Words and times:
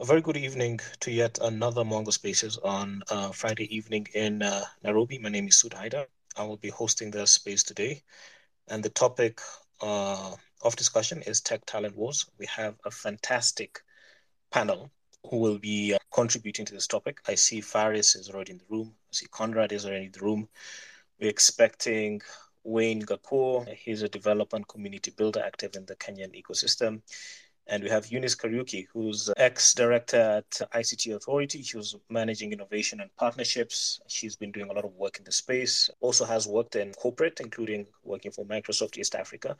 A 0.00 0.04
very 0.04 0.20
good 0.20 0.36
evening 0.36 0.80
to 1.00 1.12
yet 1.12 1.38
another 1.40 1.84
Mwango 1.84 2.12
Spaces 2.12 2.58
on 2.58 3.04
uh, 3.12 3.30
Friday 3.30 3.72
evening 3.74 4.08
in 4.12 4.42
uh, 4.42 4.64
Nairobi. 4.82 5.18
My 5.18 5.28
name 5.28 5.46
is 5.46 5.58
Soud 5.60 5.72
Hyder. 5.72 6.06
I 6.36 6.42
will 6.42 6.56
be 6.56 6.70
hosting 6.70 7.12
the 7.12 7.24
space 7.28 7.62
today. 7.62 8.02
And 8.66 8.82
the 8.82 8.88
topic 8.88 9.40
uh, 9.80 10.34
of 10.62 10.74
discussion 10.74 11.22
is 11.22 11.40
Tech 11.40 11.64
Talent 11.64 11.96
Wars. 11.96 12.26
We 12.38 12.46
have 12.46 12.74
a 12.84 12.90
fantastic 12.90 13.82
panel 14.50 14.90
who 15.30 15.36
will 15.36 15.58
be 15.58 15.94
uh, 15.94 15.98
contributing 16.12 16.66
to 16.66 16.74
this 16.74 16.88
topic. 16.88 17.18
I 17.28 17.36
see 17.36 17.60
Phares 17.60 18.16
is 18.16 18.28
already 18.28 18.50
in 18.50 18.58
the 18.58 18.66
room. 18.68 18.96
I 18.96 19.12
see 19.12 19.26
Conrad 19.30 19.70
is 19.70 19.86
already 19.86 20.06
in 20.06 20.12
the 20.12 20.24
room. 20.24 20.48
We're 21.20 21.30
expecting 21.30 22.20
Wayne 22.64 23.02
Gakuo. 23.02 23.72
He's 23.72 24.02
a 24.02 24.08
developer 24.08 24.56
and 24.56 24.66
community 24.66 25.12
builder 25.16 25.44
active 25.46 25.76
in 25.76 25.86
the 25.86 25.94
Kenyan 25.94 26.34
ecosystem. 26.34 27.02
And 27.66 27.82
we 27.82 27.88
have 27.88 28.06
Eunice 28.12 28.34
Kariuki, 28.34 28.86
who's 28.92 29.30
uh, 29.30 29.32
ex-director 29.38 30.16
at 30.18 30.50
ICT 30.74 31.14
Authority. 31.14 31.62
She 31.62 31.78
was 31.78 31.96
managing 32.10 32.52
innovation 32.52 33.00
and 33.00 33.14
partnerships. 33.16 34.00
She's 34.06 34.36
been 34.36 34.52
doing 34.52 34.68
a 34.68 34.72
lot 34.74 34.84
of 34.84 34.94
work 34.96 35.16
in 35.18 35.24
the 35.24 35.32
space. 35.32 35.88
Also 36.00 36.26
has 36.26 36.46
worked 36.46 36.76
in 36.76 36.92
corporate, 36.92 37.40
including 37.40 37.86
working 38.02 38.32
for 38.32 38.44
Microsoft 38.44 38.98
East 38.98 39.14
Africa. 39.14 39.56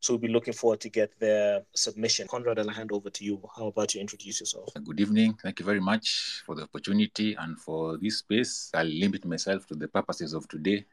So 0.00 0.14
we'll 0.14 0.20
be 0.20 0.28
looking 0.28 0.54
forward 0.54 0.80
to 0.80 0.88
get 0.88 1.18
their 1.20 1.62
submission. 1.74 2.28
Conrad, 2.28 2.58
I'll 2.58 2.68
hand 2.68 2.92
over 2.92 3.10
to 3.10 3.24
you. 3.24 3.42
How 3.54 3.66
about 3.66 3.94
you 3.94 4.00
introduce 4.00 4.40
yourself? 4.40 4.70
Good 4.82 5.00
evening. 5.00 5.34
Thank 5.42 5.60
you 5.60 5.66
very 5.66 5.80
much 5.80 6.42
for 6.46 6.54
the 6.54 6.62
opportunity 6.62 7.34
and 7.34 7.58
for 7.60 7.98
this 7.98 8.18
space. 8.18 8.70
I'll 8.72 8.86
limit 8.86 9.26
myself 9.26 9.66
to 9.66 9.74
the 9.74 9.88
purposes 9.88 10.32
of 10.32 10.48
today. 10.48 10.86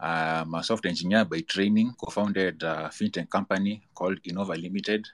I'm 0.00 0.54
a 0.54 0.64
software 0.64 0.88
engineer 0.88 1.24
by 1.24 1.42
training, 1.42 1.94
co-founded 2.00 2.62
a 2.62 2.90
fintech 2.92 3.28
company 3.30 3.82
called 3.94 4.20
Innova 4.22 4.60
Limited 4.60 5.06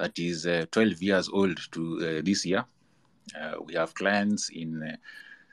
that 0.00 0.18
is 0.18 0.46
uh, 0.46 0.64
12 0.72 1.02
years 1.02 1.28
old 1.28 1.58
to 1.72 1.82
uh, 2.00 2.22
this 2.24 2.46
year. 2.46 2.64
Uh, 3.38 3.56
we 3.62 3.74
have 3.74 3.94
clients 3.94 4.48
in 4.48 4.96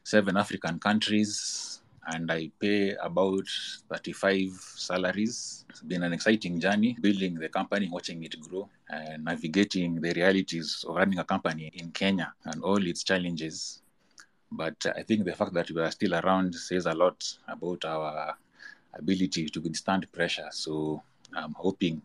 seven 0.04 0.38
African 0.38 0.80
countries, 0.80 1.82
and 2.08 2.32
I 2.32 2.50
pay 2.60 2.96
about 3.04 3.46
35 3.92 4.52
salaries. 4.76 5.66
It's 5.70 5.82
been 5.82 6.04
an 6.04 6.14
exciting 6.14 6.62
journey 6.62 6.96
building 7.02 7.36
the 7.36 7.50
company, 7.50 7.90
watching 7.92 8.24
it 8.24 8.40
grow, 8.40 8.70
and 8.90 9.26
navigating 9.26 10.00
the 10.00 10.14
realities 10.14 10.86
of 10.88 10.96
running 10.96 11.20
a 11.20 11.26
company 11.26 11.70
in 11.74 11.92
Kenya 11.92 12.34
and 12.46 12.64
all 12.64 12.82
its 12.88 13.04
challenges. 13.04 13.82
But 14.50 14.86
I 14.96 15.04
think 15.04 15.26
the 15.26 15.36
fact 15.36 15.54
that 15.56 15.70
we 15.70 15.82
are 15.82 15.92
still 15.92 16.16
around 16.16 16.56
says 16.56 16.86
a 16.86 16.94
lot 16.94 17.22
about 17.50 17.84
our 17.84 18.34
ability 18.94 19.50
to 19.50 19.60
withstand 19.60 20.10
pressure. 20.14 20.48
So 20.52 21.04
I'm 21.36 21.54
hoping 21.54 22.02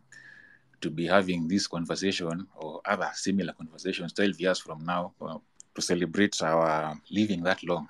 to 0.83 0.91
be 0.91 1.07
having 1.07 1.49
this 1.49 1.67
conversation 1.67 2.47
or 2.57 2.81
other 2.85 3.11
similar 3.15 3.53
conversations 3.53 4.13
12 4.13 4.41
years 4.41 4.59
from 4.59 4.85
now 4.85 5.13
uh, 5.21 5.39
to 5.75 5.83
celebrate 5.83 6.41
our 6.43 7.01
living 7.11 7.43
that 7.43 7.63
long. 7.65 7.89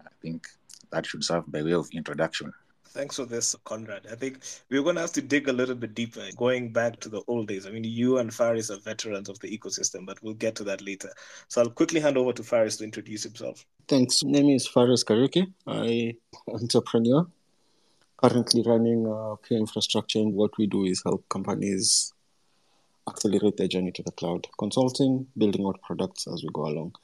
I 0.00 0.10
think 0.22 0.46
that 0.90 1.06
should 1.06 1.24
serve 1.24 1.44
by 1.50 1.62
way 1.62 1.74
of 1.74 1.88
introduction. 1.92 2.52
Thanks 2.88 3.16
for 3.16 3.24
this, 3.24 3.56
Conrad. 3.64 4.06
I 4.10 4.14
think 4.14 4.38
we're 4.70 4.82
going 4.82 4.94
to 4.94 5.00
have 5.00 5.12
to 5.14 5.22
dig 5.22 5.48
a 5.48 5.52
little 5.52 5.74
bit 5.74 5.94
deeper, 5.94 6.22
going 6.36 6.72
back 6.72 7.00
to 7.00 7.08
the 7.08 7.22
old 7.26 7.48
days. 7.48 7.66
I 7.66 7.70
mean, 7.70 7.82
you 7.82 8.18
and 8.18 8.32
Phares 8.32 8.70
are 8.70 8.78
veterans 8.78 9.28
of 9.28 9.36
the 9.40 9.48
ecosystem, 9.58 10.06
but 10.06 10.22
we'll 10.22 10.34
get 10.34 10.54
to 10.56 10.64
that 10.64 10.80
later. 10.80 11.10
So 11.48 11.60
I'll 11.60 11.70
quickly 11.70 11.98
hand 11.98 12.16
over 12.16 12.32
to 12.32 12.44
Phares 12.44 12.76
to 12.76 12.84
introduce 12.84 13.24
himself. 13.24 13.66
Thanks. 13.88 14.22
My 14.22 14.30
name 14.30 14.50
is 14.50 14.68
Phares 14.68 15.02
Kariuki. 15.02 15.52
I 15.66 16.14
entrepreneur 16.48 17.26
currently 18.16 18.62
running 18.66 19.06
uh, 19.06 19.36
K 19.46 19.56
infrastructure, 19.56 20.18
and 20.18 20.34
what 20.34 20.56
we 20.58 20.66
do 20.66 20.84
is 20.84 21.02
help 21.04 21.28
companies 21.28 22.12
accelerate 23.08 23.56
their 23.56 23.68
journey 23.68 23.92
to 23.92 24.02
the 24.02 24.12
cloud. 24.12 24.46
Consulting, 24.58 25.26
building 25.36 25.66
out 25.66 25.80
products 25.82 26.26
as 26.26 26.42
we 26.42 26.48
go 26.52 26.66
along. 26.66 26.94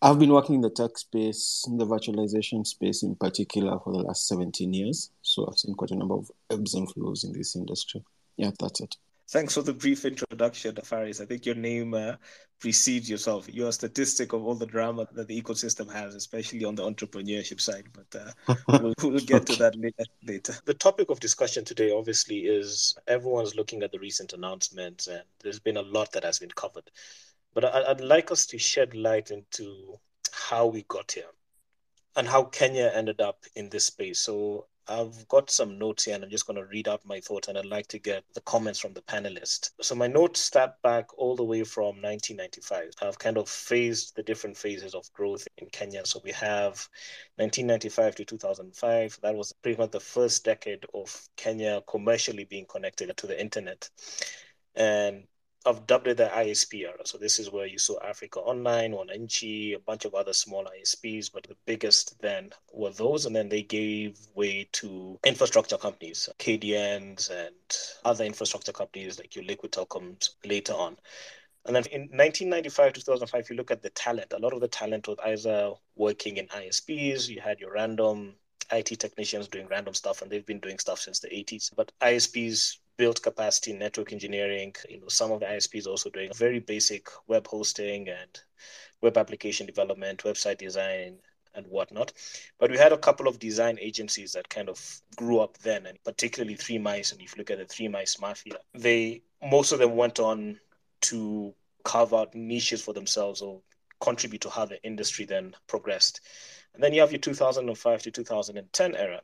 I've 0.00 0.18
been 0.20 0.32
working 0.32 0.56
in 0.56 0.60
the 0.60 0.70
tech 0.70 0.96
space, 0.96 1.64
in 1.66 1.76
the 1.76 1.86
virtualization 1.86 2.64
space 2.64 3.02
in 3.02 3.16
particular, 3.16 3.80
for 3.80 3.92
the 3.92 3.98
last 3.98 4.28
17 4.28 4.72
years. 4.72 5.10
So 5.22 5.46
I've 5.48 5.58
seen 5.58 5.74
quite 5.74 5.90
a 5.90 5.96
number 5.96 6.14
of 6.14 6.30
ebbs 6.50 6.74
and 6.74 6.88
flows 6.92 7.24
in 7.24 7.32
this 7.32 7.56
industry. 7.56 8.04
Yeah, 8.36 8.52
that's 8.60 8.80
it. 8.80 8.96
Thanks 9.30 9.52
for 9.52 9.62
the 9.62 9.74
brief 9.74 10.06
introduction, 10.06 10.74
Phares. 10.76 11.20
I 11.20 11.26
think 11.26 11.44
your 11.44 11.54
name 11.54 11.92
uh, 11.92 12.14
precedes 12.60 13.10
yourself. 13.10 13.46
You're 13.52 13.68
a 13.68 13.72
statistic 13.72 14.32
of 14.32 14.42
all 14.42 14.54
the 14.54 14.64
drama 14.64 15.06
that 15.12 15.28
the 15.28 15.42
ecosystem 15.42 15.92
has, 15.92 16.14
especially 16.14 16.64
on 16.64 16.74
the 16.74 16.82
entrepreneurship 16.82 17.60
side. 17.60 17.88
But 17.92 18.34
uh, 18.48 18.54
we'll, 18.80 18.94
we'll, 19.02 19.20
get 19.20 19.44
to 19.46 19.56
that 19.56 19.76
later. 20.24 20.54
The 20.64 20.72
topic 20.72 21.10
of 21.10 21.20
discussion 21.20 21.62
today, 21.66 21.92
obviously, 21.92 22.38
is 22.38 22.96
everyone's 23.06 23.54
looking 23.54 23.82
at 23.82 23.92
the 23.92 23.98
recent 23.98 24.32
announcements, 24.32 25.08
and 25.08 25.22
there's 25.42 25.60
been 25.60 25.76
a 25.76 25.82
lot 25.82 26.10
that 26.12 26.24
has 26.24 26.38
been 26.38 26.50
covered. 26.50 26.90
But 27.52 27.66
I, 27.66 27.90
I'd 27.90 28.00
like 28.00 28.30
us 28.30 28.46
to 28.46 28.58
shed 28.58 28.94
light 28.94 29.30
into 29.30 29.98
how 30.32 30.66
we 30.68 30.84
got 30.88 31.12
here 31.12 31.30
and 32.16 32.26
how 32.26 32.44
Kenya 32.44 32.90
ended 32.94 33.20
up 33.20 33.44
in 33.54 33.68
this 33.68 33.84
space. 33.84 34.20
So 34.20 34.66
I've 34.88 35.28
got 35.28 35.50
some 35.50 35.78
notes 35.78 36.04
here 36.04 36.14
and 36.14 36.24
I'm 36.24 36.30
just 36.30 36.46
going 36.46 36.56
to 36.56 36.64
read 36.64 36.88
out 36.88 37.04
my 37.04 37.20
thoughts 37.20 37.48
and 37.48 37.58
I'd 37.58 37.66
like 37.66 37.86
to 37.88 37.98
get 37.98 38.24
the 38.34 38.40
comments 38.40 38.78
from 38.78 38.94
the 38.94 39.02
panelists. 39.02 39.70
So 39.82 39.94
my 39.94 40.06
notes 40.06 40.40
start 40.40 40.80
back 40.82 41.06
all 41.18 41.36
the 41.36 41.44
way 41.44 41.62
from 41.64 42.00
1995. 42.00 42.92
I've 43.02 43.18
kind 43.18 43.36
of 43.36 43.48
phased 43.48 44.16
the 44.16 44.22
different 44.22 44.56
phases 44.56 44.94
of 44.94 45.12
growth 45.12 45.46
in 45.58 45.68
Kenya. 45.68 46.06
So 46.06 46.20
we 46.24 46.32
have 46.32 46.88
1995 47.36 48.14
to 48.16 48.24
2005. 48.24 49.18
That 49.22 49.36
was 49.36 49.52
pretty 49.52 49.78
much 49.78 49.90
the 49.90 50.00
first 50.00 50.44
decade 50.44 50.86
of 50.94 51.28
Kenya 51.36 51.82
commercially 51.86 52.44
being 52.44 52.66
connected 52.66 53.14
to 53.14 53.26
the 53.26 53.38
internet. 53.38 53.90
And 54.74 55.24
I've 55.68 55.86
dubbed 55.86 56.06
it 56.06 56.16
the 56.16 56.28
ISP 56.28 56.80
era. 56.80 57.04
So 57.04 57.18
this 57.18 57.38
is 57.38 57.50
where 57.50 57.66
you 57.66 57.78
saw 57.78 57.98
Africa 58.02 58.40
Online, 58.40 58.92
Wananchi, 58.92 59.76
a 59.76 59.78
bunch 59.78 60.06
of 60.06 60.14
other 60.14 60.32
small 60.32 60.64
ISPs, 60.64 61.30
but 61.30 61.42
the 61.42 61.56
biggest 61.66 62.18
then 62.22 62.52
were 62.72 62.90
those, 62.90 63.26
and 63.26 63.36
then 63.36 63.50
they 63.50 63.62
gave 63.62 64.18
way 64.34 64.66
to 64.72 65.18
infrastructure 65.26 65.76
companies, 65.76 66.26
KDNs, 66.38 67.30
and 67.30 67.54
other 68.02 68.24
infrastructure 68.24 68.72
companies 68.72 69.18
like 69.18 69.36
your 69.36 69.44
Liquid 69.44 69.72
Telecoms 69.72 70.30
later 70.42 70.72
on. 70.72 70.96
And 71.66 71.76
then 71.76 71.84
in 71.92 72.00
1995 72.00 72.94
2005, 72.94 73.40
if 73.40 73.50
you 73.50 73.56
look 73.56 73.70
at 73.70 73.82
the 73.82 73.90
talent, 73.90 74.32
a 74.32 74.38
lot 74.38 74.54
of 74.54 74.60
the 74.60 74.68
talent 74.68 75.06
was 75.06 75.18
either 75.22 75.74
working 75.96 76.38
in 76.38 76.46
ISPs, 76.46 77.28
you 77.28 77.42
had 77.42 77.60
your 77.60 77.72
random 77.72 78.36
IT 78.72 78.98
technicians 78.98 79.48
doing 79.48 79.66
random 79.68 79.92
stuff, 79.92 80.22
and 80.22 80.30
they've 80.30 80.46
been 80.46 80.60
doing 80.60 80.78
stuff 80.78 80.98
since 80.98 81.20
the 81.20 81.28
80s. 81.28 81.74
But 81.76 81.92
ISPs 82.00 82.78
built 82.98 83.22
capacity 83.22 83.72
network 83.72 84.12
engineering. 84.12 84.74
You 84.88 85.00
know, 85.00 85.08
some 85.08 85.32
of 85.32 85.40
the 85.40 85.46
ISPs 85.46 85.86
also 85.86 86.10
doing 86.10 86.30
very 86.34 86.58
basic 86.58 87.08
web 87.26 87.46
hosting 87.46 88.08
and 88.08 88.40
web 89.00 89.16
application 89.16 89.66
development, 89.66 90.24
website 90.24 90.58
design, 90.58 91.18
and 91.54 91.66
whatnot. 91.68 92.12
But 92.58 92.70
we 92.70 92.76
had 92.76 92.92
a 92.92 92.98
couple 92.98 93.28
of 93.28 93.38
design 93.38 93.78
agencies 93.80 94.32
that 94.32 94.48
kind 94.48 94.68
of 94.68 95.00
grew 95.16 95.40
up 95.40 95.58
then, 95.58 95.86
and 95.86 96.02
particularly 96.04 96.54
Three 96.54 96.78
Mice. 96.78 97.12
And 97.12 97.20
if 97.20 97.34
you 97.34 97.38
look 97.38 97.50
at 97.50 97.58
the 97.58 97.64
Three 97.64 97.88
Mice 97.88 98.20
Mafia, 98.20 98.58
they 98.74 99.22
most 99.42 99.72
of 99.72 99.78
them 99.78 99.96
went 99.96 100.18
on 100.18 100.58
to 101.02 101.54
carve 101.84 102.12
out 102.12 102.34
niches 102.34 102.82
for 102.82 102.92
themselves 102.92 103.40
or 103.40 103.60
contribute 104.00 104.42
to 104.42 104.50
how 104.50 104.64
the 104.64 104.82
industry 104.84 105.24
then 105.24 105.54
progressed. 105.66 106.20
And 106.74 106.82
then 106.82 106.92
you 106.92 107.00
have 107.00 107.12
your 107.12 107.20
2005 107.20 108.02
to 108.02 108.10
2010 108.10 108.94
era, 108.94 109.20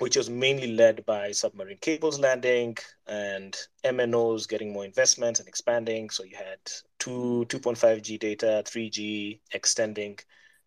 which 0.00 0.16
was 0.16 0.30
mainly 0.30 0.72
led 0.72 1.04
by 1.04 1.30
submarine 1.30 1.76
cables 1.80 2.18
landing 2.18 2.76
and 3.06 3.56
MNOs 3.84 4.48
getting 4.48 4.72
more 4.72 4.84
investments 4.84 5.40
and 5.40 5.48
expanding. 5.48 6.08
So 6.08 6.24
you 6.24 6.36
had 6.36 6.58
two 6.98 7.44
2.5G 7.48 8.18
data, 8.18 8.62
3G 8.66 9.40
extending, 9.52 10.18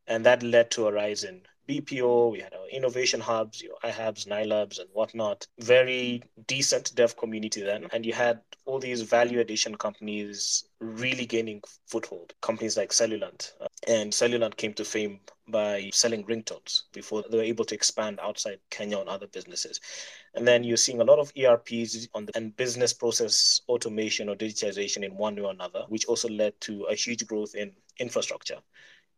and 0.07 0.23
that 0.25 0.43
led 0.43 0.69
to 0.71 0.87
a 0.87 0.93
rise 0.93 1.23
in 1.23 1.41
BPO. 1.67 2.31
We 2.31 2.39
had 2.39 2.53
our 2.53 2.67
innovation 2.67 3.19
hubs, 3.19 3.61
your 3.61 3.75
iHubs, 3.83 4.27
NaiLabs, 4.27 4.79
and 4.79 4.89
whatnot. 4.93 5.47
Very 5.59 6.23
decent 6.47 6.93
dev 6.95 7.15
community 7.17 7.61
then, 7.61 7.87
and 7.93 8.05
you 8.05 8.13
had 8.13 8.41
all 8.65 8.79
these 8.79 9.01
value 9.01 9.39
addition 9.39 9.75
companies 9.75 10.65
really 10.79 11.25
gaining 11.25 11.61
foothold. 11.87 12.33
Companies 12.41 12.77
like 12.77 12.91
Cellulant, 12.91 13.53
and 13.87 14.11
Cellulant 14.11 14.57
came 14.57 14.73
to 14.73 14.85
fame 14.85 15.19
by 15.47 15.89
selling 15.93 16.23
ringtones 16.25 16.83
before 16.93 17.23
they 17.29 17.37
were 17.37 17.43
able 17.43 17.65
to 17.65 17.75
expand 17.75 18.19
outside 18.21 18.59
Kenya 18.69 18.97
on 18.97 19.09
other 19.09 19.27
businesses. 19.27 19.79
And 20.35 20.47
then 20.47 20.63
you're 20.63 20.77
seeing 20.77 21.01
a 21.01 21.03
lot 21.03 21.19
of 21.19 21.31
ERPs 21.37 22.07
on 22.13 22.25
the, 22.25 22.31
and 22.35 22.55
business 22.55 22.93
process 22.93 23.61
automation 23.67 24.29
or 24.29 24.35
digitization 24.35 25.03
in 25.03 25.15
one 25.15 25.35
way 25.35 25.43
or 25.43 25.51
another, 25.51 25.83
which 25.89 26.05
also 26.05 26.29
led 26.29 26.59
to 26.61 26.83
a 26.83 26.95
huge 26.95 27.27
growth 27.27 27.55
in 27.55 27.73
infrastructure. 27.99 28.57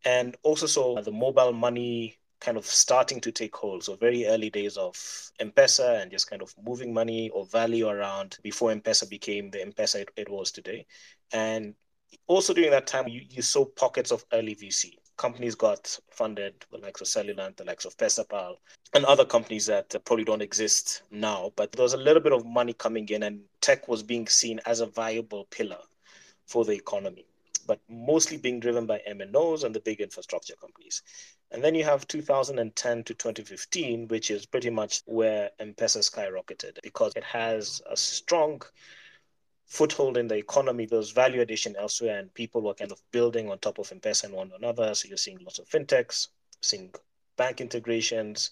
And 0.04 0.36
also 0.44 0.68
saw 0.68 1.02
the 1.02 1.12
mobile 1.12 1.54
money 1.54 2.18
kind 2.40 2.58
of 2.58 2.66
starting 2.66 3.22
to 3.22 3.32
take 3.32 3.56
hold. 3.56 3.84
So 3.84 3.96
very 3.96 4.26
early 4.28 4.50
days 4.50 4.78
of 4.78 4.96
M-Pesa 5.40 6.02
and 6.02 6.12
just 6.12 6.30
kind 6.30 6.42
of 6.42 6.54
moving 6.64 6.94
money 6.94 7.30
or 7.30 7.46
value 7.46 7.88
around 7.88 8.38
before 8.44 8.72
M-Pesa 8.72 9.10
became 9.10 9.50
the 9.50 9.62
M-Pesa 9.62 10.02
it, 10.02 10.10
it 10.16 10.30
was 10.30 10.52
today. 10.52 10.86
And 11.32 11.76
also 12.28 12.54
during 12.54 12.72
that 12.72 12.88
time, 12.88 13.08
you, 13.08 13.22
you 13.30 13.42
saw 13.42 13.66
pockets 13.66 14.12
of 14.12 14.26
early 14.34 14.56
VC. 14.56 14.94
Companies 15.18 15.56
got 15.56 15.98
funded, 16.12 16.66
the 16.72 16.78
likes 16.78 17.02
of 17.02 17.08
Cellulant, 17.08 17.56
the 17.56 17.64
likes 17.64 17.86
of 17.86 17.98
Pesapal, 17.98 18.56
and 18.94 19.06
other 19.06 19.26
companies 19.26 19.66
that 19.68 19.96
probably 20.06 20.26
don't 20.26 20.42
exist 20.42 21.04
now. 21.10 21.52
But 21.56 21.72
there 21.72 21.84
was 21.84 21.94
a 21.94 21.98
little 21.98 22.22
bit 22.22 22.34
of 22.34 22.46
money 22.46 22.74
coming 22.74 23.08
in, 23.10 23.24
and 23.24 23.42
tech 23.62 23.88
was 23.88 24.04
being 24.04 24.28
seen 24.28 24.60
as 24.66 24.82
a 24.82 24.86
viable 24.88 25.46
pillar 25.52 25.80
for 26.46 26.66
the 26.66 26.74
economy. 26.74 27.26
but 27.68 27.80
mostly 27.90 28.38
being 28.38 28.60
driven 28.60 28.86
by 28.86 29.02
MNOs 29.10 29.64
and 29.64 29.74
the 29.76 29.80
big 29.80 30.02
infrastructure 30.02 30.56
companies. 30.56 31.02
And 31.52 31.64
then 31.64 31.76
you 31.76 31.84
have 31.84 32.08
2010 32.08 33.04
to 33.04 33.14
2015, 33.14 34.08
which 34.08 34.32
is 34.32 34.46
pretty 34.46 34.70
much 34.70 35.02
where 35.06 35.52
M-Pesa 35.60 36.00
skyrocketed 36.00 36.80
because 36.84 37.14
it 37.16 37.24
has 37.24 37.82
a 37.90 37.96
strong 37.96 38.62
foothold 39.66 40.18
in 40.18 40.28
the 40.28 40.36
economy, 40.36 40.86
there's 40.86 41.12
value 41.12 41.42
addition 41.42 41.76
elsewhere, 41.76 42.20
and 42.20 42.34
people 42.34 42.62
were 42.62 42.74
kind 42.74 42.92
of 42.92 43.02
building 43.12 43.50
on 43.50 43.58
top 43.60 43.80
of 43.80 43.92
M-Pesa 43.92 44.26
and 44.26 44.34
one 44.34 44.52
another. 44.58 44.94
So 44.96 45.08
you're 45.08 45.18
seeing 45.18 45.40
lots 45.40 45.60
of 45.60 45.68
fintechs, 45.68 46.28
seeing 46.62 46.94
bank 47.38 47.62
integrations, 47.62 48.52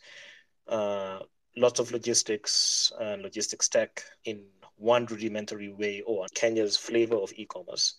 uh, 0.67 1.19
lots 1.55 1.79
of 1.79 1.91
logistics 1.91 2.91
and 2.99 3.21
logistics 3.21 3.69
tech 3.69 4.03
in 4.25 4.43
one 4.75 5.05
rudimentary 5.05 5.71
way 5.71 6.01
or 6.05 6.25
Kenya's 6.33 6.75
flavor 6.75 7.15
of 7.15 7.31
e-commerce, 7.35 7.95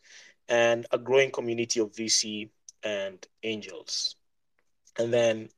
and 0.49 0.87
a 0.91 0.99
growing 0.99 1.31
community 1.31 1.81
of 1.81 1.93
VC 1.93 2.51
and 2.83 3.27
angels. 3.43 4.17
And 4.99 5.13
then 5.13 5.49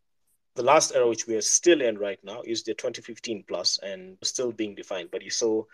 the 0.55 0.63
last 0.63 0.95
era, 0.95 1.09
which 1.09 1.27
we 1.27 1.35
are 1.37 1.43
still 1.43 1.83
in 1.83 1.99
right 1.99 2.19
now, 2.25 2.43
is 2.43 2.63
the 2.63 2.75
2015 2.75 3.45
plus 3.47 3.79
and 3.83 4.17
still 4.23 4.53
being 4.53 4.75
defined. 4.75 5.11
But 5.11 5.23
you 5.23 5.31
saw 5.31 5.65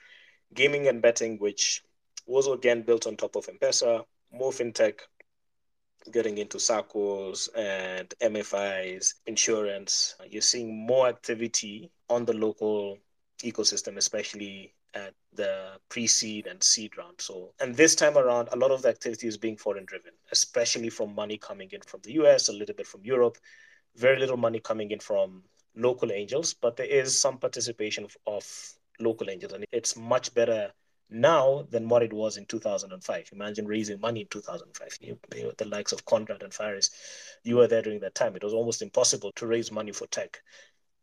gaming 0.55 0.89
and 0.89 1.01
betting, 1.01 1.39
which 1.39 1.83
was 2.27 2.47
again 2.47 2.83
built 2.83 3.07
on 3.07 3.17
top 3.17 3.37
of 3.37 3.49
M-Pesa, 3.49 4.05
more 4.33 4.51
fintech, 4.51 5.01
getting 6.11 6.39
into 6.39 6.59
SACCOs 6.59 7.49
and 7.57 8.09
MFIs, 8.21 9.15
insurance. 9.27 10.17
You're 10.29 10.43
seeing 10.43 10.87
more 10.87 11.09
activity 11.09 11.91
on 12.09 12.25
the 12.25 12.33
local 12.33 12.99
ecosystem, 13.43 13.97
especially 13.97 14.75
at 14.95 15.15
the 15.35 15.79
pre-seed 15.89 16.47
and 16.47 16.63
seed 16.63 16.97
round. 16.99 17.21
So, 17.21 17.53
and 17.61 17.75
this 17.75 17.95
time 17.95 18.19
around, 18.19 18.49
a 18.53 18.57
lot 18.57 18.71
of 18.71 18.83
the 18.83 18.89
activity 18.89 19.27
is 19.27 19.39
being 19.39 19.57
foreign 19.57 19.85
driven, 19.85 20.13
especially 20.31 20.91
from 20.91 21.15
money 21.15 21.39
coming 21.39 21.69
in 21.73 21.81
from 21.83 22.01
the 22.03 22.13
US, 22.13 22.49
a 22.49 22.53
little 22.53 22.75
bit 22.75 22.87
from 22.87 23.05
Europe, 23.05 23.39
very 23.97 24.19
little 24.19 24.37
money 24.37 24.61
coming 24.61 24.91
in 24.91 25.01
from 25.01 25.43
local 25.75 26.13
angels, 26.13 26.55
but 26.55 26.77
there 26.77 26.87
is 26.87 27.19
some 27.19 27.39
participation 27.39 28.05
of, 28.05 28.17
of 28.27 28.75
local 29.01 29.31
angels, 29.31 29.53
and 29.53 29.65
it's 29.73 29.97
much 29.97 30.35
better 30.35 30.71
now 31.13 31.67
than 31.71 31.89
what 31.89 32.03
it 32.03 32.13
was 32.13 32.37
in 32.37 32.47
2005. 32.47 33.29
Imagine 33.33 33.67
raising 33.67 34.01
money 34.01 34.23
in 34.23 34.27
2005. 34.29 34.99
You, 35.01 35.19
you, 35.35 35.53
the 35.59 35.67
likes 35.67 35.93
of 35.93 36.05
Conrad 36.05 36.43
and 36.43 36.53
Phares, 36.53 36.91
you 37.45 37.57
were 37.57 37.69
there 37.69 37.83
during 37.83 38.01
that 38.01 38.15
time. 38.15 38.35
It 38.35 38.45
was 38.45 38.55
almost 38.55 38.83
impossible 38.83 39.33
to 39.37 39.47
raise 39.47 39.71
money 39.71 39.93
for 39.93 40.07
tech. 40.07 40.41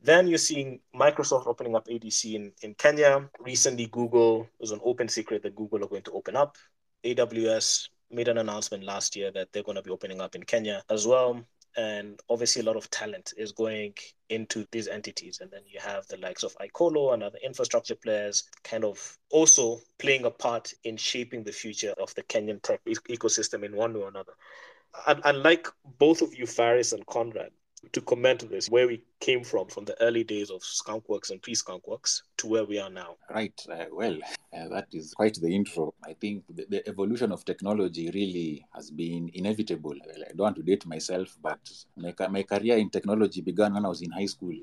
Then 0.02 0.28
you're 0.28 0.38
seeing 0.38 0.80
Microsoft 0.96 1.48
opening 1.48 1.76
up 1.76 1.88
ADC 1.88 2.34
in, 2.34 2.52
in 2.62 2.74
Kenya. 2.76 3.30
Recently, 3.40 3.88
Google, 3.88 4.48
was 4.60 4.72
an 4.72 4.80
open 4.84 5.10
secret 5.10 5.44
that 5.44 5.56
Google 5.56 5.84
are 5.84 5.90
going 5.90 6.04
to 6.04 6.12
open 6.12 6.36
up. 6.36 6.58
AWS 7.04 7.90
made 8.12 8.28
an 8.28 8.38
announcement 8.38 8.84
last 8.84 9.16
year 9.16 9.32
that 9.32 9.52
they're 9.52 9.64
going 9.64 9.76
to 9.76 9.82
be 9.82 9.92
opening 9.92 10.22
up 10.22 10.36
in 10.36 10.44
Kenya 10.44 10.84
as 10.90 11.06
well 11.06 11.44
and 11.78 12.20
obviously 12.30 12.62
a 12.62 12.66
lot 12.66 12.76
of 12.76 12.90
talent 12.90 13.34
is 13.38 13.52
going 13.52 13.94
into 14.30 14.66
these 14.72 14.88
entities 14.88 15.40
and 15.42 15.52
then 15.52 15.62
you 15.68 15.80
have 15.80 16.06
the 16.08 16.18
likes 16.18 16.44
of 16.44 16.56
icolo 16.58 17.14
and 17.14 17.24
other 17.24 17.38
infrastructure 17.44 17.96
players 17.96 18.44
kind 18.64 18.84
of 18.84 19.18
also 19.30 19.80
playing 19.98 20.26
a 20.26 20.32
part 20.32 20.74
in 20.84 20.98
shaping 20.98 21.44
the 21.44 21.52
future 21.52 21.94
of 22.02 22.14
the 22.16 22.24
kenyan 22.24 22.62
tech 22.62 22.84
ecosystem 22.86 23.64
in 23.64 23.76
one 23.76 23.94
way 23.94 24.02
or 24.02 24.08
another 24.08 24.34
and, 25.08 25.22
and 25.26 25.44
like 25.44 25.68
both 26.00 26.22
of 26.22 26.34
you 26.36 26.46
Phares 26.46 26.94
and 26.94 27.06
conrad 27.06 27.52
to 27.92 28.02
comment 28.02 28.44
on 28.44 28.50
this, 28.50 28.70
where 28.70 28.88
we 28.88 29.02
came 29.20 29.44
from, 29.44 29.68
from 29.68 29.86
the 29.86 30.02
early 30.02 30.24
days 30.24 30.50
of 30.50 30.62
Skunkworks 30.62 31.32
and 31.32 31.42
pre-Skunkworks 31.42 32.22
to 32.38 32.48
where 32.48 32.66
we 32.66 32.80
are 32.80 32.90
now. 32.90 33.16
Right. 33.30 33.60
Uh, 33.70 33.86
well, 33.92 34.18
uh, 34.54 34.68
that 34.70 34.88
is 34.92 35.14
quite 35.14 35.36
the 35.36 35.54
intro. 35.54 35.94
I 36.06 36.14
think 36.14 36.44
the, 36.50 36.66
the, 36.70 36.88
evolution 36.90 37.32
of 37.32 37.46
technology 37.46 38.10
really 38.14 38.66
has 38.74 38.92
been 38.92 39.30
inevitable. 39.34 39.94
I 39.94 40.30
don't 40.30 40.40
want 40.40 40.56
to 40.58 40.64
date 40.64 40.86
myself, 40.86 41.38
but 41.42 41.60
my, 41.96 42.14
my 42.30 42.44
career 42.44 42.78
in 42.78 42.90
technology 42.90 43.42
began 43.42 43.74
when 43.74 43.86
I 43.86 43.90
was 43.90 44.02
in 44.02 44.12
high 44.12 44.26
school. 44.26 44.56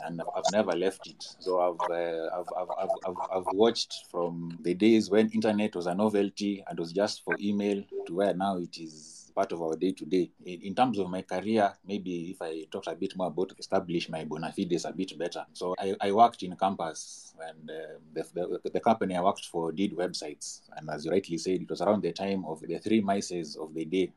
And 0.00 0.20
I've 0.20 0.52
never 0.52 0.72
left 0.72 1.06
it. 1.06 1.24
So 1.38 1.60
I've, 1.60 1.88
uh, 1.88 2.28
I've, 2.36 2.46
I've, 2.58 2.88
I've, 3.06 3.16
I've 3.32 3.54
watched 3.54 4.06
from 4.10 4.58
the 4.60 4.74
days 4.74 5.08
when 5.08 5.30
internet 5.30 5.76
was 5.76 5.86
a 5.86 5.94
novelty 5.94 6.64
and 6.66 6.78
was 6.78 6.92
just 6.92 7.22
for 7.22 7.36
email 7.40 7.82
to 8.06 8.14
where 8.14 8.34
now 8.34 8.58
it 8.58 8.76
is 8.76 9.23
part 9.34 9.52
of 9.52 9.60
our 9.60 9.76
day 9.76 9.92
to 9.92 10.04
day. 10.04 10.30
In 10.44 10.74
terms 10.74 10.98
of 10.98 11.10
my 11.10 11.22
career, 11.22 11.72
maybe 11.84 12.30
if 12.30 12.40
I 12.40 12.64
talked 12.70 12.86
a 12.86 12.94
bit 12.94 13.16
more 13.16 13.26
about 13.28 13.52
establish 13.58 14.08
my 14.08 14.24
bona 14.24 14.52
fides 14.52 14.84
a 14.84 14.92
bit 14.92 15.18
better. 15.18 15.44
So 15.52 15.74
I, 15.78 15.94
I 16.00 16.12
worked 16.12 16.42
in 16.42 16.56
campus, 16.56 17.34
and 17.48 17.70
uh, 17.70 17.98
the, 18.12 18.24
the, 18.62 18.70
the, 18.70 18.80
company 18.80 19.16
I 19.16 19.22
worked 19.22 19.46
for 19.46 19.72
did 19.72 19.92
websites. 19.96 20.60
And 20.76 20.88
as 20.90 21.04
you 21.04 21.10
rightly 21.10 21.38
said, 21.38 21.62
it 21.62 21.70
was 21.70 21.80
around 21.80 22.02
the 22.02 22.12
time 22.12 22.44
of 22.46 22.60
the 22.60 22.78
three 22.78 23.02
mices 23.02 23.56
of 23.56 23.74
the 23.74 23.84
day. 23.84 24.12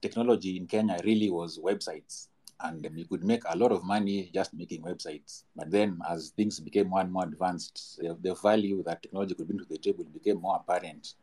Technology 0.00 0.56
in 0.56 0.66
Kenya 0.66 0.98
really 1.04 1.30
was 1.30 1.58
websites. 1.58 2.28
And 2.62 2.86
you 2.94 3.06
could 3.06 3.24
make 3.24 3.42
a 3.48 3.56
lot 3.56 3.72
of 3.72 3.84
money 3.84 4.30
just 4.34 4.52
making 4.52 4.82
websites. 4.82 5.44
But 5.56 5.70
then, 5.70 5.98
as 6.08 6.30
things 6.36 6.60
became 6.60 6.88
more 6.88 7.00
and 7.00 7.10
more 7.10 7.24
advanced, 7.24 7.98
the 8.00 8.34
value 8.34 8.82
that 8.84 9.02
technology 9.02 9.34
could 9.34 9.48
bring 9.48 9.58
to 9.58 9.64
the 9.64 9.78
table 9.78 10.04
became 10.04 10.40
more 10.40 10.56
apparent. 10.56 11.14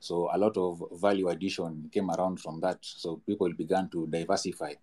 So 0.00 0.28
a 0.32 0.38
lot 0.38 0.56
of 0.56 0.82
value 0.92 1.28
addition 1.28 1.90
came 1.92 2.10
around 2.10 2.40
from 2.40 2.60
that. 2.60 2.78
So 2.80 3.20
people 3.26 3.52
began 3.52 3.88
to 3.90 4.06
diversify. 4.06 4.74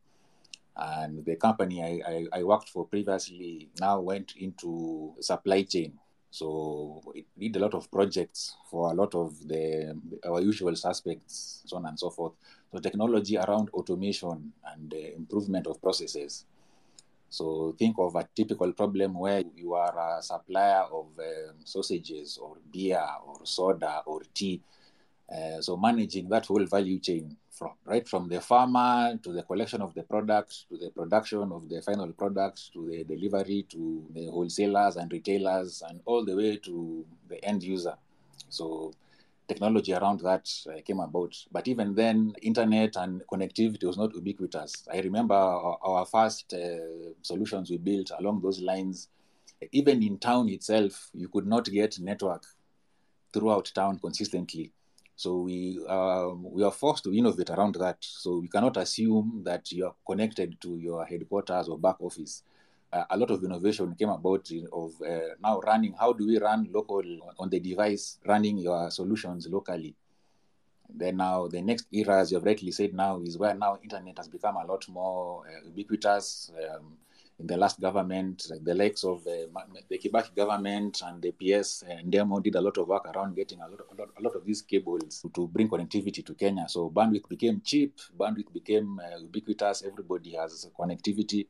And 0.76 1.24
the 1.24 1.36
company 1.36 1.84
I, 1.84 2.12
I, 2.12 2.40
I 2.40 2.44
worked 2.44 2.70
for 2.70 2.86
previously 2.86 3.70
now 3.80 4.00
went 4.00 4.34
into 4.38 5.14
supply 5.20 5.64
chain. 5.64 5.94
So 6.32 7.04
it 7.14 7.26
did 7.38 7.56
a 7.58 7.60
lot 7.60 7.76
of 7.76 7.92
projects 7.92 8.56
for 8.72 8.92
a 8.92 8.96
lot 8.96 9.14
of 9.14 9.48
the 9.48 9.96
our 10.26 10.42
usual 10.42 10.76
suspects, 10.76 11.62
so 11.66 11.78
on 11.78 11.86
and 11.86 12.00
so 12.00 12.10
forth. 12.10 12.34
So 12.72 12.80
technology 12.80 13.38
around 13.38 13.70
automation 13.70 14.52
and 14.66 14.90
the 14.90 15.16
improvement 15.16 15.68
of 15.68 15.80
processes. 15.80 16.46
So 17.30 17.76
think 17.78 17.98
of 18.00 18.16
a 18.16 18.28
typical 18.36 18.74
problem 18.74 19.14
where 19.14 19.44
you 19.56 19.76
are 19.76 20.18
a 20.18 20.24
supplier 20.24 20.86
of 20.92 21.06
um, 21.20 21.56
sausages 21.64 22.40
or 22.42 22.58
beer 22.72 23.06
or 23.28 23.40
soda 23.44 24.02
or 24.08 24.22
tea 24.34 24.60
uh, 25.32 25.62
so 25.62 25.78
managing 25.78 26.28
that 26.30 26.46
whole 26.46 26.66
value 26.66 27.00
chain 27.00 27.36
from 27.50 27.72
right 27.86 28.08
from 28.08 28.28
the 28.28 28.42
farmer 28.42 29.18
to 29.24 29.32
the 29.32 29.44
collection 29.44 29.82
of 29.82 29.94
the 29.94 30.04
products 30.04 30.66
to 30.70 30.78
the 30.78 30.90
production 30.90 31.52
of 31.52 31.70
the 31.70 31.82
final 31.82 32.12
products 32.12 32.70
to 32.74 32.90
the 32.90 33.04
delivery 33.04 33.66
to 33.70 34.06
the 34.14 34.28
wholesalers 34.28 34.98
and 34.98 35.12
retailers 35.12 35.82
and 35.88 36.02
all 36.06 36.26
the 36.26 36.36
way 36.36 36.58
to 36.58 37.06
the 37.30 37.44
end 37.46 37.64
user. 37.64 37.96
So 38.50 38.92
technology 39.48 39.94
around 39.94 40.20
that 40.22 40.50
uh, 40.68 40.82
came 40.86 41.00
about. 41.00 41.36
But 41.52 41.68
even 41.68 41.96
then, 41.96 42.34
internet 42.42 42.96
and 42.96 43.22
connectivity 43.32 43.84
was 43.84 43.98
not 43.98 44.14
ubiquitous. 44.16 44.88
I 44.92 45.00
remember 45.00 45.36
our, 45.36 45.78
our 45.84 46.06
first 46.06 46.54
uh, 46.54 47.14
solutions 47.22 47.70
we 47.70 47.78
built 47.78 48.12
along 48.20 48.42
those 48.42 48.62
lines. 48.62 49.10
Even 49.72 50.04
in 50.04 50.18
town 50.18 50.50
itself, 50.50 51.10
you 51.14 51.30
could 51.30 51.48
not 51.48 51.66
get 51.66 52.00
network 52.00 52.44
throughout 53.34 53.72
town 53.74 54.00
consistently 54.00 54.72
so 55.16 55.38
we 55.38 55.80
um, 55.88 56.44
we 56.52 56.64
are 56.64 56.72
forced 56.72 57.04
to 57.04 57.14
innovate 57.14 57.50
around 57.50 57.76
that. 57.76 57.98
So 58.00 58.38
we 58.40 58.48
cannot 58.48 58.78
assume 58.78 59.42
that 59.46 59.72
you 59.72 59.86
are 59.86 59.96
connected 60.06 60.60
to 60.62 60.78
your 60.78 61.06
headquarters 61.06 61.70
or 61.70 61.78
back 61.78 61.98
office. 62.00 62.44
Uh, 62.92 63.06
a 63.10 63.18
lot 63.18 63.32
of 63.32 63.44
innovation 63.44 63.96
came 63.96 64.10
about 64.10 64.50
in, 64.52 64.68
of 64.72 64.94
uh, 65.02 65.34
now 65.42 65.60
running. 65.62 65.94
How 66.00 66.14
do 66.14 66.28
we 66.28 66.38
run 66.40 66.70
local 66.72 67.04
on 67.40 67.50
the 67.50 67.60
device, 67.60 68.20
running 68.26 68.58
your 68.58 68.90
solutions 68.92 69.48
locally? 69.48 69.96
Then 70.96 71.18
now 71.18 71.48
the 71.48 71.62
next 71.62 71.88
era, 71.92 72.20
as 72.20 72.32
you've 72.32 72.44
rightly 72.44 72.72
said, 72.72 72.94
now 72.94 73.20
is 73.22 73.38
where 73.38 73.56
now 73.56 73.80
internet 73.82 74.18
has 74.18 74.28
become 74.28 74.58
a 74.58 74.66
lot 74.66 74.88
more 74.90 75.44
uh, 75.48 75.66
ubiquitous. 75.66 76.52
Um, 76.70 76.98
in 77.40 77.48
the 77.48 77.58
last 77.58 77.80
government, 77.80 78.46
like 78.50 78.64
the 78.64 78.76
likes 78.76 79.04
of 79.04 79.24
the, 79.24 79.50
the 79.90 79.98
Kibaki 79.98 80.36
government 80.36 81.02
and 81.06 81.22
the 81.22 81.32
PS 81.32 81.84
Ndemo 82.06 82.42
did 82.44 82.56
a 82.56 82.62
lot 82.62 82.78
of 82.78 82.88
work 82.88 83.06
around 83.14 83.36
getting 83.36 83.60
a 83.62 83.68
lot, 83.68 83.82
a 83.92 83.96
lot, 84.02 84.10
a 84.18 84.22
lot 84.22 84.36
of 84.36 84.46
these 84.46 84.62
cables 84.62 85.26
to 85.34 85.48
bring 85.48 85.70
connectivity 85.70 86.26
to 86.26 86.34
Kenya. 86.34 86.66
So 86.68 86.90
bandwidth 86.90 87.28
became 87.28 87.62
cheap, 87.64 88.00
bandwidth 88.18 88.54
became 88.54 89.00
uh, 89.00 89.20
ubiquitous, 89.20 89.84
everybody 89.84 90.32
has 90.36 90.70
connectivity. 90.80 91.48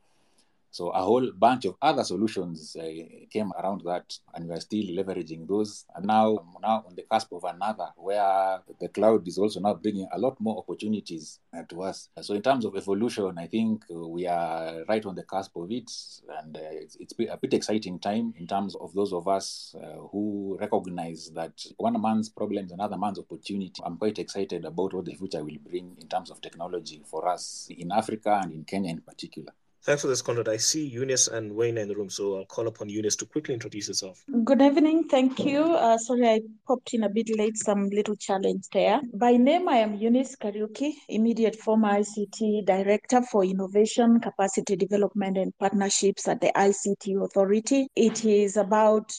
So 0.73 0.89
a 0.89 1.03
whole 1.03 1.31
bunch 1.37 1.65
of 1.65 1.75
other 1.79 2.03
solutions 2.03 2.75
uh, 2.75 2.83
came 3.29 3.51
around 3.59 3.83
that, 3.85 4.17
and 4.33 4.47
we 4.47 4.55
are 4.55 4.59
still 4.59 4.85
leveraging 4.85 5.47
those. 5.47 5.85
And 5.95 6.07
now, 6.07 6.43
now 6.63 6.83
on 6.87 6.95
the 6.95 7.03
cusp 7.03 7.31
of 7.31 7.43
another, 7.43 7.89
where 7.95 8.59
the 8.81 8.87
cloud 8.87 9.27
is 9.27 9.37
also 9.37 9.59
now 9.59 9.75
bringing 9.75 10.07
a 10.11 10.17
lot 10.17 10.41
more 10.41 10.57
opportunities 10.57 11.39
uh, 11.55 11.61
to 11.69 11.83
us. 11.83 12.09
So 12.21 12.33
in 12.33 12.41
terms 12.41 12.65
of 12.65 12.75
evolution, 12.75 13.37
I 13.37 13.45
think 13.45 13.85
we 13.87 14.25
are 14.25 14.83
right 14.89 15.05
on 15.05 15.13
the 15.13 15.21
cusp 15.21 15.55
of 15.57 15.69
it, 15.69 15.91
and 16.41 16.57
uh, 16.57 16.61
it's, 16.63 16.95
it's 16.99 17.13
a 17.19 17.37
bit 17.37 17.53
exciting 17.53 17.99
time 17.99 18.33
in 18.39 18.47
terms 18.47 18.75
of 18.75 18.95
those 18.95 19.13
of 19.13 19.27
us 19.27 19.75
uh, 19.79 19.99
who 20.11 20.57
recognize 20.59 21.29
that 21.35 21.53
one 21.77 22.01
man's 22.01 22.29
problem 22.29 22.65
is 22.65 22.71
another 22.71 22.97
man's 22.97 23.19
opportunity. 23.19 23.79
I'm 23.85 23.97
quite 23.97 24.17
excited 24.17 24.65
about 24.65 24.95
what 24.95 25.05
the 25.05 25.13
future 25.13 25.43
will 25.43 25.59
bring 25.63 25.97
in 26.01 26.07
terms 26.07 26.31
of 26.31 26.41
technology 26.41 27.03
for 27.05 27.27
us 27.29 27.67
in 27.69 27.91
Africa 27.91 28.39
and 28.41 28.51
in 28.51 28.63
Kenya 28.63 28.89
in 28.89 29.01
particular. 29.01 29.53
Thanks 29.85 30.01
for 30.01 30.07
this, 30.07 30.21
Conrad. 30.21 30.47
I 30.47 30.55
see 30.55 30.85
Eunice 30.85 31.27
and 31.27 31.53
Wayne 31.53 31.77
in 31.77 31.89
the 31.89 31.95
room, 31.95 32.09
so 32.09 32.37
I'll 32.37 32.45
call 32.45 32.67
upon 32.67 32.87
Eunice 32.87 33.17
to 33.17 33.25
quickly 33.25 33.53
introduce 33.53 33.87
herself. 33.87 34.23
Good 34.45 34.61
evening. 34.61 35.09
Thank 35.09 35.39
you. 35.43 35.61
Uh, 35.61 35.97
sorry, 35.97 36.25
I 36.25 36.39
popped 36.65 36.93
in 36.93 37.03
a 37.03 37.09
bit 37.09 37.37
late, 37.37 37.57
some 37.57 37.89
little 37.89 38.15
challenge 38.15 38.63
there. 38.71 39.01
By 39.13 39.33
name, 39.33 39.67
I 39.67 39.77
am 39.77 39.95
Eunice 39.95 40.37
Kariuki, 40.37 40.93
immediate 41.09 41.57
former 41.57 41.99
ICT 41.99 42.65
Director 42.65 43.23
for 43.23 43.43
Innovation, 43.43 44.21
Capacity 44.21 44.77
Development, 44.77 45.37
and 45.37 45.51
Partnerships 45.59 46.29
at 46.29 46.39
the 46.39 46.53
ICT 46.55 47.21
Authority. 47.21 47.87
It 47.93 48.23
is 48.23 48.55
about 48.55 49.11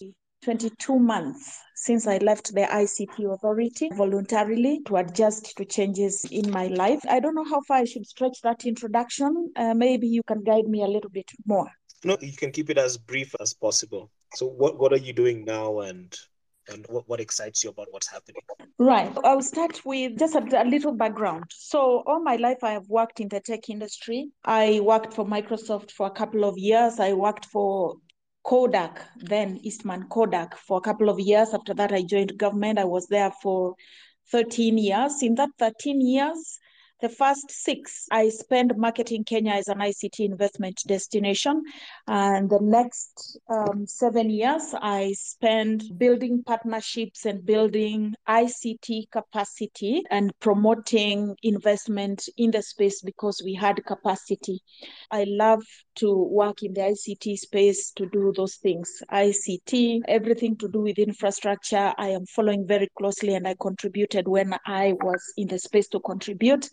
22 0.45 0.99
months 0.99 1.59
since 1.85 2.07
I 2.07 2.17
left 2.17 2.55
the 2.55 2.63
ICT 2.63 3.31
authority 3.31 3.91
voluntarily 3.93 4.81
to 4.87 4.97
adjust 4.97 5.55
to 5.59 5.67
changes 5.67 6.25
in 6.31 6.51
my 6.51 6.69
life. 6.69 7.03
I 7.07 7.21
don't 7.21 7.35
know 7.35 7.45
how 7.45 7.61
far 7.69 7.79
I 7.79 7.85
should 7.85 8.07
stretch 8.07 8.41
that 8.43 8.65
introduction. 8.65 9.53
Uh, 9.55 9.75
maybe 9.75 10.07
you 10.07 10.23
can 10.23 10.43
guide 10.43 10.67
me 10.67 10.83
a 10.83 10.87
little 10.87 11.11
bit 11.11 11.31
more. 11.45 11.71
No, 12.03 12.17
you 12.23 12.33
can 12.33 12.53
keep 12.53 12.71
it 12.71 12.79
as 12.79 12.97
brief 12.97 13.35
as 13.39 13.53
possible. 13.53 14.11
So, 14.35 14.47
what, 14.47 14.79
what 14.79 14.95
are 14.95 15.03
you 15.09 15.13
doing 15.13 15.45
now 15.45 15.81
and 15.81 16.17
and 16.69 16.87
what, 16.89 17.07
what 17.07 17.21
excites 17.21 17.63
you 17.63 17.69
about 17.69 17.89
what's 17.91 18.11
happening? 18.11 18.41
Right. 18.79 19.13
I'll 19.23 19.43
start 19.43 19.85
with 19.85 20.19
just 20.19 20.35
a, 20.35 20.63
a, 20.63 20.65
little 20.65 20.93
background. 20.93 21.45
So, 21.51 22.03
all 22.07 22.23
my 22.23 22.37
life, 22.37 22.65
I 22.65 22.71
have 22.71 22.89
worked 22.89 23.21
in 23.21 23.29
the 23.29 23.41
tech 23.41 23.69
industry. 23.69 24.31
I 24.47 24.81
worked 24.81 25.13
for 25.13 25.27
Microsoft 25.27 25.91
for 25.91 26.07
a 26.07 26.11
couple 26.11 26.47
of 26.47 26.57
years. 26.57 26.99
I 26.99 27.13
worked 27.13 27.45
for 27.45 27.97
Kodak, 28.45 29.01
then 29.17 29.59
Eastman 29.63 30.05
Kodak, 30.09 30.57
for 30.57 30.79
a 30.79 30.81
couple 30.81 31.09
of 31.09 31.19
years. 31.19 31.55
After 31.55 31.75
that, 31.75 31.93
I 31.93 32.03
joined 32.03 32.37
government. 32.39 32.79
I 32.79 32.85
was 32.85 33.07
there 33.09 33.33
for 33.43 33.75
13 34.31 34.79
years. 34.79 35.23
In 35.23 35.35
that 35.37 35.51
13 35.59 36.01
years, 36.01 36.59
the 37.01 37.09
first 37.09 37.51
six, 37.51 38.07
I 38.11 38.29
spent 38.29 38.79
marketing 38.79 39.25
Kenya 39.25 39.53
as 39.53 39.69
an 39.69 39.79
ICT 39.79 40.21
investment 40.21 40.81
destination. 40.87 41.63
And 42.07 42.49
the 42.49 42.61
next 42.63 43.39
um, 43.51 43.87
seven 43.87 44.31
years, 44.31 44.75
I 44.81 45.13
spent 45.13 45.99
building 45.99 46.43
partnerships 46.47 47.27
and 47.27 47.45
building 47.45 48.15
ICT 48.29 49.11
capacity 49.11 50.03
and 50.11 50.33
promoting 50.41 51.37
investment 51.43 52.27
in 52.37 52.53
the 52.53 52.63
space 52.63 53.03
because 53.03 53.43
we 53.45 53.55
had 53.55 53.85
capacity. 53.85 54.61
I 55.11 55.25
love 55.29 55.63
to 55.97 56.25
work 56.25 56.63
in 56.63 56.75
the 56.75 56.81
ICT 56.81 57.37
space 57.37 57.91
to 57.93 58.07
do 58.07 58.33
those 58.37 58.57
things. 58.57 59.03
ICT, 59.11 60.01
everything 60.09 60.57
to 60.57 60.69
do 60.69 60.81
with 60.81 60.99
infrastructure, 60.99 61.93
I 61.97 62.09
am 62.09 62.27
following 62.27 62.67
very 62.67 62.89
closely 62.97 63.35
and 63.35 63.47
I 63.47 63.55
contributed 63.61 64.29
when 64.29 64.55
I 64.67 64.95
was 65.01 65.23
in 65.37 65.49
the 65.49 65.59
space 65.59 65.89
to 65.89 66.01
contribute. 66.01 66.69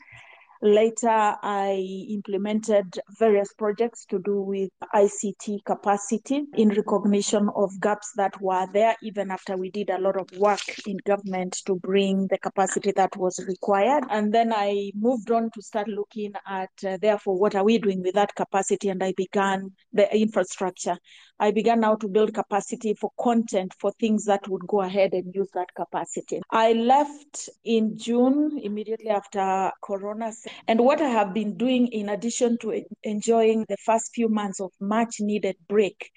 Later, 0.63 1.36
I 1.41 2.06
implemented 2.10 3.00
various 3.18 3.51
projects 3.53 4.06
to 4.06 4.20
do 4.20 4.41
with 4.41 4.70
ICT 4.94 5.65
capacity 5.65 6.44
in 6.56 6.70
recognition 6.70 7.50
of 7.56 7.72
gaps 7.82 8.12
that 8.15 8.39
were 8.39 8.68
there, 8.72 8.96
even 9.01 9.32
after 9.32 9.58
we 9.58 9.72
did 9.72 9.89
a 9.89 10.00
lot 10.00 10.18
of 10.18 10.30
work 10.38 10.62
in 10.86 10.98
government 11.03 11.62
to 11.65 11.75
bring 11.75 12.27
the 12.27 12.38
capacity 12.38 12.91
that 12.96 13.18
was 13.18 13.44
required. 13.48 14.03
And 14.12 14.32
then 14.32 14.53
I 14.53 14.91
moved 14.94 15.32
on 15.32 15.50
to 15.56 15.62
start 15.63 15.88
looking 15.88 16.34
at, 16.48 16.70
uh, 16.86 16.98
therefore, 17.01 17.39
what 17.39 17.56
are 17.56 17.63
we 17.63 17.80
doing 17.80 18.03
with 18.03 18.13
that 18.13 18.36
capacity? 18.36 18.89
And 18.89 19.03
I 19.03 19.13
began 19.18 19.72
the 19.94 20.15
infrastructure. 20.15 20.98
I 21.39 21.50
began 21.50 21.80
now 21.80 21.96
to 21.96 22.08
build 22.08 22.36
capacity 22.36 22.94
for 22.94 23.10
content 23.20 23.74
for 23.80 23.91
things 23.94 24.25
that 24.25 24.48
would 24.48 24.68
go 24.68 24.82
ahead 24.82 25.13
and 25.13 25.34
use 25.34 25.50
that 25.56 25.74
capacity. 25.75 26.39
I 26.51 26.74
left 26.74 27.50
in 27.63 27.98
June, 27.98 28.60
immediately 28.62 29.10
after 29.10 29.72
Corona. 29.82 30.32
And 30.67 30.79
what 30.79 31.01
I 31.01 31.10
have 31.10 31.34
been 31.34 31.58
doing, 31.58 31.88
in 31.88 32.10
addition 32.10 32.58
to 32.60 32.84
enjoying 33.03 33.65
the 33.67 33.77
first 33.77 34.12
few 34.13 34.29
months 34.29 34.60
of 34.60 34.72
much 34.79 35.15
needed 35.20 35.55
break, 35.67 36.12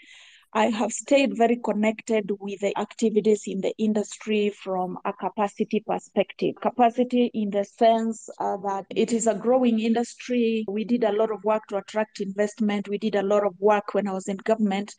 I 0.57 0.67
have 0.67 0.93
stayed 0.93 1.37
very 1.37 1.57
connected 1.57 2.31
with 2.39 2.61
the 2.61 2.79
activities 2.79 3.43
in 3.45 3.61
the 3.61 3.75
industry 3.77 4.51
from 4.51 4.99
a 5.05 5.13
capacity 5.13 5.83
perspective. 5.85 6.55
Capacity 6.63 7.29
in 7.35 7.51
the 7.51 7.65
sense 7.65 8.29
uh, 8.39 8.57
that 8.59 8.87
it 8.91 9.13
is 9.13 9.27
a 9.27 9.35
growing 9.35 9.81
industry. 9.81 10.65
We 10.69 10.85
did 10.85 11.03
a 11.03 11.11
lot 11.11 11.33
of 11.33 11.43
work 11.43 11.63
to 11.71 11.79
attract 11.79 12.21
investment. 12.21 12.89
We 12.89 12.99
did 12.99 13.17
a 13.17 13.23
lot 13.25 13.45
of 13.45 13.57
work 13.59 13.95
when 13.95 14.07
I 14.07 14.13
was 14.13 14.29
in 14.29 14.37
government 14.37 14.95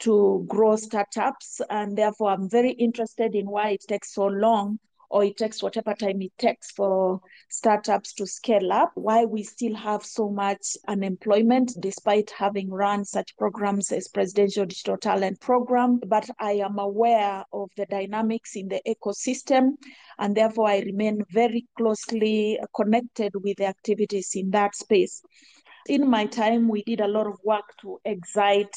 to 0.00 0.44
grow 0.46 0.76
startups. 0.76 1.62
And 1.70 1.96
therefore, 1.96 2.32
I'm 2.32 2.50
very 2.50 2.72
interested 2.72 3.34
in 3.34 3.48
why 3.48 3.70
it 3.70 3.84
takes 3.88 4.12
so 4.12 4.26
long 4.26 4.80
or 5.10 5.24
it 5.24 5.36
takes 5.36 5.62
whatever 5.62 5.92
time 5.92 6.22
it 6.22 6.32
takes 6.38 6.70
for 6.70 7.20
startups 7.48 8.14
to 8.14 8.26
scale 8.26 8.72
up, 8.72 8.92
why 8.94 9.24
we 9.24 9.42
still 9.42 9.74
have 9.74 10.04
so 10.04 10.30
much 10.30 10.76
unemployment 10.86 11.72
despite 11.80 12.30
having 12.30 12.70
run 12.70 13.04
such 13.04 13.36
programs 13.36 13.90
as 13.90 14.06
Presidential 14.08 14.64
Digital 14.64 14.96
Talent 14.96 15.40
Program. 15.40 16.00
But 16.06 16.30
I 16.38 16.52
am 16.52 16.78
aware 16.78 17.44
of 17.52 17.70
the 17.76 17.86
dynamics 17.86 18.54
in 18.54 18.68
the 18.68 18.80
ecosystem, 18.86 19.72
and 20.18 20.36
therefore 20.36 20.68
I 20.68 20.80
remain 20.80 21.24
very 21.32 21.66
closely 21.76 22.58
connected 22.74 23.32
with 23.34 23.56
the 23.56 23.66
activities 23.66 24.30
in 24.34 24.50
that 24.50 24.76
space. 24.76 25.22
In 25.88 26.08
my 26.08 26.26
time, 26.26 26.68
we 26.68 26.82
did 26.84 27.00
a 27.00 27.08
lot 27.08 27.26
of 27.26 27.38
work 27.42 27.64
to 27.80 27.98
excite 28.04 28.76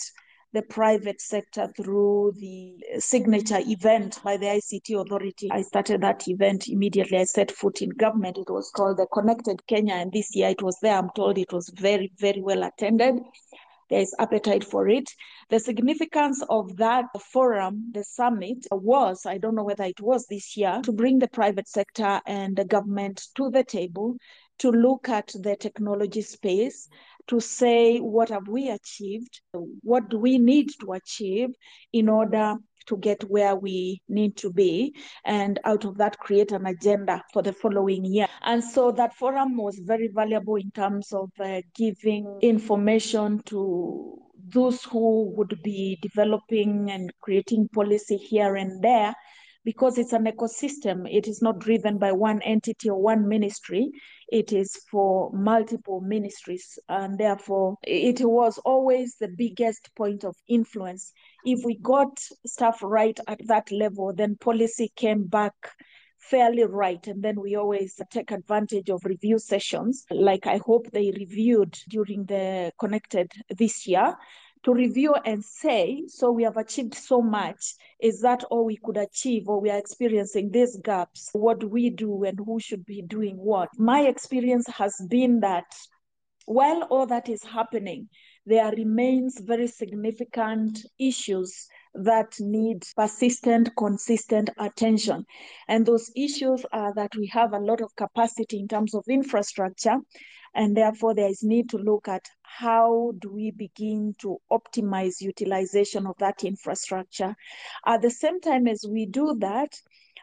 the 0.54 0.62
private 0.62 1.20
sector 1.20 1.68
through 1.76 2.32
the 2.38 2.76
signature 3.00 3.60
event 3.60 4.20
by 4.24 4.38
the 4.38 4.46
ICT 4.46 5.02
Authority. 5.02 5.50
I 5.52 5.64
started 5.64 6.02
that 6.02 6.28
event 6.28 6.68
immediately. 6.68 7.18
I 7.18 7.24
set 7.24 7.52
foot 7.52 7.82
in 7.82 7.90
government. 7.90 8.38
It 8.38 8.52
was 8.52 8.72
called 8.76 8.98
the 8.98 9.08
Connected 9.08 9.66
Kenya, 9.68 9.96
and 9.96 10.12
this 10.12 10.36
year 10.36 10.50
it 10.50 10.62
was 10.62 10.78
there. 10.82 10.98
I'm 10.98 11.10
told 11.16 11.40
it 11.40 11.52
was 11.52 11.70
very, 11.76 12.12
very 12.20 12.42
well 12.42 12.64
attended. 12.64 13.16
There 13.90 14.02
is 14.02 14.16
appetite 14.18 14.64
for 14.64 14.88
it. 14.88 15.10
The 15.50 15.60
significance 15.60 16.44
of 16.50 16.78
that 16.78 17.06
forum, 17.32 17.92
the 17.94 18.04
summit, 18.04 18.66
was 18.72 19.26
I 19.26 19.38
don't 19.38 19.56
know 19.56 19.64
whether 19.64 19.84
it 19.84 20.02
was 20.02 20.26
this 20.28 20.56
year 20.56 20.82
to 20.84 20.92
bring 20.92 21.20
the 21.20 21.28
private 21.28 21.68
sector 21.68 22.22
and 22.26 22.56
the 22.56 22.66
government 22.66 23.24
to 23.36 23.50
the 23.50 23.64
table 23.64 24.18
to 24.60 24.72
look 24.72 25.10
at 25.10 25.28
the 25.34 25.56
technology 25.56 26.22
space 26.22 26.88
to 27.28 27.40
say 27.40 28.00
what 28.00 28.30
have 28.30 28.48
we 28.48 28.70
achieved, 28.70 29.42
what 29.82 30.10
do 30.10 30.18
we 30.18 30.38
need 30.38 30.70
to 30.82 30.94
achieve 30.94 31.50
in 31.92 32.10
order 32.10 32.56
to 32.86 32.98
get 32.98 33.24
where 33.30 33.56
we 33.56 34.02
need 34.10 34.36
to 34.38 34.52
be, 34.52 34.94
and 35.26 35.60
out 35.64 35.86
of 35.86 35.98
that, 35.98 36.20
create 36.20 36.52
an 36.52 36.66
agenda 36.66 37.24
for 37.32 37.42
the 37.42 37.54
following 37.54 38.04
year. 38.04 38.28
And 38.42 38.64
so 38.64 38.92
that 38.92 39.16
forum 39.16 39.56
was 39.58 39.80
very 39.84 40.10
valuable 40.14 40.56
in 40.58 40.72
terms 40.72 41.14
of 41.14 41.30
uh, 41.40 41.62
giving 41.76 42.40
information 42.42 43.42
to 43.46 44.18
those 44.50 44.84
who 44.84 45.32
would 45.36 45.58
be 45.64 45.98
developing 46.02 46.92
and 46.92 47.12
creating 47.22 47.70
policy 47.70 48.18
here 48.18 48.56
and 48.56 48.84
there 48.84 49.16
because 49.64 49.98
it's 49.98 50.14
an 50.14 50.26
ecosystem. 50.26 51.08
It 51.10 51.28
is 51.28 51.42
not 51.42 51.60
driven 51.60 51.98
by 51.98 52.12
one 52.12 52.42
entity 52.42 52.90
or 52.90 53.02
one 53.02 53.28
ministry. 53.28 53.90
It 54.30 54.52
is 54.52 54.76
for 54.92 55.32
multiple 55.34 56.02
ministries. 56.02 56.78
And 56.90 57.18
therefore, 57.18 57.78
it 57.84 58.22
was 58.22 58.58
always 58.60 59.16
the 59.20 59.30
biggest 59.30 59.90
point 59.96 60.24
of 60.24 60.36
influence. 60.48 61.12
If 61.46 61.64
we 61.64 61.78
got 61.78 62.20
stuff 62.46 62.80
right 62.84 63.20
at 63.28 63.40
that 63.48 63.72
level, 63.72 64.14
then 64.14 64.36
policy 64.36 64.92
came 64.96 65.26
back 65.26 65.54
fairly 66.30 66.64
right. 66.64 67.06
And 67.08 67.22
then 67.22 67.40
we 67.40 67.56
always 67.56 68.00
take 68.12 68.32
advantage 68.32 68.90
of 68.90 69.06
review 69.06 69.40
sessions, 69.40 70.06
like 70.10 70.48
I 70.48 70.60
hope 70.66 70.90
they 70.92 71.12
reviewed 71.18 71.78
during 71.90 72.26
the 72.26 72.72
Connected 72.80 73.32
this 73.50 73.88
year, 73.88 74.16
to 74.64 74.74
review 74.74 75.14
and 75.26 75.44
say, 75.44 76.04
so 76.08 76.32
we 76.32 76.44
have 76.44 76.58
achieved 76.58 76.96
so 76.96 77.22
much. 77.22 77.76
Is 78.02 78.22
that 78.22 78.44
all 78.46 78.66
we 78.66 78.78
could 78.78 78.98
achieve, 78.98 79.48
or 79.48 79.60
we 79.60 79.70
are 79.70 79.78
experiencing 79.78 80.52
these 80.52 80.78
gaps? 80.78 81.30
What 81.34 81.60
do 81.60 81.68
we 81.68 81.90
do, 81.90 82.24
and 82.24 82.40
who 82.46 82.60
should 82.60 82.86
be 82.86 83.02
doing 83.02 83.36
what? 83.36 83.70
My 83.78 84.02
experience 84.02 84.68
has 84.68 84.96
been 85.10 85.42
that 85.42 85.66
while 86.46 86.84
all 86.84 87.06
that 87.08 87.30
is 87.30 87.44
happening, 87.44 88.10
there 88.46 88.72
remains 88.72 89.40
very 89.40 89.68
significant 89.68 90.80
issues 91.00 91.68
that 91.96 92.34
need 92.40 92.84
persistent, 92.96 93.70
consistent 93.78 94.50
attention. 94.58 95.26
And 95.68 95.86
those 95.86 96.12
issues 96.16 96.66
are 96.72 96.94
that 96.96 97.16
we 97.16 97.28
have 97.28 97.54
a 97.54 97.60
lot 97.60 97.82
of 97.82 97.96
capacity 97.96 98.60
in 98.60 98.68
terms 98.68 98.94
of 98.96 99.04
infrastructure, 99.08 99.98
and 100.56 100.76
therefore 100.76 101.14
there 101.16 101.30
is 101.30 101.44
need 101.44 101.70
to 101.70 101.78
look 101.78 102.08
at 102.08 102.26
how 102.42 103.14
do 103.20 103.32
we 103.32 103.52
begin 103.52 104.16
to 104.20 104.38
optimize 104.52 105.22
utilization 105.22 106.06
of 106.06 106.16
that 106.20 106.44
infrastructure. 106.44 107.36
At 107.86 108.02
the 108.02 108.12
same 108.12 108.40
time 108.42 108.68
as 108.68 108.86
we 108.88 109.06
do 109.06 109.36
that, 109.40 109.74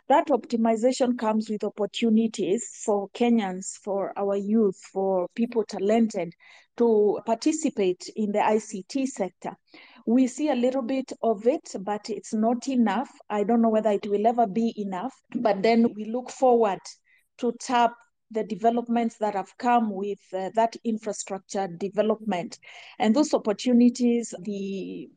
that 0.08 0.26
optimization 0.26 1.16
comes 1.16 1.48
with 1.48 1.62
opportunities 1.62 2.66
for 2.84 3.08
Kenyans, 3.10 3.78
for 3.84 4.12
our 4.16 4.36
youth, 4.36 4.76
for 4.92 5.28
people 5.36 5.64
talented 5.64 6.32
to 6.78 7.20
participate 7.24 8.10
in 8.16 8.32
the 8.32 8.40
ICT 8.40 9.06
sector. 9.06 9.56
We 10.10 10.26
see 10.26 10.48
a 10.48 10.56
little 10.56 10.82
bit 10.82 11.12
of 11.22 11.46
it, 11.46 11.72
but 11.82 12.10
it's 12.10 12.34
not 12.34 12.66
enough. 12.66 13.12
I 13.30 13.44
don't 13.44 13.62
know 13.62 13.68
whether 13.68 13.90
it 13.90 14.08
will 14.08 14.26
ever 14.26 14.44
be 14.44 14.74
enough. 14.76 15.14
But 15.36 15.62
then 15.62 15.94
we 15.94 16.06
look 16.06 16.30
forward 16.30 16.80
to 17.38 17.52
tap 17.60 17.94
the 18.32 18.42
developments 18.42 19.18
that 19.18 19.36
have 19.36 19.56
come 19.56 19.94
with 19.94 20.18
uh, 20.34 20.50
that 20.56 20.74
infrastructure 20.82 21.68
development 21.68 22.58
and 22.98 23.14
those 23.14 23.32
opportunities, 23.34 24.34
the 24.42 25.08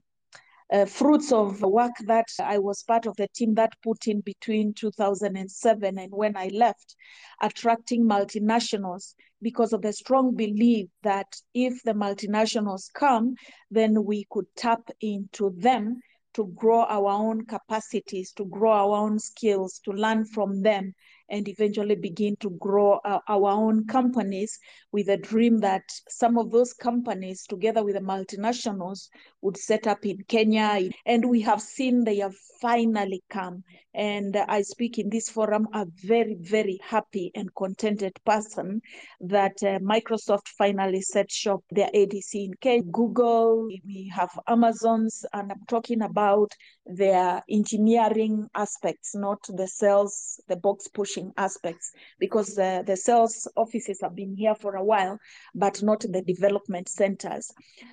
uh, 0.74 0.86
fruits 0.86 1.32
of 1.32 1.60
the 1.60 1.68
work 1.68 1.94
that 2.08 2.26
I 2.42 2.58
was 2.58 2.82
part 2.82 3.06
of 3.06 3.16
the 3.16 3.28
team 3.36 3.54
that 3.56 3.74
put 3.84 4.08
in 4.08 4.22
between 4.22 4.74
2007 4.74 6.00
and 6.00 6.12
when 6.12 6.36
I 6.36 6.48
left, 6.48 6.96
attracting 7.42 8.04
multinationals 8.04 9.14
because 9.42 9.72
of 9.72 9.84
the 9.84 9.94
strong 9.94 10.36
belief 10.36 10.88
that 11.04 11.28
if 11.54 11.84
the 11.84 11.94
multinationals 11.94 12.92
come, 12.94 13.36
then 13.70 14.04
we 14.04 14.26
could 14.32 14.48
tap 14.56 14.90
into 15.00 15.54
them 15.58 16.02
to 16.34 16.48
grow 16.56 16.82
our 16.86 17.08
own 17.08 17.46
capacities, 17.46 18.32
to 18.34 18.46
grow 18.46 18.72
our 18.72 18.98
own 18.98 19.20
skills, 19.20 19.80
to 19.86 19.92
learn 19.92 20.26
from 20.26 20.64
them, 20.64 20.94
and 21.30 21.48
eventually 21.48 21.96
begin 21.96 22.36
to 22.38 22.50
grow 22.52 23.00
uh, 23.06 23.20
our 23.28 23.52
own 23.52 23.86
companies 23.86 24.60
with 24.92 25.10
a 25.10 25.18
dream 25.18 25.60
that 25.60 25.84
some 26.08 26.38
of 26.38 26.52
those 26.52 26.74
companies, 26.74 27.46
together 27.48 27.84
with 27.84 27.96
the 27.96 28.02
multinationals, 28.02 29.10
would 29.42 29.58
set 29.58 29.88
up 29.88 30.06
in 30.06 30.18
Kenya. 30.28 30.90
And 31.06 31.30
we 31.30 31.42
have 31.42 31.62
seen 31.62 32.04
they 32.04 32.18
have 32.18 32.36
finally 32.62 33.24
come. 33.30 33.64
And 33.96 34.36
I 34.36 34.64
speak 34.64 34.98
in 34.98 35.10
this 35.10 35.30
forum 35.30 35.68
a 35.74 35.86
very, 36.04 36.36
very 36.40 36.80
happy 36.84 37.32
and 37.36 37.54
contented 37.56 38.14
person 38.26 38.82
that 39.22 39.54
uh, 39.62 39.80
Microsoft 39.80 40.48
finally 40.58 41.02
set 41.02 41.32
shop 41.32 41.64
their 41.70 41.90
ADC 41.94 42.34
in 42.34 42.54
Kenya. 42.60 42.84
Google, 42.92 43.68
we 43.86 44.12
have 44.14 44.32
Amazon's, 44.48 45.26
and 45.34 45.52
I'm 45.52 45.62
talking 45.68 46.02
about 46.02 46.52
their 46.86 47.44
engineering 47.50 48.48
aspects, 48.56 49.14
not 49.16 49.40
the 49.48 49.68
sales, 49.68 50.42
the 50.48 50.56
box 50.56 50.88
pushing 50.88 51.32
aspects, 51.38 51.92
because 52.20 52.56
the, 52.56 52.84
the 52.86 52.98
sales 52.98 53.48
offices 53.56 54.00
have 54.02 54.16
been 54.16 54.36
here 54.36 54.56
for 54.56 54.76
a 54.76 54.84
while, 54.84 55.20
but 55.54 55.84
not 55.84 56.02
the 56.02 56.24
development 56.26 56.90
centers. 56.90 57.52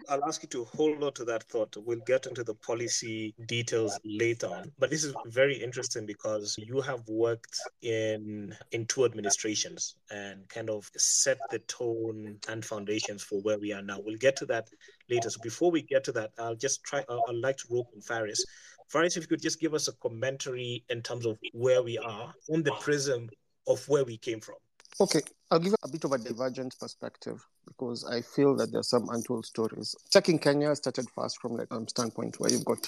I'll 0.08 0.24
ask 0.24 0.42
you 0.42 0.48
to 0.48 0.64
hold 0.64 1.04
on 1.04 1.12
to 1.14 1.24
that 1.26 1.44
thought. 1.44 1.76
We'll 1.76 2.00
get 2.06 2.26
into 2.26 2.42
the 2.42 2.54
policy 2.54 3.34
details 3.46 3.98
later 4.04 4.46
on. 4.46 4.72
But 4.78 4.90
this 4.90 5.04
is 5.04 5.14
very 5.26 5.56
interesting 5.56 5.89
because 6.06 6.56
you 6.58 6.80
have 6.80 7.02
worked 7.08 7.58
in 7.82 8.54
in 8.72 8.86
two 8.86 9.04
administrations 9.04 9.96
and 10.10 10.48
kind 10.48 10.70
of 10.70 10.90
set 10.96 11.38
the 11.50 11.58
tone 11.60 12.38
and 12.48 12.64
foundations 12.64 13.22
for 13.22 13.40
where 13.40 13.58
we 13.58 13.72
are 13.72 13.82
now. 13.82 13.98
We'll 14.04 14.16
get 14.16 14.36
to 14.36 14.46
that 14.46 14.68
later. 15.08 15.30
So 15.30 15.40
before 15.42 15.70
we 15.70 15.82
get 15.82 16.04
to 16.04 16.12
that, 16.12 16.32
I'll 16.38 16.56
just 16.56 16.84
try. 16.84 17.04
I'd 17.08 17.34
like 17.34 17.56
to 17.58 17.66
rope 17.70 17.88
in 17.94 18.00
Phares. 18.00 18.44
Phares, 18.88 19.16
if 19.16 19.24
you 19.24 19.28
could 19.28 19.42
just 19.42 19.60
give 19.60 19.74
us 19.74 19.88
a 19.88 19.92
commentary 19.92 20.84
in 20.88 21.02
terms 21.02 21.26
of 21.26 21.38
where 21.52 21.82
we 21.82 21.96
are 21.98 22.32
from 22.46 22.62
the 22.62 22.72
prism 22.80 23.28
of 23.68 23.86
where 23.88 24.04
we 24.04 24.16
came 24.16 24.40
from. 24.40 24.56
Okay, 25.00 25.20
I'll 25.50 25.60
give 25.60 25.74
a 25.82 25.88
bit 25.88 26.04
of 26.04 26.12
a 26.12 26.18
divergent 26.18 26.74
perspective 26.78 27.40
because 27.66 28.04
I 28.04 28.20
feel 28.20 28.56
that 28.56 28.72
there 28.72 28.80
are 28.80 28.84
some 28.84 29.08
untold 29.10 29.46
stories. 29.46 29.94
In 30.26 30.38
Kenya 30.38 30.74
started 30.74 31.08
first 31.14 31.40
from 31.40 31.56
like 31.56 31.68
um, 31.70 31.86
standpoint 31.88 32.38
where 32.38 32.50
you've 32.50 32.64
got 32.64 32.86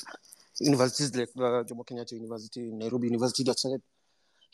universities 0.62 1.14
like 1.14 1.28
uh, 1.36 1.64
Jomo 1.64 1.84
Kenyatta 1.84 2.12
University, 2.12 2.70
Nairobi 2.72 3.08
University 3.08 3.42
that 3.44 3.58
started 3.58 3.82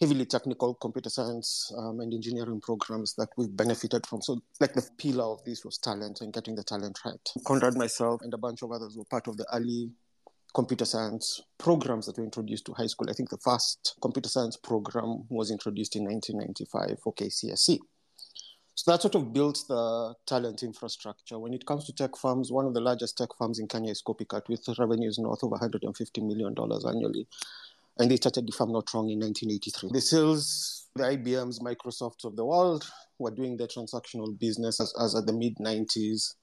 heavily 0.01 0.25
technical 0.27 0.75
computer 0.75 1.11
science 1.11 1.73
um, 1.77 2.01
and 2.01 2.15
engineering 2.15 2.61
programs 2.61 3.15
that 3.15 3.29
we've 3.37 3.57
benefited 3.57 4.07
from. 4.07 4.23
So, 4.23 4.41
like 4.61 4.75
the 4.75 4.89
pillar 4.97 5.25
of 5.25 5.45
this 5.45 5.65
was 5.65 5.79
talent 5.79 6.21
and 6.21 6.33
getting 6.33 6.55
the 6.55 6.63
talent 6.63 6.99
right. 7.05 7.15
Conrad, 7.47 7.77
myself, 7.77 8.21
and 8.23 8.33
a 8.33 8.39
bunch 8.39 8.63
of 8.63 8.71
others 8.73 8.97
were 8.97 9.05
part 9.11 9.27
of 9.29 9.37
the 9.37 9.47
early 9.53 9.91
computer 10.55 10.85
science 10.85 11.43
programs 11.59 12.07
that 12.07 12.17
were 12.17 12.25
introduced 12.25 12.67
to 12.67 12.73
high 12.73 12.87
school. 12.87 13.11
I 13.11 13.13
think 13.13 13.31
the 13.31 13.39
first 13.39 13.97
computer 14.01 14.29
science 14.29 14.57
program 14.57 15.25
was 15.29 15.51
introduced 15.51 15.97
in 15.97 16.05
1995 16.05 17.01
for 17.03 17.13
KCSE. 17.15 17.79
So 18.79 18.93
that 18.93 19.03
sort 19.03 19.17
of 19.17 19.33
builds 19.33 19.67
the 19.67 20.15
talent 20.25 20.63
infrastructure. 20.63 21.37
When 21.37 21.53
it 21.53 21.67
comes 21.67 21.85
to 21.87 21.93
tech 21.93 22.17
firms, 22.17 22.53
one 22.53 22.65
of 22.65 22.75
the 22.75 22.81
largest 22.81 23.19
tech 23.19 23.31
firms 23.37 23.59
in 23.59 23.67
Kenya 23.67 23.91
is 23.91 24.05
Copycat 24.07 24.49
with 24.49 24.69
revenues 24.79 25.19
north 25.19 25.43
of 25.43 25.51
$150 25.51 26.25
million 26.25 26.55
annually. 26.87 27.27
And 27.99 28.09
they 28.09 28.15
started, 28.15 28.49
if 28.49 28.61
I'm 28.61 28.71
not 28.71 28.95
wrong, 28.95 29.11
in 29.11 29.19
1983. 29.19 29.91
The 29.91 30.07
Dells, 30.09 30.87
the 30.95 31.03
IBMs, 31.03 31.61
Microsofts 31.61 32.25
of 32.25 32.37
the 32.37 32.45
world 32.45 32.89
were 33.19 33.33
doing 33.33 33.57
their 33.57 33.67
transactional 33.67 34.39
business 34.39 34.81
as, 34.81 34.95
as 35.03 35.17
at 35.17 35.27
the 35.27 35.33
mid 35.33 35.57
90s, 35.57 36.35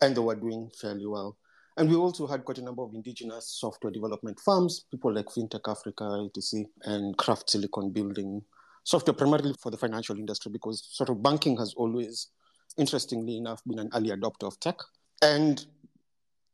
and 0.00 0.14
they 0.14 0.20
were 0.20 0.36
doing 0.36 0.70
fairly 0.80 1.06
well. 1.06 1.36
And 1.76 1.90
we 1.90 1.96
also 1.96 2.28
had 2.28 2.44
quite 2.44 2.58
a 2.58 2.62
number 2.62 2.84
of 2.84 2.94
indigenous 2.94 3.58
software 3.58 3.90
development 3.90 4.38
firms, 4.38 4.84
people 4.88 5.12
like 5.12 5.26
FinTech 5.26 5.68
Africa, 5.68 6.28
etc., 6.28 6.64
and 6.84 7.16
Craft 7.16 7.50
Silicon 7.50 7.90
building 7.90 8.44
software 8.84 9.14
primarily 9.14 9.54
for 9.60 9.70
the 9.70 9.76
financial 9.76 10.16
industry 10.18 10.50
because 10.50 10.86
sort 10.90 11.08
of 11.08 11.22
banking 11.22 11.56
has 11.56 11.74
always, 11.74 12.28
interestingly 12.76 13.36
enough, 13.36 13.62
been 13.66 13.78
an 13.78 13.90
early 13.94 14.10
adopter 14.10 14.46
of 14.46 14.58
tech. 14.60 14.76
And 15.22 15.64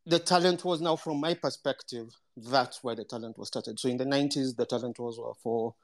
the 0.07 0.19
talent 0.19 0.65
was 0.65 0.81
now, 0.81 0.97
from 0.97 1.21
my 1.21 1.35
perspective, 1.35 2.09
that's 2.37 2.85
where 2.85 2.95
the 2.95 3.05
talent 3.05 3.39
was 3.39 3.49
started. 3.49 3.79
So 3.79 3.89
in 3.89 3.97
the 3.97 4.05
90s, 4.05 4.57
the 4.57 4.67
talent 4.67 4.99
was 4.99 5.19
uh, 5.19 5.33
for 5.43 5.75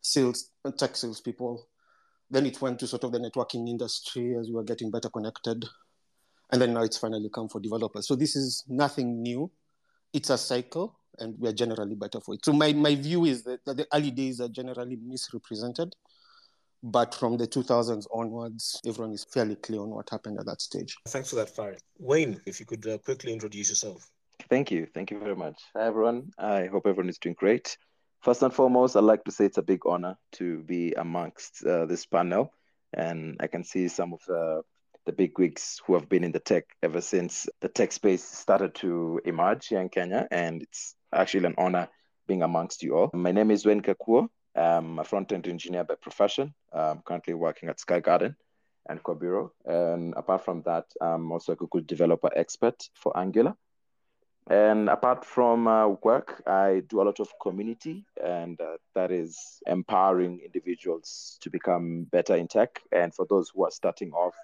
sales, 0.00 0.50
uh, 0.64 0.70
tech 0.70 0.96
salespeople. 0.96 1.66
Then 2.30 2.46
it 2.46 2.60
went 2.60 2.78
to 2.80 2.86
sort 2.86 3.04
of 3.04 3.12
the 3.12 3.18
networking 3.18 3.68
industry 3.68 4.36
as 4.38 4.48
we 4.48 4.54
were 4.54 4.64
getting 4.64 4.90
better 4.90 5.10
connected 5.10 5.64
and 6.52 6.60
then 6.60 6.74
now 6.74 6.82
it's 6.82 6.98
finally 6.98 7.30
come 7.32 7.48
for 7.48 7.60
developers. 7.60 8.06
So 8.06 8.16
this 8.16 8.36
is 8.36 8.64
nothing 8.68 9.22
new. 9.22 9.50
It's 10.12 10.30
a 10.30 10.38
cycle, 10.38 10.98
and 11.20 11.34
we 11.38 11.48
are 11.48 11.52
generally 11.52 11.94
better 11.94 12.20
for 12.20 12.34
it. 12.34 12.44
So 12.44 12.52
my, 12.52 12.72
my 12.72 12.94
view 12.94 13.24
is 13.24 13.42
that, 13.44 13.64
that 13.66 13.76
the 13.76 13.86
early 13.92 14.10
days 14.10 14.40
are 14.40 14.48
generally 14.48 14.96
misrepresented, 14.96 15.94
but 16.82 17.14
from 17.14 17.36
the 17.36 17.46
2000s 17.46 18.06
onwards, 18.12 18.80
everyone 18.86 19.12
is 19.12 19.24
fairly 19.24 19.56
clear 19.56 19.80
on 19.80 19.90
what 19.90 20.08
happened 20.10 20.38
at 20.38 20.46
that 20.46 20.60
stage. 20.60 20.96
Thanks 21.08 21.30
for 21.30 21.36
that, 21.36 21.54
Phares. 21.54 21.80
Wayne, 21.98 22.40
if 22.46 22.58
you 22.60 22.66
could 22.66 22.86
uh, 22.86 22.98
quickly 22.98 23.32
introduce 23.32 23.68
yourself. 23.68 24.08
Thank 24.48 24.70
you. 24.70 24.86
Thank 24.94 25.10
you 25.10 25.18
very 25.18 25.36
much. 25.36 25.60
Hi, 25.76 25.86
everyone. 25.86 26.30
I 26.38 26.66
hope 26.66 26.86
everyone 26.86 27.10
is 27.10 27.18
doing 27.18 27.34
great. 27.38 27.76
First 28.22 28.42
and 28.42 28.52
foremost, 28.52 28.96
I'd 28.96 29.04
like 29.04 29.24
to 29.24 29.30
say 29.30 29.44
it's 29.44 29.58
a 29.58 29.62
big 29.62 29.80
honor 29.86 30.16
to 30.32 30.62
be 30.62 30.92
amongst 30.92 31.64
uh, 31.64 31.86
this 31.86 32.06
panel. 32.06 32.52
And 32.92 33.36
I 33.40 33.46
can 33.46 33.64
see 33.64 33.88
some 33.88 34.12
of 34.12 34.20
the 34.26 34.62
the 35.06 35.12
big 35.12 35.38
wigs 35.38 35.80
who 35.86 35.94
have 35.94 36.08
been 36.08 36.24
in 36.24 36.32
the 36.32 36.38
tech 36.38 36.64
ever 36.82 37.00
since 37.00 37.48
the 37.60 37.68
tech 37.68 37.90
space 37.90 38.22
started 38.22 38.74
to 38.74 39.20
emerge 39.24 39.68
here 39.68 39.80
in 39.80 39.88
Kenya. 39.88 40.28
And 40.30 40.62
it's 40.62 40.94
actually 41.12 41.46
an 41.46 41.54
honor 41.58 41.88
being 42.26 42.42
amongst 42.42 42.82
you 42.82 42.96
all. 42.96 43.10
My 43.14 43.32
name 43.32 43.50
is 43.50 43.66
Wayne 43.66 43.82
Gakuo. 43.82 44.28
I'm 44.54 44.98
a 44.98 45.04
front 45.04 45.32
end 45.32 45.46
engineer 45.46 45.84
by 45.84 45.94
profession. 45.94 46.54
I'm 46.72 47.02
currently 47.02 47.34
working 47.34 47.68
at 47.68 47.80
Sky 47.80 48.00
Garden 48.00 48.36
and 48.88 49.02
Kobiro. 49.02 49.50
And 49.64 50.14
apart 50.16 50.44
from 50.44 50.62
that, 50.62 50.86
I'm 51.00 51.30
also 51.32 51.52
a 51.52 51.56
Google 51.56 51.82
developer 51.82 52.30
expert 52.34 52.88
for 52.94 53.16
Angular. 53.16 53.54
And 54.48 54.88
apart 54.88 55.24
from 55.24 55.68
uh, 55.68 55.88
work, 56.02 56.42
I 56.46 56.82
do 56.88 57.02
a 57.02 57.04
lot 57.04 57.20
of 57.20 57.28
community, 57.40 58.04
and 58.20 58.60
uh, 58.60 58.78
that 58.94 59.12
is 59.12 59.38
empowering 59.66 60.40
individuals 60.44 61.38
to 61.42 61.50
become 61.50 62.04
better 62.10 62.34
in 62.34 62.48
tech. 62.48 62.80
And 62.90 63.14
for 63.14 63.26
those 63.30 63.50
who 63.54 63.64
are 63.64 63.70
starting 63.70 64.12
off, 64.12 64.34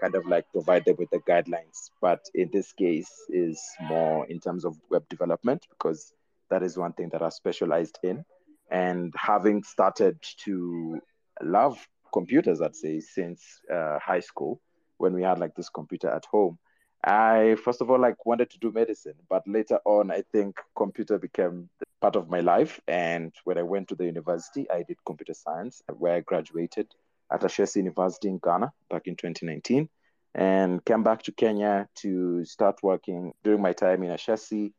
kind 0.00 0.14
of 0.14 0.26
like 0.26 0.50
provide 0.52 0.84
them 0.84 0.96
with 0.98 1.10
the 1.10 1.18
guidelines. 1.18 1.90
But 2.00 2.20
in 2.34 2.50
this 2.52 2.72
case, 2.72 3.10
is 3.28 3.60
more 3.82 4.26
in 4.26 4.40
terms 4.40 4.64
of 4.64 4.76
web 4.90 5.08
development 5.08 5.66
because 5.70 6.12
that 6.50 6.62
is 6.62 6.76
one 6.76 6.92
thing 6.92 7.10
that 7.10 7.22
I 7.22 7.28
specialized 7.28 7.98
in. 8.02 8.24
And 8.70 9.12
having 9.16 9.62
started 9.62 10.18
to 10.44 11.00
love 11.42 11.78
computers, 12.12 12.60
I'd 12.60 12.76
say, 12.76 13.00
since 13.00 13.42
uh, 13.72 13.98
high 13.98 14.20
school, 14.20 14.60
when 14.98 15.14
we 15.14 15.22
had 15.22 15.38
like 15.38 15.54
this 15.54 15.68
computer 15.68 16.08
at 16.08 16.24
home, 16.26 16.58
I 17.04 17.56
first 17.62 17.80
of 17.80 17.90
all 17.90 18.00
like 18.00 18.26
wanted 18.26 18.50
to 18.50 18.58
do 18.58 18.72
medicine, 18.72 19.14
but 19.28 19.46
later 19.46 19.78
on, 19.84 20.10
I 20.10 20.22
think 20.32 20.56
computer 20.76 21.16
became 21.18 21.70
part 22.00 22.16
of 22.16 22.28
my 22.28 22.40
life. 22.40 22.80
And 22.88 23.32
when 23.44 23.56
I 23.56 23.62
went 23.62 23.88
to 23.88 23.94
the 23.94 24.04
university, 24.04 24.68
I 24.70 24.82
did 24.82 24.98
computer 25.06 25.34
science, 25.34 25.82
where 25.96 26.14
I 26.14 26.20
graduated 26.20 26.88
at 27.30 27.42
Ashesi 27.42 27.76
University 27.76 28.28
in 28.28 28.38
Ghana 28.42 28.72
back 28.90 29.06
in 29.06 29.16
2019 29.16 29.88
and 30.34 30.84
came 30.84 31.02
back 31.02 31.22
to 31.22 31.32
Kenya 31.32 31.88
to 31.96 32.44
start 32.44 32.78
working. 32.82 33.32
During 33.42 33.62
my 33.62 33.72
time 33.72 34.02
in 34.02 34.10
Ashesi, 34.10 34.72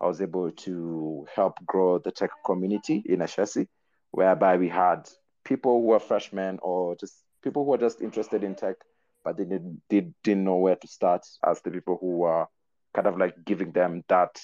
I 0.00 0.06
was 0.06 0.20
able 0.20 0.50
to 0.50 1.26
help 1.34 1.58
grow 1.66 1.98
the 1.98 2.10
tech 2.10 2.30
community 2.44 3.02
in 3.06 3.20
Ashesi, 3.20 3.68
whereby 4.10 4.56
we 4.56 4.68
had 4.68 5.08
people 5.44 5.80
who 5.80 5.86
were 5.88 6.00
freshmen 6.00 6.58
or 6.62 6.96
just 6.96 7.14
people 7.42 7.64
who 7.64 7.70
were 7.70 7.78
just 7.78 8.00
interested 8.00 8.42
in 8.42 8.54
tech, 8.54 8.76
but 9.24 9.36
they 9.36 9.44
didn't, 9.44 9.82
they 9.88 10.08
didn't 10.22 10.44
know 10.44 10.56
where 10.56 10.76
to 10.76 10.88
start 10.88 11.26
as 11.46 11.60
the 11.62 11.70
people 11.70 11.98
who 12.00 12.18
were 12.18 12.46
kind 12.94 13.06
of 13.06 13.18
like 13.18 13.44
giving 13.44 13.72
them 13.72 14.02
that 14.08 14.40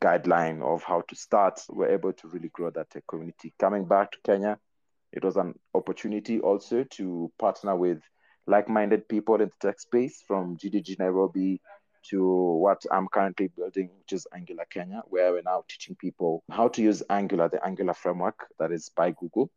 guideline 0.00 0.62
of 0.62 0.82
how 0.82 1.02
to 1.02 1.14
start 1.14 1.60
were 1.68 1.88
able 1.88 2.12
to 2.12 2.28
really 2.28 2.48
grow 2.48 2.70
that 2.70 2.90
tech 2.90 3.04
community. 3.06 3.52
Coming 3.58 3.84
back 3.84 4.12
to 4.12 4.18
Kenya, 4.24 4.58
it 5.14 5.24
was 5.24 5.36
an 5.36 5.54
opportunity 5.74 6.40
also 6.40 6.84
to 6.90 7.32
partner 7.38 7.76
with 7.76 8.02
like-minded 8.46 9.08
people 9.08 9.36
in 9.36 9.48
the 9.48 9.68
tech 9.68 9.80
space 9.80 10.22
from 10.26 10.56
GDG 10.56 10.98
Nairobi 10.98 11.60
to 12.10 12.22
what 12.26 12.82
I'm 12.90 13.08
currently 13.08 13.48
building, 13.56 13.90
which 13.98 14.12
is 14.12 14.26
Angular 14.34 14.66
Kenya, 14.68 15.02
where 15.06 15.32
we're 15.32 15.42
now 15.42 15.64
teaching 15.68 15.94
people 15.94 16.42
how 16.50 16.68
to 16.68 16.82
use 16.82 17.02
Angular, 17.08 17.48
the 17.48 17.64
Angular 17.64 17.94
framework 17.94 18.46
that 18.58 18.72
is 18.72 18.90
by 18.94 19.12
Google. 19.12 19.50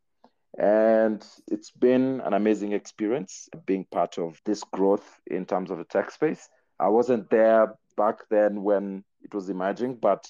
And 0.56 1.22
it's 1.48 1.70
been 1.72 2.20
an 2.20 2.32
amazing 2.32 2.72
experience 2.72 3.48
being 3.66 3.84
part 3.90 4.16
of 4.16 4.40
this 4.46 4.62
growth 4.72 5.20
in 5.26 5.44
terms 5.44 5.70
of 5.70 5.78
the 5.78 5.84
tech 5.84 6.10
space. 6.10 6.48
I 6.80 6.88
wasn't 6.88 7.28
there 7.30 7.74
back 7.96 8.20
then 8.30 8.62
when 8.62 9.04
it 9.22 9.34
was 9.34 9.50
emerging, 9.50 9.96
but 9.96 10.26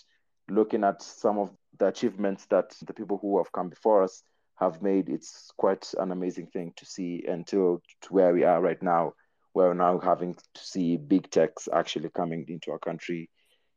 looking 0.48 0.84
at 0.84 1.02
some 1.02 1.38
of 1.38 1.50
the 1.78 1.86
achievements 1.86 2.46
that 2.46 2.74
the 2.86 2.94
people 2.94 3.18
who 3.18 3.36
have 3.38 3.52
come 3.52 3.68
before 3.68 4.02
us 4.02 4.22
have 4.60 4.82
made, 4.82 5.08
it's 5.08 5.50
quite 5.56 5.92
an 5.98 6.10
amazing 6.12 6.46
thing 6.48 6.72
to 6.76 6.84
see 6.84 7.24
until 7.28 7.80
to 8.02 8.08
where 8.12 8.32
we 8.34 8.44
are 8.44 8.60
right 8.60 8.82
now. 8.82 9.14
We're 9.54 9.74
now 9.74 9.98
having 9.98 10.34
to 10.34 10.64
see 10.64 10.96
big 10.96 11.30
techs 11.30 11.68
actually 11.72 12.10
coming 12.10 12.44
into 12.48 12.70
our 12.72 12.78
country 12.78 13.30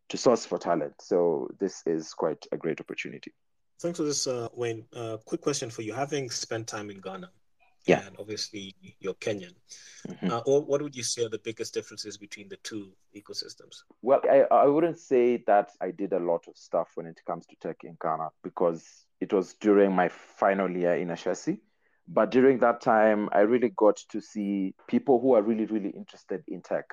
to 0.09 0.17
source 0.17 0.45
for 0.45 0.57
talent. 0.57 0.93
So 1.01 1.49
this 1.59 1.81
is 1.85 2.13
quite 2.13 2.45
a 2.51 2.57
great 2.57 2.79
opportunity. 2.81 3.31
Thanks 3.79 3.97
for 3.97 4.03
this, 4.03 4.27
uh, 4.27 4.49
Wayne. 4.53 4.85
Uh, 4.93 5.17
quick 5.25 5.41
question 5.41 5.69
for 5.69 5.81
you. 5.81 5.93
Having 5.93 6.29
spent 6.29 6.67
time 6.67 6.89
in 6.91 6.99
Ghana, 6.99 7.31
yeah. 7.87 8.05
and 8.05 8.15
obviously 8.19 8.75
you're 8.99 9.15
Kenyan, 9.15 9.55
Mhm. 10.07 10.29
uh, 10.31 10.41
what, 10.45 10.67
what 10.67 10.81
would 10.81 10.95
you 10.95 11.03
say 11.03 11.23
are 11.23 11.29
the 11.29 11.39
biggest 11.39 11.73
differences 11.73 12.17
between 12.17 12.49
the 12.49 12.57
two 12.57 12.91
ecosystems? 13.15 13.83
Well, 14.01 14.21
I, 14.29 14.41
I 14.51 14.65
wouldn't 14.65 14.99
say 14.99 15.43
that 15.47 15.71
I 15.79 15.91
did 15.91 16.13
a 16.13 16.19
lot 16.19 16.47
of 16.47 16.57
stuff 16.57 16.91
when 16.95 17.07
it 17.07 17.19
comes 17.25 17.47
to 17.47 17.55
tech 17.61 17.77
in 17.83 17.97
Ghana 18.01 18.29
because 18.43 19.05
it 19.21 19.31
was 19.31 19.53
during 19.53 19.95
my 19.95 20.10
final 20.10 20.69
year 20.69 20.95
in 20.95 21.10
Ashesi. 21.10 21.60
But 22.07 22.31
during 22.31 22.57
that 22.60 22.81
time, 22.81 23.29
I 23.31 23.41
really 23.41 23.69
got 23.69 23.97
to 24.10 24.19
see 24.19 24.73
people 24.88 25.21
who 25.21 25.36
are 25.36 25.41
really, 25.41 25.65
really 25.65 25.91
interested 25.91 26.43
in 26.47 26.62
tech. 26.62 26.86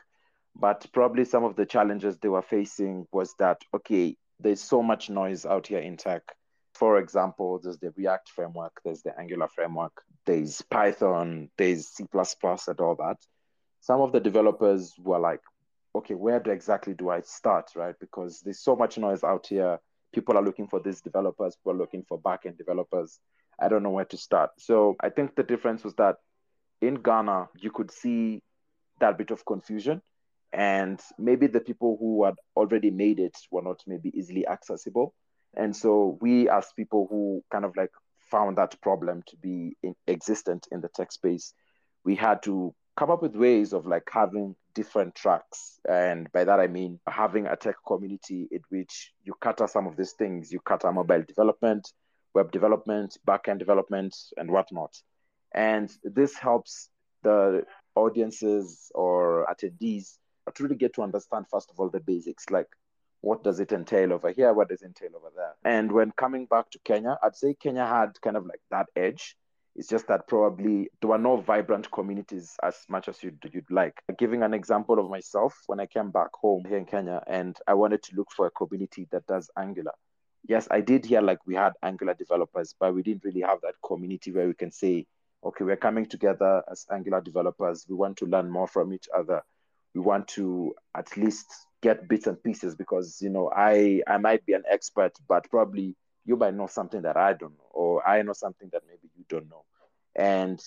But 0.55 0.87
probably 0.93 1.25
some 1.25 1.43
of 1.45 1.57
the 1.57 1.67
challenges 1.67 2.19
they 2.19 2.29
were 2.29 2.43
facing 2.43 3.07
was 3.11 3.35
that, 3.39 3.63
okay, 3.75 4.17
there's 4.39 4.61
so 4.61 4.83
much 4.83 5.11
noise 5.11 5.47
out 5.47 5.67
here 5.67 5.81
in 5.81 5.97
tech. 5.97 6.23
For 6.75 6.99
example, 6.99 7.59
there's 7.61 7.79
the 7.79 7.93
React 7.97 8.29
framework, 8.29 8.81
there's 8.85 9.03
the 9.03 9.19
Angular 9.19 9.49
framework, 9.49 10.03
there's 10.27 10.63
Python, 10.63 11.51
there's 11.57 11.89
C, 11.89 12.05
and 12.13 12.81
all 12.81 12.95
that. 12.97 13.17
Some 13.81 14.01
of 14.01 14.13
the 14.13 14.21
developers 14.21 14.95
were 14.99 15.19
like, 15.19 15.41
okay, 15.95 16.15
where 16.15 16.39
do 16.39 16.51
exactly 16.51 16.95
do 16.95 17.09
I 17.11 17.23
start, 17.23 17.71
right? 17.75 17.95
Because 17.99 18.41
there's 18.41 18.61
so 18.61 18.77
much 18.77 18.99
noise 18.99 19.25
out 19.25 19.47
here. 19.49 19.81
People 20.19 20.37
are 20.37 20.43
looking 20.43 20.67
for 20.67 20.81
these 20.81 21.01
developers, 21.01 21.55
people 21.55 21.71
are 21.71 21.79
looking 21.79 22.03
for 22.09 22.19
backend 22.19 22.59
developers. 22.59 23.21
I 23.61 23.69
don't 23.69 23.85
know 23.85 23.91
where 23.91 24.05
to 24.07 24.17
start. 24.17 24.51
So 24.59 24.97
I 24.99 25.11
think 25.11 25.37
the 25.37 25.45
difference 25.45 25.85
was 25.85 25.95
that 25.95 26.17
in 26.81 26.95
Ghana, 26.97 27.51
you 27.61 27.71
could 27.71 27.93
see 27.93 28.43
that 28.99 29.17
bit 29.17 29.31
of 29.31 29.47
confusion. 29.47 30.03
And 30.53 31.01
maybe 31.21 31.47
the 31.47 31.61
people 31.61 31.97
who 32.01 32.25
had 32.25 32.35
already 32.57 32.91
made 32.91 33.21
it 33.21 33.37
were 33.53 33.63
not 33.63 33.81
maybe 33.87 34.11
easily 34.13 34.45
accessible. 34.45 35.15
And 35.57 35.77
so 35.77 36.19
we, 36.21 36.49
as 36.49 36.67
people 36.75 37.07
who 37.09 37.45
kind 37.53 37.65
of 37.65 37.77
like 37.77 37.93
found 38.19 38.59
that 38.59 38.81
problem 38.81 39.23
to 39.29 39.37
be 39.37 39.77
in, 39.85 39.95
existent 40.09 40.67
in 40.73 40.81
the 40.81 40.89
tech 40.89 41.13
space, 41.13 41.55
we 42.05 42.17
had 42.17 42.43
to 42.43 42.75
come 42.97 43.13
up 43.13 43.23
with 43.23 43.37
ways 43.37 43.73
of 43.73 43.87
like 43.87 44.09
having 44.11 44.57
different 44.79 45.13
tracks. 45.17 45.81
And 45.89 46.31
by 46.33 46.45
that 46.45 46.61
I 46.61 46.69
mean 46.69 47.01
having 47.09 47.47
a 47.49 47.57
tech 47.57 47.75
community 47.85 48.47
in 48.53 48.61
which 48.69 49.13
you 49.25 49.35
cater 49.43 49.67
some 49.67 49.89
of 49.89 49.97
these 49.97 50.13
things. 50.13 50.53
You 50.53 50.61
cater 50.69 50.93
mobile 50.93 51.25
development, 51.27 51.93
web 52.33 52.53
development, 52.53 53.19
backend 53.27 53.59
development, 53.59 54.15
and 54.37 54.49
whatnot. 54.49 54.95
And 55.53 55.91
this 56.05 56.35
helps 56.39 56.91
the 57.25 57.65
audiences 57.97 58.93
or 58.95 59.47
attendees 59.53 60.19
to 60.55 60.63
really 60.63 60.77
get 60.77 60.95
to 60.95 61.03
understand 61.03 61.47
first 61.51 61.73
of 61.73 61.81
all 61.81 61.91
the 61.91 61.99
basics, 61.99 62.45
like 62.51 62.69
what 63.21 63.43
does 63.43 63.59
it 63.59 63.73
entail 63.73 64.13
over 64.13 64.31
here, 64.31 64.53
what 64.53 64.69
does 64.69 64.83
it 64.83 64.87
entail 64.87 65.17
over 65.17 65.33
there. 65.35 65.55
And 65.65 65.91
when 65.91 66.13
coming 66.13 66.47
back 66.47 66.71
to 66.71 66.79
Kenya, 66.85 67.19
I'd 67.21 67.35
say 67.35 67.57
Kenya 67.61 67.85
had 67.85 68.13
kind 68.23 68.37
of 68.37 68.47
like 68.47 68.63
that 68.71 68.87
edge. 68.95 69.37
It's 69.79 69.87
just 69.87 70.09
that 70.09 70.27
probably 70.27 70.91
there 71.01 71.11
were 71.11 71.19
no 71.19 71.37
vibrant 71.37 71.89
communities 71.93 72.57
as 72.65 72.85
much 72.89 73.07
as 73.07 73.23
you'd, 73.23 73.39
you'd 73.53 73.71
like. 73.71 73.95
Giving 74.19 74.43
an 74.43 74.53
example 74.53 74.99
of 74.99 75.09
myself, 75.09 75.57
when 75.69 75.79
I 75.79 75.87
came 75.87 76.11
back 76.11 76.31
home 76.35 76.65
here 76.67 76.79
in 76.79 76.85
Kenya 76.85 77.23
and 77.29 77.57
I 77.65 77.75
wanted 77.75 78.03
to 78.03 78.17
look 78.17 78.33
for 78.33 78.49
a 78.49 78.51
community 78.51 79.07
that 79.13 79.25
does 79.29 79.49
Angular. 79.57 79.93
Yes, 80.49 80.67
I 80.73 80.81
did 80.81 81.07
hear 81.07 81.21
like 81.23 81.39
we 81.47 81.55
had 81.55 81.75
Angular 81.81 82.15
developers, 82.15 82.75
but 82.81 82.93
we 82.93 83.05
didn't 83.05 83.23
really 83.23 83.43
have 83.43 83.61
that 83.63 83.75
community 83.87 84.33
where 84.33 84.49
we 84.49 84.55
can 84.55 84.73
say, 84.73 85.07
okay, 85.45 85.63
we're 85.63 85.77
coming 85.77 86.07
together 86.07 86.65
as 86.69 86.85
Angular 86.91 87.21
developers. 87.21 87.87
We 87.89 87.95
want 87.95 88.17
to 88.17 88.27
learn 88.27 88.51
more 88.51 88.67
from 88.67 88.93
each 88.93 89.07
other. 89.17 89.43
We 89.95 90.01
want 90.01 90.27
to 90.29 90.75
at 90.97 91.17
least 91.17 91.47
get 91.83 92.09
bits 92.09 92.27
and 92.27 92.43
pieces 92.43 92.75
because 92.75 93.19
you 93.23 93.31
know 93.31 93.53
I 93.55 94.03
I 94.09 94.19
might 94.19 94.45
be 94.45 94.55
an 94.55 94.65
expert, 94.69 95.13
but 95.29 95.49
probably 95.49 95.95
you 96.29 96.37
might 96.37 96.55
know 96.55 96.67
something 96.67 97.03
that 97.03 97.17
I 97.17 97.33
don't 97.33 97.57
know, 97.59 97.71
or 97.71 98.07
I 98.07 98.21
know 98.21 98.35
something 98.35 98.69
that 98.73 98.83
maybe 98.87 99.09
you 99.17 99.25
don't 99.31 99.49
know, 99.49 99.65
and 100.15 100.63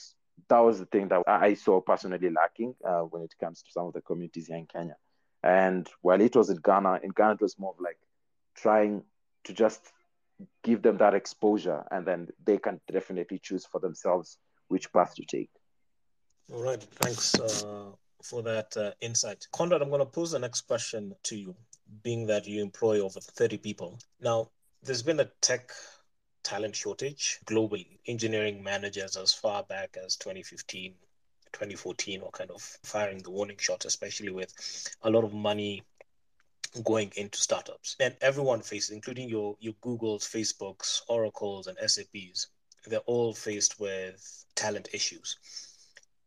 that 0.49 0.59
was 0.59 0.79
the 0.79 0.87
thing 0.87 1.07
that 1.09 1.21
I 1.27 1.53
saw 1.53 1.79
personally 1.79 2.31
lacking 2.31 2.73
uh, 2.83 3.01
when 3.01 3.21
it 3.21 3.35
comes 3.39 3.61
to 3.61 3.71
some 3.71 3.85
of 3.85 3.93
the 3.93 4.01
communities 4.01 4.47
here 4.47 4.57
in 4.57 4.65
Kenya. 4.65 4.97
And 5.43 5.87
while 6.01 6.19
it 6.19 6.35
was 6.35 6.49
in 6.49 6.57
Ghana, 6.57 7.01
in 7.03 7.11
Ghana 7.11 7.33
it 7.35 7.41
was 7.41 7.59
more 7.59 7.75
of 7.77 7.79
like 7.79 7.99
trying 8.55 9.03
to 9.43 9.53
just 9.53 9.93
give 10.63 10.81
them 10.81 10.97
that 10.97 11.13
exposure, 11.13 11.83
and 11.91 12.07
then 12.07 12.29
they 12.43 12.57
can 12.57 12.81
definitely 12.91 13.39
choose 13.39 13.65
for 13.65 13.79
themselves 13.79 14.39
which 14.67 14.91
path 14.91 15.13
to 15.15 15.25
take. 15.25 15.51
All 16.51 16.63
right. 16.63 16.81
Thanks 17.01 17.39
uh, 17.39 17.91
for 18.23 18.41
that 18.41 18.75
uh, 18.75 18.91
insight. 18.99 19.45
Conrad, 19.51 19.83
I'm 19.83 19.89
going 19.89 19.99
to 19.99 20.05
pose 20.05 20.31
the 20.31 20.39
next 20.39 20.61
question 20.61 21.13
to 21.23 21.35
you, 21.35 21.55
being 22.01 22.25
that 22.27 22.47
you 22.47 22.63
employ 22.63 22.99
over 22.99 23.19
30 23.19 23.57
people. 23.57 23.99
Now, 24.19 24.49
there's 24.83 25.03
been 25.03 25.19
a 25.19 25.29
tech 25.41 25.71
talent 26.43 26.75
shortage 26.75 27.39
globally. 27.45 27.99
Engineering 28.07 28.63
managers 28.63 29.15
as 29.15 29.33
far 29.33 29.63
back 29.63 29.97
as 30.03 30.15
2015, 30.15 30.93
2014 31.53 32.21
were 32.21 32.31
kind 32.31 32.51
of 32.51 32.61
firing 32.83 33.19
the 33.19 33.29
warning 33.29 33.57
shot, 33.59 33.85
especially 33.85 34.31
with 34.31 34.53
a 35.03 35.09
lot 35.09 35.23
of 35.23 35.33
money 35.33 35.83
going 36.83 37.11
into 37.15 37.39
startups. 37.39 37.95
And 37.99 38.15
everyone 38.21 38.61
faces, 38.61 38.91
including 38.91 39.29
your, 39.29 39.55
your 39.59 39.73
Googles, 39.83 40.23
Facebooks, 40.23 41.01
Oracles, 41.07 41.67
and 41.67 41.77
SAPs, 41.77 42.47
they're 42.87 42.99
all 42.99 43.33
faced 43.33 43.79
with 43.79 44.45
talent 44.55 44.89
issues. 44.93 45.37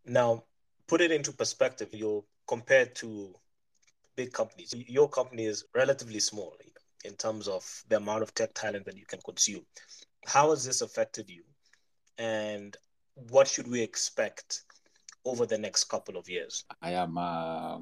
Now, 0.06 0.44
put 0.86 1.00
it 1.00 1.10
into 1.10 1.32
perspective, 1.32 1.88
you're 1.92 2.22
compared 2.46 2.94
to 2.96 3.34
big 4.16 4.32
companies. 4.32 4.74
Your 4.76 5.08
company 5.08 5.46
is 5.46 5.64
relatively 5.74 6.20
small 6.20 6.54
in 7.04 7.14
terms 7.14 7.48
of 7.48 7.64
the 7.88 7.96
amount 7.96 8.22
of 8.22 8.34
tech 8.34 8.54
talent 8.54 8.86
that 8.86 8.96
you 8.96 9.06
can 9.06 9.20
consume. 9.20 9.64
How 10.26 10.50
has 10.50 10.64
this 10.64 10.80
affected 10.80 11.28
you? 11.28 11.42
And 12.18 12.76
what 13.30 13.46
should 13.46 13.68
we 13.68 13.82
expect 13.82 14.62
over 15.24 15.46
the 15.46 15.58
next 15.58 15.84
couple 15.84 16.16
of 16.16 16.28
years? 16.28 16.64
I 16.82 16.92
am 16.92 17.16
a 17.16 17.80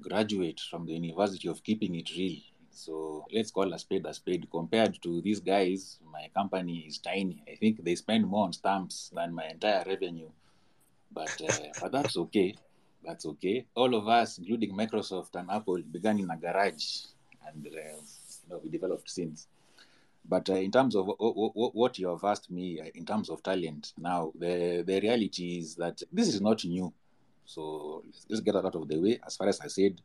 graduate 0.00 0.60
from 0.70 0.86
the 0.86 0.92
University 0.92 1.48
of 1.48 1.62
Keeping 1.62 1.94
It 1.94 2.10
Real. 2.16 2.38
So 2.70 3.24
let's 3.32 3.50
call 3.50 3.72
a 3.72 3.78
spade 3.78 4.06
a 4.06 4.14
spade. 4.14 4.48
Compared 4.50 5.02
to 5.02 5.20
these 5.20 5.40
guys, 5.40 5.98
my 6.12 6.30
company 6.34 6.84
is 6.86 6.98
tiny. 6.98 7.42
I 7.50 7.56
think 7.56 7.82
they 7.82 7.96
spend 7.96 8.26
more 8.26 8.44
on 8.44 8.52
stamps 8.52 9.10
than 9.12 9.34
my 9.34 9.46
entire 9.46 9.84
revenue. 9.84 10.30
But 11.10 11.40
uh, 11.42 11.54
but 11.80 11.92
that's 11.92 12.16
okay. 12.16 12.54
That's 13.04 13.26
okay. 13.26 13.66
All 13.74 13.94
of 13.94 14.06
us, 14.08 14.38
including 14.38 14.76
Microsoft 14.76 15.34
and 15.34 15.50
Apple, 15.50 15.82
began 15.90 16.18
in 16.20 16.30
a 16.30 16.36
garage, 16.36 17.06
and 17.52 17.66
uh, 17.66 17.70
you 17.70 18.48
know 18.50 18.60
we 18.62 18.70
developed 18.70 19.10
since. 19.10 19.46
But 20.28 20.50
uh, 20.50 20.54
in 20.54 20.70
terms 20.70 20.94
of 20.94 21.06
what 21.18 21.98
you 21.98 22.08
have 22.08 22.24
asked 22.24 22.50
me, 22.50 22.80
uh, 22.80 22.86
in 22.94 23.06
terms 23.06 23.30
of 23.30 23.42
talent, 23.42 23.92
now 23.96 24.32
the 24.38 24.82
the 24.86 25.00
reality 25.00 25.58
is 25.58 25.74
that 25.76 26.02
this 26.12 26.28
is 26.28 26.40
not 26.40 26.64
new. 26.64 26.92
So 27.46 28.04
let's 28.28 28.40
get 28.42 28.52
that 28.52 28.66
out 28.66 28.74
of 28.74 28.88
the 28.88 28.98
way. 28.98 29.20
As 29.26 29.36
far 29.36 29.48
as 29.48 29.60
I 29.60 29.68
said, 29.68 30.00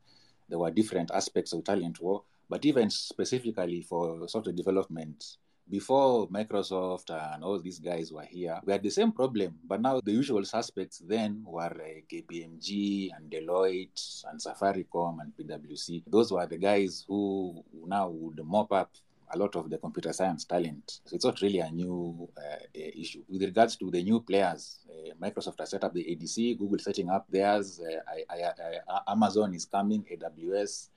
there 0.47 0.59
were 0.59 0.71
different 0.71 1.11
aspects 1.11 1.51
of 1.53 1.63
talent 1.63 2.01
war, 2.01 2.23
but 2.49 2.63
even 2.65 2.89
specifically 2.89 3.81
for 3.81 4.27
software 4.29 4.55
development, 4.55 5.37
before 5.69 6.27
Microsoft 6.27 7.09
and 7.09 7.43
all 7.43 7.59
these 7.59 7.79
guys 7.79 8.11
were 8.11 8.23
here, 8.23 8.59
we 8.65 8.73
had 8.73 8.83
the 8.83 8.89
same 8.89 9.11
problem. 9.11 9.57
But 9.65 9.81
now 9.81 10.01
the 10.01 10.11
usual 10.11 10.43
suspects 10.45 11.01
then 11.05 11.43
were 11.45 11.63
uh, 11.63 12.01
KPMG 12.11 13.09
and 13.15 13.31
Deloitte 13.31 14.25
and 14.29 14.39
Safaricom 14.39 15.19
and 15.21 15.33
PwC. 15.37 16.03
Those 16.07 16.31
were 16.31 16.45
the 16.45 16.57
guys 16.57 17.05
who 17.07 17.63
now 17.85 18.09
would 18.09 18.45
mop 18.45 18.71
up 18.71 18.91
a 19.33 19.37
lot 19.37 19.55
of 19.55 19.69
the 19.69 19.77
computer 19.77 20.13
science 20.13 20.45
talent. 20.45 20.99
So 21.05 21.15
it's 21.15 21.25
not 21.25 21.41
really 21.41 21.59
a 21.59 21.71
new 21.71 22.29
uh, 22.37 22.65
issue. 22.73 23.23
With 23.27 23.41
regards 23.41 23.75
to 23.77 23.89
the 23.89 24.03
new 24.03 24.21
players, 24.21 24.79
uh, 24.89 25.13
Microsoft 25.19 25.59
has 25.59 25.71
set 25.71 25.83
up 25.83 25.93
the 25.93 26.03
ADC, 26.03 26.59
Google 26.59 26.79
setting 26.79 27.09
up 27.09 27.25
theirs, 27.29 27.79
uh, 27.79 27.99
I, 28.07 28.35
I, 28.35 28.51
I, 28.87 29.11
Amazon 29.11 29.53
is 29.55 29.65
coming, 29.65 30.05
AWS, 30.11 30.89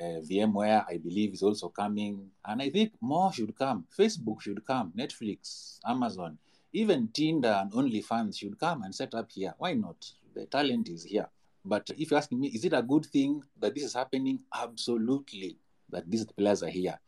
uh, 0.00 0.20
VMware, 0.20 0.84
I 0.88 0.96
believe, 0.96 1.34
is 1.34 1.42
also 1.42 1.68
coming. 1.68 2.30
And 2.44 2.62
I 2.62 2.70
think 2.70 2.92
more 3.00 3.32
should 3.32 3.54
come. 3.56 3.84
Facebook 3.96 4.40
should 4.40 4.64
come, 4.64 4.92
Netflix, 4.96 5.78
Amazon, 5.86 6.38
even 6.72 7.08
Tinder 7.08 7.58
and 7.60 7.72
OnlyFans 7.72 8.38
should 8.38 8.58
come 8.58 8.82
and 8.82 8.94
set 8.94 9.14
up 9.14 9.30
here. 9.30 9.54
Why 9.58 9.74
not? 9.74 10.10
The 10.34 10.46
talent 10.46 10.88
is 10.88 11.04
here. 11.04 11.28
But 11.64 11.90
if 11.98 12.10
you're 12.10 12.18
asking 12.18 12.40
me, 12.40 12.48
is 12.48 12.64
it 12.64 12.72
a 12.72 12.82
good 12.82 13.04
thing 13.06 13.42
that 13.58 13.74
this 13.74 13.84
is 13.84 13.94
happening? 13.94 14.40
Absolutely, 14.54 15.58
that 15.90 16.10
these 16.10 16.24
players 16.24 16.62
are 16.62 16.70
here. 16.70 16.98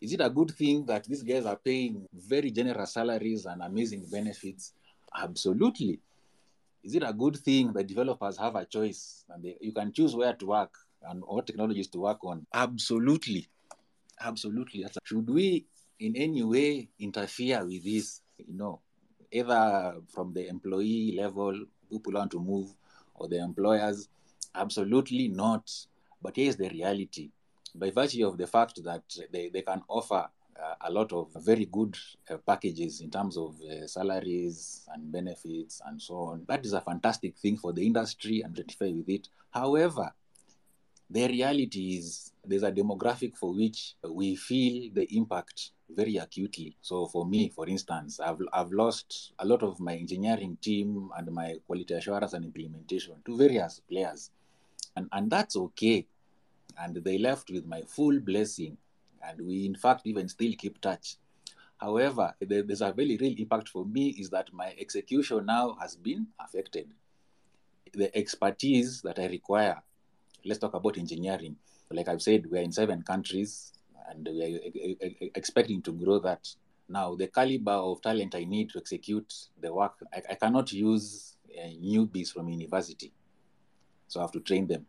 Is 0.00 0.12
it 0.12 0.20
a 0.20 0.30
good 0.30 0.50
thing 0.52 0.86
that 0.86 1.04
these 1.04 1.22
guys 1.22 1.44
are 1.44 1.56
paying 1.56 2.06
very 2.12 2.50
generous 2.50 2.94
salaries 2.94 3.46
and 3.46 3.62
amazing 3.62 4.06
benefits? 4.10 4.72
Absolutely. 5.14 6.00
Is 6.82 6.94
it 6.94 7.02
a 7.02 7.12
good 7.12 7.36
thing 7.36 7.72
that 7.72 7.86
developers 7.86 8.36
have 8.38 8.56
a 8.56 8.64
choice 8.64 9.24
and 9.30 9.42
they, 9.42 9.56
you 9.60 9.72
can 9.72 9.92
choose 9.92 10.14
where 10.14 10.34
to 10.34 10.46
work 10.46 10.74
and 11.08 11.22
what 11.26 11.46
technologies 11.46 11.88
to 11.88 11.98
work 11.98 12.24
on? 12.24 12.46
Absolutely. 12.52 13.48
Absolutely. 14.20 14.86
Should 15.04 15.28
we 15.28 15.66
in 16.00 16.16
any 16.16 16.42
way 16.42 16.88
interfere 16.98 17.64
with 17.64 17.84
this? 17.84 18.20
You 18.38 18.54
know, 18.54 18.80
either 19.30 19.96
from 20.08 20.32
the 20.32 20.48
employee 20.48 21.14
level, 21.16 21.66
people 21.90 22.12
want 22.12 22.30
to 22.32 22.40
move, 22.40 22.74
or 23.14 23.28
the 23.28 23.38
employers? 23.38 24.08
Absolutely 24.54 25.28
not. 25.28 25.70
But 26.22 26.36
here's 26.36 26.56
the 26.56 26.68
reality 26.68 27.30
by 27.74 27.90
virtue 27.90 28.26
of 28.26 28.38
the 28.38 28.46
fact 28.46 28.82
that 28.84 29.02
they, 29.32 29.48
they 29.48 29.62
can 29.62 29.82
offer 29.88 30.28
uh, 30.62 30.74
a 30.82 30.90
lot 30.90 31.12
of 31.12 31.28
very 31.36 31.66
good 31.66 31.96
uh, 32.30 32.36
packages 32.46 33.00
in 33.00 33.10
terms 33.10 33.36
of 33.36 33.56
uh, 33.60 33.86
salaries 33.86 34.88
and 34.94 35.10
benefits 35.10 35.82
and 35.86 36.00
so 36.00 36.14
on. 36.14 36.44
That 36.46 36.64
is 36.64 36.72
a 36.72 36.80
fantastic 36.80 37.36
thing 37.36 37.56
for 37.56 37.72
the 37.72 37.84
industry 37.84 38.42
and 38.42 38.54
identify 38.54 38.92
with 38.92 39.08
it. 39.08 39.28
However, 39.50 40.12
the 41.10 41.28
reality 41.28 41.98
is 41.98 42.32
there's 42.44 42.62
a 42.62 42.72
demographic 42.72 43.36
for 43.36 43.54
which 43.54 43.94
we 44.08 44.36
feel 44.36 44.90
the 44.92 45.06
impact 45.16 45.70
very 45.90 46.16
acutely. 46.16 46.76
So 46.80 47.06
for 47.06 47.26
me, 47.26 47.50
for 47.50 47.68
instance, 47.68 48.20
I've, 48.20 48.40
I've 48.52 48.72
lost 48.72 49.32
a 49.38 49.46
lot 49.46 49.62
of 49.62 49.80
my 49.80 49.94
engineering 49.94 50.56
team 50.60 51.10
and 51.16 51.30
my 51.30 51.56
quality 51.66 51.94
assurance 51.94 52.32
and 52.32 52.44
implementation 52.44 53.14
to 53.24 53.36
various 53.36 53.80
players. 53.88 54.30
And, 54.96 55.08
and 55.12 55.30
that's 55.30 55.56
okay. 55.56 56.06
And 56.78 56.96
they 56.96 57.18
left 57.18 57.50
with 57.50 57.66
my 57.66 57.82
full 57.82 58.18
blessing. 58.20 58.76
And 59.26 59.40
we, 59.46 59.66
in 59.66 59.74
fact, 59.74 60.02
even 60.06 60.28
still 60.28 60.52
keep 60.56 60.80
touch. 60.80 61.16
However, 61.76 62.34
there's 62.40 62.80
a 62.80 62.92
very 62.92 63.16
real 63.16 63.34
impact 63.38 63.68
for 63.68 63.84
me 63.84 64.10
is 64.10 64.30
that 64.30 64.52
my 64.52 64.74
execution 64.78 65.46
now 65.46 65.76
has 65.80 65.96
been 65.96 66.28
affected. 66.40 66.88
The 67.92 68.16
expertise 68.16 69.02
that 69.02 69.18
I 69.18 69.26
require, 69.26 69.82
let's 70.44 70.58
talk 70.58 70.74
about 70.74 70.98
engineering. 70.98 71.56
Like 71.90 72.08
I've 72.08 72.22
said, 72.22 72.46
we're 72.50 72.62
in 72.62 72.72
seven 72.72 73.02
countries 73.02 73.72
and 74.08 74.26
we 74.30 74.98
are 75.02 75.28
expecting 75.34 75.82
to 75.82 75.92
grow 75.92 76.18
that. 76.20 76.48
Now, 76.88 77.14
the 77.14 77.28
caliber 77.28 77.72
of 77.72 78.02
talent 78.02 78.34
I 78.34 78.44
need 78.44 78.70
to 78.70 78.78
execute 78.78 79.32
the 79.60 79.72
work, 79.72 79.94
I, 80.12 80.22
I 80.30 80.34
cannot 80.34 80.72
use 80.72 81.36
uh, 81.56 81.68
newbies 81.82 82.32
from 82.32 82.48
university. 82.48 83.12
So 84.08 84.20
I 84.20 84.24
have 84.24 84.32
to 84.32 84.40
train 84.40 84.66
them. 84.66 84.86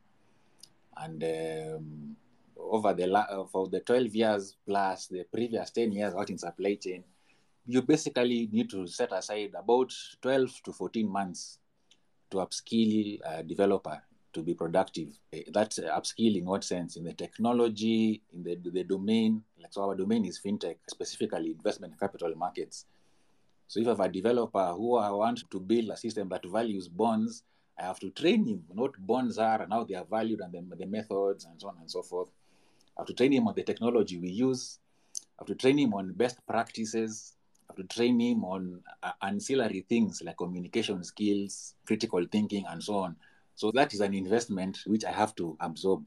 And 0.98 1.24
um, 1.24 2.15
over 2.58 2.94
the 2.94 3.08
la- 3.08 3.46
for 3.46 3.68
the 3.68 3.80
12 3.82 4.15
years 4.15 4.58
plus 4.65 5.08
the 5.08 5.24
previous 5.24 5.72
10 5.72 5.91
years 5.91 6.13
out 6.13 6.30
in 6.30 6.38
supply 6.38 6.76
chain, 6.76 7.04
you 7.65 7.82
basically 7.82 8.50
need 8.52 8.70
to 8.70 8.88
set 8.88 9.12
aside 9.12 9.54
about 9.58 9.94
12 10.22 10.63
to 10.63 10.74
14 10.74 11.10
months 11.10 11.60
to 12.30 12.38
upskill 12.38 13.20
a 13.26 13.44
developer 13.44 14.02
to 14.36 14.43
be 14.43 14.54
productive. 14.54 15.17
Eh, 15.34 15.43
that's 15.52 15.80
upskill 15.80 16.38
in 16.38 16.45
what 16.45 16.63
sense? 16.63 16.98
In 16.98 17.04
the 17.04 17.13
technology, 17.13 18.21
in 18.34 18.43
the, 18.43 18.56
the 18.69 18.84
domain. 18.84 19.41
Like 19.60 19.74
so, 19.74 19.84
our 19.84 19.95
domain 19.95 20.26
is 20.26 20.39
fintech, 20.39 20.78
specifically 20.88 21.52
investment 21.52 22.00
capital 22.00 22.34
markets. 22.36 22.86
So 23.67 23.80
if 23.80 23.88
I 23.88 23.89
have 23.91 24.00
a 24.02 24.10
developer 24.10 24.74
who 24.74 24.98
I 24.98 25.10
want 25.10 25.50
to 25.50 25.60
build 25.60 25.89
a 25.89 25.98
system 25.98 26.30
that 26.30 26.45
values 26.45 26.88
bonds, 26.88 27.43
I 27.80 27.84
have 27.84 28.00
to 28.00 28.10
train 28.12 28.45
him 28.45 28.63
on 28.71 28.78
what 28.78 28.93
bonds 29.00 29.38
are 29.38 29.62
and 29.62 29.74
how 29.74 29.84
they 29.84 29.95
are 29.95 30.06
valued 30.06 30.41
and 30.41 30.54
the, 30.54 30.76
the 30.76 30.86
methods 30.86 31.45
and 31.45 31.60
so 31.60 31.69
on 31.69 31.78
and 31.80 31.89
so 31.89 32.02
forth. 32.04 32.30
I 32.98 33.02
have 33.02 33.08
to 33.08 33.13
train 33.13 33.34
him 33.34 33.48
on 33.48 33.56
the 33.56 33.63
technology 33.63 34.17
we 34.17 34.30
use. 34.30 34.80
I 35.19 35.41
have 35.41 35.48
to 35.48 35.56
train 35.56 35.80
him 35.80 35.93
on 35.93 36.13
best 36.13 36.45
practices. 36.48 37.36
I 37.67 37.74
have 37.74 37.78
to 37.78 37.95
train 37.95 38.19
him 38.19 38.45
on 38.45 38.82
uh, 39.04 39.12
ancillary 39.21 39.86
things 39.89 40.21
like 40.24 40.38
communication 40.38 41.04
skills, 41.04 41.74
critical 41.86 42.26
thinking, 42.32 42.65
and 42.69 42.82
so 42.82 43.00
on. 43.00 43.15
So 43.56 43.72
that 43.72 43.94
is 43.94 44.02
an 44.02 44.13
investment 44.13 44.80
which 44.86 45.06
I 45.06 45.12
have 45.12 45.34
to 45.36 45.56
absorb 45.60 46.04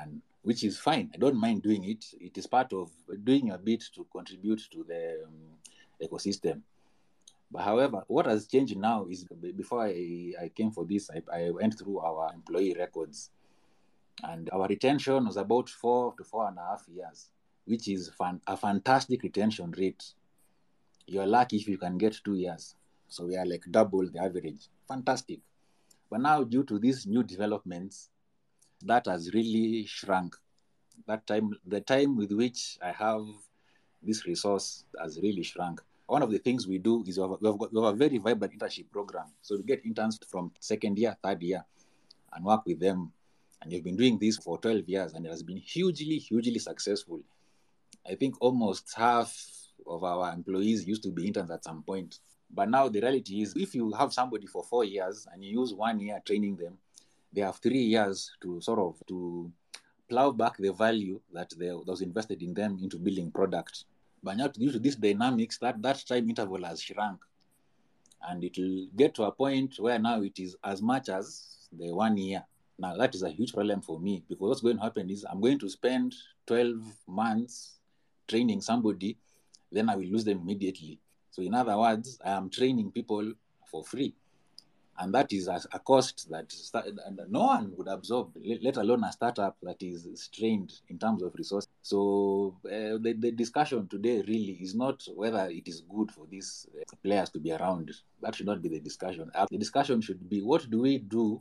and 0.00 0.22
which 0.42 0.64
is 0.64 0.78
fine. 0.78 1.10
I 1.14 1.18
don't 1.18 1.36
mind 1.36 1.62
doing 1.62 1.84
it. 1.84 2.04
It 2.20 2.38
is 2.38 2.46
part 2.46 2.72
of 2.72 2.90
doing 3.24 3.50
a 3.50 3.58
bit 3.58 3.84
to 3.94 4.06
contribute 4.12 4.62
to 4.72 4.84
the 4.84 5.24
um, 5.24 5.34
ecosystem. 6.02 6.62
But 7.50 7.62
however, 7.62 8.02
what 8.06 8.26
has 8.26 8.46
changed 8.46 8.76
now 8.76 9.06
is 9.10 9.24
before 9.56 9.82
I, 9.82 10.32
I 10.40 10.48
came 10.48 10.70
for 10.70 10.84
this, 10.84 11.10
I, 11.10 11.46
I 11.46 11.50
went 11.50 11.78
through 11.78 11.98
our 11.98 12.32
employee 12.32 12.74
records. 12.78 13.30
And 14.24 14.48
our 14.52 14.68
retention 14.68 15.26
was 15.26 15.36
about 15.36 15.68
four 15.68 16.14
to 16.16 16.24
four 16.24 16.48
and 16.48 16.58
a 16.58 16.62
half 16.62 16.84
years, 16.88 17.30
which 17.64 17.88
is 17.88 18.10
fan, 18.10 18.40
a 18.46 18.56
fantastic 18.56 19.22
retention 19.22 19.74
rate. 19.76 20.04
You're 21.06 21.26
lucky 21.26 21.56
if 21.56 21.68
you 21.68 21.78
can 21.78 21.98
get 21.98 22.16
two 22.24 22.34
years. 22.34 22.74
So 23.08 23.26
we 23.26 23.36
are 23.36 23.44
like 23.44 23.64
double 23.70 24.08
the 24.08 24.20
average. 24.20 24.68
Fantastic. 24.88 25.40
But 26.12 26.20
now, 26.20 26.44
due 26.44 26.62
to 26.64 26.78
these 26.78 27.06
new 27.06 27.22
developments, 27.22 28.10
that 28.82 29.06
has 29.06 29.32
really 29.32 29.86
shrunk. 29.86 30.36
That 31.06 31.26
time, 31.26 31.58
the 31.66 31.80
time 31.80 32.18
with 32.18 32.32
which 32.32 32.76
I 32.82 32.92
have 32.92 33.24
this 34.02 34.26
resource 34.26 34.84
has 35.00 35.18
really 35.22 35.42
shrunk. 35.42 35.80
One 36.04 36.20
of 36.20 36.30
the 36.30 36.36
things 36.36 36.66
we 36.68 36.76
do 36.76 37.02
is 37.06 37.16
we 37.16 37.22
have, 37.22 37.40
we 37.40 37.48
have, 37.48 37.56
got, 37.56 37.72
we 37.72 37.82
have 37.82 37.94
a 37.94 37.96
very 37.96 38.18
vibrant 38.18 38.58
internship 38.58 38.90
program. 38.90 39.24
So 39.40 39.56
we 39.56 39.62
get 39.62 39.86
interns 39.86 40.20
from 40.28 40.52
second 40.60 40.98
year, 40.98 41.16
third 41.24 41.40
year, 41.42 41.64
and 42.34 42.44
work 42.44 42.66
with 42.66 42.78
them. 42.78 43.10
And 43.62 43.72
you've 43.72 43.84
been 43.84 43.96
doing 43.96 44.18
this 44.18 44.36
for 44.36 44.58
12 44.58 44.86
years, 44.86 45.14
and 45.14 45.24
it 45.24 45.30
has 45.30 45.42
been 45.42 45.56
hugely, 45.56 46.18
hugely 46.18 46.58
successful. 46.58 47.22
I 48.06 48.16
think 48.16 48.34
almost 48.38 48.92
half 48.94 49.34
of 49.86 50.04
our 50.04 50.30
employees 50.34 50.86
used 50.86 51.04
to 51.04 51.10
be 51.10 51.26
interns 51.26 51.50
at 51.50 51.64
some 51.64 51.82
point. 51.82 52.18
But 52.52 52.68
now 52.68 52.88
the 52.88 53.00
reality 53.00 53.42
is, 53.42 53.54
if 53.56 53.74
you 53.74 53.92
have 53.92 54.12
somebody 54.12 54.46
for 54.46 54.62
four 54.62 54.84
years 54.84 55.26
and 55.32 55.44
you 55.44 55.60
use 55.60 55.72
one 55.72 56.00
year 56.00 56.20
training 56.24 56.56
them, 56.56 56.76
they 57.32 57.40
have 57.40 57.56
three 57.56 57.82
years 57.82 58.30
to 58.42 58.60
sort 58.60 58.78
of 58.78 59.02
to 59.08 59.50
plow 60.08 60.30
back 60.30 60.58
the 60.58 60.72
value 60.72 61.18
that 61.32 61.50
they, 61.58 61.68
that 61.68 61.86
was 61.86 62.02
invested 62.02 62.42
in 62.42 62.52
them 62.52 62.78
into 62.82 62.98
building 62.98 63.30
product. 63.30 63.84
But 64.22 64.36
now, 64.36 64.48
due 64.48 64.70
to 64.70 64.78
these 64.78 64.96
dynamics, 64.96 65.58
that 65.58 65.80
that 65.82 66.04
time 66.06 66.28
interval 66.28 66.62
has 66.64 66.82
shrunk, 66.82 67.20
and 68.28 68.44
it 68.44 68.56
will 68.58 68.86
get 68.96 69.14
to 69.14 69.24
a 69.24 69.32
point 69.32 69.76
where 69.78 69.98
now 69.98 70.22
it 70.22 70.38
is 70.38 70.56
as 70.62 70.82
much 70.82 71.08
as 71.08 71.68
the 71.72 71.92
one 71.92 72.16
year. 72.16 72.44
Now 72.78 72.96
that 72.96 73.14
is 73.14 73.22
a 73.22 73.30
huge 73.30 73.52
problem 73.52 73.80
for 73.80 73.98
me 73.98 74.22
because 74.28 74.48
what's 74.48 74.60
going 74.60 74.76
to 74.76 74.82
happen 74.82 75.10
is 75.10 75.24
I'm 75.28 75.40
going 75.40 75.58
to 75.58 75.68
spend 75.68 76.14
12 76.46 76.82
months 77.06 77.78
training 78.28 78.60
somebody, 78.60 79.16
then 79.70 79.88
I 79.88 79.96
will 79.96 80.04
lose 80.04 80.24
them 80.24 80.40
immediately. 80.40 81.00
So, 81.32 81.42
in 81.42 81.54
other 81.54 81.76
words, 81.78 82.18
I 82.24 82.32
am 82.32 82.50
training 82.50 82.92
people 82.92 83.32
for 83.66 83.82
free. 83.82 84.14
And 84.98 85.14
that 85.14 85.32
is 85.32 85.48
a, 85.48 85.58
a 85.72 85.78
cost 85.78 86.30
that 86.30 86.52
no 87.30 87.40
one 87.40 87.72
would 87.76 87.88
absorb, 87.88 88.36
let 88.60 88.76
alone 88.76 89.02
a 89.04 89.12
startup 89.12 89.56
that 89.62 89.82
is 89.82 90.06
strained 90.14 90.74
in 90.90 90.98
terms 90.98 91.22
of 91.22 91.34
resources. 91.34 91.70
So, 91.80 92.58
uh, 92.66 93.00
the, 93.00 93.16
the 93.18 93.32
discussion 93.32 93.88
today 93.88 94.22
really 94.28 94.58
is 94.60 94.74
not 94.74 95.02
whether 95.14 95.48
it 95.48 95.66
is 95.66 95.82
good 95.88 96.10
for 96.10 96.26
these 96.30 96.66
uh, 96.78 96.96
players 97.02 97.30
to 97.30 97.40
be 97.40 97.52
around. 97.52 97.90
That 98.20 98.34
should 98.34 98.46
not 98.46 98.60
be 98.60 98.68
the 98.68 98.80
discussion. 98.80 99.30
Uh, 99.34 99.46
the 99.50 99.58
discussion 99.58 100.02
should 100.02 100.28
be 100.28 100.42
what 100.42 100.68
do 100.68 100.82
we 100.82 100.98
do 100.98 101.40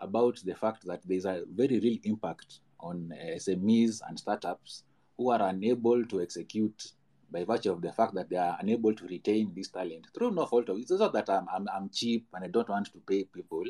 about 0.00 0.40
the 0.44 0.56
fact 0.56 0.84
that 0.86 1.00
there's 1.04 1.24
a 1.26 1.44
very 1.54 1.78
real 1.78 1.98
impact 2.02 2.58
on 2.80 3.12
uh, 3.12 3.36
SMEs 3.36 4.00
and 4.08 4.18
startups 4.18 4.82
who 5.16 5.30
are 5.30 5.42
unable 5.42 6.04
to 6.06 6.20
execute 6.20 6.92
by 7.30 7.44
virtue 7.44 7.72
of 7.72 7.82
the 7.82 7.92
fact 7.92 8.14
that 8.14 8.28
they 8.30 8.36
are 8.36 8.56
unable 8.60 8.94
to 8.94 9.06
retain 9.06 9.52
this 9.54 9.68
talent 9.68 10.06
through 10.14 10.30
no 10.30 10.46
fault 10.46 10.68
of 10.68 10.76
it. 10.76 10.82
It's 10.82 10.92
not 10.92 11.12
that 11.12 11.28
I'm, 11.28 11.46
I'm, 11.52 11.66
I'm 11.74 11.90
cheap 11.90 12.26
and 12.34 12.44
I 12.44 12.48
don't 12.48 12.68
want 12.68 12.86
to 12.92 12.98
pay 13.06 13.24
people. 13.24 13.64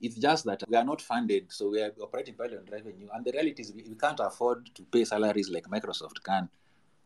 It's 0.00 0.16
just 0.16 0.44
that 0.44 0.62
we 0.68 0.76
are 0.76 0.84
not 0.84 1.00
funded, 1.00 1.50
so 1.50 1.70
we 1.70 1.80
are 1.80 1.90
operating 2.02 2.34
value 2.36 2.58
on 2.58 2.66
revenue. 2.70 3.08
And 3.14 3.24
the 3.24 3.32
reality 3.32 3.62
is, 3.62 3.72
we, 3.72 3.84
we 3.88 3.94
can't 3.94 4.20
afford 4.20 4.68
to 4.74 4.82
pay 4.82 5.04
salaries 5.04 5.48
like 5.48 5.64
Microsoft 5.64 6.22
can, 6.22 6.50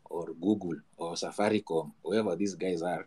or 0.07 0.27
Google, 0.41 0.77
or 0.97 1.13
Safaricom, 1.15 1.93
whoever 2.03 2.35
these 2.35 2.57
guys 2.57 2.83
are. 2.83 3.07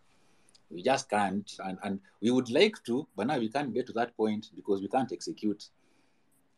We 0.70 0.84
just 0.84 1.10
can't. 1.10 1.52
And, 1.60 1.78
and 1.84 2.00
we 2.22 2.32
would 2.32 2.50
like 2.50 2.82
to, 2.86 3.06
but 3.14 3.28
now 3.28 3.38
we 3.38 3.50
can't 3.50 3.74
get 3.74 3.86
to 3.88 3.94
that 3.94 4.16
point 4.16 4.52
because 4.56 4.82
we 4.82 4.88
can't 4.88 5.12
execute. 5.12 5.66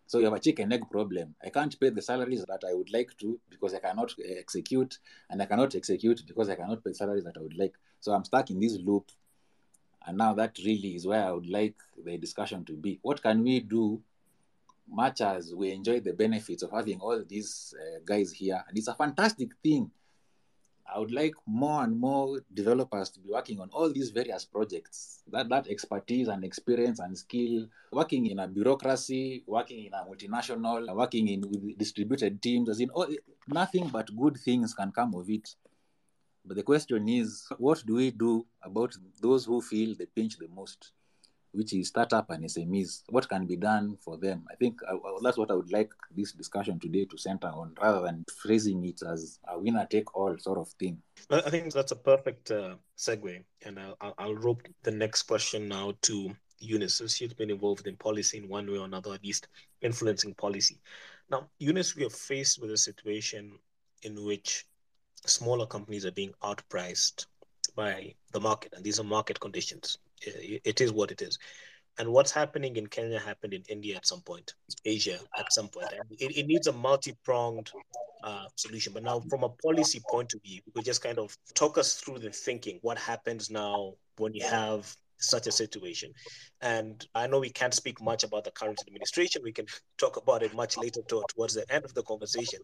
So 0.08 0.20
you 0.20 0.26
have 0.26 0.34
a 0.34 0.40
chicken 0.40 0.72
egg 0.72 0.90
problem. 0.90 1.36
I 1.44 1.50
can't 1.50 1.78
pay 1.80 1.90
the 1.90 2.02
salaries 2.02 2.46
that 2.46 2.64
I 2.68 2.74
would 2.74 2.92
like 2.94 3.18
to 3.20 3.40
because 3.50 3.74
I 3.74 3.80
cannot 3.80 4.14
execute, 4.20 5.00
and 5.30 5.42
I 5.42 5.46
cannot 5.46 5.76
execute 5.76 6.24
because 6.28 6.50
I 6.50 6.56
cannot 6.56 6.84
pay 6.84 6.94
salaries 6.94 7.24
that 7.24 7.38
I 7.38 7.42
would 7.42 7.58
like. 7.58 7.74
So 8.00 8.14
I'm 8.14 8.24
stuck 8.24 8.50
in 8.52 8.60
this 8.60 8.78
loop. 8.78 9.12
And 10.08 10.18
now 10.20 10.36
that 10.36 10.58
really 10.64 10.96
is 10.96 11.08
where 11.08 11.26
I 11.26 11.32
would 11.32 11.50
like 11.50 11.76
the 12.04 12.18
discussion 12.18 12.64
to 12.66 12.74
be. 12.74 13.00
What 13.02 13.24
can 13.24 13.42
we 13.42 13.60
do, 13.60 14.02
much 14.88 15.22
as 15.22 15.56
we 15.56 15.72
enjoy 15.72 16.00
the 16.02 16.14
benefits 16.14 16.62
of 16.62 16.72
having 16.72 17.00
all 17.00 17.24
these 17.28 17.74
uh, 17.80 18.00
guys 18.06 18.32
here? 18.32 18.64
And 18.68 18.78
it's 18.78 18.88
a 18.88 18.94
fantastic 18.94 19.50
thing. 19.64 19.90
I 20.94 21.00
would 21.00 21.12
like 21.12 21.34
more 21.48 21.84
and 21.84 22.00
more 22.00 22.42
developers 22.54 23.10
to 23.12 23.20
be 23.20 23.30
working 23.30 23.60
on 23.60 23.70
all 23.72 23.92
these 23.92 24.12
various 24.12 24.46
projects. 24.46 25.24
That 25.32 25.50
that 25.50 25.68
expertise 25.68 26.28
and 26.28 26.44
experience 26.44 27.00
and 27.00 27.18
skill, 27.18 27.68
working 27.92 28.28
in 28.28 28.40
a 28.40 28.48
bureaucracy, 28.48 29.44
working 29.48 29.86
in 29.86 29.94
a 29.94 30.06
multinational, 30.06 30.96
working 30.96 31.28
in 31.28 31.42
with 31.42 31.78
distributed 31.78 32.42
teams, 32.42 32.70
as 32.70 32.80
in 32.80 32.92
all, 32.92 33.08
nothing 33.48 33.90
but 33.90 34.16
good 34.16 34.38
things 34.38 34.74
can 34.74 34.92
come 34.92 35.16
of 35.16 35.30
it. 35.30 35.56
But 36.46 36.58
the 36.58 36.64
question 36.64 37.10
is, 37.10 37.48
what 37.58 37.84
do 37.86 37.96
we 37.96 38.12
do 38.12 38.46
about 38.62 38.96
those 39.20 39.46
who 39.46 39.62
feel 39.62 39.96
the 39.96 40.06
pinch 40.06 40.38
the 40.38 40.48
most? 40.48 40.92
Which 41.56 41.74
is 41.74 41.88
startup 41.88 42.30
and 42.30 42.44
SMEs. 42.44 43.04
What 43.10 43.28
can 43.30 43.46
be 43.46 43.56
done 43.56 43.98
for 44.02 44.18
them? 44.18 44.46
I 44.52 44.56
think 44.56 44.80
uh, 44.88 44.98
that's 45.24 45.38
what 45.38 45.52
I 45.52 45.56
would 45.56 45.72
like 45.72 45.92
this 46.16 46.32
discussion 46.32 46.80
today 46.80 47.06
to 47.06 47.18
center 47.18 47.48
on, 47.48 47.74
rather 47.82 48.02
than 48.02 48.24
phrasing 48.42 48.86
it 48.86 49.02
as 49.02 49.40
a 49.48 49.58
winner 49.60 49.88
take 49.90 50.16
all 50.16 50.38
sort 50.38 50.60
of 50.60 50.70
thing. 50.80 51.02
I 51.30 51.50
think 51.50 51.74
that's 51.74 51.92
a 51.92 51.96
perfect 51.96 52.52
uh, 52.52 52.76
segue, 52.98 53.44
and 53.66 53.80
I'll, 53.80 54.14
I'll 54.18 54.36
rope 54.36 54.62
the 54.84 54.92
next 54.92 55.24
question 55.24 55.68
now 55.68 55.94
to 56.04 56.32
Eunice. 56.60 56.96
So 56.96 57.08
she's 57.08 57.34
been 57.34 57.50
involved 57.52 57.88
in 57.88 57.96
policy 57.98 58.38
in 58.38 58.48
one 58.48 58.70
way 58.70 58.78
or 58.78 58.86
another, 58.86 59.14
at 59.14 59.24
least 59.24 59.48
influencing 59.82 60.36
policy. 60.36 60.80
Now, 61.30 61.48
Eunice, 61.60 61.96
we 61.96 62.06
are 62.06 62.10
faced 62.10 62.62
with 62.62 62.72
a 62.72 62.78
situation 62.78 63.58
in 64.04 64.24
which 64.24 64.66
smaller 65.26 65.66
companies 65.66 66.06
are 66.06 66.12
being 66.12 66.34
outpriced 66.44 67.26
by 67.76 68.14
the 68.32 68.40
market, 68.40 68.74
and 68.76 68.84
these 68.84 69.00
are 69.00 69.04
market 69.04 69.40
conditions 69.40 69.98
it 70.22 70.82
is 70.82 70.92
what 70.92 71.12
it 71.12 71.22
is. 71.22 71.38
And 71.98 72.10
what's 72.10 72.32
happening 72.32 72.76
in 72.76 72.88
Kenya 72.88 73.20
happened 73.20 73.54
in 73.54 73.64
India 73.70 73.96
at 73.96 74.06
some 74.06 74.22
point, 74.22 74.54
Asia 74.84 75.18
at 75.38 75.54
some 75.54 75.70
point. 75.70 75.88
It, 76.20 76.38
it 76.38 76.46
needs 76.46 76.68
a 76.68 76.74
multi-pronged 76.74 77.72
uh, 78.22 78.46
solution. 78.56 78.92
But 78.92 79.04
now, 79.04 79.22
from 79.30 79.44
a 79.44 79.50
policy 79.50 80.02
point 80.10 80.34
of 80.34 80.42
view, 80.42 80.60
we 80.66 80.74
could 80.74 80.86
just 80.86 81.02
kind 81.02 81.20
of 81.20 81.38
talk 81.54 81.78
us 81.78 81.96
through 81.96 82.20
the 82.20 82.32
thinking. 82.32 82.80
What 82.82 82.98
happens 82.98 83.50
now 83.50 83.94
when 84.18 84.34
you 84.34 84.46
have 84.46 84.94
such 85.20 85.48
a 85.48 85.52
situation? 85.52 86.12
And 86.60 87.06
I 87.16 87.28
know 87.28 87.40
we 87.40 87.50
can't 87.50 87.74
speak 87.74 88.02
much 88.02 88.26
about 88.26 88.44
the 88.44 88.52
current 88.52 88.82
administration. 88.86 89.42
We 89.42 89.54
can 89.54 89.68
talk 89.98 90.18
about 90.18 90.44
it 90.44 90.54
much 90.54 90.78
later 90.78 91.02
to, 91.08 91.24
towards 91.30 91.54
the 91.54 91.72
end 91.72 91.86
of 91.86 91.94
the 91.94 92.04
conversation. 92.04 92.60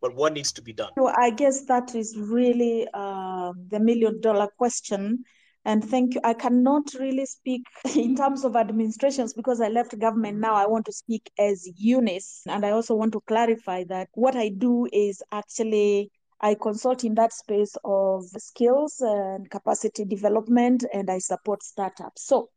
But 0.00 0.14
what 0.14 0.32
needs 0.32 0.52
to 0.52 0.62
be 0.62 0.72
done? 0.72 0.90
I 1.18 1.30
guess 1.30 1.64
that 1.64 1.96
is 1.96 2.16
really 2.16 2.86
uh, 2.94 3.52
the 3.68 3.80
million-dollar 3.80 4.50
question 4.56 5.24
and 5.66 5.84
thank 5.84 6.14
you. 6.14 6.20
I 6.22 6.32
cannot 6.32 6.94
really 6.94 7.26
speak 7.26 7.62
in 7.96 8.14
terms 8.14 8.44
of 8.44 8.54
administrations 8.54 9.34
because 9.34 9.60
I 9.60 9.66
left 9.66 9.98
government 9.98 10.38
now. 10.38 10.54
I 10.54 10.66
want 10.66 10.86
to 10.86 10.92
speak 10.92 11.28
as 11.38 11.68
Eunice. 11.76 12.42
And 12.46 12.64
I 12.64 12.70
also 12.70 12.94
want 12.94 13.12
to 13.14 13.20
clarify 13.26 13.82
that 13.88 14.08
what 14.14 14.36
I 14.36 14.48
do 14.48 14.86
is 14.92 15.20
actually 15.32 16.12
I 16.40 16.54
consult 16.54 17.02
in 17.02 17.14
that 17.16 17.32
space 17.32 17.74
of 17.84 18.26
skills 18.38 19.00
and 19.00 19.50
capacity 19.50 20.04
development, 20.04 20.84
and 20.92 21.10
I 21.10 21.18
support 21.18 21.62
startups. 21.62 22.26
So, 22.26 22.50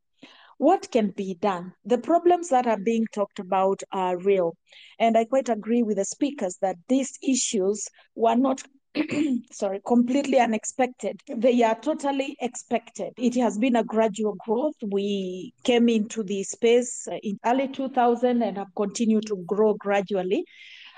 what 0.57 0.91
can 0.91 1.11
be 1.11 1.35
done? 1.35 1.73
The 1.85 1.97
problems 1.97 2.49
that 2.49 2.67
are 2.67 2.77
being 2.77 3.05
talked 3.13 3.39
about 3.39 3.81
are 3.93 4.17
real. 4.17 4.57
And 4.99 5.17
I 5.17 5.23
quite 5.23 5.47
agree 5.47 5.81
with 5.81 5.95
the 5.95 6.05
speakers 6.05 6.57
that 6.61 6.75
these 6.89 7.17
issues 7.23 7.87
were 8.15 8.35
not 8.35 8.61
sorry, 9.51 9.81
completely 9.85 10.39
unexpected. 10.39 11.21
They 11.27 11.61
are 11.63 11.79
totally 11.79 12.35
expected. 12.41 13.13
It 13.17 13.35
has 13.35 13.57
been 13.57 13.75
a 13.75 13.83
gradual 13.83 14.35
growth. 14.45 14.75
We 14.81 15.53
came 15.63 15.89
into 15.89 16.23
the 16.23 16.43
space 16.43 17.07
in 17.21 17.39
early 17.45 17.67
2000 17.67 18.41
and 18.41 18.57
have 18.57 18.73
continued 18.75 19.27
to 19.27 19.37
grow 19.45 19.75
gradually. 19.75 20.43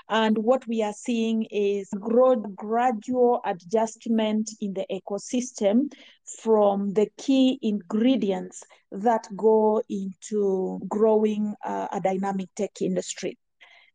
And 0.08 0.36
what 0.38 0.66
we 0.66 0.82
are 0.82 0.92
seeing 0.92 1.44
is 1.50 1.88
growth, 1.98 2.56
gradual 2.56 3.40
adjustment 3.44 4.50
in 4.60 4.74
the 4.74 4.86
ecosystem 4.90 5.92
from 6.40 6.92
the 6.92 7.08
key 7.16 7.58
ingredients 7.62 8.62
that 8.90 9.26
go 9.36 9.82
into 9.88 10.80
growing 10.88 11.54
uh, 11.64 11.88
a 11.92 12.00
dynamic 12.00 12.48
tech 12.56 12.82
industry. 12.82 13.38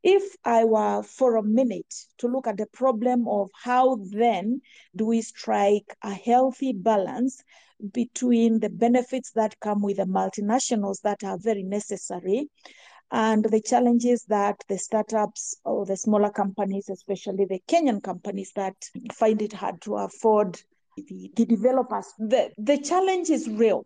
If 0.09 0.37
I 0.45 0.63
were 0.63 1.03
for 1.03 1.35
a 1.35 1.43
minute 1.43 1.93
to 2.19 2.29
look 2.29 2.47
at 2.47 2.55
the 2.55 2.67
problem 2.67 3.27
of 3.27 3.49
how 3.53 3.97
then 4.09 4.61
do 4.95 5.05
we 5.05 5.21
strike 5.21 5.97
a 6.01 6.13
healthy 6.13 6.71
balance 6.71 7.43
between 7.91 8.61
the 8.61 8.69
benefits 8.69 9.31
that 9.31 9.59
come 9.59 9.81
with 9.81 9.97
the 9.97 10.05
multinationals 10.05 11.01
that 11.01 11.25
are 11.25 11.37
very 11.37 11.63
necessary 11.63 12.49
and 13.11 13.43
the 13.43 13.59
challenges 13.59 14.23
that 14.29 14.55
the 14.69 14.77
startups 14.77 15.57
or 15.65 15.85
the 15.85 15.97
smaller 15.97 16.29
companies, 16.29 16.87
especially 16.87 17.43
the 17.43 17.61
Kenyan 17.67 18.01
companies 18.01 18.53
that 18.55 18.77
find 19.11 19.41
it 19.41 19.51
hard 19.51 19.81
to 19.81 19.95
afford 19.97 20.57
the, 20.95 21.29
the 21.35 21.45
developers. 21.45 22.13
The, 22.17 22.51
the 22.57 22.77
challenge 22.77 23.29
is 23.29 23.49
real. 23.49 23.83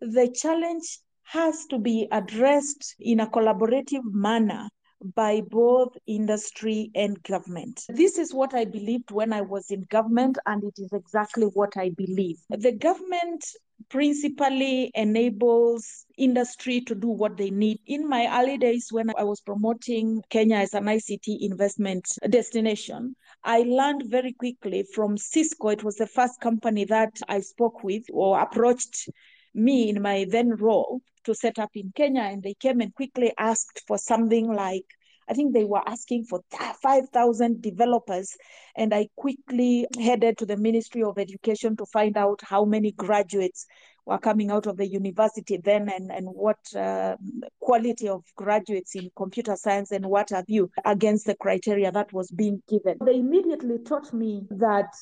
The 0.00 0.34
challenge 0.34 0.98
has 1.26 1.64
to 1.66 1.78
be 1.78 2.08
addressed 2.10 2.96
in 2.98 3.20
a 3.20 3.28
collaborative 3.28 4.02
manner 4.02 4.68
by 5.14 5.40
both 5.40 5.96
industry 6.06 6.90
and 6.94 7.22
government. 7.22 7.84
This 7.88 8.18
is 8.18 8.34
what 8.34 8.54
I 8.54 8.64
believed 8.64 9.10
when 9.10 9.32
I 9.32 9.40
was 9.40 9.70
in 9.70 9.82
government, 9.90 10.38
and 10.46 10.62
it 10.64 10.74
is 10.78 10.92
exactly 10.92 11.46
what 11.46 11.76
I 11.76 11.90
believe. 11.90 12.36
The 12.50 12.72
government 12.72 13.44
principally 13.88 14.90
enables 14.94 16.04
industry 16.18 16.80
to 16.82 16.94
do 16.94 17.08
what 17.08 17.36
they 17.36 17.50
need. 17.50 17.78
In 17.86 18.08
my 18.08 18.40
early 18.40 18.58
days, 18.58 18.88
when 18.90 19.10
I 19.16 19.24
was 19.24 19.40
promoting 19.40 20.22
Kenya 20.28 20.56
as 20.56 20.74
an 20.74 20.84
ICT 20.84 21.38
investment 21.40 22.06
destination, 22.28 23.16
I 23.42 23.60
learned 23.62 24.04
very 24.06 24.34
quickly 24.34 24.84
from 24.94 25.16
Cisco. 25.16 25.68
It 25.68 25.82
was 25.82 25.96
the 25.96 26.06
first 26.06 26.40
company 26.40 26.84
that 26.84 27.18
I 27.28 27.40
spoke 27.40 27.82
with 27.82 28.04
or 28.12 28.38
approached 28.38 29.08
me 29.54 29.88
in 29.88 30.02
my 30.02 30.26
then 30.28 30.50
role 30.50 31.00
to 31.24 31.34
set 31.34 31.58
up 31.58 31.70
in 31.74 31.92
Kenya, 31.94 32.22
and 32.22 32.42
they 32.42 32.54
came 32.54 32.80
and 32.80 32.94
quickly 32.94 33.32
asked 33.38 33.82
for 33.86 33.98
something 33.98 34.52
like 34.52 34.86
I 35.30 35.32
think 35.32 35.54
they 35.54 35.64
were 35.64 35.88
asking 35.88 36.24
for 36.24 36.40
5,000 36.82 37.62
developers. 37.62 38.36
And 38.76 38.92
I 38.92 39.08
quickly 39.14 39.86
headed 39.96 40.38
to 40.38 40.46
the 40.46 40.56
Ministry 40.56 41.04
of 41.04 41.18
Education 41.18 41.76
to 41.76 41.86
find 41.86 42.16
out 42.16 42.40
how 42.42 42.64
many 42.64 42.90
graduates 42.90 43.64
were 44.04 44.18
coming 44.18 44.50
out 44.50 44.66
of 44.66 44.76
the 44.76 44.88
university 44.88 45.56
then 45.62 45.88
and, 45.88 46.10
and 46.10 46.26
what 46.26 46.58
uh, 46.74 47.16
quality 47.60 48.08
of 48.08 48.24
graduates 48.34 48.96
in 48.96 49.08
computer 49.16 49.54
science 49.54 49.92
and 49.92 50.04
what 50.04 50.30
have 50.30 50.46
you 50.48 50.68
against 50.84 51.26
the 51.26 51.36
criteria 51.36 51.92
that 51.92 52.12
was 52.12 52.28
being 52.32 52.60
given. 52.68 52.98
They 53.04 53.20
immediately 53.20 53.78
taught 53.78 54.12
me 54.12 54.42
that 54.50 54.92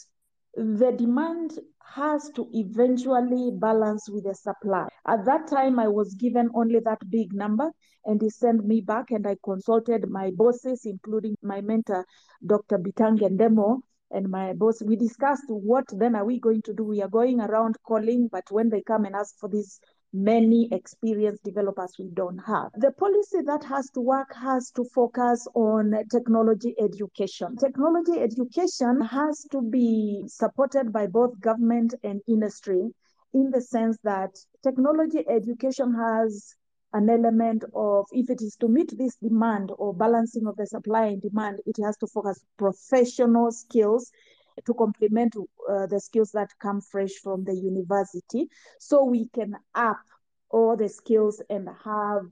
the 0.58 0.92
demand 0.96 1.58
has 1.94 2.30
to 2.34 2.48
eventually 2.52 3.50
balance 3.52 4.10
with 4.10 4.24
the 4.24 4.34
supply. 4.34 4.88
At 5.06 5.24
that 5.24 5.46
time, 5.46 5.78
I 5.78 5.88
was 5.88 6.14
given 6.14 6.50
only 6.54 6.80
that 6.80 6.98
big 7.10 7.32
number, 7.32 7.70
and 8.04 8.20
he 8.20 8.28
sent 8.28 8.66
me 8.66 8.80
back, 8.80 9.10
and 9.10 9.26
I 9.26 9.36
consulted 9.44 10.08
my 10.10 10.30
bosses, 10.32 10.82
including 10.84 11.36
my 11.42 11.60
mentor, 11.60 12.04
Dr. 12.44 12.78
Bitange 12.78 13.20
Ndemo, 13.20 13.80
and 14.10 14.28
my 14.28 14.52
boss. 14.52 14.82
We 14.82 14.96
discussed 14.96 15.44
what 15.48 15.84
then 15.92 16.16
are 16.16 16.24
we 16.24 16.40
going 16.40 16.62
to 16.62 16.74
do? 16.74 16.84
We 16.84 17.02
are 17.02 17.08
going 17.08 17.40
around 17.40 17.76
calling, 17.86 18.28
but 18.30 18.50
when 18.50 18.68
they 18.68 18.82
come 18.82 19.04
and 19.04 19.14
ask 19.14 19.38
for 19.38 19.48
this 19.48 19.80
many 20.12 20.68
experienced 20.72 21.44
developers 21.44 21.92
we 21.98 22.08
don't 22.14 22.38
have. 22.38 22.70
The 22.76 22.92
policy 22.92 23.42
that 23.46 23.64
has 23.64 23.90
to 23.90 24.00
work 24.00 24.34
has 24.34 24.70
to 24.72 24.84
focus 24.94 25.46
on 25.54 25.94
technology 26.10 26.74
education. 26.80 27.56
Technology 27.56 28.20
education 28.20 29.00
has 29.02 29.46
to 29.52 29.62
be 29.62 30.24
supported 30.26 30.92
by 30.92 31.06
both 31.06 31.38
government 31.40 31.94
and 32.02 32.20
industry 32.26 32.90
in 33.34 33.50
the 33.50 33.60
sense 33.60 33.98
that 34.04 34.30
technology 34.62 35.24
education 35.28 35.94
has 35.94 36.54
an 36.94 37.10
element 37.10 37.64
of 37.74 38.06
if 38.12 38.30
it 38.30 38.40
is 38.40 38.56
to 38.56 38.68
meet 38.68 38.96
this 38.96 39.16
demand 39.16 39.70
or 39.76 39.92
balancing 39.92 40.46
of 40.46 40.56
the 40.56 40.66
supply 40.66 41.06
and 41.06 41.20
demand, 41.20 41.60
it 41.66 41.76
has 41.84 41.96
to 41.98 42.06
focus 42.06 42.42
professional 42.56 43.52
skills 43.52 44.10
to 44.66 44.74
complement 44.74 45.34
uh, 45.36 45.86
the 45.86 46.00
skills 46.00 46.30
that 46.32 46.50
come 46.60 46.80
fresh 46.80 47.12
from 47.22 47.44
the 47.44 47.54
university. 47.54 48.48
So 48.78 49.04
we 49.04 49.28
can 49.34 49.54
up 49.74 50.00
all 50.50 50.76
the 50.76 50.88
skills 50.88 51.42
and 51.50 51.68
have 51.84 52.22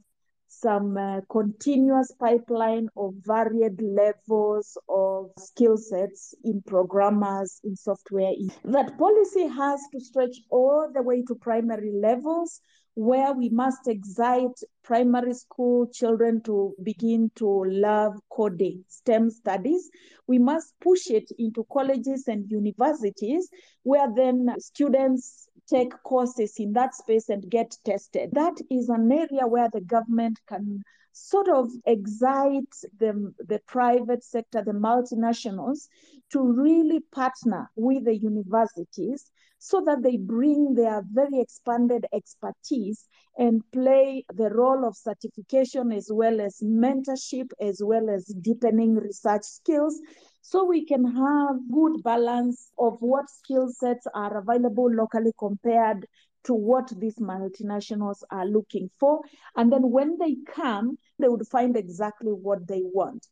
some 0.48 0.96
uh, 0.96 1.20
continuous 1.28 2.12
pipeline 2.18 2.88
of 2.96 3.14
varied 3.24 3.80
levels 3.82 4.78
of 4.88 5.30
skill 5.38 5.76
sets 5.76 6.34
in 6.44 6.62
programmers 6.62 7.60
in 7.64 7.76
software 7.76 8.32
that 8.64 8.96
policy 8.96 9.46
has 9.46 9.80
to 9.92 10.00
stretch 10.00 10.36
all 10.50 10.88
the 10.94 11.02
way 11.02 11.22
to 11.22 11.34
primary 11.34 11.92
levels 11.92 12.60
where 12.96 13.34
we 13.34 13.50
must 13.50 13.86
excite 13.88 14.58
primary 14.82 15.34
school 15.34 15.86
children 15.86 16.40
to 16.40 16.74
begin 16.82 17.30
to 17.36 17.64
love 17.66 18.14
coding, 18.30 18.82
STEM 18.88 19.28
studies. 19.30 19.90
We 20.26 20.38
must 20.38 20.72
push 20.80 21.10
it 21.10 21.30
into 21.38 21.66
colleges 21.70 22.26
and 22.26 22.50
universities 22.50 23.50
where 23.82 24.08
then 24.16 24.48
students 24.58 25.46
take 25.68 25.92
courses 26.04 26.54
in 26.56 26.72
that 26.72 26.94
space 26.94 27.28
and 27.28 27.48
get 27.50 27.76
tested. 27.84 28.30
That 28.32 28.54
is 28.70 28.88
an 28.88 29.12
area 29.12 29.46
where 29.46 29.68
the 29.70 29.82
government 29.82 30.40
can 30.48 30.82
sort 31.12 31.48
of 31.50 31.68
excite 31.84 32.74
the, 32.98 33.30
the 33.46 33.60
private 33.66 34.24
sector, 34.24 34.62
the 34.64 34.72
multinationals, 34.72 35.88
to 36.32 36.40
really 36.40 37.00
partner 37.12 37.70
with 37.76 38.06
the 38.06 38.16
universities 38.16 39.30
so 39.58 39.82
that 39.86 40.02
they 40.02 40.16
bring 40.16 40.74
their 40.74 41.02
very 41.12 41.40
expanded 41.40 42.06
expertise 42.12 43.06
and 43.38 43.62
play 43.72 44.24
the 44.34 44.50
role 44.50 44.86
of 44.86 44.96
certification 44.96 45.92
as 45.92 46.08
well 46.12 46.40
as 46.40 46.58
mentorship, 46.62 47.50
as 47.60 47.80
well 47.84 48.08
as 48.08 48.26
deepening 48.40 48.94
research 48.94 49.42
skills. 49.44 50.00
So 50.42 50.64
we 50.64 50.84
can 50.86 51.04
have 51.04 51.56
good 51.72 52.02
balance 52.02 52.70
of 52.78 52.98
what 53.00 53.28
skill 53.28 53.68
sets 53.68 54.06
are 54.14 54.38
available 54.38 54.90
locally 54.90 55.32
compared 55.38 56.06
to 56.44 56.54
what 56.54 56.92
these 56.98 57.16
multinationals 57.16 58.22
are 58.30 58.46
looking 58.46 58.88
for. 59.00 59.20
And 59.56 59.72
then 59.72 59.90
when 59.90 60.16
they 60.18 60.36
come, 60.48 60.96
they 61.18 61.28
would 61.28 61.46
find 61.48 61.76
exactly 61.76 62.30
what 62.30 62.66
they 62.68 62.82
want. 62.84 63.26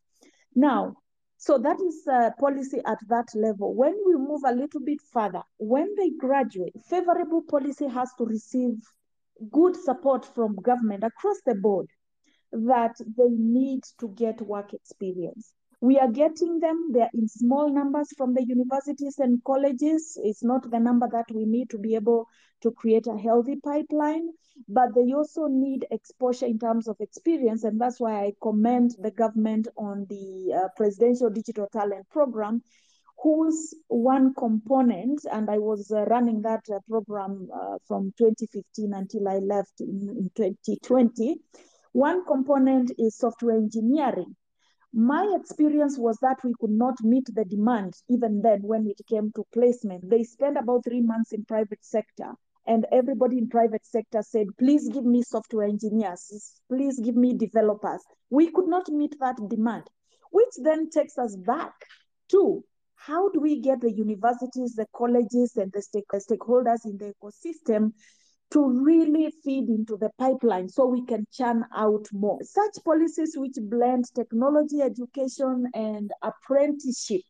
Now, 0.53 0.95
so 1.45 1.59
that 1.59 1.79
is 1.79 2.07
a 2.07 2.33
policy 2.39 2.81
at 2.87 2.97
that 3.07 3.27
level. 3.35 3.75
When 3.75 3.95
we 4.03 4.15
move 4.15 4.41
a 4.47 4.51
little 4.51 4.81
bit 4.81 4.99
further, 5.13 5.43
when 5.59 5.93
they 5.95 6.09
graduate, 6.09 6.73
favorable 6.89 7.43
policy 7.43 7.87
has 7.87 8.09
to 8.17 8.25
receive 8.25 8.73
good 9.51 9.75
support 9.75 10.25
from 10.33 10.55
government 10.55 11.03
across 11.03 11.37
the 11.45 11.53
board 11.53 11.85
that 12.51 12.95
they 13.15 13.29
need 13.29 13.83
to 13.99 14.07
get 14.15 14.41
work 14.41 14.73
experience. 14.73 15.53
We 15.85 15.99
are 15.99 16.11
getting 16.11 16.59
them. 16.59 16.89
They're 16.93 17.11
in 17.13 17.27
small 17.27 17.71
numbers 17.71 18.09
from 18.17 18.33
the 18.33 18.43
universities 18.43 19.19
and 19.19 19.43
colleges. 19.43 20.17
It's 20.23 20.43
not 20.43 20.71
the 20.71 20.79
number 20.79 21.07
that 21.11 21.27
we 21.31 21.45
need 21.45 21.69
to 21.69 21.77
be 21.77 21.93
able 21.93 22.27
to 22.63 22.71
create 22.71 23.05
a 23.05 23.15
healthy 23.15 23.57
pipeline, 23.63 24.29
but 24.67 24.95
they 24.95 25.13
also 25.13 25.45
need 25.45 25.85
exposure 25.91 26.47
in 26.47 26.57
terms 26.57 26.87
of 26.87 26.95
experience. 26.99 27.65
And 27.65 27.79
that's 27.79 27.99
why 27.99 28.25
I 28.25 28.33
commend 28.41 28.95
the 28.97 29.11
government 29.11 29.67
on 29.77 30.07
the 30.09 30.59
uh, 30.59 30.69
Presidential 30.75 31.29
Digital 31.29 31.67
Talent 31.71 32.09
Program, 32.09 32.63
whose 33.21 33.75
one 33.87 34.33
component, 34.33 35.21
and 35.31 35.51
I 35.51 35.59
was 35.59 35.91
uh, 35.91 36.05
running 36.05 36.41
that 36.41 36.65
uh, 36.73 36.79
program 36.89 37.47
uh, 37.53 37.77
from 37.87 38.11
2015 38.17 38.91
until 38.91 39.27
I 39.27 39.37
left 39.37 39.81
in, 39.81 40.09
in 40.17 40.31
2020. 40.35 41.35
One 41.91 42.25
component 42.25 42.91
is 42.97 43.19
software 43.19 43.55
engineering. 43.55 44.35
My 44.97 45.35
experience 45.37 45.97
was 45.99 46.17
that 46.21 46.37
we 46.45 46.53
could 46.57 46.71
not 46.71 46.95
meet 47.03 47.27
the 47.35 47.43
demand 47.43 47.95
even 48.09 48.41
then 48.41 48.61
when 48.61 48.87
it 48.87 49.01
came 49.09 49.29
to 49.35 49.43
placement. 49.51 50.09
They 50.09 50.23
spent 50.23 50.57
about 50.57 50.85
three 50.85 51.01
months 51.01 51.33
in 51.33 51.43
private 51.43 51.83
sector 51.83 52.31
and 52.65 52.85
everybody 52.93 53.37
in 53.37 53.49
private 53.49 53.85
sector 53.85 54.21
said, 54.21 54.47
please 54.57 54.87
give 54.87 55.03
me 55.03 55.21
software 55.21 55.67
engineers, 55.67 56.61
please 56.69 56.97
give 56.97 57.17
me 57.17 57.33
developers. 57.33 58.01
We 58.29 58.51
could 58.51 58.69
not 58.69 58.87
meet 58.87 59.17
that 59.19 59.35
demand, 59.49 59.83
which 60.31 60.53
then 60.63 60.89
takes 60.89 61.17
us 61.17 61.35
back 61.35 61.73
to 62.31 62.63
how 62.95 63.27
do 63.31 63.41
we 63.41 63.59
get 63.59 63.81
the 63.81 63.91
universities, 63.91 64.75
the 64.75 64.87
colleges, 64.95 65.57
and 65.57 65.73
the 65.73 65.81
stake- 65.81 66.05
stakeholders 66.13 66.85
in 66.85 66.97
the 66.97 67.13
ecosystem 67.21 67.91
to 68.51 68.83
really 68.83 69.31
feed 69.43 69.69
into 69.69 69.97
the 69.97 70.09
pipeline 70.17 70.69
so 70.69 70.85
we 70.85 71.03
can 71.05 71.25
churn 71.31 71.65
out 71.75 72.05
more. 72.13 72.39
Such 72.43 72.83
policies 72.83 73.33
which 73.37 73.55
blend 73.61 74.05
technology, 74.13 74.81
education, 74.81 75.65
and 75.73 76.11
apprenticeship 76.21 77.21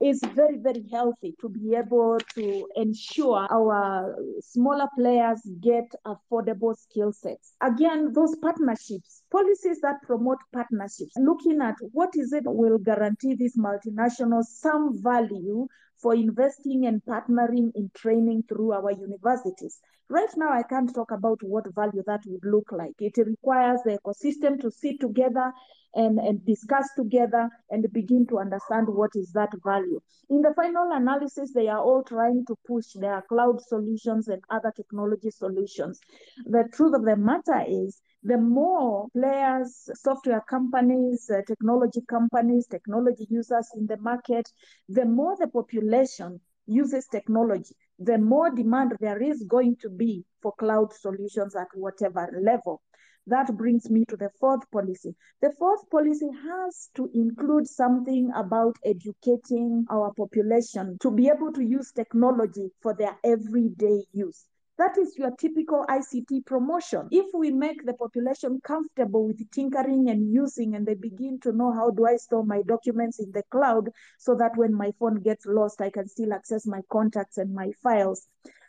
is 0.00 0.20
very, 0.34 0.58
very 0.58 0.84
healthy 0.92 1.34
to 1.40 1.48
be 1.48 1.74
able 1.74 2.18
to 2.34 2.68
ensure 2.76 3.46
our 3.50 4.14
smaller 4.40 4.86
players 4.98 5.40
get 5.60 5.90
affordable 6.06 6.76
skill 6.76 7.12
sets. 7.12 7.54
Again, 7.62 8.12
those 8.12 8.36
partnerships, 8.36 9.22
policies 9.30 9.80
that 9.80 10.02
promote 10.02 10.38
partnerships, 10.52 11.12
looking 11.16 11.62
at 11.62 11.76
what 11.92 12.10
is 12.14 12.32
it 12.32 12.44
will 12.44 12.78
guarantee 12.78 13.34
these 13.36 13.56
multinationals 13.56 14.44
some 14.44 15.02
value 15.02 15.66
for 16.00 16.14
investing 16.14 16.86
and 16.86 17.02
partnering 17.04 17.70
in 17.74 17.90
training 17.94 18.44
through 18.48 18.72
our 18.72 18.92
universities. 18.92 19.80
Right 20.08 20.28
now, 20.36 20.52
I 20.52 20.62
can't 20.62 20.94
talk 20.94 21.10
about 21.10 21.40
what 21.42 21.74
value 21.74 22.02
that 22.06 22.20
would 22.26 22.44
look 22.44 22.70
like. 22.70 22.94
It 23.00 23.16
requires 23.16 23.80
the 23.84 23.98
ecosystem 23.98 24.60
to 24.60 24.70
sit 24.70 25.00
together 25.00 25.52
and, 25.94 26.20
and 26.20 26.44
discuss 26.46 26.88
together 26.94 27.48
and 27.70 27.84
begin 27.92 28.26
to 28.28 28.38
understand 28.38 28.86
what 28.88 29.10
is 29.16 29.32
that 29.32 29.50
value. 29.64 29.98
In 30.30 30.42
the 30.42 30.54
final 30.54 30.92
analysis, 30.92 31.52
they 31.52 31.68
are 31.68 31.82
all 31.82 32.04
trying 32.04 32.44
to 32.46 32.56
push 32.68 32.92
their 32.94 33.22
cloud 33.28 33.60
solutions 33.60 34.28
and 34.28 34.42
other 34.50 34.72
technology 34.76 35.30
solutions. 35.30 35.98
The 36.44 36.68
truth 36.72 36.94
of 36.94 37.04
the 37.04 37.16
matter 37.16 37.64
is 37.66 38.00
the 38.26 38.38
more 38.38 39.08
players, 39.12 39.88
software 39.94 40.42
companies, 40.50 41.30
uh, 41.30 41.42
technology 41.46 42.00
companies, 42.08 42.66
technology 42.66 43.24
users 43.30 43.68
in 43.76 43.86
the 43.86 43.96
market, 43.98 44.48
the 44.88 45.04
more 45.04 45.36
the 45.38 45.46
population 45.46 46.40
uses 46.66 47.06
technology, 47.06 47.76
the 48.00 48.18
more 48.18 48.50
demand 48.50 48.96
there 48.98 49.22
is 49.22 49.44
going 49.44 49.76
to 49.80 49.88
be 49.88 50.24
for 50.42 50.52
cloud 50.58 50.92
solutions 50.92 51.54
at 51.54 51.68
whatever 51.74 52.28
level. 52.42 52.82
That 53.28 53.56
brings 53.56 53.88
me 53.90 54.04
to 54.08 54.16
the 54.16 54.30
fourth 54.40 54.68
policy. 54.72 55.14
The 55.40 55.52
fourth 55.52 55.88
policy 55.88 56.28
has 56.48 56.90
to 56.96 57.08
include 57.14 57.68
something 57.68 58.32
about 58.34 58.74
educating 58.84 59.84
our 59.88 60.12
population 60.14 60.98
to 61.00 61.12
be 61.12 61.28
able 61.28 61.52
to 61.52 61.62
use 61.62 61.92
technology 61.92 62.72
for 62.82 62.92
their 62.92 63.16
everyday 63.22 64.04
use. 64.12 64.46
That 64.78 64.98
is 64.98 65.16
your 65.16 65.30
typical 65.30 65.86
ICT 65.88 66.44
promotion. 66.44 67.08
If 67.10 67.26
we 67.32 67.50
make 67.50 67.86
the 67.86 67.94
population 67.94 68.60
comfortable 68.62 69.26
with 69.26 69.50
tinkering 69.50 70.10
and 70.10 70.30
using, 70.30 70.74
and 70.74 70.86
they 70.86 70.94
begin 70.94 71.40
to 71.40 71.52
know 71.52 71.72
how 71.72 71.90
do 71.90 72.06
I 72.06 72.16
store 72.16 72.44
my 72.44 72.60
documents 72.60 73.18
in 73.18 73.32
the 73.32 73.42
cloud 73.50 73.88
so 74.18 74.34
that 74.34 74.56
when 74.56 74.74
my 74.74 74.92
phone 74.98 75.22
gets 75.22 75.46
lost, 75.46 75.80
I 75.80 75.88
can 75.88 76.06
still 76.08 76.34
access 76.34 76.66
my 76.66 76.82
contacts 76.90 77.38
and 77.38 77.54
my 77.54 77.72
files. 77.82 78.26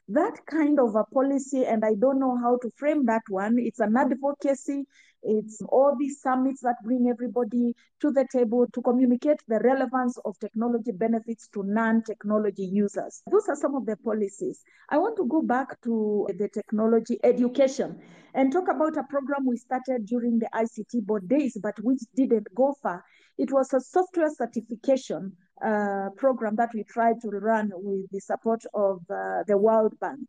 That 0.08 0.46
kind 0.46 0.80
of 0.80 0.96
a 0.96 1.04
policy, 1.04 1.66
and 1.66 1.84
I 1.84 1.96
don't 1.96 2.20
know 2.20 2.38
how 2.38 2.58
to 2.62 2.72
frame 2.78 3.06
that 3.08 3.24
one. 3.28 3.60
It's 3.60 3.80
an 3.80 3.98
advocacy. 3.98 4.86
It's 5.24 5.62
all 5.70 5.96
these 5.98 6.22
summits 6.22 6.62
that 6.62 6.76
bring 6.84 7.08
everybody 7.10 7.74
to 8.02 8.12
the 8.12 8.26
table 8.32 8.68
to 8.74 8.82
communicate 8.82 9.38
the 9.48 9.60
relevance 9.60 10.18
of 10.26 10.38
technology 10.40 10.92
benefits 10.92 11.48
to 11.54 11.64
non-technology 11.64 12.66
users. 12.66 13.22
Those 13.30 13.48
are 13.50 13.56
some 13.56 13.76
of 13.76 13.86
the 13.86 13.98
policies. 13.98 14.62
I 14.90 14.98
want 14.98 15.18
to 15.18 15.26
go 15.26 15.42
back 15.42 15.82
to 15.84 16.28
the 16.38 16.50
technology 16.50 17.20
education 17.24 18.00
and 18.34 18.52
talk 18.52 18.66
about 18.70 18.98
a 18.98 19.04
program 19.04 19.46
we 19.46 19.58
started 19.58 20.06
during 20.06 20.40
the 20.40 20.50
ICT 20.54 21.06
board 21.06 21.28
days, 21.28 21.58
but 21.62 21.76
which 21.82 22.02
didn't 22.16 22.48
go 22.56 22.76
far. 22.82 23.04
It 23.38 23.52
was 23.52 23.74
a 23.74 23.82
software 23.82 24.30
certification 24.30 25.34
uh, 25.64 26.10
program 26.18 26.56
that 26.58 26.70
we 26.74 26.84
tried 26.84 27.22
to 27.22 27.30
run 27.30 27.72
with 27.74 28.10
the 28.12 28.20
support 28.20 28.62
of 28.74 29.02
uh, 29.10 29.44
the 29.48 29.58
World 29.58 30.00
Bank. 30.00 30.28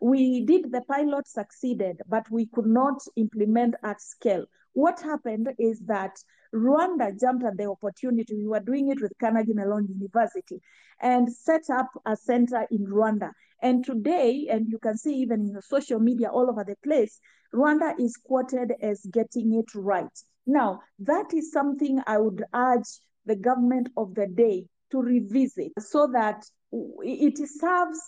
We 0.00 0.44
did 0.44 0.72
the 0.72 0.82
pilot 0.82 1.26
succeeded, 1.26 2.00
but 2.08 2.30
we 2.30 2.46
could 2.46 2.66
not 2.66 3.00
implement 3.16 3.74
at 3.82 4.00
scale. 4.00 4.46
What 4.72 5.00
happened 5.00 5.48
is 5.58 5.80
that 5.86 6.16
Rwanda 6.54 7.18
jumped 7.18 7.44
at 7.44 7.56
the 7.56 7.68
opportunity. 7.68 8.36
We 8.36 8.46
were 8.46 8.60
doing 8.60 8.88
it 8.88 9.00
with 9.00 9.12
Carnegie 9.20 9.54
Mellon 9.54 9.86
University 9.88 10.60
and 11.00 11.32
set 11.32 11.68
up 11.70 11.88
a 12.06 12.16
center 12.16 12.66
in 12.70 12.86
Rwanda. 12.86 13.30
And 13.62 13.84
today, 13.84 14.48
and 14.50 14.68
you 14.68 14.78
can 14.78 14.96
see 14.96 15.14
even 15.16 15.40
in 15.40 15.52
the 15.52 15.62
social 15.62 15.98
media 15.98 16.28
all 16.28 16.48
over 16.48 16.64
the 16.64 16.76
place, 16.84 17.18
Rwanda 17.54 17.98
is 17.98 18.16
quoted 18.16 18.72
as 18.82 19.04
getting 19.12 19.54
it 19.54 19.74
right. 19.74 20.18
Now, 20.46 20.80
that 21.00 21.32
is 21.32 21.52
something 21.52 22.02
I 22.06 22.18
would 22.18 22.44
urge 22.54 23.00
the 23.26 23.36
government 23.36 23.88
of 23.96 24.14
the 24.14 24.26
day 24.26 24.66
to 24.90 25.00
revisit 25.00 25.72
so 25.78 26.08
that 26.12 26.44
it 26.72 27.38
serves 27.38 28.00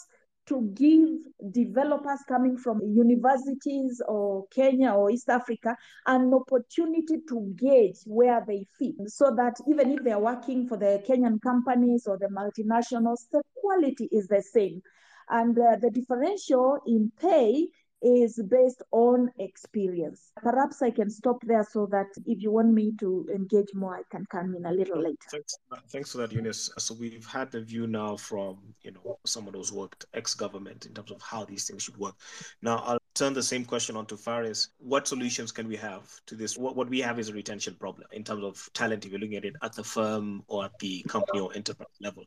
to 0.47 0.71
give 0.75 1.53
developers 1.53 2.21
coming 2.29 2.57
from 2.57 2.81
universities 2.83 4.01
or 4.07 4.47
Kenya 4.49 4.93
or 4.93 5.11
East 5.11 5.29
Africa 5.29 5.77
an 6.07 6.33
opportunity 6.33 7.19
to 7.29 7.53
gauge 7.57 7.99
where 8.05 8.45
they 8.47 8.67
fit 8.79 8.95
so 9.09 9.35
that 9.37 9.57
even 9.69 9.91
if 9.93 10.05
they're 10.05 10.19
working 10.19 10.67
for 10.69 10.77
the 10.77 11.03
Kenyan 11.07 11.41
companies 11.43 12.07
or 12.07 12.19
the 12.19 12.29
multinationals, 12.29 13.27
the 13.33 13.43
quality 13.57 14.09
is 14.13 14.29
the 14.29 14.43
same. 14.43 14.81
And 15.29 15.59
uh, 15.59 15.77
the 15.81 15.91
differential 15.91 16.79
in 16.87 17.11
pay 17.21 17.69
is 18.03 18.41
based 18.49 18.83
on 18.93 19.31
experience. 19.39 20.33
Perhaps 20.43 20.83
I 20.83 20.91
can 20.91 21.09
stop 21.11 21.39
there 21.43 21.67
so 21.69 21.87
that 21.91 22.07
if 22.27 22.43
you 22.43 22.51
want 22.51 22.73
me 22.73 22.93
to 23.01 23.27
engage 23.35 23.75
more, 23.75 23.97
I 23.97 24.03
can 24.11 24.25
come 24.31 24.55
in 24.55 24.67
a 24.67 24.73
little 24.73 25.03
later. 25.03 25.17
Thanks, 25.31 25.57
uh, 25.73 25.79
thanks 25.89 26.13
for 26.13 26.19
that, 26.19 26.33
Eunice. 26.33 26.71
So 26.79 26.95
we've 26.95 27.27
had 27.27 27.51
the 27.51 27.61
view 27.61 27.87
now 27.87 28.17
from 28.17 28.59
you 28.83 28.93
know 28.93 29.19
someone 29.25 29.55
who's 29.55 29.73
worked 29.73 30.05
ex-government 30.15 30.87
in 30.87 30.95
terms 30.95 31.11
of 31.11 31.23
how 31.23 31.45
these 31.45 31.67
things 31.67 31.83
should 31.83 31.97
work. 31.97 32.15
Now 32.63 32.79
I'll 32.85 32.99
turn 33.15 33.33
the 33.33 33.43
same 33.43 33.65
question 33.65 33.97
on 33.97 34.07
to 34.07 34.17
Phares. 34.17 34.69
What 34.79 35.09
solutions 35.09 35.51
can 35.51 35.67
we 35.67 35.77
have 35.77 36.09
to 36.27 36.35
this? 36.35 36.59
What, 36.59 36.77
what 36.77 36.89
we 36.89 37.01
have 37.01 37.19
is 37.19 37.31
a 37.31 37.35
retention 37.35 37.75
problem 37.81 38.07
in 38.13 38.23
terms 38.25 38.45
of 38.45 38.69
talent, 38.75 39.05
if 39.05 39.11
you're 39.11 39.21
looking 39.21 39.37
at 39.37 39.45
it 39.45 39.57
at 39.63 39.73
the 39.73 39.85
firm 39.85 40.43
or 40.49 40.67
at 40.67 40.79
the 40.81 41.03
company 41.09 41.41
or 41.41 41.55
enterprise 41.55 41.89
level. 42.01 42.25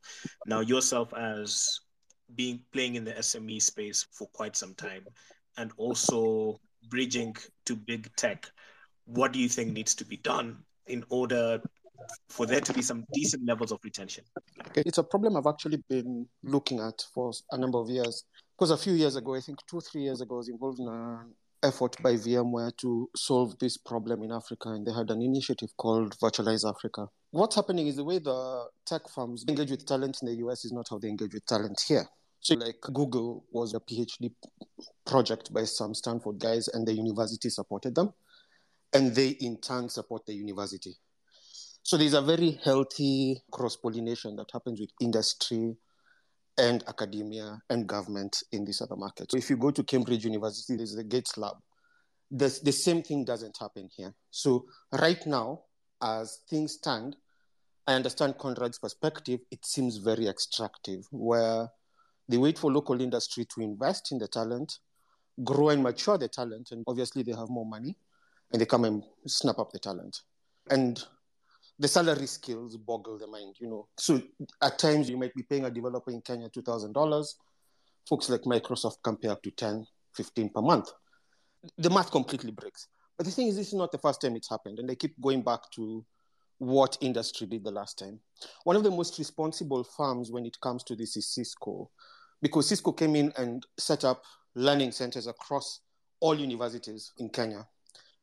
Now 0.47 0.61
yourself 0.61 1.13
as 1.13 1.79
being 2.35 2.59
playing 2.71 2.95
in 2.95 3.03
the 3.03 3.13
SME 3.13 3.61
space 3.61 4.05
for 4.11 4.27
quite 4.27 4.55
some 4.55 4.73
time 4.75 5.05
and 5.59 5.71
also 5.77 6.59
bridging 6.89 7.35
to 7.65 7.75
big 7.75 8.09
tech, 8.15 8.45
what 9.05 9.33
do 9.33 9.39
you 9.39 9.49
think 9.49 9.73
needs 9.73 9.93
to 9.95 10.05
be 10.05 10.17
done 10.17 10.57
in 10.87 11.03
order 11.09 11.61
for 12.29 12.45
there 12.45 12.61
to 12.61 12.73
be 12.73 12.81
some 12.81 13.05
decent 13.13 13.45
levels 13.45 13.71
of 13.71 13.79
retention? 13.83 14.23
Okay, 14.67 14.83
it's 14.85 14.97
a 14.97 15.03
problem 15.03 15.35
I've 15.35 15.45
actually 15.45 15.83
been 15.89 16.25
looking 16.43 16.79
at 16.79 17.03
for 17.13 17.31
a 17.51 17.57
number 17.57 17.77
of 17.77 17.89
years. 17.89 18.23
Because 18.57 18.71
a 18.71 18.77
few 18.77 18.93
years 18.93 19.15
ago, 19.15 19.35
I 19.35 19.41
think 19.41 19.59
two, 19.69 19.81
three 19.81 20.01
years 20.01 20.21
ago, 20.21 20.35
I 20.35 20.37
was 20.37 20.49
involved 20.49 20.79
in 20.79 20.87
an 20.87 21.33
effort 21.61 21.95
by 22.01 22.13
VMware 22.13 22.75
to 22.77 23.09
solve 23.15 23.57
this 23.59 23.77
problem 23.77 24.23
in 24.23 24.31
Africa, 24.31 24.69
and 24.69 24.87
they 24.87 24.93
had 24.93 25.09
an 25.11 25.21
initiative 25.21 25.69
called 25.77 26.17
Virtualize 26.19 26.67
Africa. 26.67 27.07
What's 27.31 27.55
happening 27.55 27.87
is 27.87 27.97
the 27.97 28.03
way 28.03 28.19
the 28.19 28.65
tech 28.85 29.01
firms 29.13 29.45
engage 29.47 29.71
with 29.71 29.85
talent 29.85 30.19
in 30.21 30.29
the 30.29 30.35
US 30.47 30.65
is 30.65 30.71
not 30.71 30.87
how 30.89 30.97
they 30.97 31.09
engage 31.09 31.33
with 31.33 31.45
talent 31.45 31.79
here. 31.87 32.07
So, 32.41 32.55
like 32.55 32.79
Google 32.81 33.45
was 33.51 33.73
a 33.73 33.79
PhD 33.79 34.31
project 35.05 35.53
by 35.53 35.65
some 35.65 35.93
Stanford 35.93 36.39
guys, 36.39 36.67
and 36.69 36.87
the 36.87 36.93
university 36.93 37.49
supported 37.49 37.95
them, 37.95 38.13
and 38.93 39.13
they 39.13 39.29
in 39.29 39.57
turn 39.57 39.89
support 39.89 40.25
the 40.25 40.33
university. 40.33 40.95
So 41.83 41.97
there's 41.97 42.13
a 42.13 42.21
very 42.21 42.59
healthy 42.63 43.41
cross 43.51 43.75
pollination 43.75 44.35
that 44.35 44.51
happens 44.51 44.79
with 44.79 44.91
industry 45.01 45.75
and 46.57 46.83
academia 46.87 47.61
and 47.69 47.87
government 47.87 48.43
in 48.51 48.65
this 48.65 48.81
other 48.81 48.95
market. 48.95 49.31
So 49.31 49.37
if 49.37 49.49
you 49.49 49.57
go 49.57 49.71
to 49.71 49.83
Cambridge 49.83 50.25
University, 50.25 50.75
there's 50.75 50.93
the 50.93 51.03
Gates 51.03 51.37
Lab. 51.37 51.55
The, 52.29 52.59
the 52.63 52.71
same 52.71 53.01
thing 53.01 53.25
doesn't 53.25 53.57
happen 53.59 53.89
here. 53.95 54.13
So 54.29 54.65
right 54.91 55.25
now, 55.25 55.61
as 56.01 56.41
things 56.49 56.73
stand, 56.73 57.15
I 57.87 57.93
understand 57.93 58.37
Conrad's 58.37 58.77
perspective. 58.77 59.39
It 59.49 59.65
seems 59.65 59.97
very 59.97 60.27
extractive, 60.27 61.07
where 61.11 61.69
they 62.29 62.37
wait 62.37 62.57
for 62.57 62.71
local 62.71 63.01
industry 63.01 63.45
to 63.45 63.61
invest 63.61 64.11
in 64.11 64.19
the 64.19 64.27
talent, 64.27 64.79
grow 65.43 65.69
and 65.69 65.83
mature 65.83 66.17
the 66.17 66.27
talent, 66.27 66.71
and 66.71 66.85
obviously 66.87 67.23
they 67.23 67.33
have 67.33 67.49
more 67.49 67.65
money, 67.65 67.97
and 68.51 68.61
they 68.61 68.65
come 68.65 68.85
and 68.85 69.03
snap 69.25 69.59
up 69.59 69.71
the 69.71 69.79
talent. 69.79 70.21
And 70.69 71.03
the 71.79 71.87
salary 71.87 72.27
skills 72.27 72.77
boggle 72.77 73.17
the 73.17 73.25
mind, 73.25 73.55
you 73.59 73.67
know. 73.67 73.87
So 73.97 74.21
at 74.61 74.77
times 74.77 75.09
you 75.09 75.17
might 75.17 75.33
be 75.33 75.43
paying 75.43 75.65
a 75.65 75.71
developer 75.71 76.11
in 76.11 76.21
Kenya 76.21 76.49
$2,000. 76.49 77.33
Folks 78.07 78.29
like 78.29 78.41
Microsoft 78.41 79.01
can 79.03 79.17
pay 79.17 79.29
up 79.29 79.41
to 79.43 79.51
10, 79.51 79.87
15 80.13 80.49
per 80.49 80.61
month. 80.61 80.89
The 81.77 81.89
math 81.89 82.11
completely 82.11 82.51
breaks. 82.51 82.87
But 83.17 83.25
the 83.25 83.31
thing 83.31 83.47
is, 83.47 83.55
this 83.55 83.69
is 83.69 83.73
not 83.73 83.91
the 83.91 83.97
first 83.97 84.21
time 84.21 84.35
it's 84.35 84.49
happened. 84.49 84.79
And 84.79 84.87
they 84.87 84.95
keep 84.95 85.19
going 85.19 85.41
back 85.41 85.61
to 85.75 86.05
what 86.59 86.97
industry 87.01 87.47
did 87.47 87.63
the 87.63 87.71
last 87.71 87.97
time. 87.97 88.19
One 88.65 88.75
of 88.75 88.83
the 88.83 88.91
most 88.91 89.17
responsible 89.17 89.83
firms 89.83 90.31
when 90.31 90.45
it 90.45 90.59
comes 90.61 90.83
to 90.83 90.95
this 90.95 91.15
is 91.17 91.27
Cisco, 91.27 91.89
because 92.41 92.67
Cisco 92.69 92.91
came 92.91 93.15
in 93.15 93.33
and 93.37 93.65
set 93.77 94.03
up 94.03 94.23
learning 94.55 94.91
centers 94.91 95.27
across 95.27 95.81
all 96.19 96.37
universities 96.37 97.13
in 97.17 97.29
Kenya. 97.29 97.67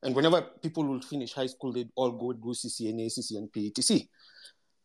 And 0.02 0.14
whenever 0.14 0.42
people 0.62 0.84
would 0.84 1.04
finish 1.04 1.32
high 1.32 1.46
school, 1.46 1.72
they'd 1.72 1.90
all 1.96 2.12
go 2.12 2.32
do 2.32 2.48
CCNA, 2.48 3.10
CCNP, 3.18 3.78
etc. 3.78 4.02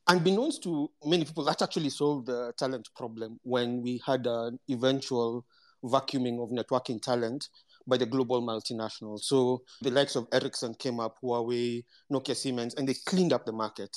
Unbeknownst 0.08 0.64
to 0.64 0.90
many 1.06 1.26
people, 1.26 1.44
that 1.46 1.62
actually 1.62 1.90
solved 1.90 2.28
the 2.28 2.54
talent 2.58 2.90
problem 2.96 3.40
when 3.44 3.82
we 3.82 4.02
had 4.06 4.26
an 4.26 4.60
eventual 4.70 5.46
vacuuming 5.84 6.42
of 6.42 6.50
networking 6.50 7.02
talent 7.02 7.50
by 7.88 7.98
the 7.98 8.06
global 8.06 8.42
multinationals. 8.42 9.22
So 9.22 9.64
the 9.82 9.92
likes 9.92 10.16
of 10.16 10.28
Ericsson 10.32 10.76
came 10.76 11.00
up, 11.00 11.18
Huawei, 11.24 11.84
Nokia 12.12 12.36
Siemens, 12.36 12.76
and 12.76 12.88
they 12.88 12.96
cleaned 13.06 13.34
up 13.34 13.46
the 13.46 13.52
market. 13.52 13.96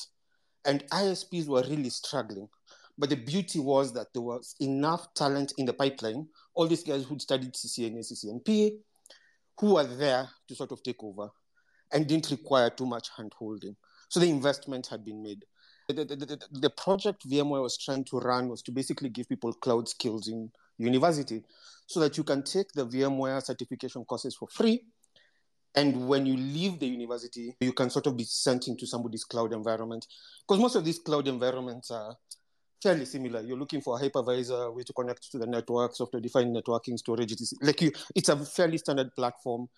And 0.66 0.84
ISPs 0.90 1.46
were 1.46 1.62
really 1.68 1.90
struggling. 1.90 2.48
But 2.96 3.10
the 3.10 3.16
beauty 3.16 3.58
was 3.58 3.92
that 3.94 4.12
there 4.12 4.22
was 4.22 4.54
enough 4.60 5.12
talent 5.14 5.52
in 5.58 5.66
the 5.66 5.72
pipeline. 5.72 6.28
All 6.54 6.66
these 6.66 6.84
guys 6.84 7.04
who'd 7.04 7.22
studied 7.22 7.54
CCNA, 7.54 8.00
CCNP, 8.00 8.78
who 9.58 9.74
were 9.74 9.84
there 9.84 10.28
to 10.48 10.54
sort 10.54 10.72
of 10.72 10.82
take 10.82 11.02
over 11.02 11.28
and 11.92 12.06
didn't 12.06 12.30
require 12.30 12.70
too 12.70 12.86
much 12.86 13.08
hand 13.16 13.32
holding. 13.36 13.76
So 14.08 14.20
the 14.20 14.30
investment 14.30 14.86
had 14.86 15.04
been 15.04 15.22
made. 15.22 15.44
The, 15.88 16.04
the, 16.04 16.16
the, 16.16 16.38
the, 16.50 16.70
project 16.70 17.28
VMware 17.28 17.62
was 17.62 17.76
trying 17.76 18.04
to 18.04 18.18
run 18.18 18.48
was 18.48 18.62
to 18.62 18.72
basically 18.72 19.10
give 19.10 19.28
people 19.28 19.52
cloud 19.52 19.86
skills 19.86 20.28
in 20.28 20.50
university 20.78 21.42
so 21.86 22.00
that 22.00 22.16
you 22.16 22.24
can 22.24 22.42
take 22.42 22.72
the 22.72 22.86
VMware 22.86 23.42
certification 23.42 24.04
courses 24.04 24.34
for 24.34 24.48
free. 24.48 24.82
And 25.74 26.08
when 26.08 26.24
you 26.24 26.36
leave 26.36 26.78
the 26.78 26.86
university, 26.86 27.54
you 27.60 27.72
can 27.72 27.90
sort 27.90 28.06
of 28.06 28.16
be 28.16 28.24
sent 28.24 28.68
into 28.68 28.86
somebody's 28.86 29.24
cloud 29.24 29.52
environment. 29.52 30.06
Because 30.46 30.62
most 30.62 30.76
of 30.76 30.84
these 30.84 31.00
cloud 31.00 31.28
environments 31.28 31.90
are 31.90 32.16
fairly 32.82 33.04
similar. 33.04 33.40
You're 33.40 33.58
looking 33.58 33.80
for 33.80 33.98
a 33.98 34.02
hypervisor, 34.02 34.74
way 34.74 34.82
to 34.82 34.92
connect 34.92 35.30
to 35.32 35.38
the 35.38 35.46
network, 35.46 35.94
software-defined 35.94 36.54
networking, 36.54 36.98
storage. 36.98 37.32
It's 37.32 37.54
like 37.62 37.80
you, 37.80 37.92
it's 38.14 38.28
a 38.28 38.36
fairly 38.36 38.78
standard 38.78 39.14
platform. 39.14 39.68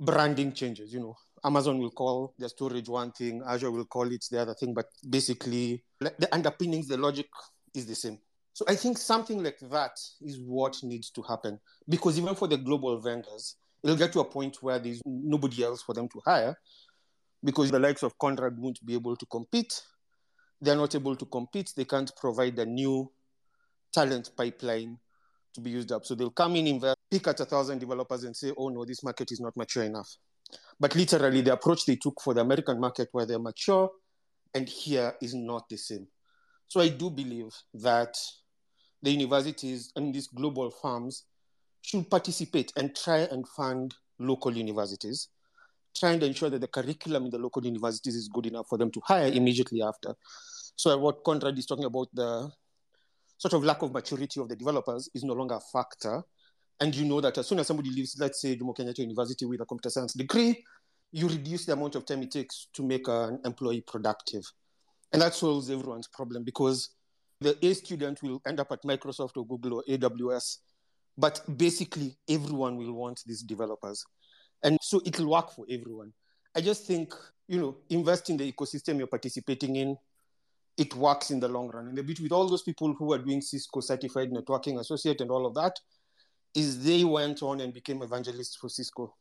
Branding 0.00 0.52
changes, 0.52 0.92
you 0.92 1.00
know. 1.00 1.16
Amazon 1.44 1.78
will 1.78 1.90
call 1.90 2.34
their 2.38 2.48
storage 2.48 2.88
one 2.88 3.12
thing, 3.12 3.42
Azure 3.46 3.70
will 3.70 3.84
call 3.84 4.10
it 4.10 4.24
the 4.30 4.40
other 4.40 4.54
thing, 4.54 4.74
but 4.74 4.86
basically 5.08 5.84
the 6.00 6.28
underpinnings, 6.32 6.88
the 6.88 6.96
logic 6.96 7.26
is 7.74 7.86
the 7.86 7.94
same. 7.94 8.18
So 8.52 8.64
I 8.66 8.74
think 8.74 8.98
something 8.98 9.42
like 9.42 9.58
that 9.70 9.92
is 10.20 10.40
what 10.40 10.82
needs 10.82 11.10
to 11.10 11.22
happen 11.22 11.60
because 11.88 12.18
even 12.18 12.34
for 12.34 12.48
the 12.48 12.56
global 12.56 12.98
vendors, 12.98 13.56
it'll 13.84 13.96
get 13.96 14.12
to 14.14 14.20
a 14.20 14.24
point 14.24 14.56
where 14.62 14.80
there's 14.80 15.00
nobody 15.06 15.62
else 15.62 15.82
for 15.82 15.94
them 15.94 16.08
to 16.08 16.20
hire 16.24 16.58
because 17.44 17.70
the 17.70 17.78
likes 17.78 18.02
of 18.02 18.18
Conrad 18.18 18.58
won't 18.58 18.84
be 18.84 18.94
able 18.94 19.14
to 19.16 19.26
compete 19.26 19.80
they're 20.60 20.76
not 20.76 20.94
able 20.94 21.16
to 21.16 21.24
compete. 21.26 21.72
They 21.76 21.84
can't 21.84 22.10
provide 22.16 22.58
a 22.58 22.66
new 22.66 23.10
talent 23.92 24.30
pipeline 24.36 24.98
to 25.54 25.60
be 25.60 25.70
used 25.70 25.92
up. 25.92 26.04
So 26.04 26.14
they'll 26.14 26.30
come 26.30 26.56
in, 26.56 26.66
invest, 26.66 26.96
pick 27.10 27.26
at 27.26 27.40
a 27.40 27.44
thousand 27.44 27.78
developers 27.78 28.24
and 28.24 28.36
say, 28.36 28.52
oh 28.56 28.68
no, 28.68 28.84
this 28.84 29.02
market 29.02 29.32
is 29.32 29.40
not 29.40 29.56
mature 29.56 29.84
enough. 29.84 30.08
But 30.80 30.94
literally, 30.94 31.40
the 31.40 31.52
approach 31.52 31.84
they 31.84 31.96
took 31.96 32.20
for 32.20 32.34
the 32.34 32.40
American 32.40 32.80
market 32.80 33.08
where 33.12 33.26
they're 33.26 33.38
mature 33.38 33.90
and 34.54 34.68
here 34.68 35.14
is 35.20 35.34
not 35.34 35.68
the 35.68 35.76
same. 35.76 36.06
So 36.68 36.80
I 36.80 36.88
do 36.88 37.10
believe 37.10 37.50
that 37.74 38.16
the 39.02 39.10
universities 39.10 39.92
and 39.96 40.14
these 40.14 40.26
global 40.26 40.70
firms 40.70 41.24
should 41.82 42.10
participate 42.10 42.72
and 42.76 42.94
try 42.94 43.18
and 43.18 43.46
fund 43.48 43.94
local 44.18 44.56
universities 44.56 45.28
trying 45.96 46.20
to 46.20 46.26
ensure 46.26 46.50
that 46.50 46.60
the 46.60 46.68
curriculum 46.68 47.26
in 47.26 47.30
the 47.30 47.38
local 47.38 47.64
universities 47.64 48.14
is 48.14 48.28
good 48.28 48.46
enough 48.46 48.66
for 48.68 48.78
them 48.78 48.90
to 48.90 49.00
hire 49.04 49.30
immediately 49.32 49.82
after. 49.82 50.14
So 50.76 50.96
what 50.98 51.24
Conrad 51.24 51.58
is 51.58 51.66
talking 51.66 51.84
about, 51.84 52.08
the 52.12 52.50
sort 53.36 53.54
of 53.54 53.64
lack 53.64 53.82
of 53.82 53.92
maturity 53.92 54.40
of 54.40 54.48
the 54.48 54.56
developers 54.56 55.08
is 55.14 55.24
no 55.24 55.34
longer 55.34 55.56
a 55.56 55.60
factor. 55.72 56.22
And 56.80 56.94
you 56.94 57.04
know 57.04 57.20
that 57.20 57.36
as 57.38 57.46
soon 57.46 57.58
as 57.58 57.66
somebody 57.66 57.90
leaves, 57.90 58.16
let's 58.20 58.40
say 58.40 58.56
Jomo 58.56 58.76
Kenyatta 58.76 58.98
University 58.98 59.44
with 59.46 59.60
a 59.60 59.66
computer 59.66 59.90
science 59.90 60.12
degree, 60.12 60.64
you 61.10 61.28
reduce 61.28 61.64
the 61.64 61.72
amount 61.72 61.94
of 61.94 62.04
time 62.04 62.22
it 62.22 62.30
takes 62.30 62.68
to 62.74 62.82
make 62.82 63.08
an 63.08 63.40
employee 63.44 63.82
productive. 63.86 64.44
And 65.12 65.22
that 65.22 65.34
solves 65.34 65.70
everyone's 65.70 66.06
problem 66.06 66.44
because 66.44 66.90
the 67.40 67.56
A 67.64 67.74
student 67.74 68.22
will 68.22 68.40
end 68.46 68.60
up 68.60 68.70
at 68.72 68.82
Microsoft 68.82 69.36
or 69.36 69.46
Google 69.46 69.74
or 69.74 69.84
AWS, 69.88 70.58
but 71.16 71.40
basically 71.56 72.16
everyone 72.28 72.76
will 72.76 72.92
want 72.92 73.22
these 73.26 73.42
developers. 73.42 74.04
And 74.62 74.78
so 74.80 75.00
it'll 75.04 75.30
work 75.30 75.50
for 75.50 75.64
everyone. 75.70 76.12
I 76.54 76.60
just 76.60 76.86
think, 76.86 77.14
you 77.46 77.60
know, 77.60 77.76
invest 77.90 78.30
in 78.30 78.36
the 78.36 78.50
ecosystem 78.50 78.98
you're 78.98 79.06
participating 79.06 79.76
in. 79.76 79.96
It 80.76 80.94
works 80.94 81.30
in 81.30 81.40
the 81.40 81.48
long 81.48 81.68
run. 81.68 81.88
And 81.88 81.98
the 81.98 82.02
bit 82.02 82.20
with 82.20 82.32
all 82.32 82.48
those 82.48 82.62
people 82.62 82.92
who 82.94 83.12
are 83.12 83.18
doing 83.18 83.40
Cisco 83.40 83.80
certified 83.80 84.30
networking 84.30 84.78
associate 84.78 85.20
and 85.20 85.30
all 85.30 85.46
of 85.46 85.54
that 85.54 85.78
is 86.54 86.82
they 86.82 87.04
went 87.04 87.42
on 87.42 87.60
and 87.60 87.72
became 87.74 88.02
evangelists 88.02 88.56
for 88.56 88.68
Cisco. 88.68 89.14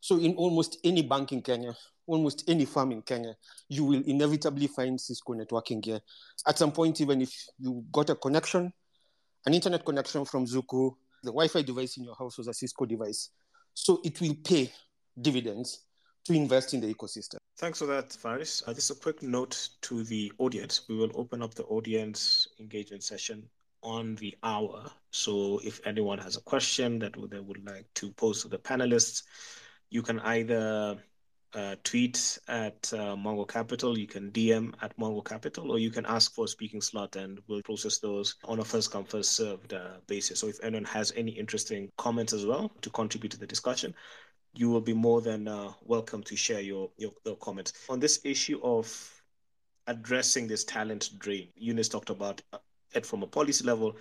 So 0.00 0.18
in 0.18 0.34
almost 0.34 0.78
any 0.84 1.02
bank 1.02 1.32
in 1.32 1.42
Kenya, 1.42 1.74
almost 2.06 2.44
any 2.48 2.64
firm 2.64 2.92
in 2.92 3.02
Kenya, 3.02 3.34
you 3.68 3.84
will 3.84 4.02
inevitably 4.06 4.66
find 4.66 5.00
Cisco 5.00 5.34
networking 5.34 5.80
gear. 5.80 6.00
At 6.46 6.58
some 6.58 6.72
point, 6.72 7.00
even 7.00 7.22
if 7.22 7.46
you 7.58 7.84
got 7.90 8.10
a 8.10 8.14
connection, 8.14 8.72
an 9.46 9.54
internet 9.54 9.84
connection 9.84 10.24
from 10.24 10.46
Zuku, 10.46 10.94
the 11.22 11.30
Wi-Fi 11.30 11.62
device 11.62 11.96
in 11.96 12.04
your 12.04 12.14
house 12.14 12.36
was 12.36 12.48
a 12.48 12.54
Cisco 12.54 12.84
device. 12.84 13.30
So 13.74 14.00
it 14.04 14.20
will 14.20 14.34
pay 14.44 14.72
dividends 15.20 15.80
to 16.24 16.32
invest 16.32 16.74
in 16.74 16.80
the 16.80 16.92
ecosystem. 16.92 17.36
Thanks 17.58 17.78
for 17.78 17.86
that, 17.86 18.12
Phares. 18.12 18.62
Uh, 18.66 18.74
just 18.74 18.90
a 18.90 18.94
quick 18.94 19.22
note 19.22 19.68
to 19.82 20.02
the 20.04 20.32
audience. 20.38 20.82
We 20.88 20.96
will 20.96 21.12
open 21.14 21.42
up 21.42 21.54
the 21.54 21.64
audience 21.64 22.48
engagement 22.58 23.04
session 23.04 23.48
on 23.82 24.16
the 24.16 24.34
hour. 24.42 24.90
So 25.10 25.60
if 25.62 25.80
anyone 25.86 26.18
has 26.18 26.36
a 26.36 26.40
question 26.40 26.98
that 27.00 27.14
they 27.30 27.40
would 27.40 27.64
like 27.66 27.86
to 27.94 28.10
pose 28.12 28.42
to 28.42 28.48
the 28.48 28.58
panelists, 28.58 29.22
you 29.90 30.02
can 30.02 30.18
either 30.20 30.98
uh, 31.54 31.76
tweet 31.84 32.38
at 32.48 32.92
uh, 32.92 33.14
Mwango 33.16 33.46
Capital, 33.46 33.98
you 33.98 34.06
can 34.06 34.30
DM 34.32 34.74
at 34.82 34.96
Mwango 34.98 35.24
Capital, 35.24 35.70
or 35.70 35.78
you 35.78 35.90
can 35.90 36.04
ask 36.06 36.34
for 36.34 36.44
a 36.44 36.48
speaking 36.48 36.80
slot 36.80 37.16
and 37.16 37.38
we'll 37.48 37.62
process 37.62 37.98
those 37.98 38.36
on 38.44 38.60
a 38.60 38.64
first 38.64 38.90
come, 38.90 39.04
first 39.04 39.32
served 39.32 39.72
uh, 39.72 39.98
basis. 40.06 40.40
So 40.40 40.48
if 40.48 40.62
anyone 40.62 40.84
has 40.84 41.12
any 41.16 41.32
interesting 41.32 41.90
comments 41.96 42.32
as 42.32 42.44
well 42.44 42.72
to 42.82 42.90
contribute 42.90 43.30
to 43.30 43.38
the 43.38 43.46
discussion, 43.46 43.94
you 44.54 44.68
will 44.68 44.80
be 44.80 44.94
more 44.94 45.20
than 45.20 45.48
uh, 45.48 45.72
welcome 45.84 46.22
to 46.24 46.36
share 46.36 46.60
your, 46.60 46.90
your, 46.96 47.12
your 47.24 47.36
comments. 47.36 47.72
On 47.88 47.98
this 47.98 48.20
issue 48.24 48.60
of 48.62 49.22
addressing 49.86 50.46
this 50.46 50.64
talent 50.64 51.10
drain, 51.18 51.48
Eunice 51.56 51.88
talked 51.88 52.10
about 52.10 52.42
it 52.94 53.04
from 53.04 53.22
a 53.22 53.26
policy 53.26 53.64
level. 53.64 53.96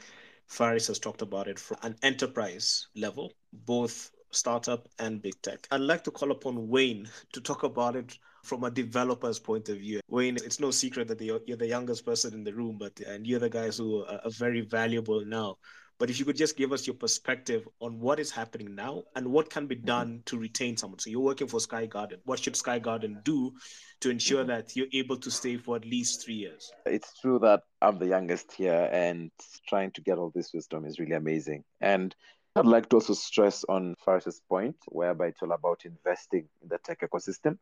Phares 0.47 0.87
has 0.87 0.99
talked 0.99 1.21
about 1.21 1.47
it 1.47 1.57
from 1.57 1.77
an 1.83 1.95
enterprise 2.03 2.87
level, 2.95 3.33
both 3.51 4.11
startup 4.35 4.87
and 4.99 5.21
big 5.21 5.41
tech. 5.41 5.67
I'd 5.71 5.81
like 5.81 6.03
to 6.05 6.11
call 6.11 6.31
upon 6.31 6.67
Wayne 6.67 7.09
to 7.33 7.41
talk 7.41 7.63
about 7.63 7.95
it 7.95 8.17
from 8.43 8.63
a 8.65 8.71
developer's 8.71 9.39
point 9.39 9.69
of 9.69 9.77
view. 9.77 10.01
Wayne, 10.09 10.35
it's 10.35 10.59
no 10.59 10.71
secret 10.71 11.07
that 11.07 11.21
you're 11.21 11.57
the 11.57 11.67
youngest 11.67 12.05
person 12.05 12.33
in 12.33 12.43
the 12.43 12.53
room, 12.53 12.77
but 12.77 12.99
and 12.99 13.25
you're 13.25 13.39
the 13.39 13.49
guys 13.49 13.77
who 13.77 14.03
are 14.03 14.21
very 14.29 14.61
valuable 14.61 15.23
now. 15.25 15.57
But 15.99 16.09
if 16.09 16.19
you 16.19 16.25
could 16.25 16.35
just 16.35 16.57
give 16.57 16.73
us 16.73 16.85
your 16.85 16.95
perspective 16.95 17.67
on 17.79 17.99
what 17.99 18.19
is 18.19 18.31
happening 18.31 18.75
now 18.75 19.03
and 19.15 19.27
what 19.27 19.49
can 19.49 19.67
be 19.67 19.75
done 19.75 20.23
to 20.25 20.37
retain 20.37 20.75
someone. 20.75 20.99
So 20.99 21.09
you're 21.11 21.21
working 21.21 21.47
for 21.47 21.59
Sky 21.59 21.85
Garden. 21.85 22.19
What 22.25 22.39
should 22.39 22.55
Sky 22.55 22.79
Garden 22.79 23.21
do 23.23 23.53
to 24.01 24.09
ensure 24.09 24.43
that 24.43 24.75
you're 24.75 24.87
able 24.91 25.17
to 25.17 25.31
stay 25.31 25.55
for 25.55 25.75
at 25.75 25.85
least 25.85 26.25
three 26.25 26.33
years? 26.33 26.71
It's 26.87 27.17
true 27.21 27.39
that 27.43 27.61
I'm 27.81 27.99
the 27.99 28.07
youngest 28.07 28.51
here, 28.53 28.89
and 28.91 29.31
trying 29.69 29.91
to 29.91 30.01
get 30.01 30.17
all 30.17 30.31
this 30.33 30.51
wisdom 30.51 30.83
is 30.83 30.99
really 30.99 31.15
amazing. 31.15 31.63
And 31.79 32.13
I'd 32.55 32.67
like 32.67 32.87
to 32.89 32.97
also 32.97 33.13
stress 33.13 33.65
on 33.67 33.95
Phares's 34.05 34.39
point, 34.47 34.75
whereby 34.89 35.27
it's 35.27 35.41
all 35.41 35.53
about 35.53 35.85
investing 35.85 36.47
in 36.61 36.67
the 36.69 36.77
tech 36.77 37.01
ecosystem. 37.01 37.57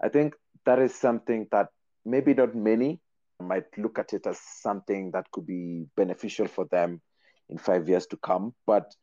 I 0.00 0.08
think 0.08 0.34
that 0.64 0.78
is 0.78 0.94
something 0.94 1.48
that 1.52 1.68
maybe 2.06 2.32
not 2.32 2.54
many 2.54 2.98
might 3.40 3.66
look 3.76 3.98
at 3.98 4.14
it 4.14 4.26
as 4.26 4.40
something 4.40 5.10
that 5.10 5.30
could 5.32 5.46
be 5.46 5.84
beneficial 5.96 6.46
for 6.46 6.64
them 6.70 7.02
in 7.50 7.58
five 7.58 7.90
years 7.90 8.06
to 8.06 8.16
come. 8.16 8.54
But 8.66 8.94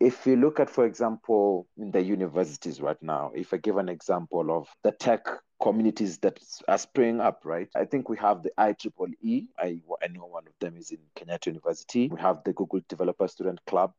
if 0.00 0.26
you 0.26 0.34
look 0.34 0.58
at, 0.58 0.68
for 0.68 0.84
example, 0.86 1.68
in 1.78 1.92
the 1.92 2.02
universities 2.02 2.80
right 2.80 3.00
now, 3.00 3.30
if 3.32 3.54
I 3.54 3.58
give 3.58 3.76
an 3.76 3.88
example 3.88 4.50
of 4.50 4.68
the 4.82 4.90
tech 4.90 5.24
communities 5.62 6.18
that 6.18 6.40
are 6.66 6.78
springing 6.78 7.20
up, 7.20 7.42
right? 7.44 7.68
I 7.76 7.84
think 7.84 8.08
we 8.08 8.16
have 8.16 8.42
the 8.42 8.50
IEEE. 8.58 9.46
I, 9.56 9.78
I 10.02 10.08
know 10.08 10.26
one 10.26 10.48
of 10.48 10.52
them 10.60 10.76
is 10.76 10.90
in 10.90 10.98
Kenyatta 11.16 11.46
University. 11.46 12.08
We 12.08 12.20
have 12.20 12.42
the 12.44 12.52
Google 12.52 12.80
Developer 12.88 13.28
Student 13.28 13.60
Club. 13.66 13.92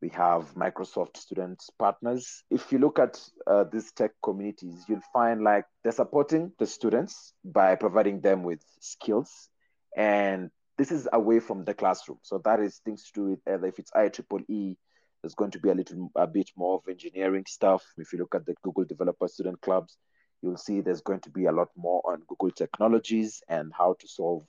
We 0.00 0.08
have 0.10 0.54
Microsoft 0.54 1.16
student 1.18 1.62
partners. 1.78 2.42
If 2.50 2.72
you 2.72 2.78
look 2.78 2.98
at 2.98 3.20
uh, 3.46 3.64
these 3.64 3.92
tech 3.92 4.12
communities, 4.22 4.84
you'll 4.88 5.02
find 5.12 5.42
like 5.42 5.66
they're 5.82 5.92
supporting 5.92 6.52
the 6.58 6.66
students 6.66 7.34
by 7.44 7.74
providing 7.74 8.20
them 8.20 8.42
with 8.42 8.64
skills 8.80 9.50
and 9.96 10.50
this 10.78 10.90
is 10.90 11.06
away 11.12 11.40
from 11.40 11.64
the 11.64 11.74
classroom. 11.74 12.18
So 12.22 12.40
that 12.44 12.60
is 12.60 12.80
things 12.84 13.04
to 13.04 13.12
do 13.12 13.24
with 13.30 13.40
either 13.46 13.66
if 13.66 13.78
it's 13.78 13.90
IEEE, 13.90 14.76
there's 15.22 15.34
going 15.34 15.50
to 15.50 15.58
be 15.58 15.68
a 15.68 15.74
little 15.74 16.10
a 16.16 16.26
bit 16.26 16.50
more 16.56 16.76
of 16.76 16.88
engineering 16.88 17.44
stuff. 17.46 17.84
If 17.98 18.12
you 18.12 18.18
look 18.18 18.34
at 18.34 18.46
the 18.46 18.54
Google 18.62 18.84
Developer 18.84 19.28
Student 19.28 19.60
Clubs, 19.60 19.98
you'll 20.40 20.56
see 20.56 20.80
there's 20.80 21.02
going 21.02 21.20
to 21.20 21.30
be 21.30 21.44
a 21.44 21.52
lot 21.52 21.68
more 21.76 22.00
on 22.06 22.22
Google 22.26 22.50
technologies 22.50 23.42
and 23.48 23.72
how 23.76 23.96
to 24.00 24.08
solve 24.08 24.44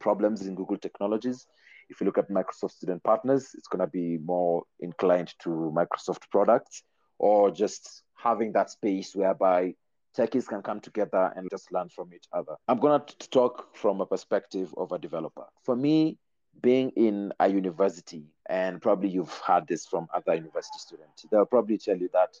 problems 0.00 0.44
in 0.44 0.56
Google 0.56 0.78
technologies. 0.78 1.46
If 1.90 2.00
you 2.00 2.06
look 2.06 2.18
at 2.18 2.30
Microsoft 2.30 2.72
Student 2.72 3.02
Partners, 3.02 3.50
it's 3.54 3.68
going 3.68 3.80
to 3.80 3.86
be 3.86 4.18
more 4.18 4.62
inclined 4.78 5.34
to 5.42 5.50
Microsoft 5.76 6.30
products 6.30 6.84
or 7.18 7.50
just 7.50 8.02
having 8.16 8.52
that 8.52 8.70
space 8.70 9.14
whereby 9.14 9.74
techies 10.16 10.46
can 10.46 10.62
come 10.62 10.80
together 10.80 11.32
and 11.36 11.48
just 11.50 11.72
learn 11.72 11.88
from 11.88 12.12
each 12.14 12.26
other. 12.32 12.54
I'm 12.68 12.78
going 12.78 13.00
to 13.06 13.30
talk 13.30 13.76
from 13.76 14.00
a 14.00 14.06
perspective 14.06 14.72
of 14.76 14.92
a 14.92 14.98
developer. 14.98 15.44
For 15.64 15.76
me, 15.76 16.18
being 16.62 16.90
in 16.90 17.32
a 17.40 17.48
university, 17.48 18.24
and 18.48 18.80
probably 18.80 19.08
you've 19.08 19.32
heard 19.46 19.66
this 19.68 19.86
from 19.86 20.08
other 20.14 20.34
university 20.34 20.78
students, 20.78 21.26
they'll 21.30 21.46
probably 21.46 21.78
tell 21.78 21.96
you 21.96 22.08
that 22.12 22.36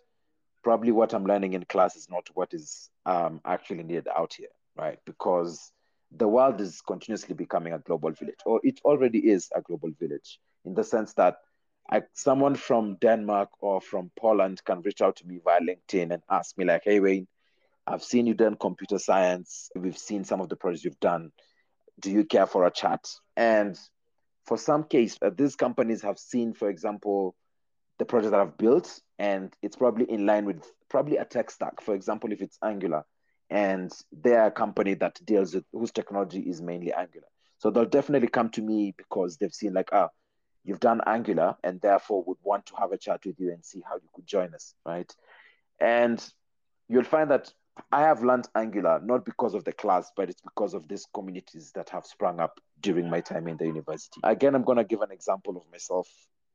probably 0.62 0.92
what 0.92 1.14
I'm 1.14 1.24
learning 1.24 1.54
in 1.54 1.64
class 1.64 1.96
is 1.96 2.08
not 2.10 2.28
what 2.34 2.52
is 2.52 2.90
um, 3.06 3.40
actually 3.44 3.82
needed 3.82 4.08
out 4.14 4.34
here, 4.34 4.48
right? 4.76 4.98
Because 5.06 5.72
the 6.12 6.28
world 6.28 6.60
is 6.60 6.80
continuously 6.80 7.34
becoming 7.34 7.72
a 7.72 7.78
global 7.78 8.10
village, 8.10 8.40
or 8.44 8.60
it 8.64 8.80
already 8.84 9.18
is 9.18 9.48
a 9.54 9.60
global 9.60 9.90
village 9.98 10.40
in 10.64 10.74
the 10.74 10.84
sense 10.84 11.12
that 11.14 11.36
I, 11.90 12.02
someone 12.12 12.54
from 12.54 12.96
Denmark 13.00 13.48
or 13.60 13.80
from 13.80 14.10
Poland 14.16 14.62
can 14.64 14.82
reach 14.82 15.00
out 15.00 15.16
to 15.16 15.26
me 15.26 15.40
via 15.44 15.60
LinkedIn 15.60 16.12
and 16.12 16.22
ask 16.30 16.56
me, 16.56 16.64
like, 16.64 16.82
hey, 16.84 17.00
Wayne, 17.00 17.26
I've 17.86 18.04
seen 18.04 18.26
you 18.26 18.34
done 18.34 18.56
computer 18.56 18.98
science. 18.98 19.70
We've 19.74 19.98
seen 19.98 20.24
some 20.24 20.40
of 20.40 20.48
the 20.48 20.56
projects 20.56 20.84
you've 20.84 21.00
done. 21.00 21.32
Do 22.00 22.10
you 22.10 22.24
care 22.24 22.46
for 22.46 22.64
a 22.64 22.70
chat? 22.70 23.08
And 23.36 23.76
for 24.46 24.56
some 24.56 24.84
case, 24.84 25.18
uh, 25.20 25.30
these 25.36 25.56
companies 25.56 26.02
have 26.02 26.18
seen, 26.18 26.54
for 26.54 26.68
example, 26.68 27.34
the 27.98 28.04
project 28.04 28.30
that 28.32 28.40
I've 28.40 28.56
built, 28.56 29.00
and 29.18 29.52
it's 29.60 29.76
probably 29.76 30.04
in 30.10 30.26
line 30.26 30.44
with 30.44 30.64
probably 30.88 31.16
a 31.16 31.24
tech 31.24 31.50
stack. 31.50 31.80
For 31.82 31.94
example, 31.94 32.32
if 32.32 32.40
it's 32.40 32.58
Angular, 32.62 33.04
and 33.50 33.92
they're 34.12 34.46
a 34.46 34.50
company 34.50 34.94
that 34.94 35.20
deals 35.24 35.54
with 35.54 35.64
whose 35.72 35.90
technology 35.90 36.40
is 36.40 36.62
mainly 36.62 36.92
Angular. 36.92 37.26
So 37.58 37.70
they'll 37.70 37.84
definitely 37.84 38.28
come 38.28 38.48
to 38.50 38.62
me 38.62 38.94
because 38.96 39.36
they've 39.36 39.52
seen 39.52 39.74
like, 39.74 39.90
ah, 39.92 40.08
you've 40.64 40.80
done 40.80 41.00
Angular, 41.06 41.56
and 41.64 41.80
therefore 41.80 42.22
would 42.24 42.38
want 42.42 42.66
to 42.66 42.76
have 42.76 42.92
a 42.92 42.98
chat 42.98 43.20
with 43.26 43.38
you 43.38 43.50
and 43.52 43.64
see 43.64 43.82
how 43.86 43.96
you 43.96 44.08
could 44.14 44.26
join 44.26 44.54
us, 44.54 44.74
right? 44.86 45.12
And 45.80 46.24
you'll 46.88 47.04
find 47.04 47.30
that 47.30 47.52
I 47.92 48.02
have 48.02 48.22
learned 48.22 48.48
Angular 48.54 49.00
not 49.02 49.24
because 49.24 49.54
of 49.54 49.64
the 49.64 49.72
class, 49.72 50.10
but 50.16 50.30
it's 50.30 50.42
because 50.42 50.74
of 50.74 50.86
these 50.88 51.06
communities 51.12 51.72
that 51.74 51.88
have 51.90 52.06
sprung 52.06 52.40
up 52.40 52.60
during 52.80 53.10
my 53.10 53.20
time 53.20 53.48
in 53.48 53.56
the 53.56 53.66
university. 53.66 54.20
Again, 54.22 54.54
I'm 54.54 54.64
going 54.64 54.78
to 54.78 54.84
give 54.84 55.00
an 55.00 55.10
example 55.10 55.56
of 55.56 55.64
myself. 55.70 56.08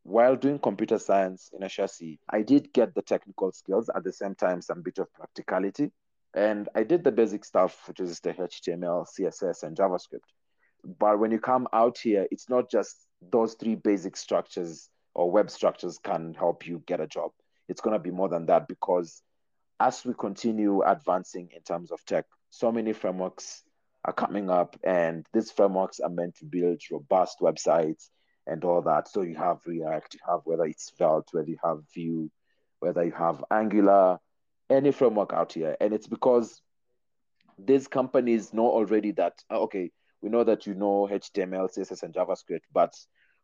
While 0.04 0.36
doing 0.36 0.60
computer 0.60 1.00
science 1.00 1.50
in 1.54 1.62
Ashesi, 1.62 2.20
I 2.30 2.44
did 2.44 2.72
get 2.74 2.94
the 2.94 3.02
technical 3.02 3.52
skills 3.52 3.90
at 3.96 4.04
the 4.04 4.14
same 4.14 4.36
time, 4.36 4.62
some 4.62 4.84
bit 4.84 5.00
of 5.00 5.12
practicality. 5.14 5.92
And 6.36 6.68
I 6.76 6.84
did 6.84 7.04
the 7.04 7.14
basic 7.14 7.46
stuff, 7.46 7.88
which 7.88 8.02
is 8.02 8.20
the 8.20 8.34
HTML, 8.34 9.06
CSS, 9.18 9.64
and 9.64 9.76
JavaScript. 9.76 10.28
But 11.00 11.18
when 11.18 11.32
you 11.32 11.40
come 11.40 11.68
out 11.72 11.98
here, 11.98 12.28
it's 12.30 12.50
not 12.50 12.70
just 12.70 13.08
those 13.32 13.54
three 13.54 13.76
basic 13.76 14.18
structures 14.18 14.90
or 15.14 15.32
web 15.32 15.50
structures 15.50 15.98
can 16.04 16.34
help 16.34 16.68
you 16.68 16.84
get 16.86 17.00
a 17.00 17.08
job. 17.08 17.32
It's 17.70 17.80
going 17.80 17.94
to 17.94 18.04
be 18.04 18.12
more 18.12 18.28
than 18.28 18.48
that 18.48 18.68
because 18.68 19.24
as 19.80 20.04
we 20.06 20.14
continue 20.14 20.82
advancing 20.82 21.50
in 21.56 21.62
terms 21.62 21.92
of 21.92 22.04
tech, 22.06 22.26
so 22.50 22.70
many 22.72 22.92
frameworks 22.92 23.64
are 24.04 24.14
coming 24.14 24.50
up, 24.50 24.78
and 24.84 25.26
these 25.34 25.52
frameworks 25.52 26.00
are 26.00 26.10
meant 26.10 26.36
to 26.36 26.46
build 26.46 26.82
robust 26.92 27.40
websites 27.42 28.10
and 28.46 28.64
all 28.64 28.82
that. 28.84 29.08
So 29.08 29.22
you 29.22 29.36
have 29.36 29.60
React, 29.66 30.14
you 30.14 30.20
have 30.28 30.42
whether 30.44 30.66
it's 30.66 30.92
Svelte, 30.96 31.30
whether 31.32 31.50
you 31.50 31.58
have 31.64 31.80
Vue, 31.94 32.30
whether 32.80 33.04
you 33.04 33.14
have 33.14 33.44
Angular, 33.50 34.20
any 34.70 34.92
framework 34.92 35.34
out 35.34 35.54
here. 35.54 35.76
And 35.80 35.94
it's 35.94 36.08
because 36.08 36.62
these 37.58 37.88
companies 37.88 38.54
know 38.54 38.68
already 38.68 39.12
that, 39.12 39.34
uh, 39.52 39.60
okay, 39.62 39.92
we 40.22 40.30
know 40.30 40.44
that 40.44 40.66
you 40.66 40.74
know 40.74 41.08
HTML, 41.12 41.70
CSS, 41.76 42.04
and 42.04 42.14
JavaScript, 42.14 42.62
but 42.74 42.94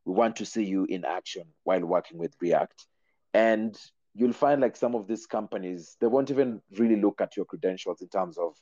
we 0.05 0.13
want 0.13 0.35
to 0.37 0.45
see 0.45 0.63
you 0.63 0.85
in 0.85 1.05
action 1.05 1.43
while 1.63 1.85
working 1.85 2.17
with 2.17 2.33
React. 2.41 2.87
And 3.33 3.77
you'll 4.13 4.33
find 4.33 4.61
like 4.61 4.75
some 4.75 4.95
of 4.95 5.07
these 5.07 5.25
companies 5.25 5.95
they 6.01 6.07
won't 6.07 6.31
even 6.31 6.61
really 6.77 6.99
look 6.99 7.21
at 7.21 7.35
your 7.37 7.45
credentials 7.45 8.01
in 8.01 8.07
terms 8.09 8.37
of 8.37 8.53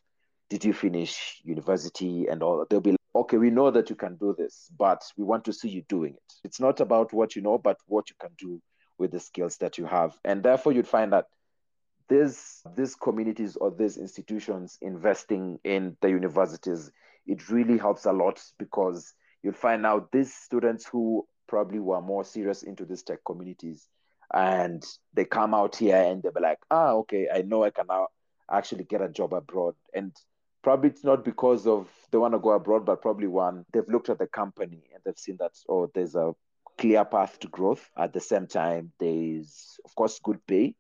did 0.50 0.64
you 0.64 0.74
finish 0.74 1.42
university 1.44 2.28
and 2.28 2.44
all 2.44 2.66
they'll 2.70 2.80
be 2.80 2.92
like, 2.92 3.00
okay 3.16 3.38
we 3.38 3.50
know 3.50 3.72
that 3.72 3.90
you 3.90 3.96
can 3.96 4.16
do 4.18 4.36
this 4.38 4.70
but 4.78 5.02
we 5.18 5.24
want 5.24 5.44
to 5.44 5.54
see 5.54 5.70
you 5.70 5.82
doing 5.90 6.14
it 6.14 6.34
it's 6.44 6.60
not 6.60 6.80
about 6.80 7.12
what 7.14 7.36
you 7.36 7.42
know 7.42 7.58
but 7.58 7.78
what 7.88 8.10
you 8.10 8.16
can 8.20 8.30
do 8.38 8.62
with 8.98 9.12
the 9.12 9.20
skills 9.20 9.58
that 9.58 9.78
you 9.78 9.86
have 9.86 10.14
and 10.26 10.44
therefore 10.44 10.72
you'd 10.72 10.88
find 10.88 11.14
that 11.14 11.26
these 12.10 12.62
these 12.76 12.96
communities 12.96 13.56
or 13.56 13.72
these 13.72 13.98
institutions 13.98 14.78
investing 14.82 15.60
in 15.64 15.96
the 16.02 16.10
universities 16.10 16.92
it 17.28 17.50
really 17.50 17.78
helps 17.78 18.06
a 18.06 18.12
lot 18.12 18.42
because 18.58 19.14
you'll 19.44 19.54
find 19.54 19.86
out 19.86 20.12
these 20.12 20.34
students 20.34 20.86
who 20.88 21.26
probably 21.48 21.80
were 21.80 22.02
more 22.02 22.24
serious 22.24 22.64
into 22.64 22.86
these 22.86 23.04
tech 23.04 23.20
communities 23.26 23.88
and 24.34 24.84
they 25.14 25.26
come 25.26 25.54
out 25.54 25.76
here 25.76 25.96
and 25.96 26.22
they'll 26.22 26.32
be 26.32 26.42
like, 26.42 26.60
ah, 26.70 26.92
okay, 26.92 27.28
I 27.34 27.42
know 27.42 27.64
I 27.64 27.72
can 27.72 27.88
now 27.88 28.08
actually 28.52 28.84
get 28.84 29.02
a 29.02 29.10
job 29.10 29.34
abroad. 29.34 29.76
And 29.94 30.16
probably 30.62 30.92
it's 30.92 31.04
not 31.04 31.26
because 31.26 31.66
of 31.66 31.90
they 32.12 32.18
want 32.18 32.34
to 32.34 32.40
go 32.40 32.52
abroad, 32.52 32.86
but 32.86 33.02
probably 33.02 33.28
one, 33.28 33.66
they've 33.72 33.88
looked 33.88 34.10
at 34.10 34.20
the 34.20 34.28
company 34.28 34.84
and 34.94 35.02
they've 35.04 35.18
seen 35.18 35.38
that, 35.40 35.54
oh, 35.68 35.90
there's 35.94 36.16
a 36.16 36.34
clear 36.78 37.06
path 37.06 37.40
to 37.40 37.48
growth. 37.48 37.90
At 37.98 38.14
the 38.14 38.20
same 38.20 38.46
time, 38.46 38.92
there's, 39.00 39.80
of 39.84 39.96
course, 39.96 40.20
good 40.24 40.46
pay. 40.46 40.76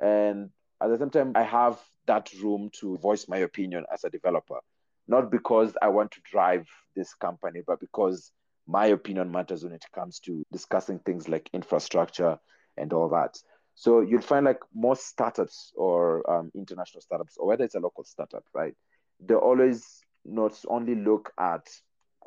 And 0.00 0.50
at 0.80 0.88
the 0.88 0.98
same 0.98 1.10
time, 1.10 1.32
I 1.34 1.42
have 1.42 1.80
that 2.06 2.30
room 2.42 2.70
to 2.80 2.96
voice 2.98 3.26
my 3.28 3.38
opinion 3.38 3.84
as 3.92 4.04
a 4.04 4.10
developer. 4.10 4.58
Not 5.06 5.30
because 5.30 5.74
I 5.80 5.88
want 5.88 6.12
to 6.12 6.20
drive 6.30 6.66
this 6.94 7.14
company, 7.14 7.62
but 7.66 7.80
because 7.80 8.32
my 8.66 8.86
opinion 8.86 9.30
matters 9.30 9.64
when 9.64 9.72
it 9.72 9.84
comes 9.94 10.20
to 10.20 10.44
discussing 10.52 10.98
things 11.00 11.28
like 11.28 11.48
infrastructure, 11.52 12.38
and 12.78 12.92
all 12.92 13.08
that. 13.10 13.36
So 13.74 14.00
you'll 14.00 14.22
find 14.22 14.46
like 14.46 14.60
most 14.74 15.06
startups 15.06 15.72
or 15.76 16.28
um, 16.30 16.50
international 16.54 17.00
startups, 17.00 17.36
or 17.36 17.46
whether 17.46 17.64
it's 17.64 17.74
a 17.74 17.80
local 17.80 18.04
startup, 18.04 18.44
right? 18.54 18.74
They 19.20 19.34
always 19.34 20.00
not 20.24 20.58
only 20.68 20.94
look 20.94 21.32
at 21.38 21.66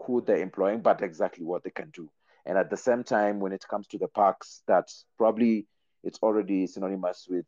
who 0.06 0.22
they're 0.22 0.42
employing, 0.42 0.82
but 0.82 1.02
exactly 1.02 1.46
what 1.46 1.64
they 1.64 1.72
can 1.72 1.90
do. 1.92 2.10
And 2.46 2.58
at 2.58 2.70
the 2.70 2.78
same 2.78 3.04
time, 3.04 3.40
when 3.40 3.52
it 3.52 3.66
comes 3.70 3.88
to 3.88 3.98
the 3.98 4.08
parks, 4.08 4.62
that 4.68 4.90
probably 5.18 5.68
it's 6.04 6.20
already 6.24 6.68
synonymous 6.68 7.28
with 7.30 7.46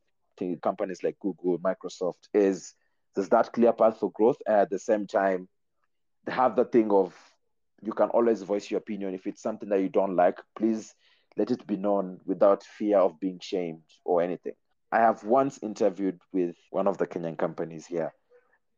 companies 0.62 1.04
like 1.04 1.18
Google, 1.20 1.60
Microsoft, 1.60 2.28
is 2.34 2.74
there's 3.16 3.30
that 3.30 3.52
clear 3.54 3.74
path 3.74 4.00
for 4.00 4.12
growth. 4.12 4.38
And 4.46 4.58
at 4.58 4.70
the 4.70 4.80
same 4.80 5.08
time, 5.08 5.48
they 6.26 6.32
have 6.32 6.56
the 6.56 6.66
thing 6.66 6.92
of 6.92 7.16
you 7.82 7.94
can 7.94 8.10
always 8.10 8.42
voice 8.44 8.72
your 8.72 8.80
opinion. 8.80 9.14
If 9.14 9.28
it's 9.28 9.42
something 9.42 9.70
that 9.70 9.82
you 9.82 9.90
don't 9.90 10.16
like, 10.16 10.40
please 10.56 10.96
let 11.36 11.52
it 11.52 11.66
be 11.68 11.76
known 11.76 12.20
without 12.26 12.64
fear 12.64 13.00
of 13.00 13.20
being 13.20 13.40
shamed 13.42 13.84
or 14.06 14.22
anything. 14.22 14.54
I 14.92 15.00
have 15.00 15.24
once 15.24 15.60
interviewed 15.62 16.20
with 16.32 16.56
one 16.70 16.88
of 16.88 16.98
the 16.98 17.08
Kenyan 17.08 17.38
companies 17.38 17.86
here. 17.86 18.14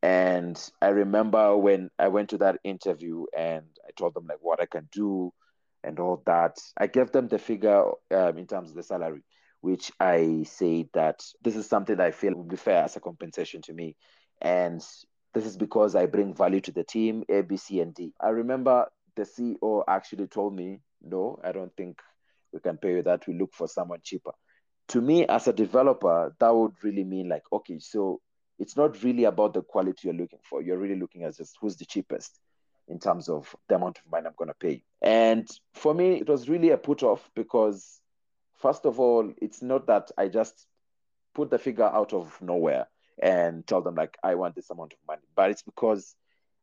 And 0.02 0.58
I 0.82 0.90
remember 0.90 1.58
when 1.58 1.90
I 2.00 2.08
went 2.08 2.30
to 2.30 2.38
that 2.38 2.60
interview 2.64 3.26
and 3.38 3.66
I 3.86 3.92
told 3.98 4.14
them 4.14 4.28
like 4.28 4.38
what 4.42 4.62
I 4.62 4.66
can 4.66 4.88
do 4.92 5.34
and 5.84 6.00
all 6.00 6.22
that. 6.26 6.58
I 6.78 6.88
gave 6.88 7.12
them 7.12 7.28
the 7.28 7.38
figure 7.38 7.84
um, 8.12 8.38
in 8.38 8.48
terms 8.48 8.70
of 8.70 8.76
the 8.76 8.84
salary, 8.84 9.24
which 9.62 9.92
I 10.00 10.46
said 10.48 10.90
that 10.94 11.24
this 11.42 11.56
is 11.56 11.68
something 11.68 11.98
that 11.98 12.06
I 12.06 12.12
feel 12.12 12.36
would 12.36 12.50
be 12.50 12.56
fair 12.56 12.84
as 12.84 12.96
a 12.96 13.00
compensation 13.00 13.62
to 13.64 13.74
me. 13.74 13.96
And 14.42 14.82
this 15.34 15.46
is 15.46 15.58
because 15.58 15.96
I 15.96 16.06
bring 16.06 16.34
value 16.34 16.62
to 16.62 16.72
the 16.72 16.84
team, 16.84 17.24
A, 17.30 17.42
B, 17.42 17.58
C, 17.58 17.82
and 17.82 17.94
D. 17.94 18.14
I 18.20 18.30
remember 18.30 18.88
the 19.16 19.24
CEO 19.24 19.84
actually 19.88 20.28
told 20.28 20.56
me, 20.56 20.82
no, 21.02 21.40
I 21.44 21.52
don't 21.52 21.76
think 21.76 22.00
we 22.54 22.60
can 22.60 22.78
pay 22.78 22.92
you 22.94 23.04
that. 23.04 23.28
We 23.28 23.34
look 23.34 23.54
for 23.54 23.68
someone 23.68 24.00
cheaper. 24.04 24.32
To 24.90 25.02
me, 25.02 25.26
as 25.28 25.48
a 25.48 25.54
developer, 25.54 26.36
that 26.40 26.56
would 26.56 26.74
really 26.84 27.04
mean 27.04 27.28
like, 27.28 27.44
okay, 27.52 27.80
so 27.80 28.22
it's 28.60 28.78
not 28.78 29.04
really 29.04 29.26
about 29.26 29.54
the 29.54 29.62
quality 29.62 30.02
you're 30.04 30.14
looking 30.14 30.40
for. 30.44 30.62
You're 30.62 30.78
really 30.78 31.00
looking 31.00 31.24
at 31.24 31.36
just 31.36 31.58
who's 31.60 31.76
the 31.76 31.86
cheapest 31.86 32.40
in 32.88 33.00
terms 33.00 33.30
of 33.30 33.54
the 33.68 33.76
amount 33.76 33.98
of 33.98 34.12
money 34.12 34.28
I'm 34.28 34.34
going 34.38 34.50
to 34.50 34.54
pay. 34.54 34.84
And 35.02 35.48
for 35.74 35.94
me, 35.94 36.16
it 36.16 36.30
was 36.30 36.48
really 36.48 36.70
a 36.70 36.78
put 36.78 37.04
off 37.04 37.30
because, 37.36 38.00
first 38.58 38.86
of 38.86 39.00
all, 39.00 39.32
it's 39.42 39.62
not 39.62 39.88
that 39.88 40.12
I 40.18 40.28
just 40.28 40.68
put 41.34 41.50
the 41.50 41.60
figure 41.60 41.86
out 41.86 42.14
of 42.14 42.42
nowhere 42.42 42.88
and 43.22 43.66
tell 43.68 43.82
them, 43.82 43.96
like, 43.96 44.18
I 44.24 44.36
want 44.36 44.56
this 44.56 44.70
amount 44.70 44.94
of 44.94 45.00
money, 45.08 45.22
but 45.36 45.52
it's 45.52 45.62
because 45.62 46.16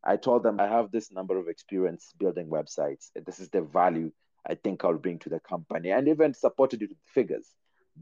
I 0.04 0.16
told 0.16 0.42
them 0.42 0.60
I 0.60 0.66
have 0.66 0.90
this 0.90 1.12
number 1.12 1.38
of 1.38 1.48
experience 1.48 2.12
building 2.18 2.48
websites. 2.48 3.10
This 3.24 3.38
is 3.38 3.48
the 3.50 3.62
value 3.62 4.10
I 4.46 4.56
think 4.56 4.84
I'll 4.84 4.98
bring 4.98 5.18
to 5.20 5.28
the 5.28 5.40
company 5.40 5.90
and 5.90 6.08
even 6.08 6.34
supported 6.34 6.82
it 6.82 6.88
with 6.88 6.98
figures. 7.06 7.48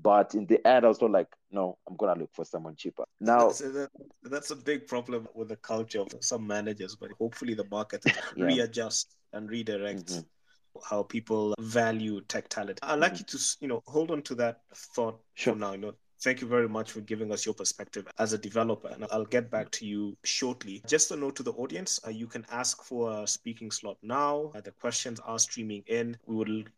But 0.01 0.35
in 0.35 0.47
the 0.47 0.67
end, 0.67 0.85
I 0.85 0.89
was 0.89 1.03
like, 1.03 1.29
no, 1.51 1.77
I'm 1.89 1.97
gonna 1.97 2.19
look 2.19 2.31
for 2.33 2.45
someone 2.45 2.77
cheaper. 2.77 3.05
Now 3.21 3.51
so 3.51 3.69
that, 3.71 3.91
that's 4.23 4.51
a 4.51 4.57
big 4.57 4.87
problem 4.87 5.29
with 5.35 5.49
the 5.49 5.57
culture 5.57 6.01
of 6.01 6.09
some 6.21 6.47
managers, 6.47 6.97
but 6.97 7.11
hopefully 7.19 7.55
the 7.55 7.67
market 7.71 8.05
Yeah. 8.37 8.47
readjusts 8.47 9.17
and 9.33 9.51
redirects 9.51 10.21
Mhm. 10.21 10.25
How 10.89 11.03
people 11.03 11.55
value 11.61 12.21
tech 12.23 12.49
talent. 12.49 12.79
I'd 12.83 12.99
like 12.99 13.19
you 13.19 13.25
to, 13.25 13.39
you 13.61 13.69
know, 13.69 13.83
hold 13.87 14.11
on 14.11 14.23
to 14.23 14.35
that 14.37 14.61
thought 14.75 15.21
Sure. 15.35 15.55
for 15.55 15.59
now. 15.59 15.73
You 15.73 15.79
know, 15.79 15.95
thank 16.23 16.41
you 16.41 16.47
very 16.47 16.69
much 16.69 16.93
for 16.93 17.01
giving 17.01 17.33
us 17.33 17.45
your 17.47 17.55
perspective 17.55 18.07
as 18.19 18.33
a 18.33 18.39
developer, 18.39 18.89
and 18.89 19.07
I'll 19.11 19.25
get 19.25 19.51
back 19.51 19.71
to 19.73 19.87
you 19.87 20.17
shortly. 20.25 20.83
Just 20.87 21.11
a 21.11 21.17
note 21.17 21.37
to 21.37 21.43
the 21.43 21.53
audience: 21.53 22.01
uh, 22.07 22.11
you 22.11 22.27
can 22.27 22.45
ask 22.51 22.83
for 22.83 23.23
a 23.23 23.27
speaking 23.27 23.71
slot 23.71 23.97
now. 24.03 24.53
Uh, 24.55 24.61
the 24.61 24.73
questions 24.73 25.21
are 25.21 25.39
streaming 25.39 25.83
in. 25.87 26.17
We 26.27 26.37
would 26.37 26.71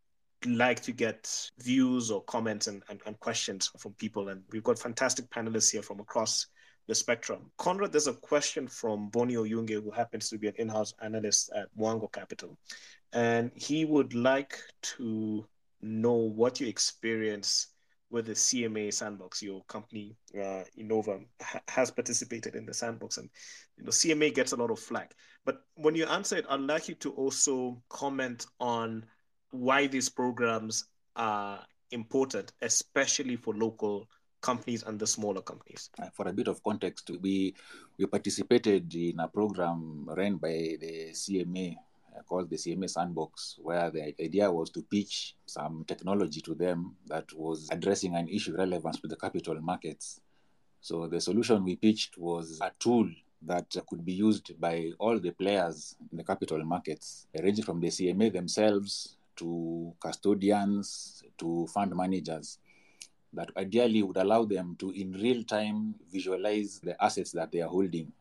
like 0.44 0.80
to 0.82 0.92
get 0.92 1.50
views 1.60 2.10
or 2.10 2.20
comments 2.24 2.66
and, 2.66 2.82
and, 2.88 3.00
and 3.06 3.18
questions 3.20 3.70
from 3.78 3.92
people, 3.94 4.28
and 4.28 4.42
we've 4.50 4.64
got 4.64 4.78
fantastic 4.78 5.30
panelists 5.30 5.70
here 5.70 5.82
from 5.82 6.00
across 6.00 6.46
the 6.88 6.94
spectrum. 6.96 7.48
Conrad, 7.58 7.92
there's 7.92 8.08
a 8.08 8.12
question 8.14 8.66
from 8.66 9.08
Bonio 9.08 9.48
Oyunge, 9.48 9.80
who 9.80 9.92
happens 9.92 10.28
to 10.30 10.38
be 10.38 10.48
an 10.48 10.54
in-house 10.58 10.92
analyst 11.00 11.52
at 11.54 11.68
Mwango 11.78 12.10
Capital, 12.10 12.58
and 13.12 13.50
he 13.54 13.84
would 13.84 14.14
like 14.14 14.58
to 14.82 15.46
know 15.80 16.12
what 16.14 16.60
your 16.60 16.68
experience 16.68 17.68
with 18.10 18.26
the 18.26 18.32
CMA 18.32 18.92
sandbox. 18.92 19.42
Your 19.42 19.62
company, 19.64 20.16
uh, 20.34 20.64
Innova, 20.78 21.24
ha- 21.40 21.60
has 21.68 21.90
participated 21.90 22.54
in 22.54 22.66
the 22.66 22.74
sandbox, 22.74 23.16
and 23.16 23.28
you 23.76 23.84
know 23.84 23.90
CMA 23.90 24.34
gets 24.34 24.52
a 24.52 24.56
lot 24.56 24.70
of 24.70 24.78
flack. 24.78 25.14
But 25.44 25.62
when 25.74 25.94
you 25.94 26.04
answer 26.06 26.36
it, 26.36 26.46
I'd 26.48 26.60
like 26.60 26.88
you 26.88 26.94
to 26.96 27.10
also 27.12 27.82
comment 27.88 28.46
on 28.60 29.04
why 29.50 29.86
these 29.86 30.08
programs 30.08 30.84
are 31.16 31.64
important, 31.90 32.52
especially 32.62 33.36
for 33.36 33.54
local 33.54 34.08
companies 34.40 34.82
and 34.82 34.98
the 34.98 35.06
smaller 35.06 35.40
companies. 35.40 35.90
Uh, 36.00 36.08
for 36.12 36.28
a 36.28 36.32
bit 36.32 36.48
of 36.48 36.62
context, 36.62 37.10
we 37.20 37.54
we 37.98 38.06
participated 38.06 38.94
in 38.94 39.20
a 39.20 39.28
program 39.28 40.06
run 40.08 40.36
by 40.36 40.76
the 40.80 41.10
CMA 41.12 41.76
Uh, 42.14 42.20
called 42.22 42.50
the 42.50 42.56
CMA 42.56 42.90
Sandbox, 42.90 43.56
where 43.62 43.90
the 43.90 44.14
idea 44.20 44.50
was 44.50 44.68
to 44.70 44.82
pitch 44.82 45.34
some 45.46 45.84
technology 45.86 46.42
to 46.42 46.54
them 46.54 46.94
that 47.06 47.32
was 47.32 47.68
addressing 47.70 48.16
an 48.16 48.28
issue 48.28 48.54
relevant 48.54 49.00
to 49.00 49.08
the 49.08 49.16
capital 49.16 49.58
markets. 49.62 50.20
So 50.80 51.06
the 51.06 51.20
solution 51.20 51.64
we 51.64 51.76
pitched 51.76 52.18
was 52.18 52.60
a 52.60 52.70
tool 52.78 53.08
that 53.46 53.74
could 53.88 54.04
be 54.04 54.12
used 54.12 54.60
by 54.60 54.90
all 54.98 55.18
the 55.18 55.30
players 55.30 55.96
in 56.10 56.18
the 56.18 56.24
capital 56.24 56.62
markets, 56.64 57.28
ranging 57.40 57.64
from 57.64 57.80
the 57.80 57.88
CMA 57.88 58.32
themselves 58.32 59.16
to 59.36 59.94
custodians 59.98 61.22
to 61.38 61.66
fund 61.68 61.96
managers 61.96 62.58
that 63.32 63.50
ideally 63.56 64.02
would 64.02 64.18
allow 64.18 64.44
them 64.44 64.76
to 64.78 64.90
in 64.90 65.12
real 65.12 65.42
time 65.44 65.94
visualize 66.10 66.78
the 66.80 67.02
assets 67.02 67.32
that 67.32 67.50
they 67.50 67.62
are 67.62 67.70
holding 67.70 68.12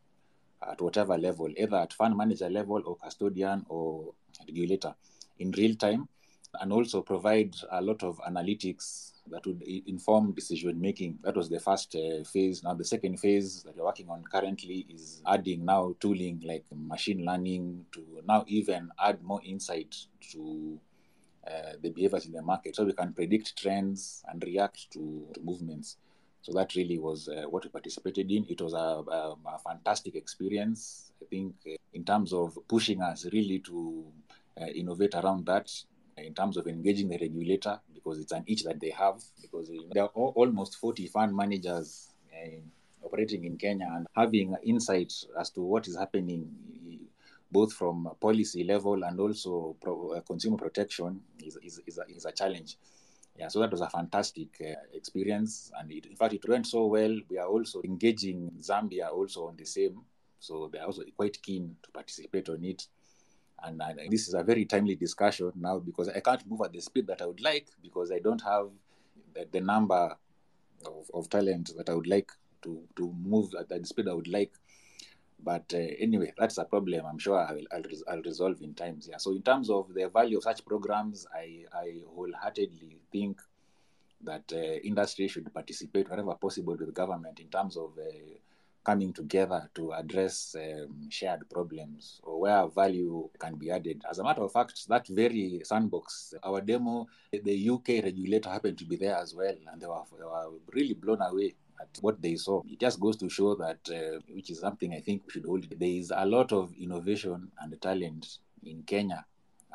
at 0.70 0.82
whatever 0.82 1.18
level, 1.18 1.50
either 1.58 1.78
at 1.78 1.94
fund 1.94 2.16
manager 2.16 2.50
level 2.50 2.82
or 2.86 2.96
custodian 2.98 3.66
or 3.70 4.14
regulator 4.48 4.94
in 5.40 5.52
real 5.52 5.76
time, 5.76 6.08
and 6.60 6.72
also 6.74 7.02
provide 7.02 7.56
a 7.72 7.82
lot 7.82 8.04
of 8.04 8.20
analytics 8.28 9.12
that 9.28 9.46
would 9.46 9.62
inform 9.62 10.34
decision 10.34 10.80
making. 10.80 11.18
That 11.24 11.36
was 11.36 11.50
the 11.50 11.60
first 11.60 11.96
uh, 11.96 12.24
phase. 12.24 12.64
Now, 12.64 12.74
the 12.74 12.84
second 12.84 13.20
phase 13.20 13.64
that 13.64 13.78
we're 13.78 13.86
working 13.86 14.10
on 14.10 14.24
currently 14.24 14.86
is 14.90 15.22
adding 15.28 15.66
now 15.66 15.96
tooling 16.00 16.42
like 16.46 16.66
machine 16.72 17.26
learning 17.26 17.86
to 17.94 18.04
now 18.28 18.44
even 18.48 18.90
add 19.00 19.22
more 19.24 19.42
insight 19.46 19.96
to 20.32 20.80
uh, 21.48 21.74
the 21.82 21.90
behaviors 21.90 22.26
in 22.26 22.34
the 22.34 22.42
market 22.42 22.76
so 22.76 22.84
we 22.84 22.94
can 22.94 23.14
predict 23.14 23.58
trends 23.58 24.24
and 24.30 24.44
react 24.44 24.92
to, 24.92 25.28
to 25.34 25.42
movements. 25.42 25.98
So 26.42 26.52
that 26.54 26.76
really 26.76 26.98
was 26.98 27.30
uh, 27.30 27.44
what 27.50 27.64
we 27.64 27.70
participated 27.70 28.32
in. 28.32 28.46
It 28.50 28.62
was 28.62 28.74
a, 28.74 28.78
a, 28.78 29.36
a 29.46 29.60
fantastic 29.64 30.16
experience, 30.16 31.12
I 31.22 31.26
think, 31.26 31.56
uh, 31.68 31.76
in 31.94 32.04
terms 32.04 32.34
of 32.34 32.58
pushing 32.68 33.02
us 33.02 33.28
really 33.32 33.60
to 33.60 34.06
uh, 34.60 34.66
innovate 34.66 35.14
around 35.16 35.46
that, 35.46 35.72
in 36.18 36.34
terms 36.34 36.58
of 36.58 36.68
engaging 36.68 37.10
the 37.10 37.18
regulator, 37.18 37.80
because 37.94 38.20
it's 38.20 38.32
an 38.32 38.44
itch 38.48 38.64
that 38.64 38.80
they 38.80 38.90
have, 38.90 39.22
because 39.42 39.70
uh, 39.70 39.74
there 39.92 40.04
are 40.04 40.12
al- 40.16 40.34
almost 40.36 40.78
40 40.78 41.08
fund 41.08 41.36
managers 41.36 42.10
uh, 42.34 43.06
operating 43.06 43.46
in 43.46 43.58
Kenya 43.58 43.92
and 43.96 44.08
having 44.16 44.56
insight 44.64 45.14
as 45.40 45.50
to 45.52 45.62
what 45.62 45.88
is 45.88 45.96
happening 45.96 46.50
both 47.52 47.74
from 47.74 48.10
policy 48.20 48.64
level 48.64 49.04
and 49.04 49.20
also 49.20 49.76
pro, 49.82 50.12
uh, 50.12 50.22
consumer 50.22 50.58
protection 50.58 51.20
is, 51.44 51.58
is, 51.64 51.82
is, 51.86 51.98
a, 51.98 52.16
is 52.16 52.26
a 52.26 52.32
challenge. 52.32 52.78
Yeah, 53.42 53.48
so 53.48 53.60
that 53.62 53.72
was 53.72 53.82
a 53.82 53.90
fantastic 53.90 54.50
uh, 54.62 54.76
experience, 54.94 55.72
and 55.80 55.92
it, 55.92 56.06
in 56.06 56.16
fact, 56.16 56.36
it 56.36 56.48
went 56.48 56.68
so 56.68 56.86
well. 56.86 57.18
We 57.28 57.40
are 57.40 57.48
also 57.48 57.82
engaging 57.82 58.52
Zambia 58.60 59.10
also 59.12 59.48
on 59.48 59.56
the 59.58 59.66
same, 59.66 60.00
so 60.40 60.70
they 60.72 60.78
are 60.78 60.86
also 60.86 61.02
quite 61.18 61.42
keen 61.42 61.76
to 61.82 61.90
participate 61.90 62.50
on 62.50 62.64
it. 62.64 62.86
And, 63.64 63.82
this 64.12 64.28
is 64.28 64.36
a 64.36 64.44
very 64.44 64.66
timely 64.66 64.94
discussion 64.96 65.52
now 65.56 65.80
because 65.80 66.08
I 66.10 66.20
can't 66.20 66.48
move 66.48 66.62
at 66.64 66.72
the 66.72 66.82
speed 66.82 67.08
that 67.08 67.24
I 67.24 67.26
would 67.26 67.42
like 67.42 67.68
because 67.82 68.12
I 68.12 68.20
don't 68.20 68.44
have 68.44 68.68
the, 69.34 69.48
the 69.52 69.62
number 69.62 70.16
of, 70.86 71.10
of 71.12 71.28
talent 71.28 71.72
that 71.78 71.90
I 71.90 71.96
would 71.96 72.06
like 72.06 72.32
to, 72.62 72.84
to 72.98 73.12
move 73.24 73.56
at 73.60 73.70
the 73.70 73.84
speed 73.88 74.08
I 74.08 74.14
would 74.14 74.28
like. 74.28 74.54
But 75.44 75.74
uh, 75.74 75.78
anyway, 75.78 76.34
that's 76.38 76.58
a 76.58 76.66
problem. 76.66 77.06
I'm 77.06 77.18
sure 77.18 77.40
I'll, 77.40 77.58
I'll, 77.72 77.82
res- 77.84 78.04
I'll 78.08 78.22
resolve 78.22 78.62
in 78.62 78.74
times. 78.76 79.08
Yeah. 79.10 79.18
So 79.18 79.32
in 79.32 79.42
terms 79.42 79.70
of 79.70 79.94
the 79.94 80.08
value 80.10 80.38
of 80.38 80.44
such 80.44 80.64
programs, 80.66 81.26
I, 81.34 81.66
I 81.74 82.02
wholeheartedly 82.16 83.00
think 83.12 83.42
that 84.24 84.52
uh, 84.54 84.58
industry 84.84 85.28
should 85.28 85.52
participate 85.54 86.10
wherever 86.10 86.36
possible 86.36 86.78
with 86.80 86.94
government 86.94 87.40
in 87.40 87.48
terms 87.48 87.76
of 87.76 87.92
uh, 87.98 88.38
coming 88.84 89.14
together 89.14 89.70
to 89.76 89.94
address 89.94 90.56
um, 90.58 91.10
shared 91.10 91.48
problems 91.50 92.20
or 92.24 92.40
where 92.42 92.68
value 92.68 93.30
can 93.40 93.56
be 93.56 93.70
added. 93.70 94.02
As 94.10 94.20
a 94.20 94.24
matter 94.24 94.42
of 94.42 94.52
fact, 94.52 94.88
that 94.88 95.08
very 95.08 95.62
sandbox, 95.64 96.34
our 96.44 96.62
demo, 96.62 97.08
the 97.32 97.70
UK 97.70 98.04
regulator 98.04 98.50
happened 98.50 98.78
to 98.80 98.86
be 98.86 98.96
there 98.96 99.16
as 99.16 99.36
well, 99.36 99.56
and 99.72 99.82
they 99.82 99.88
were, 99.88 100.02
they 100.18 100.26
were 100.26 100.50
really 100.74 100.94
blown 100.94 101.22
away 101.22 101.56
at 101.80 101.90
what 102.02 102.22
they 102.22 102.36
saw. 102.36 102.62
It 102.68 102.80
just 102.80 103.00
goes 103.00 103.18
to 103.18 103.30
show 103.30 103.56
that, 103.56 103.80
uh, 103.90 104.20
which 104.30 104.50
is 104.50 104.60
something 104.60 104.94
I 104.94 105.00
think 105.00 105.24
we 105.26 105.34
should 105.34 105.46
hold. 105.46 105.68
There 105.70 105.90
is 105.90 106.12
a 106.16 106.26
lot 106.26 106.52
of 106.52 106.74
innovation 106.80 107.52
and 107.60 107.82
talent 107.82 108.40
in 108.64 108.84
Kenya 108.84 109.26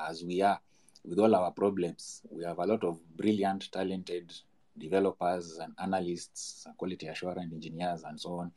as 0.09 0.25
we 0.25 0.43
are 0.43 0.61
with 1.05 1.19
all 1.19 1.35
our 1.35 1.51
problems. 1.53 2.23
We 2.31 2.45
have 2.45 2.59
a 2.59 2.67
lot 2.67 2.85
of 2.85 2.99
brilliant, 3.17 3.71
talented 3.73 4.33
developers 4.79 5.59
and 5.59 5.73
analysts, 5.79 6.67
quality 6.77 7.07
assurance 7.07 7.53
engineers, 7.53 8.03
and 8.03 8.21
so 8.21 8.35
on. 8.35 8.53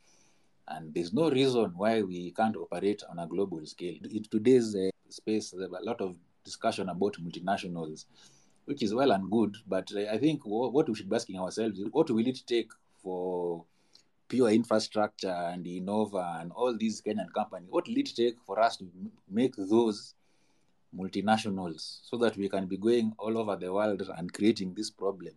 And 0.70 0.94
there's 0.94 1.12
no 1.12 1.30
reason 1.30 1.72
why 1.76 2.02
we 2.02 2.30
can't 2.32 2.56
operate 2.56 3.02
on 3.10 3.18
a 3.18 3.26
global 3.26 3.64
scale. 3.66 3.96
In 4.10 4.22
today's 4.24 4.74
uh, 4.76 4.90
space, 5.08 5.50
there's 5.50 5.70
a 5.70 5.84
lot 5.84 6.00
of 6.00 6.16
discussion 6.44 6.88
about 6.88 7.14
multinationals, 7.14 8.06
which 8.66 8.82
is 8.82 8.94
well 8.94 9.10
and 9.12 9.30
good. 9.30 9.56
But 9.66 9.90
I 10.10 10.18
think 10.18 10.42
wh- 10.42 10.72
what 10.72 10.88
we 10.88 10.94
should 10.94 11.10
be 11.10 11.16
asking 11.16 11.40
ourselves 11.40 11.78
is 11.78 11.88
what 11.90 12.10
will 12.10 12.26
it 12.26 12.38
take 12.46 12.70
for 13.02 13.64
pure 14.28 14.50
infrastructure 14.50 15.28
and 15.52 15.64
Innova 15.66 16.40
and 16.40 16.52
all 16.52 16.76
these 16.76 17.02
Kenyan 17.02 17.32
companies? 17.34 17.68
What 17.70 17.88
will 17.88 17.98
it 17.98 18.10
take 18.14 18.36
for 18.46 18.60
us 18.60 18.76
to 18.76 18.86
make 19.28 19.56
those 19.56 20.14
multinationals 20.96 22.00
so 22.02 22.16
that 22.18 22.36
we 22.36 22.48
can 22.48 22.66
be 22.66 22.76
going 22.76 23.12
all 23.18 23.38
over 23.38 23.56
the 23.56 23.72
world 23.72 24.02
and 24.16 24.32
creating 24.32 24.74
this 24.74 24.90
problem. 24.90 25.32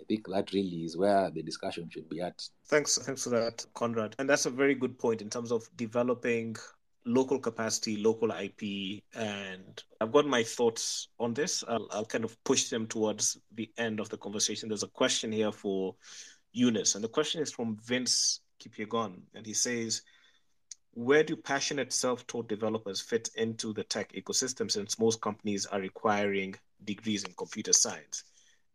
I 0.00 0.04
think 0.04 0.26
that 0.28 0.52
really 0.52 0.84
is 0.84 0.96
where 0.96 1.30
the 1.30 1.42
discussion 1.42 1.88
should 1.90 2.08
be 2.08 2.20
at. 2.20 2.46
Thanks, 2.66 2.98
thanks 2.98 3.24
for 3.24 3.30
that, 3.30 3.64
Conrad. 3.74 4.14
And 4.18 4.28
that's 4.28 4.46
a 4.46 4.50
very 4.50 4.74
good 4.74 4.98
point 4.98 5.22
in 5.22 5.30
terms 5.30 5.52
of 5.52 5.68
developing 5.76 6.56
local 7.04 7.38
capacity, 7.38 7.96
local 7.96 8.30
IP, 8.30 9.02
and 9.14 9.82
I've 10.00 10.12
got 10.12 10.26
my 10.26 10.42
thoughts 10.42 11.08
on 11.18 11.34
this. 11.34 11.64
I'll, 11.66 11.88
I'll 11.90 12.04
kind 12.04 12.24
of 12.24 12.36
push 12.44 12.68
them 12.68 12.86
towards 12.86 13.38
the 13.54 13.70
end 13.78 13.98
of 13.98 14.08
the 14.10 14.18
conversation. 14.18 14.68
There's 14.68 14.82
a 14.82 14.88
question 14.88 15.32
here 15.32 15.52
for 15.52 15.94
Eunice, 16.52 16.94
and 16.94 17.02
the 17.02 17.08
question 17.08 17.40
is 17.40 17.50
from 17.50 17.78
Vince 17.84 18.40
Kipyegon, 18.62 19.22
and 19.34 19.46
he 19.46 19.54
says, 19.54 20.02
where 20.92 21.22
do 21.22 21.36
passionate 21.36 21.92
self-taught 21.92 22.48
developers 22.48 23.00
fit 23.00 23.30
into 23.36 23.72
the 23.72 23.84
tech 23.84 24.12
ecosystem 24.12 24.70
since 24.70 24.98
most 24.98 25.20
companies 25.20 25.64
are 25.66 25.80
requiring 25.80 26.54
degrees 26.84 27.24
in 27.24 27.32
computer 27.34 27.72
science? 27.72 28.24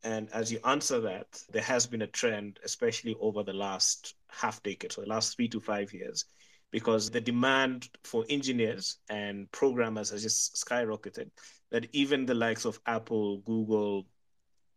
And 0.04 0.30
as 0.34 0.52
you 0.52 0.60
answer 0.66 1.00
that, 1.02 1.42
there 1.52 1.62
has 1.62 1.88
been 1.88 2.02
a 2.02 2.08
trend, 2.08 2.60
especially 2.64 3.16
over 3.22 3.44
the 3.44 3.54
last 3.54 4.16
half 4.30 4.62
decade, 4.64 4.92
so 4.92 5.02
the 5.02 5.08
last 5.08 5.36
three 5.36 5.48
to 5.50 5.62
five 5.62 5.94
years, 5.94 6.26
because 6.72 7.10
the 7.10 7.22
demand 7.22 7.88
for 8.04 8.26
engineers 8.30 8.98
and 9.10 9.50
programmers 9.52 10.10
has 10.10 10.24
just 10.24 10.56
skyrocketed 10.56 11.30
that 11.72 11.88
even 11.94 12.26
the 12.26 12.34
likes 12.34 12.66
of 12.66 12.80
Apple, 12.86 13.38
Google, 13.40 14.06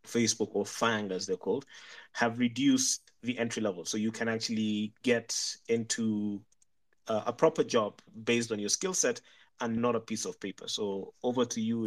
Facebook, 0.06 0.50
or 0.52 0.64
FANG, 0.64 1.10
as 1.10 1.26
they're 1.26 1.36
called, 1.36 1.66
have 2.12 2.38
reduced 2.38 3.02
the 3.22 3.36
entry 3.38 3.62
level. 3.62 3.84
So 3.84 3.98
you 3.98 4.12
can 4.12 4.28
actually 4.28 4.92
get 5.02 5.36
into 5.68 6.40
uh, 7.08 7.22
a 7.26 7.32
proper 7.32 7.64
job 7.64 8.00
based 8.24 8.52
on 8.52 8.58
your 8.58 8.68
skill 8.68 8.94
set 8.94 9.20
and 9.60 9.76
not 9.76 9.96
a 9.96 10.00
piece 10.00 10.24
of 10.24 10.38
paper. 10.40 10.68
So 10.68 11.14
over 11.22 11.44
to 11.44 11.60
you. 11.60 11.86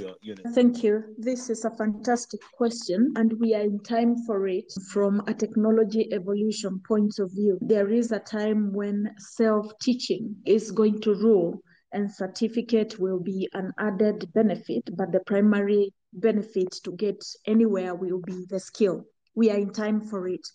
Thank 0.53 0.83
you. 0.83 1.03
This 1.17 1.49
is 1.49 1.65
a 1.65 1.71
fantastic 1.71 2.39
question, 2.53 3.13
and 3.15 3.33
we 3.39 3.53
are 3.53 3.61
in 3.61 3.79
time 3.79 4.15
for 4.25 4.47
it 4.47 4.71
from 4.91 5.21
a 5.27 5.33
technology 5.33 6.11
evolution 6.11 6.81
point 6.87 7.19
of 7.19 7.31
view. 7.31 7.57
There 7.61 7.89
is 7.89 8.11
a 8.11 8.19
time 8.19 8.73
when 8.73 9.13
self 9.17 9.71
teaching 9.81 10.35
is 10.45 10.71
going 10.71 11.01
to 11.01 11.13
rule, 11.13 11.61
and 11.91 12.11
certificate 12.11 12.99
will 12.99 13.19
be 13.19 13.49
an 13.53 13.71
added 13.77 14.31
benefit, 14.33 14.89
but 14.95 15.11
the 15.11 15.21
primary 15.21 15.93
benefit 16.13 16.71
to 16.83 16.91
get 16.93 17.23
anywhere 17.45 17.95
will 17.95 18.21
be 18.21 18.45
the 18.49 18.59
skill. 18.59 19.05
We 19.35 19.51
are 19.51 19.57
in 19.57 19.71
time 19.71 20.01
for 20.01 20.27
it. 20.27 20.47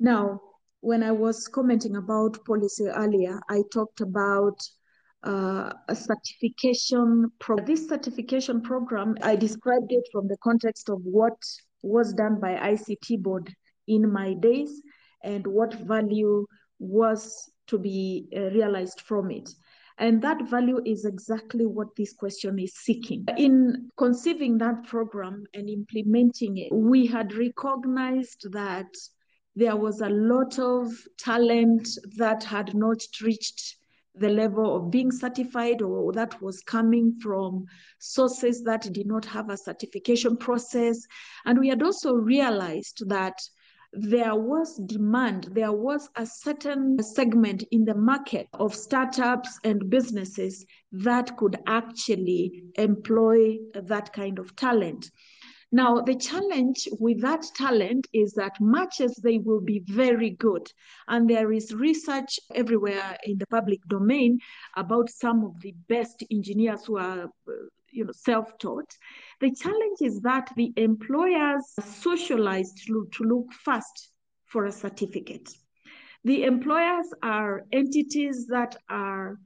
Now, 0.00 0.40
when 0.80 1.02
I 1.02 1.12
was 1.12 1.48
commenting 1.48 1.96
about 1.96 2.44
policy 2.44 2.86
earlier, 2.86 3.40
I 3.48 3.62
talked 3.72 4.00
about 4.00 4.60
uh, 5.26 5.72
a 5.88 5.96
certification 5.96 7.30
program. 7.40 7.66
This 7.66 7.88
certification 7.88 8.60
program, 8.62 9.16
I 9.22 9.34
described 9.36 9.90
it 9.90 10.04
from 10.12 10.28
the 10.28 10.36
context 10.42 10.88
of 10.88 11.00
what 11.02 11.36
was 11.82 12.12
done 12.12 12.38
by 12.40 12.54
ICT 12.54 13.22
board 13.22 13.52
in 13.88 14.10
my 14.10 14.34
days 14.34 14.80
and 15.24 15.46
what 15.46 15.74
value 15.74 16.46
was 16.78 17.50
to 17.66 17.78
be 17.78 18.28
uh, 18.36 18.50
realized 18.50 19.00
from 19.00 19.30
it. 19.30 19.50
And 19.98 20.20
that 20.22 20.48
value 20.48 20.80
is 20.84 21.06
exactly 21.06 21.64
what 21.66 21.88
this 21.96 22.12
question 22.12 22.58
is 22.58 22.74
seeking. 22.74 23.24
In 23.38 23.88
conceiving 23.96 24.58
that 24.58 24.84
program 24.84 25.44
and 25.54 25.70
implementing 25.70 26.58
it, 26.58 26.72
we 26.72 27.06
had 27.06 27.32
recognized 27.34 28.52
that 28.52 28.92
there 29.56 29.74
was 29.74 30.02
a 30.02 30.10
lot 30.10 30.58
of 30.58 30.92
talent 31.18 31.88
that 32.18 32.44
had 32.44 32.74
not 32.74 32.98
reached 33.22 33.76
the 34.18 34.28
level 34.28 34.76
of 34.76 34.90
being 34.90 35.10
certified 35.10 35.82
or 35.82 36.12
that 36.12 36.40
was 36.40 36.60
coming 36.62 37.18
from 37.20 37.66
sources 37.98 38.62
that 38.64 38.92
did 38.92 39.06
not 39.06 39.24
have 39.24 39.50
a 39.50 39.56
certification 39.56 40.36
process. 40.36 40.98
And 41.44 41.58
we 41.58 41.68
had 41.68 41.82
also 41.82 42.14
realized 42.14 43.02
that 43.08 43.38
there 43.92 44.34
was 44.34 44.76
demand, 44.86 45.48
there 45.52 45.72
was 45.72 46.08
a 46.16 46.26
certain 46.26 47.02
segment 47.02 47.64
in 47.70 47.84
the 47.84 47.94
market 47.94 48.46
of 48.54 48.74
startups 48.74 49.58
and 49.64 49.88
businesses 49.88 50.66
that 50.92 51.36
could 51.36 51.56
actually 51.66 52.64
employ 52.76 53.56
that 53.74 54.12
kind 54.12 54.38
of 54.38 54.54
talent. 54.56 55.10
Now, 55.72 56.00
the 56.00 56.14
challenge 56.14 56.88
with 57.00 57.20
that 57.22 57.44
talent 57.56 58.06
is 58.12 58.32
that 58.34 58.60
much 58.60 59.00
as 59.00 59.14
they 59.16 59.38
will 59.38 59.60
be 59.60 59.80
very 59.80 60.30
good, 60.30 60.70
and 61.08 61.28
there 61.28 61.52
is 61.52 61.74
research 61.74 62.38
everywhere 62.54 63.18
in 63.24 63.38
the 63.38 63.46
public 63.48 63.80
domain 63.88 64.38
about 64.76 65.10
some 65.10 65.44
of 65.44 65.60
the 65.60 65.74
best 65.88 66.22
engineers 66.30 66.84
who 66.84 66.98
are 66.98 67.24
uh, 67.24 67.52
you 67.90 68.04
know, 68.04 68.12
self-taught. 68.12 68.90
The 69.40 69.52
challenge 69.54 69.98
is 70.02 70.20
that 70.20 70.50
the 70.56 70.72
employers 70.76 71.64
socialized 72.00 72.86
to, 72.86 73.08
to 73.12 73.24
look 73.24 73.52
first 73.52 74.10
for 74.44 74.66
a 74.66 74.72
certificate. 74.72 75.48
The 76.24 76.44
employers 76.44 77.06
are 77.22 77.64
entities 77.72 78.46
that 78.48 78.76
are 78.88 79.38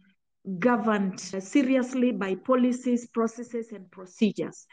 governed 0.59 1.21
seriously 1.21 2.13
by 2.13 2.35
policies, 2.35 3.07
processes, 3.09 3.73
and 3.73 3.91
procedures. 3.91 4.67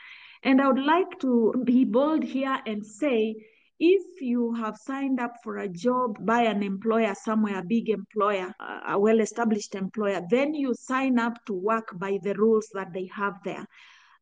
And 0.43 0.61
I 0.61 0.67
would 0.67 0.83
like 0.83 1.19
to 1.21 1.53
be 1.63 1.83
bold 1.85 2.23
here 2.23 2.59
and 2.65 2.85
say 2.85 3.35
if 3.79 4.21
you 4.21 4.53
have 4.53 4.77
signed 4.77 5.19
up 5.19 5.35
for 5.43 5.57
a 5.57 5.69
job 5.69 6.25
by 6.25 6.43
an 6.43 6.63
employer 6.63 7.13
somewhere, 7.13 7.59
a 7.59 7.63
big 7.63 7.89
employer, 7.89 8.53
a 8.87 8.97
well 8.99 9.19
established 9.19 9.75
employer, 9.75 10.21
then 10.29 10.53
you 10.53 10.73
sign 10.73 11.19
up 11.19 11.45
to 11.45 11.53
work 11.53 11.97
by 11.99 12.17
the 12.23 12.33
rules 12.35 12.67
that 12.73 12.91
they 12.93 13.09
have 13.13 13.35
there. 13.43 13.65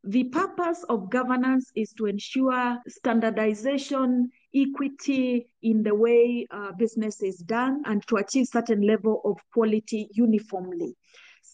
The 0.04 0.26
purpose 0.26 0.84
of 0.90 1.10
governance 1.10 1.72
is 1.76 1.92
to 1.94 2.06
ensure 2.06 2.78
standardization, 2.88 4.30
equity 4.54 5.48
in 5.64 5.82
the 5.82 5.96
way 5.96 6.46
uh, 6.52 6.74
business 6.74 7.24
is 7.24 7.38
done, 7.38 7.82
and 7.86 8.06
to 8.08 8.18
achieve 8.18 8.48
certain 8.48 8.82
level 8.82 9.22
of 9.26 9.38
quality 9.52 10.10
uniformly. 10.12 10.96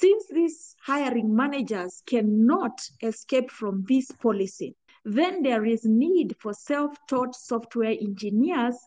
Since 0.01 0.29
these 0.29 0.75
hiring 0.81 1.35
managers 1.35 2.01
cannot 2.07 2.81
escape 3.03 3.51
from 3.51 3.85
this 3.87 4.11
policy, 4.11 4.75
then 5.05 5.43
there 5.43 5.63
is 5.63 5.85
need 5.85 6.35
for 6.39 6.55
self-taught 6.55 7.35
software 7.35 7.95
engineers, 8.01 8.77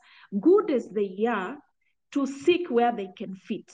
good 0.41 0.73
as 0.73 0.89
they 0.89 1.25
are, 1.29 1.57
to 2.11 2.27
seek 2.27 2.69
where 2.69 2.91
they 2.91 3.11
can 3.17 3.37
fit. 3.37 3.73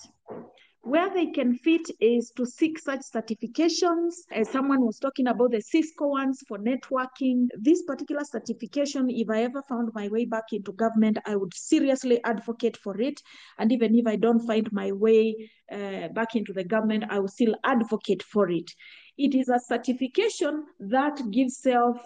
Where 0.82 1.12
they 1.12 1.26
can 1.26 1.54
fit 1.54 1.82
is 2.00 2.32
to 2.36 2.46
seek 2.46 2.78
such 2.78 3.00
certifications. 3.00 4.14
As 4.30 4.48
someone 4.48 4.80
was 4.80 4.98
talking 4.98 5.26
about 5.26 5.50
the 5.50 5.60
Cisco 5.60 6.08
ones 6.08 6.42
for 6.48 6.58
networking. 6.58 7.48
This 7.58 7.82
particular 7.82 8.24
certification, 8.24 9.10
if 9.10 9.28
I 9.28 9.42
ever 9.42 9.62
found 9.62 9.90
my 9.94 10.08
way 10.08 10.24
back 10.24 10.44
into 10.52 10.72
government, 10.72 11.18
I 11.26 11.36
would 11.36 11.52
seriously 11.54 12.18
advocate 12.24 12.78
for 12.78 12.98
it. 12.98 13.20
And 13.58 13.70
even 13.72 13.94
if 13.94 14.06
I 14.06 14.16
don't 14.16 14.40
find 14.46 14.72
my 14.72 14.90
way 14.92 15.50
uh, 15.70 16.08
back 16.08 16.34
into 16.34 16.54
the 16.54 16.64
government, 16.64 17.04
I 17.10 17.18
will 17.18 17.28
still 17.28 17.54
advocate 17.62 18.22
for 18.22 18.50
it. 18.50 18.70
It 19.18 19.34
is 19.34 19.50
a 19.50 19.60
certification 19.60 20.64
that 20.78 21.20
gives 21.30 21.58
self 21.58 21.98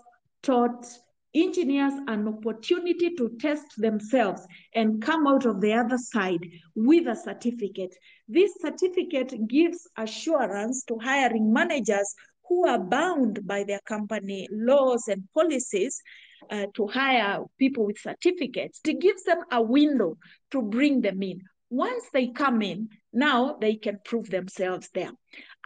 taught 0.43 0.85
engineers 1.35 1.95
an 2.07 2.28
opportunity 2.28 3.14
to 3.14 3.30
test 3.41 3.66
themselves 3.76 4.47
and 4.74 5.03
come 5.03 5.26
out 5.26 5.45
of 5.47 5.61
the 5.61 5.72
other 5.72 5.99
side 5.99 6.41
with 6.74 7.07
a 7.09 7.16
certificate. 7.16 7.95
This 8.28 8.53
certificate 8.61 9.49
gives 9.49 9.89
assurance 9.97 10.85
to 10.85 10.99
hiring 11.03 11.53
managers 11.53 12.14
who 12.49 12.66
are 12.68 12.78
bound 12.78 13.47
by 13.47 13.64
their 13.64 13.80
company 13.87 14.47
laws 14.51 15.09
and 15.09 15.24
policies 15.35 16.01
uh, 16.51 16.66
to 16.74 16.87
hire 16.87 17.41
people 17.59 17.87
with 17.87 17.99
certificates. 17.99 18.80
It 18.87 19.01
gives 19.01 19.24
them 19.24 19.39
a 19.51 19.62
window 19.62 20.18
to 20.51 20.62
bring 20.62 21.01
them 21.01 21.22
in. 21.22 21.41
Once 21.70 22.05
they 22.12 22.28
come 22.28 22.62
in, 22.62 22.89
now 23.12 23.57
they 23.61 23.74
can 23.74 23.99
prove 24.05 24.30
themselves 24.30 24.91
there. 24.95 25.11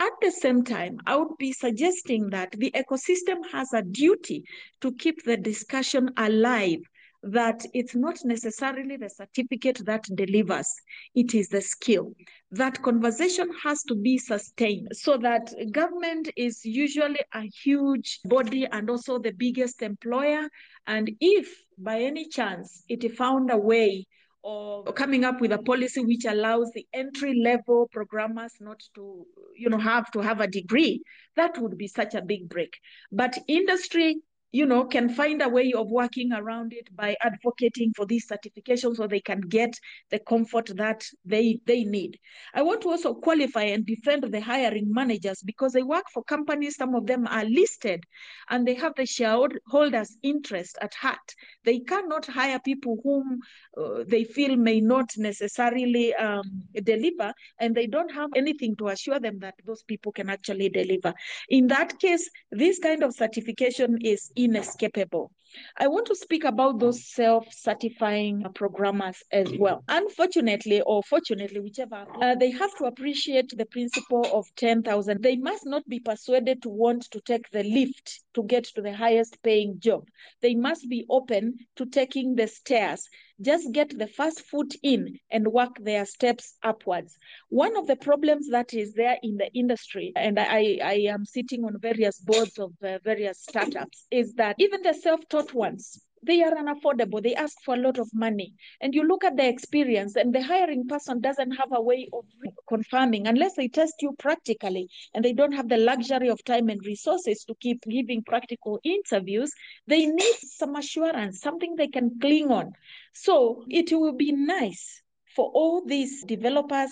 At 0.01 0.13
the 0.21 0.31
same 0.31 0.63
time, 0.63 0.99
I 1.07 1.17
would 1.17 1.37
be 1.39 1.53
suggesting 1.53 2.31
that 2.31 2.53
the 2.53 2.71
ecosystem 2.71 3.39
has 3.51 3.73
a 3.73 3.83
duty 3.83 4.45
to 4.81 4.93
keep 4.93 5.25
the 5.25 5.37
discussion 5.37 6.11
alive 6.17 6.81
that 7.23 7.67
it's 7.75 7.97
not 7.97 8.17
necessarily 8.25 8.97
the 8.97 9.11
certificate 9.11 9.85
that 9.87 10.05
delivers, 10.15 10.73
it 11.15 11.35
is 11.35 11.49
the 11.49 11.61
skill. 11.61 12.13
That 12.53 12.81
conversation 12.83 13.51
has 13.65 13.83
to 13.85 13.97
be 13.97 14.19
sustained 14.19 14.89
so 14.93 15.17
that 15.19 15.53
government 15.73 16.31
is 16.37 16.65
usually 16.65 17.21
a 17.35 17.43
huge 17.43 18.21
body 18.25 18.67
and 18.71 18.89
also 18.89 19.19
the 19.19 19.33
biggest 19.33 19.83
employer. 19.83 20.49
And 20.87 21.11
if 21.21 21.53
by 21.77 22.03
any 22.03 22.29
chance 22.29 22.85
it 22.89 23.17
found 23.17 23.51
a 23.51 23.59
way 23.59 24.07
or 24.43 24.85
coming 24.93 25.25
up 25.25 25.41
with 25.41 25.53
a 25.53 25.59
policy 25.59 26.05
which 26.05 26.25
allows 26.25 26.71
the 26.75 26.87
entry 26.93 27.41
level 27.43 27.89
programmers 27.93 28.53
not 28.61 28.81
to 28.95 29.27
you 29.57 29.69
know 29.69 29.79
have 29.79 30.11
to 30.13 30.21
have 30.21 30.41
a 30.41 30.47
degree 30.47 31.03
that 31.37 31.59
would 31.59 31.77
be 31.77 31.89
such 31.89 32.15
a 32.15 32.23
big 32.23 32.49
break. 32.49 32.79
But 33.13 33.39
industry 33.47 34.21
you 34.53 34.65
know, 34.65 34.85
can 34.85 35.09
find 35.09 35.43
a 35.43 35.49
way 35.49 35.73
of 35.77 35.91
working 35.91 36.33
around 36.33 36.73
it 36.73 36.89
by 36.97 37.17
advocating 37.23 37.93
for 37.95 38.07
these 38.07 38.27
certifications 38.27 38.97
so 38.97 39.07
they 39.07 39.21
can 39.21 39.41
get 39.41 39.75
the 40.11 40.19
comfort 40.19 40.71
that 40.77 41.05
they 41.25 41.61
they 41.67 41.85
need. 41.85 42.19
I 42.55 42.63
want 42.63 42.83
to 42.83 42.89
also 42.89 43.15
qualify 43.15 43.65
and 43.65 43.85
defend 43.85 44.25
the 44.25 44.41
hiring 44.41 44.93
managers 44.93 45.43
because 45.45 45.73
they 45.73 45.83
work 45.83 46.05
for 46.13 46.23
companies, 46.25 46.77
some 46.77 46.95
of 46.95 47.07
them 47.07 47.27
are 47.27 47.45
listed 47.45 48.05
and 48.49 48.67
they 48.67 48.75
have 48.75 48.95
the 48.97 49.07
shareholders' 49.07 50.17
interest 50.23 50.79
at 50.81 50.95
heart. 50.95 51.35
They 51.65 51.81
cannot 51.81 52.27
hire 52.27 52.59
people 52.65 52.99
whom 53.03 53.41
uh, 53.77 54.05
they 54.07 54.25
feel 54.25 54.57
may 54.57 54.81
not 54.81 55.11
necessarily 55.17 56.15
um, 56.15 56.63
deliver 56.83 57.33
and 57.61 57.75
they 57.75 57.87
don't 57.87 58.13
have 58.13 58.31
anything 58.35 58.77
to 58.77 58.89
assure 58.89 59.21
them 59.21 59.39
that 59.41 59.55
those 59.67 59.83
people 59.83 60.13
can 60.13 60.31
actually 60.31 60.71
deliver. 60.71 61.13
In 61.49 61.67
that 61.69 61.99
case, 61.99 62.29
this 62.51 62.79
kind 62.79 63.03
of 63.03 63.15
certification 63.15 63.99
is 64.03 64.31
inescapable. 64.39 65.33
I 65.77 65.89
want 65.89 66.07
to 66.07 66.15
speak 66.15 66.45
about 66.45 66.79
those 66.79 67.05
self-certifying 67.05 68.45
programmers 68.55 69.23
as 69.33 69.53
well. 69.59 69.85
Unfortunately, 69.89 70.81
or 70.81 71.03
fortunately, 71.03 71.61
whichever, 71.61 72.07
uh, 72.21 72.35
they 72.35 72.51
have 72.51 72.75
to 72.77 72.85
appreciate 72.85 73.53
the 73.57 73.67
principle 73.67 74.27
of 74.33 74.47
10,000. 74.57 75.23
They 75.23 75.37
must 75.37 75.67
not 75.67 75.89
be 75.89 76.01
persuaded 76.01 76.63
to 76.63 76.69
want 76.69 77.11
to 77.13 77.21
take 77.21 77.51
the 77.51 77.63
lift 77.63 78.21
to 78.35 78.43
get 78.43 78.65
to 78.65 78.83
the 78.83 78.95
highest 78.95 79.43
paying 79.43 79.81
job. 79.81 80.09
They 80.43 80.55
must 80.55 80.89
be 80.89 81.07
open 81.09 81.59
to 81.77 81.87
taking 81.87 82.35
the 82.35 82.49
stairs 82.49 83.09
just 83.41 83.71
get 83.73 83.97
the 83.97 84.07
first 84.07 84.41
foot 84.43 84.75
in 84.83 85.19
and 85.31 85.47
work 85.49 85.77
their 85.81 86.05
steps 86.05 86.55
upwards. 86.63 87.17
One 87.51 87.77
of 87.77 87.87
the 87.87 87.97
problems 87.97 88.49
that 88.51 88.75
is 88.75 88.95
there 88.95 89.17
in 89.23 89.37
the 89.37 89.53
industry, 89.53 90.13
and 90.17 90.39
I, 90.39 90.79
I 90.83 90.95
am 91.09 91.25
sitting 91.25 91.65
on 91.65 91.79
various 91.79 92.19
boards 92.19 92.59
of 92.59 92.73
uh, 92.83 92.99
various 93.05 93.41
startups, 93.41 94.07
is 94.11 94.35
that 94.35 94.57
even 94.59 94.83
the 94.83 94.95
self 94.95 95.21
taught 95.29 95.38
ones, 95.55 96.01
they 96.23 96.43
are 96.43 96.53
unaffordable. 96.53 97.23
They 97.23 97.35
ask 97.35 97.57
for 97.65 97.75
a 97.75 97.79
lot 97.79 97.99
of 97.99 98.09
money. 98.13 98.55
And 98.81 98.95
you 98.95 99.07
look 99.07 99.25
at 99.25 99.37
the 99.37 99.49
experience, 99.49 100.17
and 100.17 100.35
the 100.35 100.43
hiring 100.43 100.87
person 100.87 101.21
doesn't 101.21 101.53
have 101.53 101.69
a 101.73 101.81
way 101.81 102.09
of 102.13 102.25
confirming 102.69 103.27
unless 103.27 103.55
they 103.55 103.69
test 103.69 103.95
you 104.01 104.15
practically 104.19 104.89
and 105.15 105.25
they 105.25 105.33
don't 105.33 105.53
have 105.53 105.69
the 105.69 105.77
luxury 105.77 106.29
of 106.29 106.43
time 106.45 106.69
and 106.69 106.85
resources 106.85 107.45
to 107.45 107.55
keep 107.61 107.83
giving 107.83 108.23
practical 108.25 108.81
interviews. 108.85 109.53
They 109.87 110.07
need 110.07 110.37
some 110.41 110.77
assurance, 110.77 111.41
something 111.41 111.77
they 111.77 111.89
can 111.89 112.19
cling 112.21 112.51
on. 112.51 112.73
So 113.15 113.65
it 113.69 113.93
will 113.93 114.17
be 114.17 114.33
nice 114.33 115.03
for 115.37 115.51
all 115.55 115.85
these 115.85 116.25
developers 116.25 116.91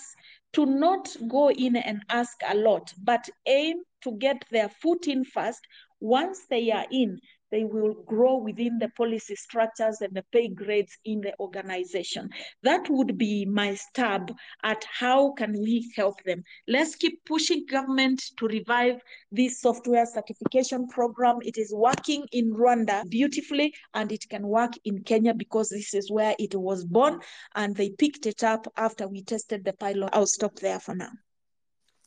to 0.53 0.65
not 0.65 1.15
go 1.27 1.51
in 1.51 1.75
and 1.75 2.01
ask 2.09 2.37
a 2.47 2.55
lot, 2.55 2.93
but 3.03 3.29
aim 3.45 3.77
to 4.03 4.11
get 4.17 4.45
their 4.51 4.69
foot 4.69 5.07
in 5.07 5.25
first. 5.25 5.59
Once 5.99 6.45
they 6.49 6.71
are 6.71 6.85
in, 6.91 7.19
they 7.51 7.63
will 7.63 7.93
grow 8.05 8.37
within 8.37 8.77
the 8.79 8.89
policy 8.89 9.35
structures 9.35 10.01
and 10.01 10.13
the 10.13 10.23
pay 10.31 10.47
grades 10.47 10.97
in 11.05 11.21
the 11.21 11.33
organization. 11.39 12.29
That 12.63 12.89
would 12.89 13.17
be 13.17 13.45
my 13.45 13.75
stab 13.75 14.31
at 14.63 14.83
how 14.91 15.31
can 15.33 15.53
we 15.53 15.91
help 15.95 16.23
them. 16.23 16.43
Let's 16.67 16.95
keep 16.95 17.23
pushing 17.25 17.65
government 17.69 18.21
to 18.37 18.47
revive 18.47 19.01
this 19.31 19.61
software 19.61 20.05
certification 20.05 20.87
program. 20.87 21.37
It 21.41 21.57
is 21.57 21.73
working 21.73 22.25
in 22.31 22.53
Rwanda 22.53 23.09
beautifully 23.09 23.73
and 23.93 24.11
it 24.11 24.27
can 24.29 24.47
work 24.47 24.73
in 24.85 25.03
Kenya 25.03 25.33
because 25.33 25.69
this 25.69 25.93
is 25.93 26.11
where 26.11 26.35
it 26.39 26.55
was 26.55 26.83
born 26.83 27.19
and 27.55 27.75
they 27.75 27.89
picked 27.89 28.25
it 28.25 28.43
up 28.43 28.67
after 28.77 29.07
we 29.07 29.23
tested 29.23 29.63
the 29.63 29.73
pilot. 29.73 30.09
I'll 30.13 30.25
stop 30.27 30.55
there 30.55 30.79
for 30.79 30.95
now. 30.95 31.11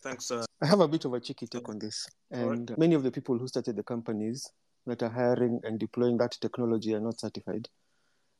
Thanks. 0.02 0.30
Uh, 0.30 0.44
I 0.62 0.66
have 0.66 0.80
a 0.80 0.88
bit 0.88 1.04
of 1.04 1.12
a 1.12 1.20
cheeky 1.20 1.46
take 1.46 1.68
on 1.68 1.78
this. 1.78 2.06
And 2.30 2.70
right. 2.70 2.78
many 2.78 2.94
of 2.94 3.02
the 3.02 3.10
people 3.10 3.38
who 3.38 3.46
started 3.46 3.76
the 3.76 3.82
companies 3.82 4.50
that 4.86 5.02
are 5.02 5.10
hiring 5.10 5.60
and 5.62 5.78
deploying 5.78 6.16
that 6.18 6.32
technology 6.40 6.94
are 6.94 7.00
not 7.00 7.20
certified. 7.20 7.68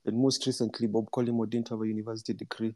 And 0.05 0.16
most 0.16 0.47
recently, 0.47 0.86
Bob 0.86 1.11
Collymore 1.11 1.49
didn't 1.49 1.68
have 1.68 1.80
a 1.82 1.86
university 1.86 2.32
degree. 2.32 2.74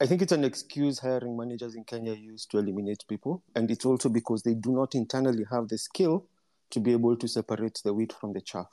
I 0.00 0.06
think 0.06 0.22
it's 0.22 0.32
an 0.32 0.44
excuse 0.44 0.98
hiring 0.98 1.36
managers 1.36 1.74
in 1.74 1.84
Kenya 1.84 2.14
use 2.14 2.46
to 2.46 2.58
eliminate 2.58 3.04
people. 3.08 3.42
And 3.54 3.70
it's 3.70 3.84
also 3.84 4.08
because 4.08 4.42
they 4.42 4.54
do 4.54 4.72
not 4.72 4.94
internally 4.94 5.44
have 5.50 5.68
the 5.68 5.78
skill 5.78 6.26
to 6.70 6.80
be 6.80 6.92
able 6.92 7.16
to 7.16 7.28
separate 7.28 7.80
the 7.84 7.92
wheat 7.92 8.12
from 8.12 8.32
the 8.32 8.40
chaff. 8.40 8.68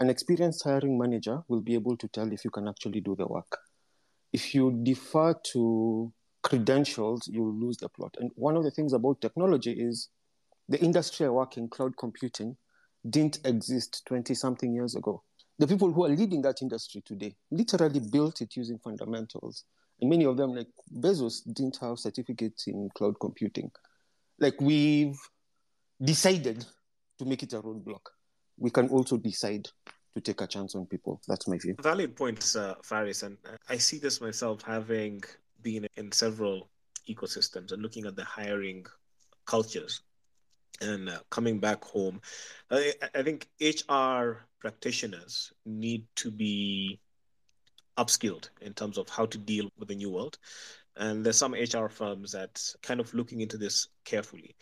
An 0.00 0.10
experienced 0.10 0.62
hiring 0.62 0.96
manager 0.96 1.42
will 1.48 1.60
be 1.60 1.74
able 1.74 1.96
to 1.96 2.08
tell 2.08 2.32
if 2.32 2.44
you 2.44 2.50
can 2.50 2.68
actually 2.68 3.00
do 3.00 3.16
the 3.16 3.26
work. 3.26 3.58
If 4.32 4.54
you 4.54 4.78
defer 4.82 5.34
to 5.52 6.12
credentials, 6.42 7.26
you 7.26 7.42
will 7.42 7.54
lose 7.54 7.78
the 7.78 7.88
plot. 7.88 8.16
And 8.20 8.30
one 8.36 8.56
of 8.56 8.62
the 8.62 8.70
things 8.70 8.92
about 8.92 9.20
technology 9.20 9.72
is 9.72 10.08
the 10.68 10.78
industry 10.80 11.26
I 11.26 11.30
work 11.30 11.56
in, 11.56 11.68
cloud 11.68 11.96
computing, 11.96 12.56
didn't 13.08 13.38
exist 13.44 14.02
20 14.06 14.34
something 14.34 14.72
years 14.72 14.94
ago. 14.94 15.22
The 15.58 15.66
people 15.66 15.92
who 15.92 16.04
are 16.04 16.08
leading 16.08 16.42
that 16.42 16.62
industry 16.62 17.02
today 17.04 17.34
literally 17.50 18.00
built 18.00 18.40
it 18.40 18.56
using 18.56 18.78
fundamentals. 18.78 19.64
And 20.00 20.10
many 20.10 20.24
of 20.24 20.36
them, 20.36 20.54
like 20.54 20.68
Bezos, 21.00 21.42
didn't 21.52 21.78
have 21.80 21.98
certificates 21.98 22.68
in 22.68 22.88
cloud 22.94 23.18
computing. 23.20 23.70
Like 24.38 24.60
we've 24.60 25.18
decided 26.02 26.64
to 27.18 27.24
make 27.24 27.42
it 27.42 27.52
a 27.52 27.60
roadblock. 27.60 28.02
We 28.56 28.70
can 28.70 28.88
also 28.88 29.16
decide 29.16 29.68
to 30.14 30.20
take 30.20 30.40
a 30.40 30.46
chance 30.46 30.74
on 30.74 30.86
people. 30.86 31.20
That's 31.26 31.48
my 31.48 31.58
view. 31.58 31.74
Valid 31.82 32.16
points, 32.16 32.54
uh, 32.54 32.74
Phares. 32.82 33.24
And 33.24 33.36
I 33.68 33.78
see 33.78 33.98
this 33.98 34.20
myself 34.20 34.62
having 34.62 35.22
been 35.62 35.86
in 35.96 36.12
several 36.12 36.68
ecosystems 37.08 37.72
and 37.72 37.82
looking 37.82 38.06
at 38.06 38.14
the 38.14 38.24
hiring 38.24 38.86
cultures 39.46 40.02
and 40.80 41.08
uh, 41.08 41.18
coming 41.30 41.58
back 41.58 41.84
home. 41.84 42.20
I, 42.70 42.92
I 43.14 43.22
think 43.22 43.48
HR 43.60 44.46
practitioners 44.60 45.52
need 45.64 46.04
to 46.16 46.30
be 46.30 47.00
upskilled 47.96 48.48
in 48.60 48.72
terms 48.72 48.96
of 48.96 49.08
how 49.08 49.26
to 49.26 49.38
deal 49.38 49.68
with 49.78 49.88
the 49.88 49.94
new 49.94 50.10
world. 50.10 50.38
And 50.96 51.24
there's 51.24 51.36
some 51.36 51.54
HR 51.54 51.88
firms 51.88 52.32
that 52.32 52.62
kind 52.82 53.00
of 53.00 53.12
looking 53.14 53.40
into 53.40 53.56
this 53.56 53.88
carefully. 54.04 54.56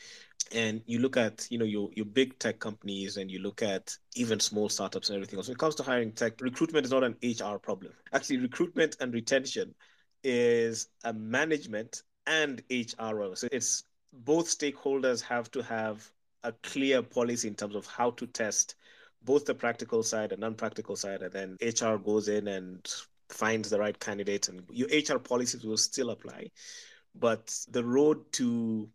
And 0.53 0.83
you 0.87 0.99
look 1.01 1.17
at, 1.17 1.47
you 1.51 1.59
know, 1.59 1.65
your 1.65 1.91
your 1.95 2.07
big 2.07 2.39
tech 2.39 2.61
companies 2.61 3.17
and 3.17 3.31
you 3.31 3.41
look 3.41 3.63
at 3.63 3.97
even 4.15 4.39
small 4.39 4.69
startups 4.69 5.09
and 5.09 5.17
everything 5.17 5.39
else. 5.39 5.49
When 5.49 5.55
it 5.55 5.59
comes 5.59 5.75
to 5.77 5.83
hiring 5.83 6.13
tech, 6.13 6.41
recruitment 6.41 6.87
is 6.87 6.93
not 6.93 7.05
an 7.05 7.17
HR 7.23 7.59
problem. 7.59 7.93
Actually, 8.13 8.39
recruitment 8.39 8.97
and 9.01 9.13
retention 9.13 9.75
is 10.23 10.89
a 11.05 11.13
management 11.13 12.03
and 12.27 12.63
HR. 12.71 13.35
So 13.35 13.49
it's 13.51 13.85
both 14.13 14.47
stakeholders 14.47 15.21
have 15.23 15.51
to 15.51 15.63
have 15.63 16.09
a 16.43 16.53
clear 16.63 17.03
policy 17.03 17.49
in 17.49 17.55
terms 17.55 17.75
of 17.75 17.87
how 17.87 18.11
to 18.13 18.27
test 18.27 18.77
both 19.23 19.45
the 19.45 19.55
practical 19.55 20.03
side 20.03 20.33
and 20.33 20.41
non-practical 20.41 20.95
side 20.97 21.23
and 21.23 21.33
then 21.33 21.57
hr 21.61 21.97
goes 21.97 22.29
in 22.29 22.47
and 22.49 22.87
finds 23.29 23.69
the 23.69 23.79
right 23.79 23.99
candidate 23.99 24.49
and 24.49 24.63
your 24.71 24.89
hr 24.89 25.19
policies 25.19 25.65
will 25.65 25.77
still 25.77 26.11
apply. 26.11 26.51
But 27.15 27.53
the 27.71 27.83
road 27.83 28.31
to 28.33 28.89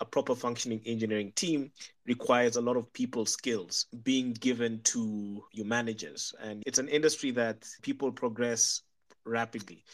a 0.00 0.04
proper 0.04 0.34
functioning 0.34 0.82
engineering 0.84 1.32
team 1.36 1.70
requires 2.06 2.56
a 2.56 2.60
lot 2.60 2.76
of 2.76 2.92
people 2.92 3.24
skills 3.24 3.86
being 4.02 4.32
given 4.32 4.80
to 4.82 5.44
your 5.52 5.66
managers. 5.66 6.34
And 6.42 6.62
it's 6.66 6.80
an 6.80 6.88
industry 6.88 7.30
that 7.32 7.64
people 7.82 8.10
progress 8.10 8.82
rapidly 9.24 9.84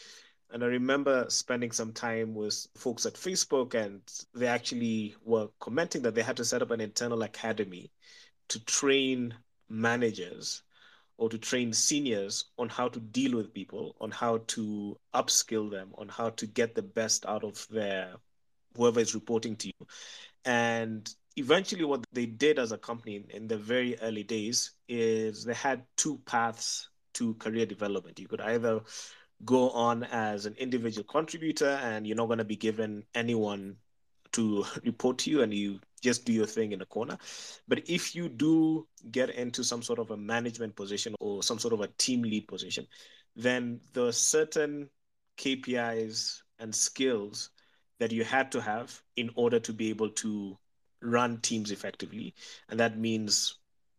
and 0.50 0.64
I 0.64 0.66
remember 0.66 1.26
spending 1.28 1.72
some 1.72 1.92
time 1.92 2.34
with 2.34 2.66
folks 2.76 3.06
at 3.06 3.14
Facebook, 3.14 3.74
and 3.74 4.00
they 4.34 4.46
actually 4.46 5.14
were 5.24 5.48
commenting 5.60 6.02
that 6.02 6.14
they 6.14 6.22
had 6.22 6.36
to 6.38 6.44
set 6.44 6.62
up 6.62 6.70
an 6.70 6.80
internal 6.80 7.22
academy 7.22 7.90
to 8.48 8.64
train 8.64 9.34
managers 9.68 10.62
or 11.18 11.28
to 11.28 11.38
train 11.38 11.72
seniors 11.72 12.46
on 12.58 12.68
how 12.68 12.88
to 12.88 13.00
deal 13.00 13.36
with 13.36 13.52
people, 13.52 13.96
on 14.00 14.10
how 14.10 14.38
to 14.46 14.96
upskill 15.14 15.70
them, 15.70 15.92
on 15.98 16.08
how 16.08 16.30
to 16.30 16.46
get 16.46 16.74
the 16.74 16.82
best 16.82 17.26
out 17.26 17.44
of 17.44 17.66
their 17.68 18.14
whoever 18.76 19.00
is 19.00 19.14
reporting 19.14 19.56
to 19.56 19.66
you. 19.66 19.86
And 20.44 21.12
eventually, 21.36 21.84
what 21.84 22.04
they 22.12 22.26
did 22.26 22.58
as 22.58 22.72
a 22.72 22.78
company 22.78 23.24
in 23.30 23.48
the 23.48 23.58
very 23.58 23.98
early 24.00 24.22
days 24.22 24.70
is 24.88 25.44
they 25.44 25.54
had 25.54 25.82
two 25.96 26.18
paths 26.24 26.88
to 27.14 27.34
career 27.34 27.66
development. 27.66 28.18
You 28.20 28.28
could 28.28 28.40
either 28.40 28.80
go 29.44 29.70
on 29.70 30.04
as 30.04 30.46
an 30.46 30.54
individual 30.58 31.04
contributor 31.04 31.78
and 31.82 32.06
you're 32.06 32.16
not 32.16 32.26
going 32.26 32.38
to 32.38 32.44
be 32.44 32.56
given 32.56 33.04
anyone 33.14 33.76
to 34.32 34.64
report 34.84 35.18
to 35.18 35.30
you 35.30 35.42
and 35.42 35.54
you 35.54 35.80
just 36.00 36.24
do 36.24 36.32
your 36.32 36.46
thing 36.46 36.72
in 36.72 36.80
a 36.80 36.86
corner. 36.86 37.18
But 37.66 37.88
if 37.88 38.14
you 38.14 38.28
do 38.28 38.86
get 39.10 39.30
into 39.30 39.64
some 39.64 39.82
sort 39.82 39.98
of 39.98 40.10
a 40.10 40.16
management 40.16 40.76
position 40.76 41.14
or 41.20 41.42
some 41.42 41.58
sort 41.58 41.74
of 41.74 41.80
a 41.80 41.88
team 41.98 42.22
lead 42.22 42.46
position, 42.46 42.86
then 43.36 43.80
there 43.92 44.04
are 44.04 44.12
certain 44.12 44.90
KPIs 45.38 46.42
and 46.58 46.74
skills 46.74 47.50
that 47.98 48.12
you 48.12 48.24
had 48.24 48.52
to 48.52 48.60
have 48.60 49.00
in 49.16 49.30
order 49.34 49.58
to 49.60 49.72
be 49.72 49.90
able 49.90 50.10
to 50.10 50.56
run 51.02 51.38
teams 51.38 51.70
effectively. 51.70 52.34
And 52.68 52.78
that 52.80 52.98
means 52.98 53.58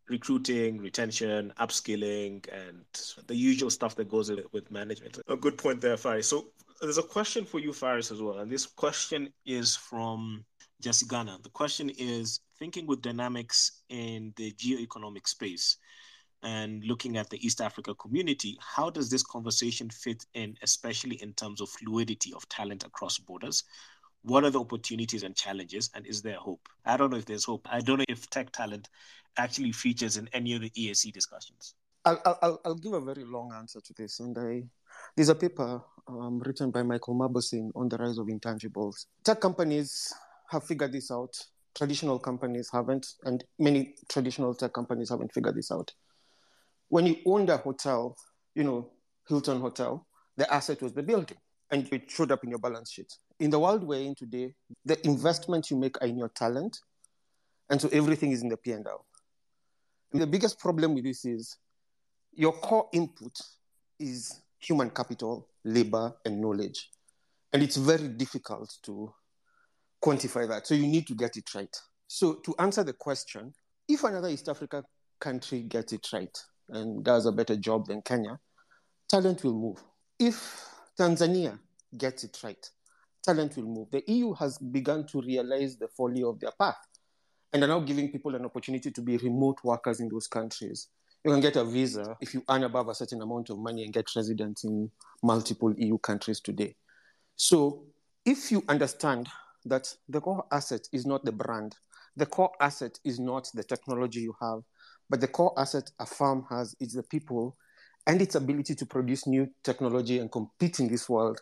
recruiting, 0.10 0.80
retention, 0.80 1.54
upskilling, 1.60 2.46
and 2.52 2.84
the 3.28 3.36
usual 3.36 3.70
stuff 3.70 3.96
that 3.96 4.10
goes 4.10 4.32
with 4.52 4.72
management. 4.72 5.20
A 5.28 5.36
good 5.36 5.58
point 5.58 5.82
there, 5.82 5.98
Phares. 5.98 6.28
So 6.28 6.48
there's 6.82 6.98
a 6.98 7.04
question 7.04 7.46
for 7.46 7.60
you, 7.60 7.72
Phares, 7.72 8.12
as 8.12 8.22
well. 8.22 8.40
And 8.40 8.52
this 8.52 8.66
question 8.66 9.32
is 9.46 9.76
from 9.76 10.44
Jesse 10.82 11.06
Ghana. 11.08 11.40
The 11.44 11.50
question 11.50 11.92
is 11.98 12.40
thinking 12.58 12.88
with 12.88 13.02
dynamics 13.02 13.84
in 13.90 14.34
the 14.36 14.52
geoeconomic 14.54 15.28
space. 15.28 15.78
and 16.44 16.84
looking 16.86 17.18
at 17.18 17.30
the 17.30 17.46
East 17.46 17.62
Africa 17.62 17.94
community, 17.96 18.58
how 18.62 18.90
does 18.90 19.10
this 19.10 19.24
conversation 19.24 19.90
fit 19.90 20.26
in, 20.34 20.56
especially 20.62 21.22
in 21.22 21.34
terms 21.34 21.60
of 21.62 21.70
fluidity 21.70 22.34
of 22.34 22.48
talent 22.50 22.86
across 22.86 23.18
borders? 23.18 23.64
What 24.24 24.44
are 24.44 24.50
the 24.50 24.60
opportunities 24.60 25.24
and 25.24 25.36
challenges, 25.36 25.90
and 25.96 26.06
is 26.06 26.22
there 26.22 26.36
hope? 26.36 26.68
I 26.86 26.98
don't 26.98 27.10
know 27.10 27.18
if 27.18 27.26
there's 27.26 27.46
hope. 27.46 27.68
I 27.72 27.80
don't 27.80 28.00
know 28.00 28.06
if 28.10 28.30
tech 28.30 28.52
talent 28.52 28.90
actually 29.38 29.72
features 29.72 30.18
in 30.18 30.30
any 30.34 30.54
of 30.54 30.62
the 30.62 30.70
EAC 30.72 31.14
discussions. 31.14 31.76
I'll, 32.06 32.22
I'll, 32.42 32.62
I'll 32.66 32.76
give 32.76 32.94
a 32.94 33.02
very 33.02 33.24
long 33.24 33.54
answer 33.54 33.80
to 33.82 33.94
this. 33.94 34.20
And 34.20 34.38
I, 34.38 34.64
there's 35.16 35.30
a 35.30 35.36
paper 35.36 35.82
um, 36.08 36.40
written 36.40 36.72
by 36.72 36.84
Michael 36.84 37.16
Mauboussin 37.16 37.72
on 37.76 37.90
the 37.90 37.98
rise 37.98 38.18
of 38.18 38.28
intangibles. 38.28 39.06
Tech 39.24 39.40
companies 39.40 40.14
have 40.50 40.64
figured 40.64 40.92
this 40.92 41.12
out. 41.12 41.36
Traditional 41.76 42.20
companies 42.20 42.70
haven't, 42.72 43.08
and 43.24 43.44
many 43.58 43.96
traditional 44.10 44.54
tech 44.54 44.74
companies 44.74 45.10
haven't 45.10 45.34
figured 45.34 45.56
this 45.56 45.72
out. 45.72 45.94
When 46.90 47.06
you 47.06 47.18
owned 47.26 47.50
a 47.50 47.58
hotel, 47.58 48.18
you 48.56 48.64
know, 48.64 48.90
Hilton 49.28 49.62
Hotel, 49.62 50.06
the 50.36 50.52
asset 50.52 50.82
was 50.82 50.94
the 50.94 51.04
building 51.04 51.38
and 51.72 51.88
it 51.94 52.10
showed 52.10 52.32
up 52.32 52.44
in 52.44 52.50
your 52.50 52.60
balance 52.60 52.92
sheet. 52.92 53.14
In 53.40 53.50
the 53.50 53.60
world 53.60 53.84
we're 53.84 54.02
in 54.02 54.16
today, 54.16 54.54
the 54.86 55.06
investment 55.08 55.72
you 55.72 55.78
make 55.78 56.02
are 56.02 56.08
in 56.08 56.18
your 56.18 56.30
talent, 56.30 56.80
and 57.70 57.82
so 57.82 57.88
everything 57.90 58.32
is 58.32 58.42
in 58.42 58.50
the 58.50 58.58
P&L. 58.58 59.06
And 60.12 60.22
the 60.22 60.28
biggest 60.28 60.60
problem 60.60 60.96
with 60.96 61.06
this 61.06 61.24
is 61.24 61.58
your 62.34 62.54
core 62.54 62.90
input 62.92 63.40
is 64.00 64.42
human 64.60 64.90
capital, 64.90 65.48
labor, 65.64 66.14
and 66.26 66.42
knowledge. 66.42 66.90
And 67.54 67.64
it's 67.64 67.78
very 67.78 68.08
difficult 68.08 68.76
to 68.84 69.14
quantify 70.04 70.48
that. 70.48 70.68
So 70.68 70.76
you 70.76 70.88
need 70.88 71.08
to 71.08 71.16
get 71.16 71.38
it 71.38 71.54
right. 71.54 71.76
So 72.08 72.34
to 72.34 72.56
answer 72.60 72.84
the 72.84 72.94
question, 72.94 73.54
if 73.88 74.04
another 74.04 74.30
East 74.30 74.50
Africa 74.50 74.84
country 75.20 75.62
gets 75.62 75.94
it 75.94 76.08
right 76.12 76.38
and 76.70 77.04
does 77.04 77.26
a 77.26 77.32
better 77.32 77.56
job 77.56 77.88
than 77.88 78.02
Kenya, 78.02 78.40
talent 79.08 79.44
will 79.44 79.54
move. 79.54 79.84
If 80.18 80.66
Tanzania 80.98 81.60
gets 81.98 82.24
it 82.24 82.38
right, 82.44 82.70
talent 83.24 83.56
will 83.58 83.66
move. 83.66 83.92
The 83.92 84.04
EU 84.08 84.34
has 84.34 84.58
begun 84.58 85.06
to 85.08 85.22
realize 85.22 85.78
the 85.78 85.88
folly 85.88 86.24
of 86.24 86.40
their 86.40 86.52
path 86.60 86.78
and 87.54 87.64
are 87.64 87.68
now 87.68 87.80
giving 87.80 88.12
people 88.12 88.36
an 88.36 88.46
opportunity 88.46 88.92
to 88.92 89.02
be 89.02 89.18
remote 89.18 89.58
workers 89.64 90.00
in 90.00 90.10
those 90.10 90.28
countries. 90.28 90.88
You 91.24 91.32
can 91.32 91.42
get 91.42 91.58
a 91.58 91.66
visa 91.66 92.16
if 92.22 92.34
you 92.34 92.44
earn 92.50 92.64
above 92.64 92.88
a 92.88 92.96
certain 92.96 93.22
amount 93.22 93.50
of 93.50 93.58
money 93.58 93.84
and 93.84 93.94
get 93.94 94.08
residence 94.16 94.64
in 94.64 94.90
multiple 95.22 95.74
EU 95.78 95.98
countries 95.98 96.40
today. 96.40 96.76
So, 97.36 97.84
if 98.26 98.52
you 98.52 98.64
understand 98.70 99.28
that 99.66 99.94
the 100.08 100.22
core 100.22 100.46
asset 100.52 100.88
is 100.94 101.06
not 101.06 101.26
the 101.26 101.32
brand, 101.32 101.76
the 102.16 102.26
core 102.26 102.52
asset 102.62 103.00
is 103.04 103.20
not 103.20 103.50
the 103.54 103.64
technology 103.64 104.22
you 104.22 104.36
have, 104.42 104.62
but 105.10 105.20
the 105.20 105.28
core 105.28 105.54
asset 105.58 105.90
a 106.00 106.06
firm 106.06 106.46
has 106.50 106.76
is 106.80 106.94
the 106.94 107.04
people 107.04 107.58
and 108.08 108.22
its 108.22 108.36
ability 108.36 108.76
to 108.76 108.86
produce 108.86 109.28
new 109.28 109.48
technology 109.64 110.20
and 110.20 110.32
compete 110.32 110.80
in 110.80 110.88
this 110.88 111.10
world, 111.10 111.42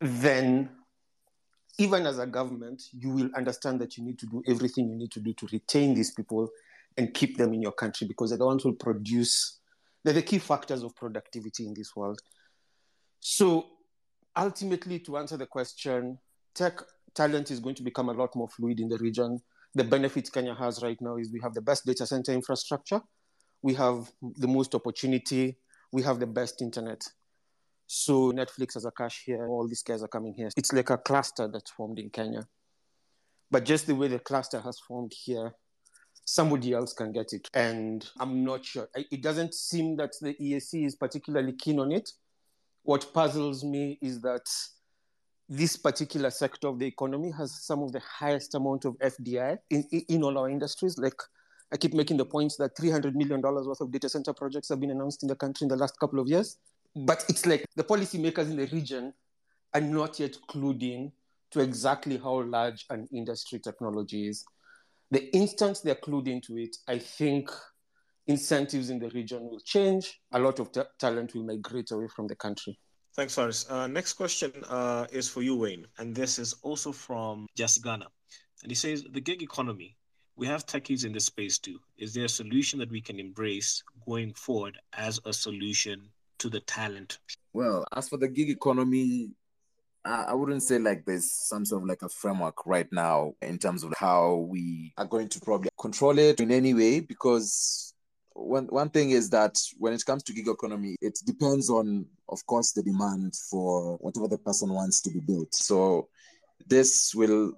then 0.00 0.70
even 1.78 2.06
as 2.06 2.18
a 2.18 2.26
government, 2.26 2.82
you 2.92 3.10
will 3.10 3.30
understand 3.34 3.80
that 3.80 3.96
you 3.96 4.04
need 4.04 4.18
to 4.18 4.26
do 4.26 4.42
everything 4.46 4.88
you 4.88 4.96
need 4.96 5.10
to 5.12 5.20
do 5.20 5.32
to 5.32 5.48
retain 5.52 5.94
these 5.94 6.10
people 6.10 6.48
and 6.96 7.14
keep 7.14 7.38
them 7.38 7.54
in 7.54 7.62
your 7.62 7.72
country 7.72 8.06
because 8.06 8.30
they're 8.30 8.38
the 8.38 8.46
ones 8.46 8.62
who 8.62 8.74
produce, 8.74 9.60
they're 10.04 10.12
the 10.12 10.22
key 10.22 10.38
factors 10.38 10.82
of 10.82 10.94
productivity 10.94 11.66
in 11.66 11.74
this 11.74 11.96
world. 11.96 12.20
So 13.20 13.66
ultimately, 14.36 14.98
to 15.00 15.16
answer 15.16 15.36
the 15.36 15.46
question, 15.46 16.18
tech 16.54 16.80
talent 17.14 17.50
is 17.50 17.60
going 17.60 17.76
to 17.76 17.82
become 17.82 18.08
a 18.08 18.12
lot 18.12 18.34
more 18.36 18.48
fluid 18.48 18.80
in 18.80 18.88
the 18.88 18.98
region. 18.98 19.40
The 19.74 19.84
benefit 19.84 20.30
Kenya 20.32 20.54
has 20.54 20.82
right 20.82 21.00
now 21.00 21.16
is 21.16 21.32
we 21.32 21.40
have 21.42 21.54
the 21.54 21.62
best 21.62 21.86
data 21.86 22.06
center 22.06 22.32
infrastructure, 22.32 23.00
we 23.62 23.74
have 23.74 24.10
the 24.20 24.48
most 24.48 24.74
opportunity, 24.74 25.56
we 25.92 26.02
have 26.02 26.18
the 26.18 26.26
best 26.26 26.60
internet. 26.60 27.02
So 27.92 28.30
Netflix 28.30 28.74
has 28.74 28.84
a 28.84 28.92
cache 28.92 29.24
here, 29.26 29.48
all 29.48 29.66
these 29.66 29.82
guys 29.82 30.00
are 30.00 30.06
coming 30.06 30.32
here. 30.32 30.48
It's 30.56 30.72
like 30.72 30.90
a 30.90 30.96
cluster 30.96 31.48
that's 31.48 31.72
formed 31.72 31.98
in 31.98 32.08
Kenya. 32.08 32.46
But 33.50 33.64
just 33.64 33.88
the 33.88 33.96
way 33.96 34.06
the 34.06 34.20
cluster 34.20 34.60
has 34.60 34.78
formed 34.78 35.12
here, 35.12 35.56
somebody 36.24 36.72
else 36.72 36.92
can 36.92 37.10
get 37.10 37.32
it. 37.32 37.50
And 37.52 38.08
I'm 38.20 38.44
not 38.44 38.64
sure. 38.64 38.88
It 38.94 39.24
doesn't 39.24 39.54
seem 39.54 39.96
that 39.96 40.12
the 40.20 40.34
EAC 40.34 40.86
is 40.86 40.94
particularly 40.94 41.52
keen 41.54 41.80
on 41.80 41.90
it. 41.90 42.08
What 42.84 43.12
puzzles 43.12 43.64
me 43.64 43.98
is 44.00 44.20
that 44.20 44.48
this 45.48 45.76
particular 45.76 46.30
sector 46.30 46.68
of 46.68 46.78
the 46.78 46.86
economy 46.86 47.32
has 47.32 47.60
some 47.60 47.82
of 47.82 47.90
the 47.90 48.02
highest 48.08 48.54
amount 48.54 48.84
of 48.84 48.96
FDI 48.98 49.58
in, 49.68 49.82
in 50.08 50.22
all 50.22 50.38
our 50.38 50.48
industries. 50.48 50.96
Like 50.96 51.20
I 51.72 51.76
keep 51.76 51.94
making 51.94 52.18
the 52.18 52.24
points 52.24 52.56
that 52.58 52.76
$300 52.76 53.16
million 53.16 53.42
worth 53.42 53.80
of 53.80 53.90
data 53.90 54.08
center 54.08 54.32
projects 54.32 54.68
have 54.68 54.78
been 54.78 54.92
announced 54.92 55.24
in 55.24 55.28
the 55.28 55.34
country 55.34 55.64
in 55.64 55.68
the 55.70 55.76
last 55.76 55.98
couple 55.98 56.20
of 56.20 56.28
years. 56.28 56.56
But 56.96 57.24
it's 57.28 57.46
like 57.46 57.64
the 57.76 57.84
policymakers 57.84 58.50
in 58.50 58.56
the 58.56 58.66
region 58.66 59.12
are 59.74 59.80
not 59.80 60.18
yet 60.18 60.36
clued 60.48 60.82
in 60.82 61.12
to 61.52 61.60
exactly 61.60 62.16
how 62.18 62.42
large 62.42 62.84
an 62.90 63.08
industry 63.12 63.58
technology 63.58 64.28
is. 64.28 64.44
The 65.10 65.34
instant 65.34 65.80
they're 65.82 65.96
clued 65.96 66.28
into 66.28 66.56
it, 66.56 66.76
I 66.88 66.98
think 66.98 67.50
incentives 68.26 68.90
in 68.90 68.98
the 68.98 69.10
region 69.10 69.42
will 69.42 69.60
change. 69.60 70.20
A 70.32 70.38
lot 70.38 70.60
of 70.60 70.70
t- 70.72 70.82
talent 70.98 71.34
will 71.34 71.44
migrate 71.44 71.90
away 71.90 72.06
from 72.14 72.26
the 72.28 72.36
country. 72.36 72.78
Thanks, 73.16 73.34
Phares. 73.34 73.68
Uh, 73.68 73.88
next 73.88 74.12
question 74.12 74.52
uh, 74.68 75.06
is 75.12 75.28
for 75.28 75.42
you, 75.42 75.56
Wayne. 75.56 75.86
And 75.98 76.14
this 76.14 76.38
is 76.38 76.54
also 76.62 76.92
from 76.92 77.46
Jasigana. 77.58 78.06
And 78.62 78.70
he 78.70 78.76
says, 78.76 79.04
the 79.10 79.20
gig 79.20 79.42
economy, 79.42 79.96
we 80.36 80.46
have 80.46 80.64
techies 80.64 81.04
in 81.04 81.12
this 81.12 81.26
space 81.26 81.58
too. 81.58 81.80
Is 81.98 82.14
there 82.14 82.26
a 82.26 82.28
solution 82.28 82.78
that 82.78 82.90
we 82.90 83.00
can 83.00 83.18
embrace 83.18 83.82
going 84.06 84.32
forward 84.34 84.78
as 84.92 85.18
a 85.24 85.32
solution 85.32 86.08
to 86.40 86.50
the 86.50 86.60
talent? 86.60 87.18
Well, 87.52 87.84
as 87.94 88.08
for 88.08 88.16
the 88.16 88.28
gig 88.28 88.50
economy, 88.50 89.30
I 90.04 90.32
wouldn't 90.32 90.62
say 90.62 90.78
like 90.78 91.04
there's 91.04 91.30
some 91.30 91.66
sort 91.66 91.82
of 91.82 91.88
like 91.88 92.02
a 92.02 92.08
framework 92.08 92.66
right 92.66 92.90
now 92.90 93.34
in 93.42 93.58
terms 93.58 93.84
of 93.84 93.92
how 93.98 94.46
we 94.48 94.94
are 94.96 95.04
going 95.04 95.28
to 95.28 95.40
probably 95.40 95.68
control 95.78 96.18
it 96.18 96.40
in 96.40 96.50
any 96.50 96.72
way 96.72 97.00
because 97.00 97.92
one 98.32 98.66
one 98.66 98.88
thing 98.88 99.10
is 99.10 99.28
that 99.30 99.58
when 99.76 99.92
it 99.92 100.04
comes 100.06 100.22
to 100.22 100.32
gig 100.32 100.48
economy, 100.48 100.96
it 101.02 101.18
depends 101.26 101.68
on, 101.68 102.06
of 102.28 102.44
course, 102.46 102.72
the 102.72 102.82
demand 102.82 103.34
for 103.50 103.98
whatever 103.98 104.28
the 104.28 104.38
person 104.38 104.72
wants 104.72 105.02
to 105.02 105.10
be 105.10 105.20
built. 105.20 105.54
So 105.54 106.08
this 106.66 107.14
will 107.14 107.52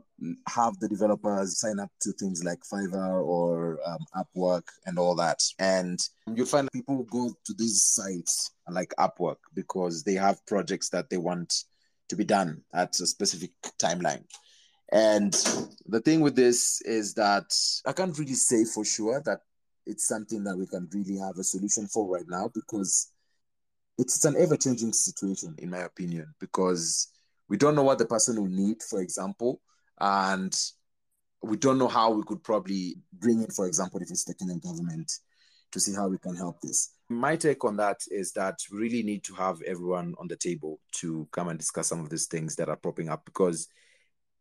have 0.48 0.78
the 0.78 0.88
developers 0.88 1.58
sign 1.58 1.80
up 1.80 1.90
to 2.00 2.12
things 2.12 2.44
like 2.44 2.60
Fiverr 2.60 3.24
or 3.24 3.78
um, 3.86 4.04
Upwork 4.16 4.64
and 4.86 4.98
all 4.98 5.14
that. 5.16 5.42
And 5.58 6.00
you'll 6.34 6.46
find 6.46 6.70
people 6.72 7.04
go 7.04 7.34
to 7.44 7.54
these 7.54 7.82
sites 7.82 8.52
like 8.70 8.94
Upwork 8.98 9.38
because 9.54 10.02
they 10.02 10.14
have 10.14 10.44
projects 10.46 10.88
that 10.90 11.10
they 11.10 11.16
want 11.16 11.64
to 12.08 12.16
be 12.16 12.24
done 12.24 12.62
at 12.74 12.98
a 13.00 13.06
specific 13.06 13.50
timeline. 13.78 14.24
And 14.92 15.32
the 15.86 16.00
thing 16.00 16.20
with 16.20 16.36
this 16.36 16.82
is 16.82 17.14
that 17.14 17.50
I 17.86 17.92
can't 17.92 18.16
really 18.18 18.34
say 18.34 18.64
for 18.64 18.84
sure 18.84 19.22
that 19.24 19.40
it's 19.86 20.06
something 20.06 20.44
that 20.44 20.56
we 20.56 20.66
can 20.66 20.88
really 20.92 21.18
have 21.18 21.38
a 21.38 21.44
solution 21.44 21.88
for 21.88 22.06
right 22.06 22.28
now 22.28 22.50
because 22.54 23.10
it's 23.98 24.24
an 24.24 24.36
ever 24.38 24.56
changing 24.56 24.92
situation, 24.92 25.54
in 25.58 25.70
my 25.70 25.78
opinion, 25.78 26.34
because 26.40 27.08
we 27.48 27.56
don't 27.56 27.74
know 27.74 27.82
what 27.82 27.98
the 27.98 28.06
person 28.06 28.40
will 28.40 28.48
need, 28.48 28.82
for 28.82 29.00
example, 29.00 29.60
and 30.02 30.54
we 31.42 31.56
don't 31.56 31.78
know 31.78 31.88
how 31.88 32.10
we 32.10 32.24
could 32.24 32.42
probably 32.42 32.96
bring 33.12 33.40
in, 33.40 33.50
for 33.50 33.66
example, 33.66 34.00
if 34.02 34.10
it's 34.10 34.24
the 34.24 34.34
Kenyan 34.34 34.62
government 34.62 35.10
to 35.70 35.80
see 35.80 35.94
how 35.94 36.08
we 36.08 36.18
can 36.18 36.36
help 36.36 36.60
this. 36.60 36.90
My 37.08 37.36
take 37.36 37.64
on 37.64 37.76
that 37.76 38.00
is 38.10 38.32
that 38.32 38.58
we 38.70 38.78
really 38.78 39.02
need 39.02 39.24
to 39.24 39.34
have 39.34 39.62
everyone 39.62 40.14
on 40.18 40.28
the 40.28 40.36
table 40.36 40.80
to 40.96 41.26
come 41.32 41.48
and 41.48 41.58
discuss 41.58 41.88
some 41.88 42.00
of 42.00 42.10
these 42.10 42.26
things 42.26 42.56
that 42.56 42.68
are 42.68 42.76
popping 42.76 43.08
up 43.08 43.24
because 43.24 43.68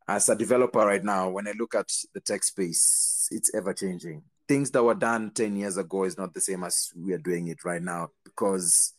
as 0.07 0.29
a 0.29 0.35
developer 0.35 0.79
right 0.79 1.03
now, 1.03 1.29
when 1.29 1.47
I 1.47 1.53
look 1.57 1.75
at 1.75 1.89
the 2.13 2.19
tech 2.19 2.43
space, 2.43 3.27
it's 3.31 3.53
ever 3.55 3.73
changing. 3.73 4.23
Things 4.47 4.71
that 4.71 4.83
were 4.83 4.95
done 4.95 5.31
10 5.31 5.55
years 5.55 5.77
ago 5.77 6.03
is 6.03 6.17
not 6.17 6.33
the 6.33 6.41
same 6.41 6.63
as 6.63 6.89
we 6.97 7.13
are 7.13 7.19
doing 7.19 7.47
it 7.47 7.63
right 7.63 7.81
now 7.81 8.09
because 8.25 8.93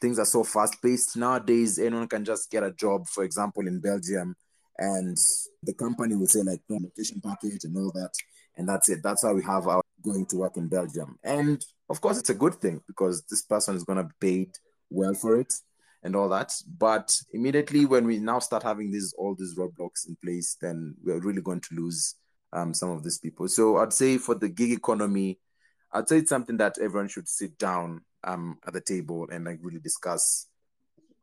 things 0.00 0.18
are 0.18 0.24
so 0.24 0.42
fast 0.42 0.82
paced 0.82 1.16
nowadays. 1.16 1.78
Anyone 1.78 2.08
can 2.08 2.24
just 2.24 2.50
get 2.50 2.64
a 2.64 2.72
job, 2.72 3.06
for 3.06 3.22
example, 3.22 3.66
in 3.68 3.80
Belgium, 3.80 4.34
and 4.78 5.16
the 5.62 5.74
company 5.74 6.14
will 6.14 6.26
say, 6.26 6.42
like, 6.42 6.60
no 6.68 6.78
location 6.82 7.20
package 7.24 7.64
and 7.64 7.76
all 7.76 7.92
that. 7.92 8.12
And 8.56 8.68
that's 8.68 8.88
it. 8.88 9.02
That's 9.02 9.22
how 9.22 9.34
we 9.34 9.42
have 9.42 9.66
our 9.66 9.82
going 10.02 10.26
to 10.26 10.36
work 10.36 10.56
in 10.56 10.68
Belgium. 10.68 11.18
And 11.24 11.62
of 11.90 12.00
course, 12.00 12.18
it's 12.18 12.30
a 12.30 12.34
good 12.34 12.54
thing 12.54 12.80
because 12.86 13.22
this 13.24 13.42
person 13.42 13.74
is 13.74 13.84
going 13.84 13.98
to 13.98 14.04
be 14.04 14.14
paid 14.20 14.50
well 14.90 15.14
for 15.14 15.38
it 15.38 15.52
and 16.02 16.14
all 16.14 16.28
that. 16.28 16.52
But 16.78 17.14
immediately 17.32 17.86
when 17.86 18.06
we 18.06 18.18
now 18.18 18.38
start 18.38 18.62
having 18.62 18.90
these 18.90 19.14
all 19.18 19.34
these 19.34 19.56
roadblocks 19.56 20.06
in 20.08 20.16
place, 20.22 20.56
then 20.60 20.94
we're 21.02 21.20
really 21.20 21.42
going 21.42 21.60
to 21.60 21.74
lose 21.74 22.14
um, 22.52 22.72
some 22.72 22.90
of 22.90 23.02
these 23.02 23.18
people. 23.18 23.48
So 23.48 23.78
I'd 23.78 23.92
say 23.92 24.18
for 24.18 24.34
the 24.34 24.48
gig 24.48 24.72
economy, 24.72 25.38
I'd 25.92 26.08
say 26.08 26.18
it's 26.18 26.30
something 26.30 26.56
that 26.58 26.78
everyone 26.80 27.08
should 27.08 27.28
sit 27.28 27.58
down 27.58 28.02
um, 28.24 28.58
at 28.66 28.72
the 28.72 28.80
table 28.80 29.26
and 29.30 29.44
like 29.44 29.58
really 29.62 29.80
discuss 29.80 30.46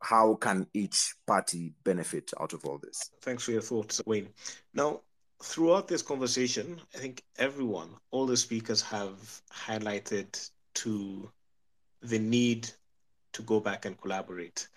how 0.04 0.36
can 0.36 0.68
each 0.74 1.16
party 1.26 1.74
benefit 1.86 2.32
out 2.40 2.52
of 2.52 2.66
all 2.66 2.78
this. 2.78 3.10
Thanks 3.22 3.44
for 3.44 3.52
your 3.52 3.62
thoughts, 3.62 4.02
Wayne. 4.06 4.28
Now, 4.74 5.00
throughout 5.42 5.88
this 5.88 6.02
conversation, 6.02 6.82
I 6.94 6.98
think 6.98 7.24
everyone, 7.38 7.90
all 8.12 8.26
the 8.26 8.36
speakers 8.36 8.82
have 8.82 9.42
highlighted 9.52 10.50
to 10.76 11.32
the 12.02 12.20
need 12.20 12.70
to 13.32 13.42
go 13.44 13.62
back 13.62 13.86
and 13.86 14.00
collaborate, 14.00 14.68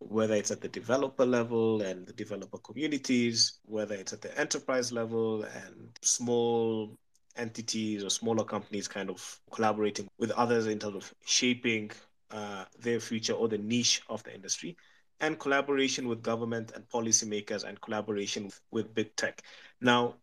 whether 0.00 0.34
it's 0.34 0.50
at 0.50 0.60
the 0.60 0.68
developer 0.68 1.24
level 1.24 1.80
and 1.80 2.06
the 2.06 2.12
developer 2.12 2.58
communities, 2.58 3.60
whether 3.64 3.94
it's 3.94 4.12
at 4.12 4.20
the 4.20 4.38
enterprise 4.38 4.92
level 4.92 5.44
and 5.44 5.98
small 6.02 6.94
entities 7.36 8.04
or 8.04 8.10
smaller 8.10 8.44
companies 8.44 8.86
kind 8.86 9.08
of 9.08 9.40
collaborating 9.50 10.08
with 10.18 10.30
others 10.32 10.66
in 10.66 10.78
terms 10.78 10.96
of 10.96 11.14
shaping 11.24 11.90
uh, 12.34 12.64
their 12.80 12.98
future 12.98 13.32
or 13.32 13.48
the 13.48 13.58
niche 13.58 14.02
of 14.08 14.22
the 14.24 14.34
industry 14.34 14.76
and 15.20 15.38
collaboration 15.38 16.08
with 16.08 16.20
government 16.20 16.72
and 16.74 16.88
policymakers 16.88 17.62
and 17.62 17.80
collaboration 17.80 18.50
with 18.72 18.92
big 18.92 19.14
tech. 19.14 19.40
Now, 19.80 20.16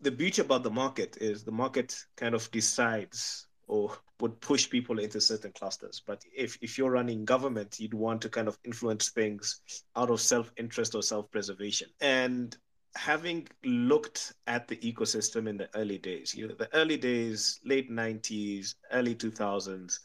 the 0.00 0.10
beauty 0.10 0.42
about 0.42 0.64
the 0.64 0.70
market 0.70 1.16
is 1.20 1.44
the 1.44 1.52
market 1.52 1.96
kind 2.16 2.34
of 2.34 2.50
decides 2.50 3.46
or 3.68 3.96
would 4.20 4.40
push 4.40 4.68
people 4.68 4.98
into 4.98 5.20
certain 5.20 5.52
clusters. 5.52 6.02
But 6.04 6.22
if, 6.36 6.58
if 6.60 6.76
you're 6.76 6.90
running 6.90 7.24
government, 7.24 7.78
you'd 7.78 7.94
want 7.94 8.20
to 8.22 8.28
kind 8.28 8.48
of 8.48 8.58
influence 8.64 9.10
things 9.10 9.60
out 9.96 10.10
of 10.10 10.20
self 10.20 10.52
interest 10.56 10.96
or 10.96 11.02
self 11.02 11.30
preservation. 11.30 11.88
And 12.00 12.56
having 12.96 13.46
looked 13.64 14.34
at 14.48 14.68
the 14.68 14.76
ecosystem 14.78 15.48
in 15.48 15.56
the 15.56 15.68
early 15.76 15.98
days, 15.98 16.34
you 16.34 16.48
know, 16.48 16.54
the 16.58 16.68
early 16.74 16.96
days, 16.96 17.60
late 17.64 17.90
90s, 17.90 18.74
early 18.92 19.14
2000s, 19.14 19.98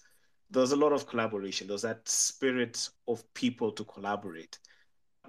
there 0.49 0.61
was 0.61 0.71
a 0.71 0.75
lot 0.75 0.93
of 0.93 1.07
collaboration. 1.07 1.67
There's 1.67 1.83
that 1.83 2.07
spirit 2.07 2.89
of 3.07 3.23
people 3.33 3.71
to 3.73 3.83
collaborate. 3.83 4.57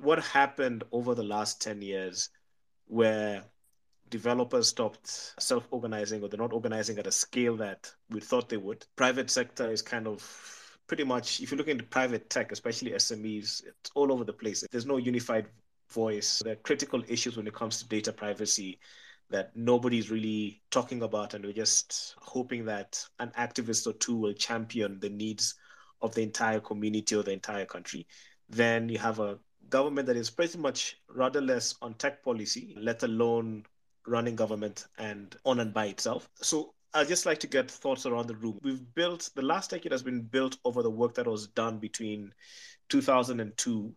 What 0.00 0.22
happened 0.24 0.84
over 0.92 1.14
the 1.14 1.22
last 1.22 1.60
10 1.60 1.82
years 1.82 2.30
where 2.86 3.44
developers 4.08 4.68
stopped 4.68 5.34
self-organizing 5.38 6.22
or 6.22 6.28
they're 6.28 6.40
not 6.40 6.52
organizing 6.52 6.98
at 6.98 7.06
a 7.06 7.12
scale 7.12 7.56
that 7.56 7.90
we 8.10 8.20
thought 8.20 8.48
they 8.48 8.56
would. 8.56 8.84
Private 8.96 9.30
sector 9.30 9.70
is 9.70 9.82
kind 9.82 10.06
of 10.06 10.78
pretty 10.86 11.04
much, 11.04 11.40
if 11.40 11.52
you 11.52 11.56
look 11.56 11.68
into 11.68 11.84
private 11.84 12.28
tech, 12.28 12.50
especially 12.50 12.90
SMEs, 12.90 13.64
it's 13.64 13.90
all 13.94 14.12
over 14.12 14.24
the 14.24 14.32
place. 14.32 14.64
There's 14.70 14.86
no 14.86 14.96
unified 14.96 15.46
voice. 15.90 16.40
There 16.42 16.54
are 16.54 16.56
critical 16.56 17.02
issues 17.06 17.36
when 17.36 17.46
it 17.46 17.54
comes 17.54 17.78
to 17.78 17.88
data 17.88 18.12
privacy 18.12 18.80
that 19.30 19.54
nobody's 19.54 20.10
really 20.10 20.60
talking 20.70 21.02
about, 21.02 21.34
and 21.34 21.44
we're 21.44 21.52
just 21.52 22.14
hoping 22.18 22.64
that 22.64 23.04
an 23.20 23.32
activist 23.38 23.86
or 23.86 23.92
two 23.94 24.16
will 24.16 24.32
champion 24.32 24.98
the 25.00 25.08
needs 25.08 25.54
of 26.02 26.14
the 26.14 26.22
entire 26.22 26.60
community 26.60 27.14
or 27.14 27.22
the 27.22 27.32
entire 27.32 27.64
country. 27.64 28.06
Then 28.48 28.88
you 28.88 28.98
have 28.98 29.20
a 29.20 29.38
government 29.68 30.06
that 30.08 30.16
is 30.16 30.30
pretty 30.30 30.58
much 30.58 30.96
rudderless 31.08 31.76
on 31.80 31.94
tech 31.94 32.24
policy, 32.24 32.74
let 32.78 33.02
alone 33.04 33.64
running 34.06 34.34
government 34.34 34.86
and 34.98 35.36
on 35.44 35.60
and 35.60 35.72
by 35.72 35.86
itself. 35.86 36.28
So 36.42 36.74
I'd 36.92 37.08
just 37.08 37.26
like 37.26 37.38
to 37.40 37.46
get 37.46 37.70
thoughts 37.70 38.06
around 38.06 38.26
the 38.26 38.34
room. 38.34 38.58
We've 38.62 38.82
built, 38.94 39.30
the 39.36 39.42
last 39.42 39.70
decade 39.70 39.92
has 39.92 40.02
been 40.02 40.22
built 40.22 40.56
over 40.64 40.82
the 40.82 40.90
work 40.90 41.14
that 41.14 41.26
was 41.26 41.46
done 41.48 41.78
between 41.78 42.34
2002 42.88 43.94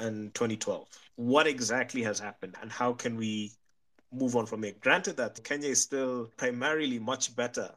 and 0.00 0.34
2012. 0.34 0.88
What 1.14 1.46
exactly 1.46 2.02
has 2.02 2.18
happened 2.18 2.56
and 2.60 2.72
how 2.72 2.94
can 2.94 3.16
we 3.16 3.52
move 4.12 4.36
on 4.36 4.46
from 4.46 4.64
it? 4.64 4.80
Granted 4.80 5.16
that 5.16 5.42
Kenya 5.44 5.68
is 5.68 5.80
still 5.80 6.30
primarily 6.36 6.98
much 6.98 7.34
better 7.34 7.70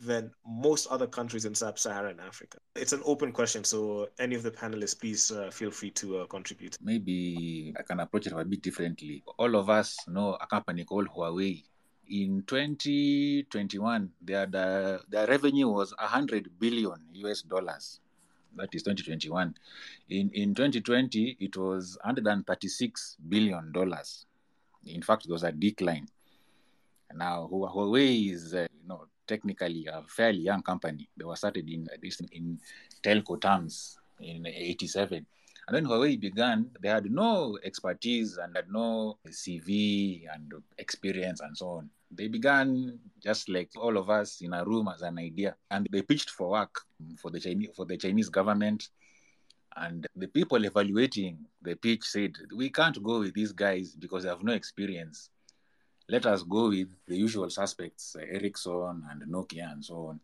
than 0.00 0.30
most 0.46 0.86
other 0.88 1.06
countries 1.06 1.44
in 1.44 1.54
sub-Saharan 1.54 2.20
Africa? 2.20 2.58
It's 2.76 2.92
an 2.92 3.02
open 3.04 3.32
question, 3.32 3.64
so 3.64 4.08
any 4.18 4.34
of 4.34 4.42
the 4.42 4.50
panelists, 4.50 4.98
please 4.98 5.30
uh, 5.30 5.50
feel 5.50 5.70
free 5.70 5.90
to 5.92 6.18
uh, 6.18 6.26
contribute. 6.26 6.78
Maybe 6.82 7.74
I 7.78 7.82
can 7.82 8.00
approach 8.00 8.26
it 8.26 8.32
a 8.32 8.44
bit 8.44 8.62
differently. 8.62 9.24
All 9.38 9.56
of 9.56 9.68
us 9.68 9.96
know 10.06 10.36
a 10.40 10.46
company 10.46 10.84
called 10.84 11.08
Huawei. 11.08 11.64
In 12.10 12.42
2021, 12.46 14.10
their, 14.22 14.46
their, 14.46 15.00
their 15.08 15.26
revenue 15.26 15.68
was 15.68 15.92
100 15.98 16.58
billion 16.58 16.96
US 17.12 17.42
dollars. 17.42 18.00
That 18.56 18.74
is 18.74 18.82
2021. 18.82 19.54
In, 20.08 20.30
in 20.32 20.54
2020, 20.54 21.36
it 21.38 21.56
was 21.56 21.98
136 22.02 23.16
billion 23.28 23.72
dollars. 23.72 24.24
In 24.88 25.02
fact, 25.02 25.26
there 25.26 25.32
was 25.32 25.44
a 25.44 25.52
decline. 25.52 26.08
Now, 27.14 27.48
Huawei 27.50 28.32
is, 28.32 28.54
uh, 28.54 28.66
you 28.72 28.88
know, 28.88 29.06
technically 29.26 29.86
a 29.86 30.02
fairly 30.08 30.40
young 30.40 30.62
company. 30.62 31.08
They 31.16 31.24
were 31.24 31.36
started 31.36 31.68
in 31.68 31.86
in 32.32 32.58
telco 33.02 33.40
terms 33.40 33.98
in 34.20 34.46
'87, 34.46 35.26
and 35.68 35.76
then 35.76 35.84
Huawei 35.86 36.20
began. 36.20 36.70
They 36.80 36.88
had 36.88 37.10
no 37.10 37.58
expertise 37.62 38.36
and 38.36 38.56
had 38.56 38.70
no 38.70 39.18
CV 39.28 40.26
and 40.32 40.52
experience 40.78 41.40
and 41.40 41.56
so 41.56 41.68
on. 41.68 41.90
They 42.10 42.28
began 42.28 42.98
just 43.22 43.48
like 43.48 43.70
all 43.76 43.96
of 43.98 44.08
us 44.08 44.40
in 44.40 44.54
a 44.54 44.64
room 44.64 44.88
as 44.88 45.02
an 45.02 45.18
idea, 45.18 45.56
and 45.70 45.86
they 45.90 46.02
pitched 46.02 46.30
for 46.30 46.50
work 46.50 46.80
for 47.20 47.30
the 47.30 47.40
Chinese 47.40 47.70
for 47.76 47.84
the 47.84 47.96
Chinese 47.96 48.28
government. 48.28 48.88
And 49.80 50.06
the 50.16 50.28
people 50.28 50.64
evaluating 50.64 51.38
the 51.62 51.74
pitch 51.76 52.04
said, 52.04 52.32
"We 52.54 52.70
can't 52.70 53.02
go 53.02 53.20
with 53.20 53.34
these 53.34 53.52
guys 53.52 53.94
because 53.94 54.22
they 54.22 54.28
have 54.28 54.42
no 54.42 54.52
experience." 54.52 55.30
let 56.08 56.24
us 56.26 56.42
go 56.42 56.68
with 56.70 56.88
the 57.06 57.16
usual 57.16 57.50
suspects, 57.50 58.16
uh, 58.18 58.24
Ericsson 58.24 59.04
and 59.10 59.22
Nokia 59.30 59.72
and 59.72 59.84
so 59.84 60.06
on. 60.06 60.20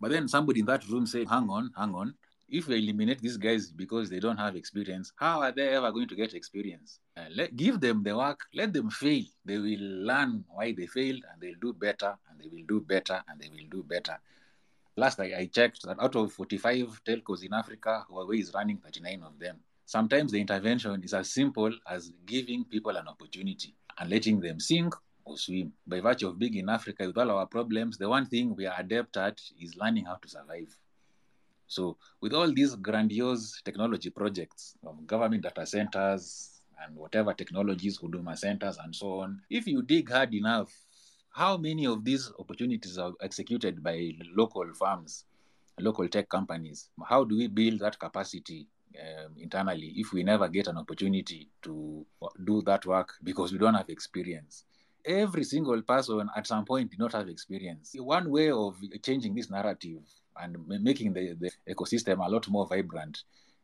But 0.00 0.10
then 0.10 0.28
somebody 0.28 0.60
in 0.60 0.66
that 0.66 0.86
room 0.88 1.06
said, 1.06 1.28
hang 1.28 1.48
on, 1.48 1.70
hang 1.76 1.94
on. 1.94 2.14
If 2.48 2.68
we 2.68 2.78
eliminate 2.78 3.20
these 3.20 3.36
guys 3.36 3.70
because 3.70 4.08
they 4.08 4.20
don't 4.20 4.36
have 4.36 4.56
experience, 4.56 5.12
how 5.16 5.42
are 5.42 5.52
they 5.52 5.68
ever 5.68 5.90
going 5.92 6.08
to 6.08 6.14
get 6.14 6.34
experience? 6.34 7.00
Uh, 7.16 7.24
let, 7.34 7.56
give 7.56 7.80
them 7.80 8.02
the 8.02 8.16
work, 8.16 8.40
let 8.54 8.72
them 8.72 8.90
fail. 8.90 9.24
They 9.44 9.58
will 9.58 10.06
learn 10.06 10.44
why 10.48 10.72
they 10.72 10.86
failed 10.86 11.22
and 11.30 11.40
they'll 11.40 11.60
do 11.60 11.72
better 11.72 12.16
and 12.30 12.40
they 12.40 12.48
will 12.48 12.64
do 12.66 12.80
better 12.80 13.22
and 13.28 13.40
they 13.40 13.50
will 13.50 13.68
do 13.70 13.82
better. 13.82 14.18
Last 14.98 15.20
I, 15.20 15.32
I 15.38 15.46
checked 15.46 15.84
that 15.84 16.00
out 16.00 16.16
of 16.16 16.32
45 16.32 17.04
telcos 17.04 17.44
in 17.44 17.54
Africa, 17.54 18.04
Huawei 18.10 18.40
is 18.40 18.52
running 18.52 18.78
39 18.78 19.22
of 19.22 19.38
them. 19.38 19.58
Sometimes 19.84 20.32
the 20.32 20.40
intervention 20.40 21.00
is 21.04 21.14
as 21.14 21.30
simple 21.30 21.70
as 21.88 22.10
giving 22.26 22.64
people 22.64 22.96
an 22.96 23.06
opportunity 23.06 23.76
and 23.96 24.10
letting 24.10 24.40
them 24.40 24.58
sink 24.58 24.92
or 25.24 25.38
swim. 25.38 25.72
By 25.86 26.00
virtue 26.00 26.26
of 26.26 26.36
being 26.36 26.56
in 26.56 26.68
Africa 26.68 27.06
with 27.06 27.16
all 27.16 27.30
our 27.30 27.46
problems, 27.46 27.96
the 27.96 28.08
one 28.08 28.26
thing 28.26 28.56
we 28.56 28.66
are 28.66 28.74
adept 28.76 29.16
at 29.16 29.40
is 29.60 29.76
learning 29.76 30.06
how 30.06 30.16
to 30.16 30.28
survive. 30.28 30.76
So, 31.68 31.96
with 32.20 32.32
all 32.32 32.52
these 32.52 32.74
grandiose 32.74 33.62
technology 33.64 34.10
projects 34.10 34.74
of 34.84 35.06
government 35.06 35.44
data 35.44 35.64
centers 35.64 36.60
and 36.84 36.96
whatever 36.96 37.32
technologies, 37.34 38.00
Huduma 38.00 38.36
centers, 38.36 38.78
and 38.78 38.92
so 38.92 39.20
on, 39.20 39.42
if 39.48 39.68
you 39.68 39.82
dig 39.82 40.10
hard 40.10 40.34
enough, 40.34 40.72
how 41.38 41.56
many 41.56 41.86
of 41.86 42.04
these 42.04 42.32
opportunities 42.38 42.98
are 42.98 43.12
executed 43.22 43.82
by 43.82 44.12
local 44.36 44.66
firms, 44.74 45.24
local 45.78 46.08
tech 46.08 46.28
companies? 46.28 46.90
How 47.08 47.22
do 47.22 47.36
we 47.36 47.46
build 47.46 47.78
that 47.80 47.98
capacity 47.98 48.66
um, 48.98 49.34
internally 49.36 49.92
if 49.96 50.12
we 50.12 50.22
never 50.24 50.48
get 50.48 50.66
an 50.66 50.78
opportunity 50.78 51.48
to 51.62 52.04
do 52.44 52.62
that 52.62 52.84
work 52.86 53.14
because 53.22 53.52
we 53.52 53.58
don't 53.58 53.74
have 53.74 53.88
experience. 53.88 54.64
Every 55.04 55.44
single 55.44 55.80
person 55.82 56.28
at 56.34 56.46
some 56.46 56.64
point 56.64 56.90
did 56.90 56.98
not 56.98 57.12
have 57.12 57.28
experience. 57.28 57.94
One 57.96 58.30
way 58.30 58.50
of 58.50 58.76
changing 59.02 59.34
this 59.34 59.50
narrative 59.50 60.02
and 60.36 60.56
making 60.66 61.12
the, 61.12 61.34
the 61.38 61.50
ecosystem 61.72 62.26
a 62.26 62.28
lot 62.28 62.48
more 62.48 62.66
vibrant 62.66 63.22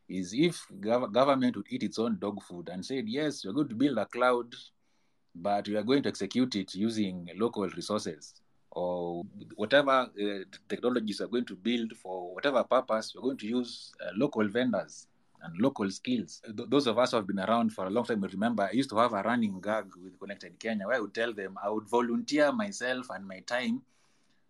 is 0.09 0.32
if 0.32 0.66
gov- 0.80 1.12
government 1.12 1.56
would 1.56 1.66
eat 1.70 1.82
its 1.82 1.98
own 1.98 2.18
dog 2.20 2.42
food 2.42 2.68
and 2.68 2.84
said, 2.84 3.09
yes, 3.09 3.44
we're 3.44 3.52
going 3.52 3.68
to 3.68 3.74
build 3.74 3.98
a 3.98 4.06
cloud, 4.06 4.55
but 5.35 5.66
we 5.69 5.77
are 5.77 5.82
going 5.82 6.02
to 6.02 6.09
execute 6.09 6.55
it 6.56 6.74
using 6.74 7.28
local 7.36 7.69
resources 7.69 8.35
or 8.74 9.23
whatever 9.55 9.90
uh, 9.90 10.44
technologies 10.69 11.20
are 11.20 11.28
going 11.28 11.44
to 11.44 11.55
build 11.55 11.97
for 11.97 12.35
whatever 12.35 12.62
purpose, 12.65 13.15
we're 13.15 13.23
going 13.23 13.36
to 13.36 13.47
use 13.47 13.93
uh, 14.05 14.11
local 14.16 14.47
vendors 14.48 15.06
and 15.43 15.56
local 15.61 15.89
skills. 15.90 16.43
Th- 16.44 16.69
those 16.69 16.86
of 16.86 16.98
us 16.98 17.12
who 17.12 17.19
have 17.19 17.27
been 17.27 17.39
around 17.39 17.73
for 17.73 17.86
a 17.86 17.90
long 17.90 18.05
time 18.05 18.20
will 18.20 18.28
remember 18.28 18.65
I 18.65 18.73
used 18.73 18.90
to 18.90 18.97
have 18.97 19.12
a 19.12 19.23
running 19.23 19.61
gag 19.61 19.86
with 20.02 20.19
Connected 20.19 20.59
Kenya 20.59 20.86
where 20.86 20.97
I 20.97 21.01
would 21.01 21.15
tell 21.15 21.32
them 21.32 21.56
I 21.62 21.70
would 21.70 21.89
volunteer 21.89 22.52
myself 22.52 23.06
and 23.11 23.27
my 23.27 23.40
time 23.40 23.82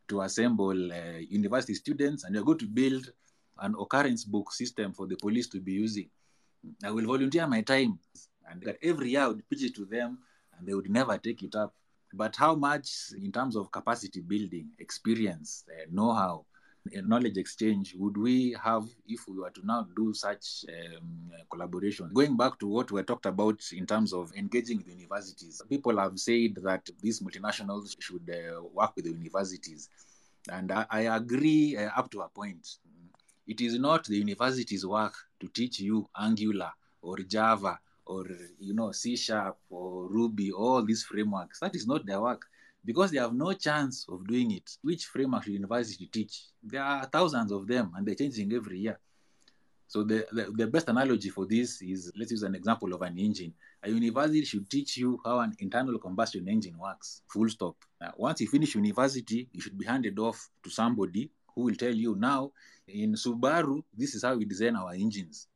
to 0.09 0.23
assemble 0.23 0.93
uh, 0.93 1.19
university 1.29 1.75
students 1.75 2.25
and 2.25 2.35
we're 2.35 2.43
going 2.43 2.59
to 2.59 2.67
build 2.67 3.11
an 3.61 3.75
occurrence 3.79 4.25
book 4.25 4.53
system 4.53 4.93
for 4.93 5.07
the 5.07 5.17
police 5.17 5.49
to 5.49 5.61
be 5.61 5.73
using. 5.73 6.09
I 6.83 6.91
will 6.91 7.05
volunteer 7.05 7.47
my 7.47 7.61
time 7.61 7.99
and 8.51 8.75
every 8.83 9.11
year 9.11 9.23
I 9.23 9.29
would 9.29 9.49
pitch 9.51 9.65
it 9.65 9.75
to 9.77 9.85
them 9.85 10.19
and 10.59 10.67
they 10.67 10.75
would 10.75 10.91
never 10.91 11.19
take 11.19 11.43
it 11.43 11.55
up. 11.55 11.75
But 12.13 12.37
how 12.37 12.55
much 12.55 12.89
in 13.21 13.33
terms 13.33 13.57
of 13.57 13.73
capacity 13.73 14.21
building, 14.21 14.69
experience, 14.79 15.65
uh, 15.69 15.87
know-how, 15.91 16.45
knowledge 16.93 17.39
exchange 17.39 17.95
would 17.99 18.17
we 18.17 18.55
have 18.63 18.85
if 19.09 19.27
we 19.27 19.39
were 19.39 19.51
to 19.51 19.65
now 19.65 19.87
do 19.97 20.13
such 20.13 20.65
um, 20.69 21.31
collaboration? 21.51 22.11
Going 22.13 22.37
back 22.37 22.59
to 22.61 22.69
what 22.69 22.91
we 22.91 23.03
talked 23.03 23.27
about 23.27 23.61
in 23.73 23.87
terms 23.87 24.13
of 24.13 24.33
engaging 24.37 24.79
with 24.79 24.89
universities, 24.89 25.63
people 25.69 25.99
have 25.99 26.19
said 26.19 26.57
that 26.63 26.89
these 27.01 27.21
multinationals 27.21 27.97
should 28.01 28.31
uh, 28.31 28.63
work 28.73 28.95
with 28.97 29.07
the 29.07 29.13
universities. 29.13 29.89
And 30.51 30.71
I, 30.71 30.87
I 30.91 31.01
agree 31.17 31.77
uh, 31.77 31.91
up 31.97 32.11
to 32.11 32.21
a 32.21 32.29
point. 32.29 32.77
It 33.47 33.61
is 33.61 33.79
not 33.79 34.05
the 34.05 34.17
university's 34.17 34.87
work 34.87 35.15
to 35.41 35.49
teach 35.49 35.81
you 35.81 36.09
Angular 36.19 36.71
or 37.03 37.19
Java 37.19 37.79
or 38.07 38.27
you 38.59 38.75
know 38.75 38.93
C 38.93 39.17
sharp 39.17 39.59
or 39.71 40.09
Ruby, 40.09 40.53
all 40.53 40.85
these 40.85 41.05
frameworks. 41.05 41.61
That 41.61 41.75
is 41.75 41.87
not 41.87 42.07
their 42.07 42.21
work. 42.21 42.45
because 42.85 43.11
they 43.11 43.19
have 43.19 43.33
no 43.33 43.53
chance 43.55 44.07
of 44.09 44.27
doing 44.27 44.53
it. 44.53 44.71
Which 44.83 45.07
framework 45.07 45.45
should 45.45 45.55
university 45.55 46.07
teach? 46.07 46.45
There 46.63 46.83
are 46.83 47.05
thousands 47.07 47.51
of 47.51 47.67
them 47.67 47.93
and 47.97 48.07
they're 48.07 48.15
changing 48.15 48.53
every 48.53 48.79
year. 48.79 48.99
So 49.87 50.03
the, 50.03 50.27
the, 50.33 50.51
the, 50.51 50.67
best 50.67 50.89
analogy 50.89 51.29
for 51.31 51.47
this 51.47 51.81
is 51.83 52.11
let's 52.17 52.31
use 52.31 52.43
an 52.43 52.55
example 52.55 52.93
of 52.95 53.03
an 53.03 53.19
engine. 53.19 53.53
A 53.83 53.91
university 53.91 54.45
should 54.45 54.69
teach 54.69 54.97
you 54.97 55.21
how 55.25 55.41
an 55.41 55.55
internal 55.61 55.99
combustion 55.99 56.49
engine 56.49 56.77
works, 56.79 57.23
full 57.29 57.49
stop. 57.49 57.77
Now, 58.01 58.13
once 58.17 58.41
you 58.41 58.49
finish 58.49 58.75
university, 58.75 59.49
you 59.53 59.61
should 59.61 59.79
be 59.79 59.85
handed 59.85 60.19
off 60.19 60.49
to 60.65 60.71
somebody 60.71 61.31
who 61.55 61.63
will 61.63 61.75
tell 61.75 61.95
you 61.95 62.17
now 62.17 62.53
in 62.89 63.15
Subaru, 63.15 63.83
this 63.97 64.15
is 64.15 64.25
how 64.25 64.35
we 64.35 64.47
design 64.47 64.75
our 64.75 64.93
engines. 64.95 65.49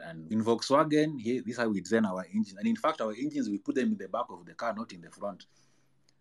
And 0.00 0.30
in 0.32 0.44
Volkswagen, 0.44 1.20
here, 1.20 1.40
this 1.44 1.54
is 1.54 1.58
how 1.58 1.68
we 1.68 1.80
design 1.80 2.04
our 2.04 2.24
engines. 2.24 2.56
And 2.58 2.66
in 2.66 2.76
fact, 2.76 3.00
our 3.00 3.12
engines, 3.12 3.48
we 3.48 3.58
put 3.58 3.76
them 3.76 3.92
in 3.92 3.98
the 3.98 4.08
back 4.08 4.26
of 4.30 4.44
the 4.44 4.54
car, 4.54 4.74
not 4.76 4.92
in 4.92 5.00
the 5.00 5.10
front. 5.10 5.44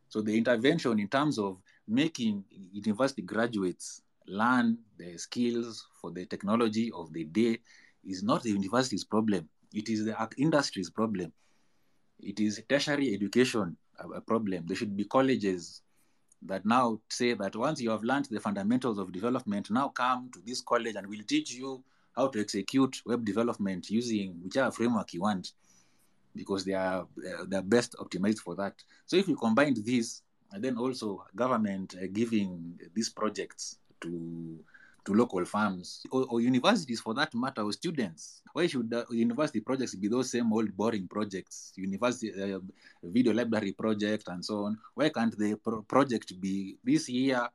So 0.10 0.22
the 0.22 0.38
intervention 0.38 1.00
in 1.00 1.08
terms 1.08 1.40
of 1.40 1.58
making 1.88 2.44
university 2.50 3.24
graduates 3.24 4.02
learn 4.28 4.78
the 4.98 5.18
skills 5.18 5.88
for 6.00 6.12
the 6.12 6.26
technology 6.26 6.92
of 6.94 7.12
the 7.14 7.26
day 7.26 7.60
is 8.06 8.24
not 8.24 8.44
the 8.44 8.52
university's 8.52 9.04
problem. 9.04 9.50
It 9.74 9.90
is 9.90 10.06
the 10.06 10.16
industry's 10.38 10.90
problem. 10.90 11.34
It 12.20 12.40
is 12.40 12.62
tertiary 12.70 13.14
education 13.14 13.76
a 14.00 14.22
problem. 14.22 14.66
There 14.68 14.76
should 14.76 14.96
be 14.96 15.06
colleges 15.06 15.82
that 16.44 16.66
now 16.66 17.00
say 17.10 17.34
that 17.34 17.56
once 17.56 17.82
you 17.82 17.90
have 17.90 18.04
learned 18.04 18.26
the 18.26 18.40
fundamentals 18.40 18.98
of 18.98 19.12
development, 19.12 19.72
now 19.72 19.90
come 19.90 20.30
to 20.34 20.42
this 20.46 20.62
college 20.62 20.96
and 20.96 21.08
we'll 21.08 21.24
teach 21.24 21.54
you 21.54 21.84
how 22.16 22.28
to 22.28 22.40
execute 22.40 23.02
web 23.06 23.26
development 23.26 23.90
using 23.90 24.36
whichever 24.44 24.72
framework 24.72 25.14
you 25.14 25.22
want, 25.22 25.54
because 26.36 26.66
they 26.66 26.74
are 26.74 27.08
they 27.48 27.58
are 27.58 27.62
best 27.62 27.96
optimized 28.00 28.40
for 28.40 28.56
that. 28.56 28.76
So 29.06 29.18
if 29.18 29.28
you 29.28 29.36
combine 29.36 29.76
this 29.84 30.22
and 30.54 30.64
then 30.64 30.78
also 30.78 31.26
government 31.36 31.96
uh, 32.02 32.06
giving 32.14 32.80
these 32.94 33.10
projects 33.10 33.80
to 34.02 34.60
to 35.06 35.14
local 35.14 35.44
farms 35.44 36.06
or, 36.12 36.26
or, 36.30 36.40
universities 36.40 37.02
for 37.02 37.14
that 37.14 37.34
matter 37.36 37.62
or 37.62 37.74
students 37.74 38.42
why 38.54 38.68
should 38.68 38.94
uh, 38.94 39.04
university 39.10 39.60
projects 39.60 39.96
be 39.96 40.08
those 40.08 40.32
same 40.32 40.54
old 40.54 40.72
boring 40.78 41.08
projects 41.10 41.74
university 41.76 42.32
uh, 42.42 42.60
video 43.04 43.34
library 43.34 43.74
project 43.74 44.30
and 44.30 44.46
so 44.46 44.64
on 44.64 44.78
why 44.94 45.10
can't 45.10 45.38
the 45.38 45.56
pro- 45.56 45.82
project 45.82 46.40
be 46.40 46.78
this 46.84 47.10
year 47.10 47.50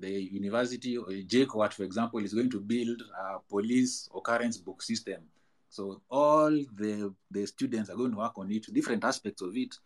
the 0.00 0.10
university 0.10 0.96
or 0.96 1.06
JKUAT, 1.06 1.72
for 1.72 1.84
example, 1.84 2.20
is 2.20 2.34
going 2.34 2.50
to 2.50 2.60
build 2.60 3.02
a 3.18 3.38
police 3.48 4.08
occurrence 4.14 4.56
book 4.56 4.82
system. 4.82 5.22
So 5.70 6.00
all 6.10 6.50
the, 6.50 7.12
the 7.30 7.46
students 7.46 7.90
are 7.90 7.96
going 7.96 8.12
to 8.12 8.18
work 8.18 8.38
on 8.38 8.50
it, 8.50 8.72
different 8.72 9.04
aspects 9.04 9.42
of 9.42 9.56
it, 9.56 9.76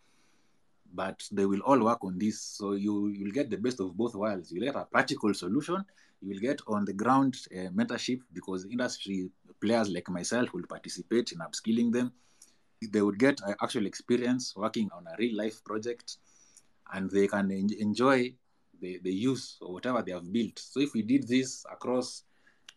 but 0.93 1.21
they 1.31 1.45
will 1.45 1.61
all 1.61 1.79
work 1.83 2.03
on 2.03 2.17
this. 2.17 2.39
So 2.39 2.73
you 2.73 2.93
will 2.93 3.31
get 3.31 3.49
the 3.49 3.57
best 3.57 3.79
of 3.79 3.97
both 3.97 4.15
worlds. 4.15 4.51
You'll 4.51 4.65
get 4.65 4.75
a 4.75 4.85
practical 4.85 5.33
solution. 5.33 5.83
You 6.21 6.29
will 6.29 6.39
get 6.39 6.61
on 6.67 6.85
the 6.85 6.93
ground 6.93 7.35
uh, 7.51 7.69
mentorship 7.69 8.21
because 8.31 8.65
industry 8.65 9.29
players 9.59 9.89
like 9.89 10.09
myself 10.09 10.53
will 10.53 10.67
participate 10.67 11.31
in 11.31 11.39
upskilling 11.39 11.91
them. 11.91 12.13
They 12.81 13.01
would 13.01 13.17
get 13.17 13.41
uh, 13.41 13.53
actual 13.61 13.85
experience 13.85 14.53
working 14.55 14.89
on 14.95 15.07
a 15.07 15.15
real 15.17 15.35
life 15.35 15.63
project 15.63 16.17
and 16.93 17.09
they 17.09 17.27
can 17.27 17.51
en- 17.51 17.79
enjoy 17.79 18.35
the, 18.81 18.99
the 19.03 19.11
use 19.11 19.57
or 19.61 19.73
whatever 19.73 20.01
they 20.01 20.11
have 20.11 20.31
built. 20.31 20.59
So 20.59 20.79
if 20.79 20.93
we 20.93 21.01
did 21.01 21.27
this 21.27 21.65
across 21.71 22.23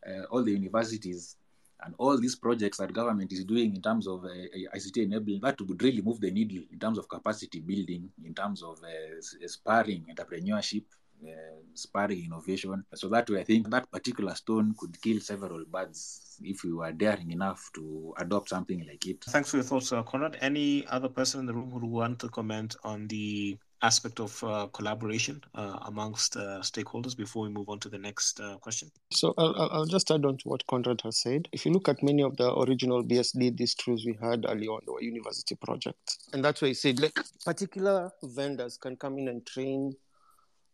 uh, 0.06 0.24
all 0.30 0.42
the 0.42 0.52
universities 0.52 1.36
and 1.84 1.94
all 1.98 2.18
these 2.18 2.36
projects 2.36 2.78
that 2.78 2.92
government 2.92 3.32
is 3.32 3.44
doing 3.44 3.74
in 3.74 3.82
terms 3.82 4.06
of 4.06 4.24
uh, 4.24 4.28
ICT 4.74 5.04
enabling, 5.04 5.40
that 5.42 5.60
would 5.60 5.82
really 5.82 6.02
move 6.02 6.20
the 6.20 6.30
needle 6.30 6.64
in 6.72 6.78
terms 6.78 6.98
of 6.98 7.08
capacity 7.08 7.60
building, 7.60 8.08
in 8.24 8.34
terms 8.34 8.62
of 8.62 8.78
uh, 8.82 9.46
sparring 9.46 10.06
entrepreneurship, 10.10 10.84
uh, 11.24 11.60
sparring 11.74 12.24
innovation. 12.24 12.84
So 12.94 13.08
that 13.08 13.28
way, 13.28 13.40
I 13.40 13.44
think 13.44 13.70
that 13.70 13.90
particular 13.90 14.34
stone 14.34 14.74
could 14.78 15.00
kill 15.02 15.20
several 15.20 15.64
birds 15.66 16.38
if 16.42 16.64
we 16.64 16.72
were 16.72 16.92
daring 16.92 17.30
enough 17.30 17.70
to 17.74 18.14
adopt 18.18 18.48
something 18.50 18.86
like 18.86 19.06
it. 19.06 19.24
Thanks 19.24 19.50
for 19.50 19.58
your 19.58 19.64
thoughts, 19.64 19.92
uh, 19.92 20.02
Conrad. 20.02 20.38
Any 20.40 20.86
other 20.86 21.08
person 21.08 21.40
in 21.40 21.46
the 21.46 21.54
room 21.54 21.70
who 21.70 21.86
want 21.86 22.18
to 22.20 22.28
comment 22.28 22.76
on 22.84 23.06
the 23.08 23.58
aspect 23.82 24.20
of 24.20 24.42
uh, 24.42 24.66
collaboration 24.72 25.42
uh, 25.54 25.78
amongst 25.82 26.36
uh, 26.36 26.60
stakeholders 26.60 27.16
before 27.16 27.42
we 27.42 27.48
move 27.50 27.68
on 27.68 27.78
to 27.80 27.88
the 27.88 27.98
next 27.98 28.40
uh, 28.40 28.56
question? 28.56 28.90
So 29.12 29.34
I'll, 29.36 29.68
I'll 29.72 29.86
just 29.86 30.10
add 30.10 30.24
on 30.24 30.38
to 30.38 30.48
what 30.48 30.66
Conrad 30.66 31.02
has 31.02 31.20
said. 31.20 31.48
If 31.52 31.66
you 31.66 31.72
look 31.72 31.88
at 31.88 32.02
many 32.02 32.22
of 32.22 32.36
the 32.36 32.54
original 32.54 33.04
BSD 33.04 33.58
distros 33.58 34.06
we 34.06 34.16
had 34.20 34.46
early 34.48 34.66
on, 34.66 34.80
were 34.86 35.02
university 35.02 35.54
projects. 35.56 36.28
And 36.32 36.44
that's 36.44 36.62
why 36.62 36.68
I 36.68 36.72
said, 36.72 37.00
like, 37.00 37.18
particular 37.44 38.10
vendors 38.22 38.76
can 38.76 38.96
come 38.96 39.18
in 39.18 39.28
and 39.28 39.46
train 39.46 39.94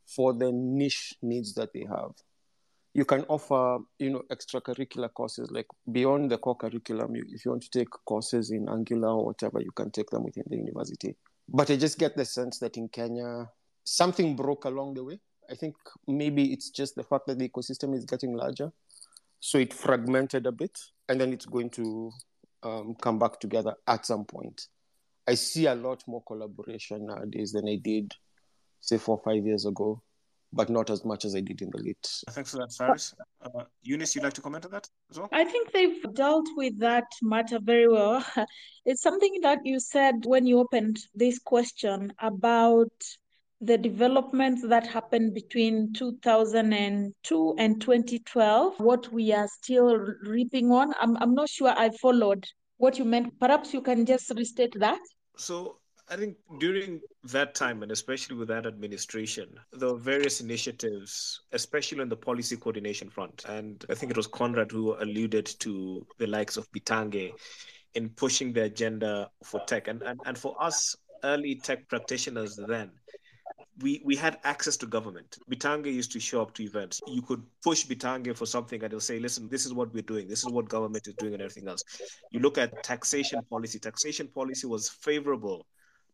for 0.06 0.32
the 0.32 0.52
niche 0.52 1.14
needs 1.22 1.54
that 1.54 1.72
they 1.72 1.86
have. 1.88 2.12
You 2.94 3.06
can 3.06 3.22
offer, 3.22 3.78
you 3.98 4.10
know, 4.10 4.22
extracurricular 4.30 5.12
courses 5.12 5.50
like 5.50 5.66
beyond 5.90 6.30
the 6.30 6.36
core 6.36 6.56
curriculum. 6.56 7.16
if 7.16 7.44
you 7.44 7.50
want 7.50 7.62
to 7.62 7.70
take 7.70 7.88
courses 8.04 8.50
in 8.50 8.68
Angular 8.68 9.08
or 9.08 9.24
whatever, 9.24 9.60
you 9.60 9.70
can 9.72 9.90
take 9.90 10.10
them 10.10 10.24
within 10.24 10.44
the 10.46 10.56
university. 10.56 11.16
But 11.48 11.70
I 11.70 11.76
just 11.76 11.98
get 11.98 12.16
the 12.16 12.24
sense 12.24 12.58
that 12.60 12.76
in 12.76 12.88
Kenya, 12.88 13.48
something 13.84 14.36
broke 14.36 14.64
along 14.64 14.94
the 14.94 15.04
way. 15.04 15.20
I 15.50 15.54
think 15.54 15.74
maybe 16.06 16.52
it's 16.52 16.70
just 16.70 16.94
the 16.94 17.02
fact 17.02 17.26
that 17.26 17.38
the 17.38 17.48
ecosystem 17.48 17.94
is 17.94 18.04
getting 18.04 18.34
larger. 18.34 18.72
So 19.40 19.58
it 19.58 19.74
fragmented 19.74 20.46
a 20.46 20.52
bit, 20.52 20.78
and 21.08 21.20
then 21.20 21.32
it's 21.32 21.46
going 21.46 21.70
to 21.70 22.12
um, 22.62 22.94
come 23.00 23.18
back 23.18 23.40
together 23.40 23.74
at 23.86 24.06
some 24.06 24.24
point. 24.24 24.68
I 25.26 25.34
see 25.34 25.66
a 25.66 25.74
lot 25.74 26.02
more 26.06 26.22
collaboration 26.22 27.06
nowadays 27.06 27.52
than 27.52 27.68
I 27.68 27.76
did 27.76 28.12
say 28.80 28.98
four 28.98 29.16
or 29.16 29.22
five 29.22 29.46
years 29.46 29.64
ago, 29.64 30.02
but 30.52 30.68
not 30.68 30.90
as 30.90 31.04
much 31.04 31.24
as 31.24 31.34
I 31.34 31.40
did 31.40 31.62
in 31.62 31.70
the 31.70 31.78
late. 31.78 32.22
Thanks 32.30 32.50
for 32.50 32.58
that, 32.58 32.72
Phares. 32.72 33.14
Uh, 33.42 33.64
Eunice, 33.82 34.14
you'd 34.14 34.24
like 34.24 34.34
to 34.34 34.42
comment 34.42 34.64
on 34.66 34.72
that 34.72 34.88
as 35.10 35.18
well? 35.18 35.28
I 35.32 35.44
think 35.44 35.72
they've 35.72 36.02
dealt 36.14 36.48
with 36.56 36.78
that 36.80 37.06
matter 37.22 37.58
very 37.60 37.88
well. 37.88 38.24
It's 38.84 39.02
something 39.02 39.38
that 39.42 39.60
you 39.64 39.78
said 39.78 40.24
when 40.24 40.44
you 40.44 40.58
opened 40.58 40.98
this 41.14 41.38
question 41.38 42.12
about 42.20 42.90
the 43.60 43.78
developments 43.78 44.62
that 44.66 44.88
happened 44.88 45.34
between 45.34 45.92
2002 45.92 47.54
and 47.58 47.80
2012, 47.80 48.80
what 48.80 49.12
we 49.12 49.32
are 49.32 49.46
still 49.46 49.96
reaping 50.24 50.72
on. 50.72 50.92
I'm, 51.00 51.16
I'm 51.18 51.34
not 51.34 51.48
sure 51.48 51.68
I 51.68 51.90
followed 51.90 52.44
what 52.78 52.98
you 52.98 53.04
meant. 53.04 53.38
Perhaps 53.38 53.72
you 53.72 53.80
can 53.80 54.04
just 54.04 54.32
restate 54.36 54.74
that. 54.80 54.98
So 55.36 55.76
I 56.10 56.16
think 56.16 56.36
during 56.58 57.00
that 57.24 57.54
time, 57.54 57.82
and 57.82 57.92
especially 57.92 58.36
with 58.36 58.48
that 58.48 58.66
administration, 58.66 59.48
there 59.72 59.88
were 59.88 59.98
various 59.98 60.40
initiatives, 60.40 61.40
especially 61.52 62.00
on 62.00 62.08
the 62.08 62.16
policy 62.16 62.56
coordination 62.56 63.08
front. 63.08 63.44
And 63.48 63.84
I 63.88 63.94
think 63.94 64.10
it 64.10 64.16
was 64.16 64.26
Conrad 64.26 64.70
who 64.72 64.94
alluded 65.00 65.46
to 65.60 66.06
the 66.18 66.26
likes 66.26 66.56
of 66.56 66.70
Bitange 66.72 67.32
in 67.94 68.08
pushing 68.10 68.52
the 68.52 68.64
agenda 68.64 69.30
for 69.42 69.60
tech. 69.66 69.88
And, 69.88 70.02
and, 70.02 70.20
and 70.26 70.36
for 70.36 70.60
us 70.60 70.96
early 71.24 71.54
tech 71.54 71.88
practitioners 71.88 72.58
then, 72.68 72.90
we, 73.80 74.02
we 74.04 74.16
had 74.16 74.38
access 74.44 74.76
to 74.78 74.86
government. 74.86 75.38
Bitange 75.50 75.86
used 75.86 76.12
to 76.12 76.20
show 76.20 76.42
up 76.42 76.52
to 76.54 76.62
events. 76.62 77.00
You 77.06 77.22
could 77.22 77.42
push 77.62 77.86
Bitange 77.86 78.36
for 78.36 78.44
something 78.44 78.82
and 78.82 78.92
they'll 78.92 79.00
say, 79.00 79.18
listen, 79.18 79.48
this 79.48 79.64
is 79.64 79.72
what 79.72 79.94
we're 79.94 80.02
doing. 80.02 80.28
This 80.28 80.40
is 80.40 80.50
what 80.50 80.68
government 80.68 81.06
is 81.06 81.14
doing 81.14 81.32
and 81.32 81.42
everything 81.42 81.68
else. 81.68 81.82
You 82.30 82.40
look 82.40 82.58
at 82.58 82.82
taxation 82.82 83.40
policy. 83.48 83.78
Taxation 83.78 84.28
policy 84.28 84.66
was 84.66 84.90
favorable 84.90 85.66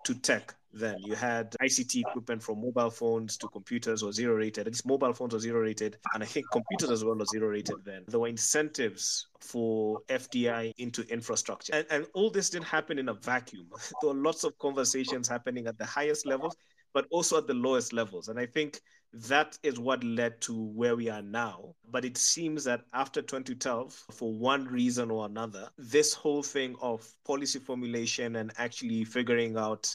to 0.05 0.15
tech 0.15 0.55
then. 0.73 0.97
You 1.01 1.15
had 1.15 1.55
ICT 1.63 2.01
equipment 2.01 2.43
from 2.43 2.61
mobile 2.61 2.91
phones 2.91 3.37
to 3.39 3.49
computers 3.49 4.03
or 4.03 4.13
zero 4.13 4.37
rated. 4.37 4.67
At 4.67 4.73
least 4.73 4.87
mobile 4.87 5.13
phones 5.13 5.35
are 5.35 5.39
zero 5.39 5.61
rated. 5.61 5.97
And 6.15 6.23
I 6.23 6.27
think 6.27 6.47
computers 6.53 6.91
as 6.91 7.05
well 7.05 7.21
are 7.21 7.27
zero 7.27 7.49
rated 7.49 7.77
then. 7.85 8.05
There 8.09 8.21
were 8.21 8.29
incentives 8.29 9.29
for 9.41 10.01
FDI 10.09 10.73
into 10.79 11.03
infrastructure. 11.09 11.75
And, 11.75 11.87
and 11.91 12.07
all 12.15 12.31
this 12.31 12.51
didn't 12.51 12.67
happen 12.67 12.99
in 12.99 13.09
a 13.09 13.15
vacuum. 13.15 13.67
there 14.03 14.13
were 14.13 14.21
lots 14.21 14.45
of 14.45 14.59
conversations 14.59 15.29
happening 15.29 15.67
at 15.67 15.79
the 15.79 15.87
highest 15.87 16.27
levels, 16.27 16.57
but 16.99 17.07
also 17.13 17.39
at 17.39 17.47
the 17.47 17.55
lowest 17.55 17.93
levels. 17.93 18.27
And 18.27 18.41
I 18.41 18.47
think 18.47 18.81
that 19.13 19.57
is 19.63 19.79
what 19.79 20.03
led 20.03 20.41
to 20.41 20.53
where 20.53 20.97
we 20.97 21.09
are 21.09 21.23
now. 21.23 21.77
But 21.89 22.05
it 22.05 22.19
seems 22.19 22.65
that 22.65 22.81
after 22.93 23.23
2012, 23.23 23.93
for 24.11 24.35
one 24.35 24.65
reason 24.65 25.09
or 25.09 25.25
another, 25.25 25.69
this 25.79 26.13
whole 26.13 26.43
thing 26.43 26.75
of 26.83 27.09
policy 27.25 27.61
formulation 27.61 28.35
and 28.35 28.51
actually 28.59 29.05
figuring 29.05 29.57
out 29.57 29.87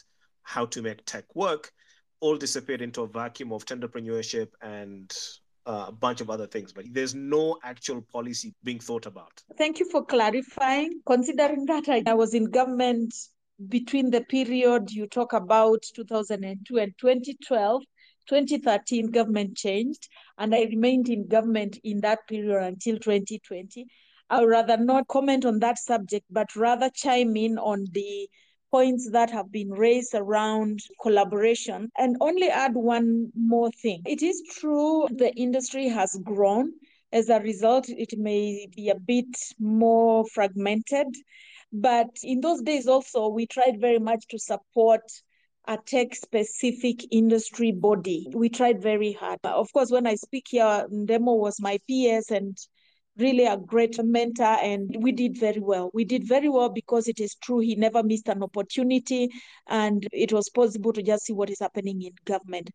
how 0.44 0.64
to 0.64 0.80
make 0.80 1.04
tech 1.04 1.26
work 1.34 1.70
all 2.20 2.38
disappeared 2.38 2.80
into 2.80 3.02
a 3.02 3.06
vacuum 3.06 3.52
of 3.52 3.66
entrepreneurship 3.66 4.48
and 4.62 5.14
uh, 5.66 5.84
a 5.88 5.92
bunch 5.92 6.22
of 6.22 6.30
other 6.30 6.46
things, 6.46 6.72
but 6.72 6.86
there's 6.90 7.14
no 7.14 7.58
actual 7.64 8.00
policy 8.00 8.54
being 8.64 8.78
thought 8.78 9.04
about. 9.04 9.42
Thank 9.58 9.78
you 9.78 9.90
for 9.90 10.04
clarifying. 10.06 11.00
Considering 11.06 11.66
that 11.66 11.86
I, 11.86 12.02
I 12.06 12.14
was 12.14 12.32
in 12.32 12.50
government 12.50 13.14
between 13.68 14.10
the 14.10 14.22
period 14.22 14.90
you 14.90 15.06
talk 15.06 15.32
about 15.32 15.82
2002 15.94 16.76
and 16.78 16.92
2012, 16.98 17.82
2013 18.28 19.10
government 19.10 19.56
changed 19.56 20.08
and 20.38 20.54
I 20.54 20.62
remained 20.62 21.08
in 21.08 21.28
government 21.28 21.78
in 21.84 22.00
that 22.00 22.20
period 22.28 22.62
until 22.62 22.98
2020. 22.98 23.86
I 24.30 24.40
would 24.40 24.48
rather 24.48 24.76
not 24.76 25.08
comment 25.08 25.44
on 25.44 25.58
that 25.60 25.78
subject, 25.78 26.26
but 26.30 26.56
rather 26.56 26.90
chime 26.94 27.36
in 27.36 27.58
on 27.58 27.84
the 27.92 28.28
points 28.70 29.08
that 29.12 29.30
have 29.30 29.52
been 29.52 29.70
raised 29.70 30.14
around 30.14 30.80
collaboration 31.00 31.88
and 31.96 32.16
only 32.20 32.48
add 32.48 32.74
one 32.74 33.30
more 33.36 33.70
thing. 33.70 34.02
It 34.04 34.22
is 34.22 34.42
true 34.58 35.06
the 35.10 35.32
industry 35.36 35.88
has 35.88 36.18
grown. 36.24 36.72
As 37.12 37.28
a 37.28 37.38
result, 37.38 37.88
it 37.88 38.18
may 38.18 38.66
be 38.74 38.88
a 38.88 38.98
bit 38.98 39.36
more 39.60 40.24
fragmented. 40.26 41.06
But 41.76 42.10
in 42.22 42.40
those 42.40 42.62
days 42.62 42.86
also, 42.86 43.26
we 43.28 43.46
tried 43.46 43.80
very 43.80 43.98
much 43.98 44.28
to 44.28 44.38
support 44.38 45.02
a 45.66 45.76
tech 45.76 46.14
specific 46.14 47.04
industry 47.10 47.72
body. 47.72 48.28
We 48.32 48.48
tried 48.48 48.80
very 48.80 49.12
hard. 49.12 49.40
Of 49.42 49.72
course, 49.72 49.90
when 49.90 50.06
I 50.06 50.14
speak 50.14 50.46
here, 50.50 50.86
Ndemo 50.88 51.36
was 51.36 51.60
my 51.60 51.78
PS 51.88 52.30
and 52.30 52.56
really 53.18 53.44
a 53.44 53.56
great 53.56 53.96
mentor 54.04 54.56
and 54.62 54.96
we 55.00 55.12
did 55.12 55.38
very 55.38 55.60
well 55.60 55.88
we 55.94 56.04
did 56.04 56.26
very 56.26 56.48
well 56.48 56.68
because 56.68 57.06
it 57.06 57.20
is 57.20 57.36
true 57.36 57.60
he 57.60 57.76
never 57.76 58.02
missed 58.02 58.28
an 58.28 58.42
opportunity 58.42 59.30
and 59.68 60.04
it 60.10 60.32
was 60.32 60.50
possible 60.50 60.92
to 60.92 61.00
just 61.00 61.24
see 61.24 61.32
what 61.32 61.48
is 61.48 61.60
happening 61.60 62.02
in 62.02 62.10
government 62.24 62.68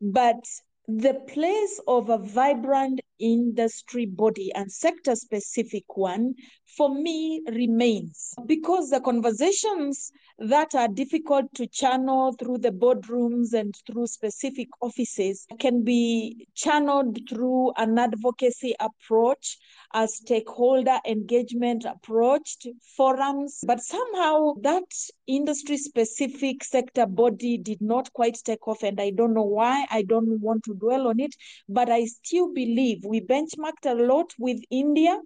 but 0.00 0.44
the 0.88 1.14
place 1.28 1.80
of 1.86 2.10
a 2.10 2.18
vibrant 2.18 3.00
industry 3.18 4.06
body 4.06 4.52
and 4.54 4.70
sector 4.70 5.14
specific 5.14 5.84
one 5.96 6.34
for 6.66 6.94
me 6.94 7.42
remains. 7.48 8.34
Because 8.46 8.90
the 8.90 9.00
conversations 9.00 10.12
that 10.38 10.74
are 10.74 10.88
difficult 10.88 11.46
to 11.54 11.66
channel 11.66 12.34
through 12.38 12.58
the 12.58 12.70
boardrooms 12.70 13.52
and 13.52 13.74
through 13.86 14.06
specific 14.06 14.68
offices 14.80 15.46
can 15.58 15.82
be 15.82 16.46
channeled 16.54 17.18
through 17.28 17.72
an 17.76 17.98
advocacy 17.98 18.74
approach 18.80 19.58
a 19.94 20.06
stakeholder 20.06 20.98
engagement 21.06 21.84
approach 21.84 22.66
forums. 22.96 23.60
But 23.66 23.80
somehow 23.80 24.54
that 24.60 24.84
industry 25.26 25.78
specific 25.78 26.64
sector 26.64 27.06
body 27.06 27.56
did 27.56 27.80
not 27.80 28.12
quite 28.12 28.36
take 28.44 28.66
off 28.68 28.82
and 28.82 29.00
i 29.00 29.10
don't 29.10 29.34
know 29.34 29.42
why. 29.42 29.86
I 29.90 30.02
don't 30.02 30.40
want 30.40 30.64
to 30.64 30.74
dwell 30.74 31.08
on 31.08 31.20
it. 31.20 31.34
But 31.68 31.88
i 31.88 32.04
still 32.04 32.52
believe 32.52 33.04
we 33.04 33.20
benchmarked 33.20 33.86
a 33.86 33.94
lot 33.94 34.32
with 34.38 34.60
india 34.70 35.18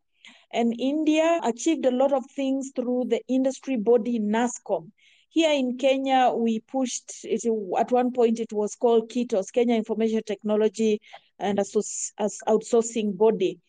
and 0.52 0.74
India 0.78 1.40
achieved 1.44 1.86
a 1.86 1.90
lot 1.90 2.12
of 2.12 2.24
things 2.30 2.72
through 2.74 3.04
the 3.08 3.20
industry 3.28 3.76
body 3.76 4.18
NASSCOM. 4.18 4.90
Here 5.28 5.52
in 5.52 5.78
Kenya, 5.78 6.32
we 6.34 6.58
pushed 6.60 7.24
it 7.24 7.44
at 7.78 7.92
one 7.92 8.10
point, 8.10 8.40
it 8.40 8.52
was 8.52 8.74
called 8.74 9.10
KITOS, 9.10 9.52
Kenya 9.52 9.76
Information 9.76 10.22
Technology 10.26 11.00
and 11.38 11.60
as 11.60 11.72
Outsourcing 12.48 13.16
Body. 13.16 13.60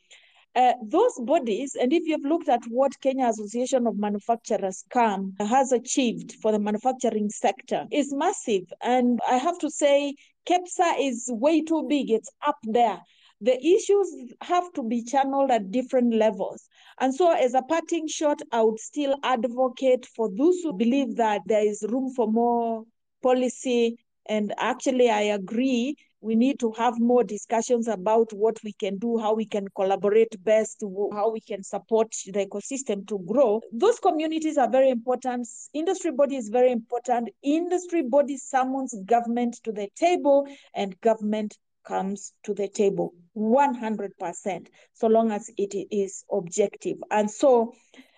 Uh, 0.54 0.74
those 0.84 1.14
bodies, 1.20 1.78
and 1.80 1.94
if 1.94 2.04
you've 2.06 2.26
looked 2.26 2.50
at 2.50 2.62
what 2.68 3.00
Kenya 3.00 3.28
Association 3.28 3.88
of 3.88 3.98
Manufacturers 3.98 4.84
KAM 4.90 5.34
has 5.40 5.72
achieved 5.72 6.34
for 6.42 6.52
the 6.52 6.60
manufacturing 6.60 7.30
sector, 7.30 7.86
is 7.90 8.12
massive. 8.12 8.64
And 8.82 9.20
I 9.30 9.38
have 9.38 9.58
to 9.60 9.70
say, 9.70 10.16
KEPSA 10.46 10.96
is 11.00 11.30
way 11.32 11.62
too 11.62 11.86
big. 11.88 12.10
It's 12.10 12.30
up 12.46 12.58
there 12.64 13.00
the 13.42 13.58
issues 13.66 14.34
have 14.42 14.72
to 14.74 14.84
be 14.84 15.04
channeled 15.04 15.50
at 15.50 15.72
different 15.72 16.14
levels. 16.14 16.70
And 17.00 17.14
so, 17.14 17.32
as 17.32 17.56
a 17.56 17.64
parting 17.64 18.08
shot, 18.08 18.40
I 18.52 18.62
would 18.62 18.80
still 18.80 19.18
advocate 19.24 20.06
for 20.16 20.30
those 20.30 20.60
who 20.62 20.74
believe 20.74 21.16
that 21.16 21.42
there 21.48 21.66
is 21.66 21.84
room 21.90 22.14
for 22.16 22.32
more 22.32 22.84
policy. 23.24 23.98
And 24.28 24.54
actually, 24.58 25.10
I 25.10 25.22
agree. 25.22 25.96
We 26.24 26.36
need 26.36 26.60
to 26.60 26.72
have 26.74 27.00
more 27.00 27.24
discussions 27.24 27.88
about 27.88 28.32
what 28.32 28.60
we 28.64 28.74
can 28.74 29.00
do, 29.00 29.18
how 29.18 29.34
we 29.34 29.46
can 29.46 29.68
collaborate 29.76 30.36
best, 30.44 30.84
how 31.12 31.32
we 31.32 31.42
can 31.42 31.64
support 31.64 32.14
the 32.28 32.46
ecosystem 32.46 33.08
to 33.08 33.18
grow. 33.26 33.60
Those 33.74 33.98
communities 33.98 34.60
are 34.60 34.70
very 34.70 34.92
important. 34.92 35.48
Industry 35.74 36.12
body 36.12 36.36
is 36.36 36.50
very 36.50 36.72
important. 36.72 37.30
Industry 37.42 38.04
body 38.04 38.38
summons 38.38 38.94
government 39.06 39.60
to 39.64 39.72
the 39.72 39.90
table, 39.96 40.46
and 40.76 41.00
government 41.02 41.58
comes 41.84 42.34
to 42.44 42.54
the 42.54 42.68
table 42.68 43.14
100% 43.36 44.68
so 44.94 45.08
long 45.08 45.32
as 45.32 45.50
it 45.58 45.76
is 45.92 46.24
objective. 46.32 46.98
And 47.10 47.30
so 47.30 47.74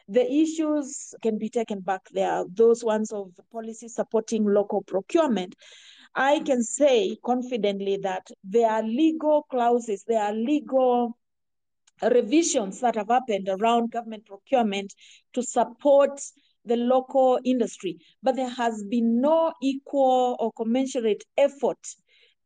the 0.07 0.29
issues 0.29 1.13
can 1.21 1.37
be 1.37 1.49
taken 1.49 1.79
back 1.79 2.01
there. 2.11 2.43
Those 2.53 2.83
ones 2.83 3.11
of 3.11 3.31
policy 3.51 3.87
supporting 3.87 4.45
local 4.45 4.81
procurement 4.81 5.55
i 6.15 6.39
can 6.41 6.61
say 6.61 7.17
confidently 7.25 7.97
that 7.97 8.27
there 8.43 8.69
are 8.69 8.83
legal 8.83 9.47
clauses 9.49 10.03
there 10.07 10.21
are 10.21 10.31
legal 10.31 11.17
revisions 12.01 12.79
that 12.81 12.95
have 12.95 13.07
happened 13.07 13.47
around 13.49 13.91
government 13.91 14.25
procurement 14.25 14.93
to 15.33 15.43
support 15.43 16.19
the 16.65 16.75
local 16.75 17.39
industry. 17.43 17.97
But 18.21 18.35
there 18.35 18.49
has 18.49 18.83
been 18.89 19.21
no 19.21 19.53
equal 19.61 20.37
or 20.39 20.51
commensurate 20.53 21.23
effort 21.37 21.77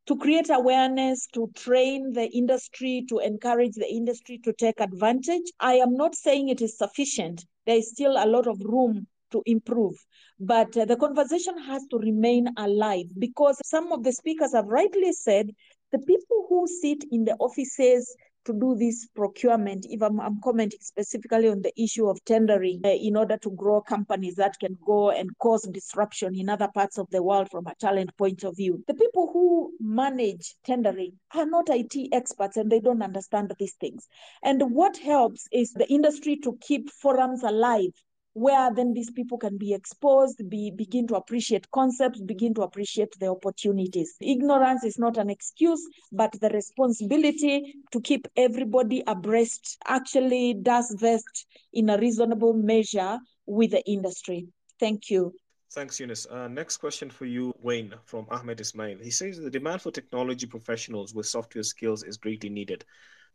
to 0.08 0.16
create 0.16 0.50
awareness, 0.50 1.28
to 1.34 1.52
train 1.56 2.14
the 2.14 2.30
industry, 2.30 3.06
to 3.10 3.20
encourage 3.20 3.74
the 3.76 3.90
industry 3.90 4.40
to 4.44 4.54
take 4.54 4.80
advantage. 4.80 5.52
I 5.60 5.76
am 5.76 5.96
not 5.96 6.16
saying 6.16 6.48
it 6.48 6.62
is 6.62 6.78
sufficient. 6.78 7.46
There 7.66 7.76
is 7.76 7.92
still 7.92 8.14
a 8.14 8.26
lot 8.26 8.48
of 8.48 8.60
room 8.64 9.08
to 9.32 9.44
improve. 9.46 9.96
But 10.40 10.76
uh, 10.78 10.86
the 10.86 10.96
conversation 10.96 11.58
has 11.58 11.86
to 11.92 11.98
remain 11.98 12.48
alive 12.58 13.08
because 13.20 13.60
some 13.66 13.92
of 13.92 14.04
the 14.04 14.14
speakers 14.14 14.54
have 14.54 14.68
rightly 14.68 15.12
said 15.12 15.50
the 15.92 16.00
people 16.00 16.46
who 16.50 16.68
sit 16.68 17.04
in 17.12 17.26
the 17.26 17.36
offices 17.40 18.16
to 18.48 18.54
do 18.54 18.76
this 18.76 19.08
procurement, 19.16 19.86
if 19.90 20.02
I'm, 20.02 20.20
I'm 20.20 20.40
commenting 20.42 20.80
specifically 20.82 21.50
on 21.50 21.62
the 21.62 21.74
issue 21.82 22.08
of 22.08 22.24
tendering 22.26 22.82
uh, 22.84 22.90
in 22.90 23.16
order 23.16 23.38
to 23.38 23.52
grow 23.52 23.82
companies 23.82 24.36
that 24.36 24.58
can 24.60 24.78
go 24.86 25.12
and 25.12 25.30
cause 25.38 25.68
disruption 25.72 26.34
in 26.34 26.50
other 26.50 26.70
parts 26.74 26.98
of 26.98 27.10
the 27.12 27.22
world 27.22 27.50
from 27.52 27.68
a 27.68 27.76
talent 27.76 28.16
point 28.18 28.44
of 28.44 28.56
view. 28.56 28.84
The 28.88 28.94
people 28.94 29.30
who 29.34 29.74
manage 29.82 30.56
tendering 30.64 31.12
are 31.36 31.46
not 31.46 31.70
IT 31.70 32.10
experts 32.14 32.58
and 32.58 32.72
they 32.72 32.80
don't 32.80 33.04
understand 33.04 33.54
these 33.60 33.76
things. 33.76 34.08
And 34.44 34.62
what 34.72 34.98
helps 34.98 35.48
is 35.52 35.74
the 35.74 35.88
industry 35.90 36.38
to 36.44 36.58
keep 36.62 36.90
forums 36.90 37.44
alive 37.44 37.92
where 38.38 38.72
then 38.72 38.94
these 38.94 39.10
people 39.10 39.36
can 39.36 39.58
be 39.58 39.74
exposed, 39.74 40.48
be 40.48 40.70
begin 40.70 41.08
to 41.08 41.16
appreciate 41.16 41.70
concepts, 41.72 42.22
begin 42.22 42.54
to 42.54 42.62
appreciate 42.62 43.12
the 43.20 43.26
opportunities. 43.26 44.14
Ignorance 44.22 44.84
is 44.84 45.00
not 45.00 45.18
an 45.18 45.28
excuse, 45.28 45.84
but 46.12 46.32
the 46.40 46.50
responsibility 46.50 47.74
to 47.92 48.00
keep 48.00 48.28
everybody 48.38 49.02
abreast 49.08 49.80
actually 49.88 50.54
does 50.54 50.96
vest 51.00 51.48
in 51.74 51.90
a 51.90 51.98
reasonable 51.98 52.54
measure 52.54 53.18
with 53.48 53.72
the 53.72 53.84
industry. 53.90 54.48
Thank 54.80 55.10
you. 55.10 55.34
Thanks, 55.74 56.00
Eunice. 56.00 56.28
Uh, 56.28 56.48
next 56.48 56.78
question 56.78 57.10
for 57.10 57.26
you, 57.26 57.56
Wayne, 57.64 57.96
from 58.06 58.28
Ahmed 58.30 58.62
Ismail. 58.62 59.00
He 59.02 59.10
says 59.10 59.40
the 59.40 59.50
demand 59.50 59.82
for 59.82 59.90
technology 59.90 60.46
professionals 60.46 61.16
with 61.16 61.26
software 61.26 61.64
skills 61.64 62.04
is 62.04 62.18
greatly 62.18 62.50
needed. 62.50 62.86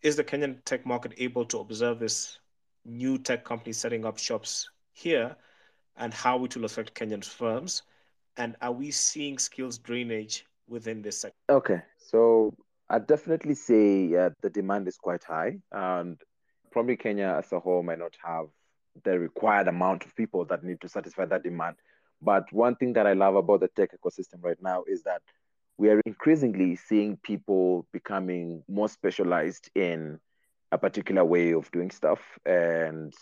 Is 0.03 0.15
the 0.15 0.23
Kenyan 0.23 0.65
tech 0.65 0.87
market 0.87 1.15
able 1.19 1.45
to 1.47 1.59
observe 1.59 1.99
this 1.99 2.39
new 2.85 3.19
tech 3.19 3.45
companies 3.45 3.79
setting 3.79 4.05
up 4.05 4.17
shops 4.17 4.69
here 4.93 5.37
and 5.97 6.13
how 6.15 6.45
it 6.45 6.57
will 6.57 6.65
affect 6.65 6.95
Kenyan 6.95 7.25
firms? 7.25 7.83
And 8.37 8.57
are 8.63 8.73
we 8.73 8.91
seeing 8.91 9.39
skills 9.39 9.79
drainage 9.79 10.47
within 10.69 11.03
this 11.03 11.19
sector? 11.19 11.37
Okay, 11.51 11.83
so 11.99 12.55
I 12.89 12.99
definitely 12.99 13.55
say 13.55 14.15
uh, 14.15 14.31
the 14.41 14.51
demand 14.51 14.89
is 14.89 14.97
quite 14.97 15.25
high, 15.25 15.59
and 15.71 16.21
probably 16.71 16.97
Kenya 16.97 17.37
as 17.39 17.53
a 17.53 17.61
whole 17.61 17.83
might 17.83 17.99
not 17.99 18.17
have 18.25 18.47
the 19.05 19.19
required 19.19 19.69
amount 19.69 20.05
of 20.05 20.15
people 20.17 20.45
that 20.47 20.65
need 20.65 20.81
to 20.81 20.89
satisfy 20.89 21.25
that 21.27 21.43
demand. 21.43 21.77
But 22.21 22.51
one 22.53 22.77
thing 22.77 22.93
that 22.95 23.07
I 23.07 23.15
love 23.15 23.35
about 23.35 23.61
the 23.61 23.69
tech 23.69 23.91
ecosystem 23.99 24.43
right 24.43 24.61
now 24.63 24.85
is 24.87 25.03
that 25.03 25.23
we 25.77 25.91
are 25.91 26.01
increasingly 26.07 26.77
seeing 26.77 27.17
people 27.17 27.87
becoming 27.93 28.63
more 28.69 28.89
specialized 28.89 29.71
in 29.75 30.21
a 30.71 30.79
particular 30.79 31.25
way 31.25 31.53
of 31.53 31.71
doing 31.73 31.91
stuff. 31.91 32.21
And 32.47 33.13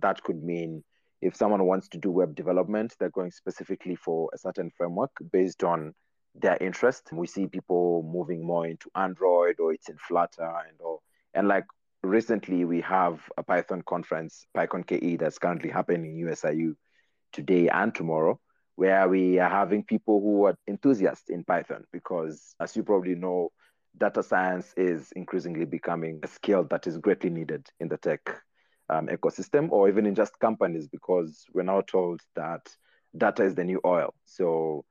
that 0.00 0.22
could 0.22 0.42
mean 0.42 0.82
if 1.20 1.34
someone 1.36 1.64
wants 1.64 1.88
to 1.88 1.98
do 1.98 2.10
web 2.10 2.34
development, 2.34 2.94
they're 2.98 3.10
going 3.10 3.30
specifically 3.30 3.96
for 3.96 4.30
a 4.32 4.38
certain 4.38 4.70
framework 4.76 5.10
based 5.32 5.64
on 5.64 5.94
their 6.34 6.56
interest. 6.60 7.08
We 7.12 7.26
see 7.26 7.46
people 7.46 8.02
moving 8.02 8.44
more 8.44 8.66
into 8.66 8.90
Android 8.94 9.56
or 9.58 9.72
it's 9.72 9.88
in 9.88 9.96
Flutter 9.96 10.44
and 10.68 10.80
all. 10.80 11.02
And 11.34 11.48
like 11.48 11.64
recently, 12.02 12.64
we 12.64 12.80
have 12.82 13.20
a 13.36 13.42
Python 13.42 13.82
conference, 13.86 14.46
PyCon 14.56 14.86
KE, 14.86 15.16
that's 15.16 15.38
currently 15.38 15.70
happening 15.70 16.18
in 16.18 16.26
USIU 16.26 16.74
today 17.32 17.68
and 17.68 17.94
tomorrow, 17.94 18.38
where 18.76 19.08
we 19.08 19.38
are 19.38 19.50
having 19.50 19.82
people 19.82 20.20
who 20.20 20.44
are 20.44 20.56
enthusiasts 20.68 21.30
in 21.30 21.44
Python 21.44 21.84
because, 21.92 22.54
as 22.60 22.76
you 22.76 22.84
probably 22.84 23.16
know, 23.16 23.50
data 23.98 24.22
science 24.22 24.72
is 24.76 25.10
increasingly 25.16 25.64
becoming 25.64 26.20
a 26.22 26.28
skill 26.28 26.62
that 26.64 26.86
is 26.86 26.98
greatly 26.98 27.30
needed 27.30 27.66
in 27.80 27.88
the 27.88 27.96
tech 27.96 28.20
um, 28.90 29.06
ecosystem 29.08 29.70
or 29.70 29.88
even 29.88 30.06
in 30.06 30.14
just 30.14 30.38
companies 30.38 30.88
because 30.88 31.44
we're 31.52 31.62
now 31.62 31.80
told 31.82 32.20
that 32.36 32.68
data 33.16 33.44
is 33.44 33.54
the 33.54 33.64
new 33.64 33.80
oil. 33.84 34.14
So 34.24 34.84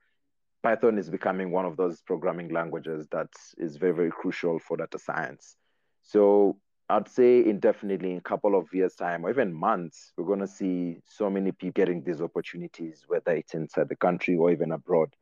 Python 0.64 0.98
is 0.98 1.10
becoming 1.10 1.52
one 1.52 1.66
of 1.66 1.78
those 1.78 2.02
programming 2.02 2.50
languages 2.50 3.08
that 3.12 3.30
is 3.58 3.78
very, 3.78 3.94
very 3.94 4.12
crucial 4.12 4.60
for 4.60 4.78
data 4.78 5.00
science. 5.00 5.56
So 6.04 6.58
I'd 6.90 7.10
say 7.10 7.44
indefinitely 7.46 8.12
in 8.12 8.18
a 8.18 8.22
couple 8.22 8.58
of 8.58 8.74
years' 8.74 8.96
time 8.96 9.26
or 9.26 9.30
even 9.30 9.54
months, 9.54 10.14
we're 10.18 10.26
going 10.26 10.40
to 10.40 10.48
see 10.48 11.02
so 11.06 11.30
many 11.30 11.52
people 11.52 11.74
getting 11.74 12.04
these 12.04 12.22
opportunities, 12.22 13.04
whether 13.08 13.32
it's 13.32 13.54
inside 13.54 13.90
the 13.90 13.96
country 13.96 14.38
or 14.38 14.52
even 14.52 14.72
abroad. 14.72 15.14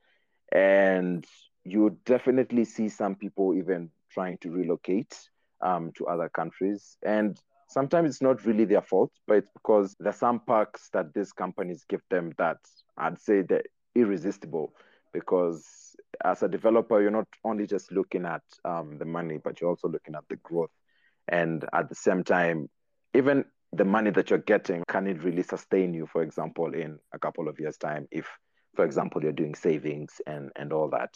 And 0.52 1.26
you 1.64 1.98
definitely 2.06 2.66
see 2.66 2.88
some 2.90 3.16
people 3.16 3.56
even 3.56 3.90
trying 4.12 4.38
to 4.40 4.52
relocate 4.52 5.18
um, 5.62 5.92
to 5.98 6.06
other 6.06 6.30
countries. 6.30 6.98
And 7.04 7.40
sometimes 7.68 8.10
it's 8.10 8.22
not 8.22 8.46
really 8.46 8.66
their 8.66 8.82
fault, 8.82 9.12
but 9.28 9.38
it's 9.38 9.52
because 9.54 9.96
there's 10.00 10.16
some 10.18 10.40
perks 10.40 10.90
that 10.94 11.14
these 11.14 11.32
companies 11.32 11.86
give 11.88 12.02
them 12.10 12.32
that 12.38 12.58
I'd 12.98 13.20
say 13.20 13.42
they're 13.42 13.64
irresistible. 13.96 14.74
Because 15.14 15.96
as 16.24 16.44
a 16.44 16.48
developer, 16.48 17.02
you're 17.02 17.12
not 17.12 17.28
only 17.44 17.66
just 17.66 17.92
looking 17.92 18.26
at 18.26 18.44
um, 18.66 18.98
the 18.98 19.06
money, 19.06 19.40
but 19.42 19.62
you're 19.62 19.70
also 19.70 19.88
looking 19.88 20.16
at 20.16 20.28
the 20.30 20.36
growth. 20.38 20.72
And 21.28 21.66
at 21.74 21.90
the 21.90 21.96
same 21.96 22.24
time, 22.24 22.70
even 23.14 23.46
the 23.72 23.86
money 23.86 24.12
that 24.12 24.30
you're 24.30 24.40
getting, 24.40 24.84
can 24.88 25.08
it 25.08 25.24
really 25.24 25.44
sustain 25.44 25.94
you, 25.94 26.06
for 26.06 26.22
example, 26.22 26.74
in 26.74 27.00
a 27.14 27.20
couple 27.20 27.48
of 27.48 27.60
years' 27.60 27.78
time, 27.78 28.08
if, 28.12 28.28
for 28.76 28.86
example, 28.86 29.24
you're 29.24 29.32
doing 29.32 29.56
savings 29.56 30.22
and, 30.28 30.52
and 30.56 30.72
all 30.74 30.90
that. 30.90 31.10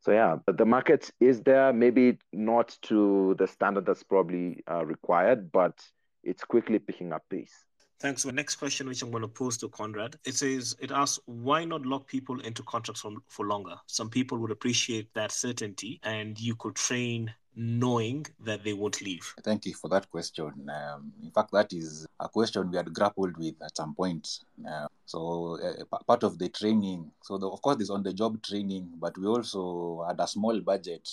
So 0.00 0.12
yeah, 0.12 0.36
but 0.46 0.56
the 0.56 0.64
market 0.64 1.10
is 1.20 1.40
there, 1.40 1.72
maybe 1.72 2.18
not 2.32 2.76
to 2.82 3.34
the 3.38 3.46
standard 3.46 3.84
that's 3.84 4.02
probably 4.02 4.62
uh, 4.70 4.84
required, 4.84 5.50
but 5.50 5.74
it's 6.22 6.44
quickly 6.44 6.78
picking 6.78 7.12
up 7.12 7.22
pace. 7.28 7.52
Thanks. 8.00 8.22
The 8.22 8.30
next 8.30 8.56
question, 8.56 8.86
which 8.86 9.02
I'm 9.02 9.10
going 9.10 9.22
to 9.22 9.28
pose 9.28 9.56
to 9.58 9.68
Conrad, 9.68 10.16
it 10.24 10.36
says, 10.36 10.76
it 10.80 10.92
asks, 10.92 11.18
why 11.26 11.64
not 11.64 11.84
lock 11.84 12.06
people 12.06 12.38
into 12.40 12.62
contracts 12.62 13.00
for, 13.00 13.10
for 13.28 13.46
longer? 13.46 13.74
Some 13.86 14.08
people 14.08 14.38
would 14.38 14.52
appreciate 14.52 15.12
that 15.14 15.32
certainty, 15.32 15.98
and 16.04 16.38
you 16.38 16.54
could 16.54 16.76
train 16.76 17.34
knowing 17.56 18.26
that 18.44 18.64
they 18.64 18.72
won't 18.72 19.00
leave? 19.00 19.34
Thank 19.42 19.66
you 19.66 19.74
for 19.74 19.88
that 19.88 20.10
question. 20.10 20.68
Um, 20.68 21.12
in 21.22 21.30
fact, 21.30 21.50
that 21.52 21.72
is 21.72 22.06
a 22.20 22.28
question 22.28 22.70
we 22.70 22.76
had 22.76 22.92
grappled 22.92 23.36
with 23.36 23.54
at 23.62 23.76
some 23.76 23.94
point. 23.94 24.40
Uh, 24.68 24.86
so, 25.06 25.58
uh, 25.60 25.98
part 26.06 26.22
of 26.22 26.38
the 26.38 26.48
training, 26.48 27.10
so 27.22 27.38
the, 27.38 27.48
of 27.48 27.60
course, 27.62 27.76
there's 27.76 27.90
on 27.90 28.02
the 28.02 28.12
job 28.12 28.42
training, 28.42 28.90
but 28.98 29.16
we 29.18 29.26
also 29.26 30.04
had 30.06 30.20
a 30.20 30.26
small 30.26 30.60
budget 30.60 31.08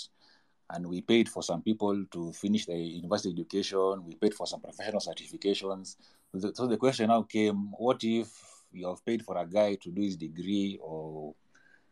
and 0.71 0.87
we 0.87 1.01
paid 1.01 1.29
for 1.29 1.43
some 1.43 1.61
people 1.61 2.05
to 2.11 2.31
finish 2.33 2.65
their 2.65 2.77
university 2.77 3.31
education. 3.31 4.03
We 4.05 4.15
paid 4.15 4.33
for 4.33 4.47
some 4.47 4.61
professional 4.61 4.99
certifications. 4.99 5.95
So 6.53 6.67
the 6.67 6.77
question 6.77 7.07
now 7.07 7.23
came: 7.23 7.71
What 7.77 8.03
if 8.03 8.29
you 8.73 8.87
have 8.87 9.05
paid 9.05 9.23
for 9.23 9.37
a 9.37 9.45
guy 9.45 9.75
to 9.75 9.91
do 9.91 10.01
his 10.01 10.17
degree, 10.17 10.79
or 10.81 11.33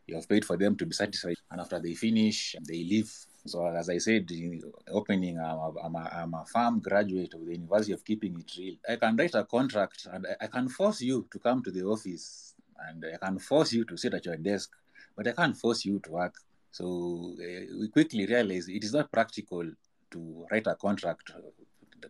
you 0.07 0.15
have 0.15 0.28
paid 0.28 0.44
for 0.44 0.57
them 0.57 0.76
to 0.78 0.86
be 0.86 0.94
satisfied, 0.94 1.36
and 1.52 1.61
after 1.61 1.80
they 1.80 1.94
finish, 1.94 2.56
they 2.68 2.84
leave? 2.84 3.14
So 3.45 3.65
as 3.68 3.90
I 3.90 3.98
said 3.98 4.32
in 4.32 4.61
opening, 4.90 5.38
I'm 5.38 5.57
a, 5.57 5.74
I'm, 5.84 5.95
a, 5.95 6.10
I'm 6.14 6.34
a 6.34 6.45
farm 6.45 6.80
graduate 6.80 7.34
of 7.34 7.45
the 7.45 7.52
University 7.52 7.91
of 7.91 8.06
Keeping 8.06 8.40
It 8.40 8.52
Real. 8.57 8.76
I 8.90 8.95
can 8.95 9.18
write 9.18 9.36
a 9.36 9.44
contract 9.44 10.07
and 10.11 10.26
I 10.40 10.48
can 10.48 10.70
force 10.70 11.02
you 11.02 11.28
to 11.32 11.40
come 11.40 11.61
to 11.64 11.72
the 11.72 11.84
office 11.84 12.56
and 12.90 13.03
I 13.14 13.18
can 13.26 13.40
force 13.40 13.74
you 13.74 13.84
to 13.86 13.98
sit 13.98 14.14
at 14.14 14.26
your 14.26 14.38
desk, 14.38 14.72
but 15.15 15.28
I 15.28 15.34
can't 15.34 15.57
force 15.57 15.84
you 15.84 15.99
to 15.99 16.11
work. 16.11 16.36
So 16.72 17.36
uh, 17.38 17.78
we 17.80 17.90
quickly 17.90 18.26
realized 18.26 18.70
it 18.70 18.84
is 18.84 18.94
not 18.94 19.11
practical 19.11 19.70
to 20.11 20.45
write 20.49 20.68
a 20.68 20.76
contract 20.76 21.32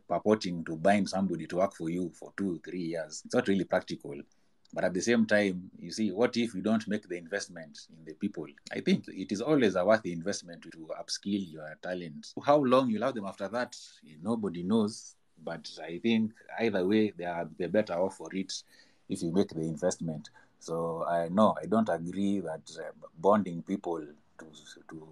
purporting 0.08 0.64
to 0.66 0.76
bind 0.76 1.10
somebody 1.10 1.48
to 1.48 1.58
work 1.58 1.76
for 1.76 1.90
you 1.90 2.12
for 2.18 2.32
two, 2.38 2.60
three 2.64 2.82
years. 2.82 3.24
It's 3.26 3.34
not 3.34 3.48
really 3.48 3.64
practical. 3.64 4.16
But 4.74 4.86
at 4.86 4.94
the 4.94 5.02
same 5.02 5.28
time, 5.28 5.70
you 5.80 5.92
see, 5.92 6.12
what 6.12 6.36
if 6.36 6.56
you 6.56 6.62
don't 6.62 6.88
make 6.88 7.08
the 7.08 7.16
investment 7.18 7.88
in 7.96 8.06
the 8.06 8.14
people? 8.14 8.48
I 8.72 8.80
think 8.80 9.08
it 9.08 9.32
is 9.32 9.40
always 9.42 9.76
a 9.76 9.86
worthy 9.86 10.12
investment 10.12 10.64
to 10.64 10.90
upskill 11.00 11.52
your 11.52 11.78
talent. 11.82 12.34
How 12.44 12.58
long 12.58 12.90
you'll 12.90 13.04
have 13.04 13.14
them 13.14 13.26
after 13.26 13.48
that, 13.50 13.78
nobody 14.24 14.64
knows. 14.64 15.16
But 15.44 15.70
I 15.84 16.00
think 16.00 16.32
either 16.60 16.86
way, 16.88 17.14
they 17.16 17.26
are 17.26 17.48
the 17.58 17.68
better 17.68 17.94
off 17.94 18.18
for 18.18 18.34
it 18.34 18.52
if 19.10 19.22
you 19.22 19.32
make 19.32 19.50
the 19.50 19.62
investment. 19.62 20.30
So 20.60 21.06
I 21.08 21.30
know 21.30 21.56
I 21.62 21.66
don't 21.68 21.90
agree 21.90 22.40
that 22.40 22.62
uh, 22.80 22.92
bonding 23.20 23.62
people 23.62 24.00
to 24.40 24.46
to 24.90 25.08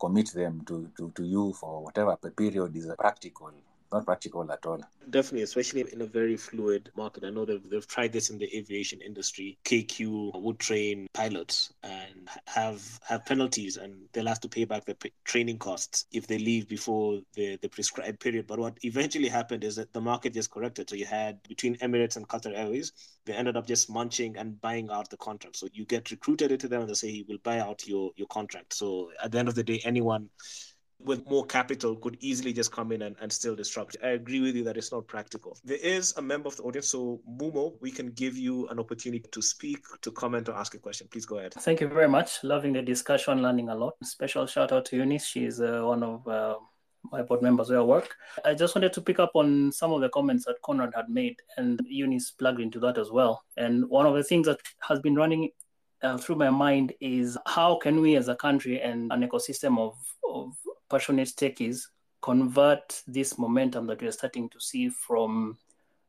commit 0.00 0.32
them 0.32 0.62
to, 0.66 0.90
to, 0.96 1.10
to 1.14 1.24
you 1.24 1.52
for 1.52 1.82
whatever 1.82 2.16
period 2.16 2.74
is 2.76 2.90
practical 2.98 3.50
not 3.92 4.04
practical 4.04 4.50
at 4.50 4.64
all. 4.66 4.80
Definitely, 5.10 5.42
especially 5.42 5.84
in 5.92 6.02
a 6.02 6.06
very 6.06 6.36
fluid 6.36 6.90
market. 6.96 7.24
I 7.24 7.30
know 7.30 7.44
they've, 7.44 7.62
they've 7.70 7.86
tried 7.86 8.12
this 8.12 8.30
in 8.30 8.38
the 8.38 8.56
aviation 8.56 9.00
industry. 9.00 9.58
KQ 9.64 10.40
would 10.42 10.58
train 10.58 11.06
pilots 11.14 11.72
and 11.82 12.28
have 12.46 12.82
have 13.06 13.24
penalties, 13.24 13.76
and 13.76 13.94
they'll 14.12 14.26
have 14.26 14.40
to 14.40 14.48
pay 14.48 14.64
back 14.64 14.84
the 14.84 14.94
p- 14.94 15.12
training 15.24 15.58
costs 15.58 16.06
if 16.12 16.26
they 16.26 16.38
leave 16.38 16.68
before 16.68 17.20
the, 17.34 17.56
the 17.62 17.68
prescribed 17.68 18.20
period. 18.20 18.46
But 18.46 18.58
what 18.58 18.76
eventually 18.82 19.28
happened 19.28 19.64
is 19.64 19.76
that 19.76 19.92
the 19.92 20.00
market 20.00 20.34
just 20.34 20.50
corrected. 20.50 20.90
So 20.90 20.96
you 20.96 21.06
had 21.06 21.42
between 21.48 21.76
Emirates 21.76 22.16
and 22.16 22.28
Qatar 22.28 22.54
Airways, 22.54 22.92
they 23.24 23.34
ended 23.34 23.56
up 23.56 23.66
just 23.66 23.90
munching 23.90 24.36
and 24.36 24.60
buying 24.60 24.90
out 24.90 25.10
the 25.10 25.16
contract. 25.18 25.56
So 25.56 25.68
you 25.72 25.84
get 25.84 26.10
recruited 26.10 26.52
into 26.52 26.68
them 26.68 26.80
and 26.82 26.90
they 26.90 26.94
say, 26.94 27.24
we'll 27.28 27.38
buy 27.38 27.60
out 27.60 27.86
your, 27.86 28.10
your 28.16 28.26
contract. 28.28 28.74
So 28.74 29.10
at 29.22 29.32
the 29.32 29.38
end 29.38 29.48
of 29.48 29.54
the 29.54 29.62
day, 29.62 29.80
anyone 29.84 30.28
with 31.00 31.28
more 31.28 31.44
capital 31.46 31.96
could 31.96 32.16
easily 32.20 32.52
just 32.52 32.72
come 32.72 32.92
in 32.92 33.02
and, 33.02 33.16
and 33.20 33.32
still 33.32 33.54
disrupt. 33.54 33.96
I 34.02 34.08
agree 34.08 34.40
with 34.40 34.56
you 34.56 34.64
that 34.64 34.76
it's 34.76 34.92
not 34.92 35.06
practical. 35.06 35.56
There 35.64 35.78
is 35.78 36.14
a 36.16 36.22
member 36.22 36.48
of 36.48 36.56
the 36.56 36.64
audience, 36.64 36.88
so 36.88 37.20
Mumo, 37.30 37.74
we 37.80 37.90
can 37.90 38.08
give 38.08 38.36
you 38.36 38.66
an 38.68 38.78
opportunity 38.78 39.24
to 39.30 39.42
speak, 39.42 39.78
to 40.02 40.10
comment, 40.10 40.48
or 40.48 40.54
ask 40.54 40.74
a 40.74 40.78
question. 40.78 41.08
Please 41.10 41.26
go 41.26 41.38
ahead. 41.38 41.54
Thank 41.54 41.80
you 41.80 41.88
very 41.88 42.08
much. 42.08 42.42
Loving 42.42 42.72
the 42.72 42.82
discussion, 42.82 43.42
learning 43.42 43.68
a 43.68 43.74
lot. 43.74 43.94
Special 44.02 44.46
shout 44.46 44.72
out 44.72 44.86
to 44.86 44.96
Eunice. 44.96 45.26
She's 45.26 45.60
uh, 45.60 45.82
one 45.82 46.02
of 46.02 46.26
uh, 46.26 46.56
my 47.12 47.22
board 47.22 47.42
members 47.42 47.70
where 47.70 47.78
I 47.78 47.82
work. 47.82 48.14
I 48.44 48.54
just 48.54 48.74
wanted 48.74 48.92
to 48.94 49.00
pick 49.00 49.18
up 49.18 49.30
on 49.34 49.70
some 49.72 49.92
of 49.92 50.00
the 50.00 50.08
comments 50.08 50.44
that 50.46 50.60
Conrad 50.62 50.92
had 50.94 51.08
made, 51.08 51.36
and 51.56 51.80
Eunice 51.86 52.32
plugged 52.32 52.60
into 52.60 52.80
that 52.80 52.98
as 52.98 53.10
well. 53.10 53.42
And 53.56 53.88
one 53.88 54.06
of 54.06 54.14
the 54.14 54.24
things 54.24 54.46
that 54.46 54.60
has 54.80 54.98
been 55.00 55.14
running 55.14 55.50
uh, 56.02 56.18
through 56.18 56.36
my 56.36 56.50
mind 56.50 56.92
is 57.00 57.36
how 57.46 57.76
can 57.76 58.00
we 58.00 58.16
as 58.16 58.28
a 58.28 58.36
country 58.36 58.80
and 58.80 59.12
an 59.12 59.26
ecosystem 59.26 59.78
of, 59.78 59.96
of 60.28 60.52
passionate 60.90 61.28
techies 61.28 61.86
convert 62.20 63.02
this 63.06 63.38
momentum 63.38 63.86
that 63.86 64.02
we're 64.02 64.12
starting 64.12 64.48
to 64.50 64.60
see 64.60 64.88
from 64.88 65.56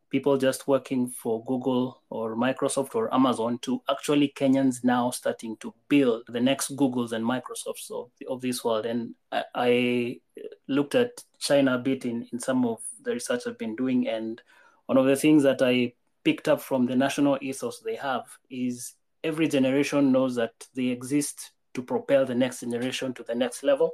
people 0.10 0.38
just 0.38 0.68
working 0.68 1.08
for 1.08 1.44
Google 1.46 2.02
or 2.10 2.36
Microsoft 2.36 2.96
or 2.96 3.14
Amazon 3.14 3.60
to 3.60 3.82
actually 3.90 4.34
Kenyans 4.36 4.84
now 4.84 5.12
starting 5.12 5.56
to 5.58 5.74
build 5.88 6.24
the 6.28 6.40
next 6.40 6.76
Googles 6.76 7.12
and 7.12 7.24
Microsofts 7.24 7.92
of, 7.92 8.10
of 8.28 8.42
this 8.42 8.64
world. 8.64 8.86
And 8.86 9.14
I, 9.32 9.44
I 9.54 10.20
looked 10.68 10.96
at 10.96 11.24
China 11.40 11.76
a 11.76 11.78
bit 11.78 12.06
in, 12.06 12.28
in 12.34 12.40
some 12.40 12.66
of 12.66 12.82
the 13.04 13.14
research 13.14 13.44
I've 13.46 13.58
been 13.58 13.76
doing. 13.76 14.08
And 14.08 14.42
one 14.88 14.98
of 14.98 15.06
the 15.06 15.16
things 15.16 15.44
that 15.44 15.62
I 15.62 15.94
picked 16.24 16.48
up 16.48 16.62
from 16.62 16.86
the 16.86 16.96
national 16.96 17.38
ethos 17.42 17.80
they 17.80 17.96
have 17.96 18.24
is 18.50 18.96
every 19.24 19.48
generation 19.48 20.12
knows 20.12 20.36
that 20.36 20.54
they 20.74 20.88
exist 20.88 21.52
to 21.76 21.84
propel 21.84 22.26
the 22.26 22.36
next 22.36 22.62
generation 22.62 23.14
to 23.14 23.24
the 23.24 23.36
next 23.36 23.64
level. 23.64 23.92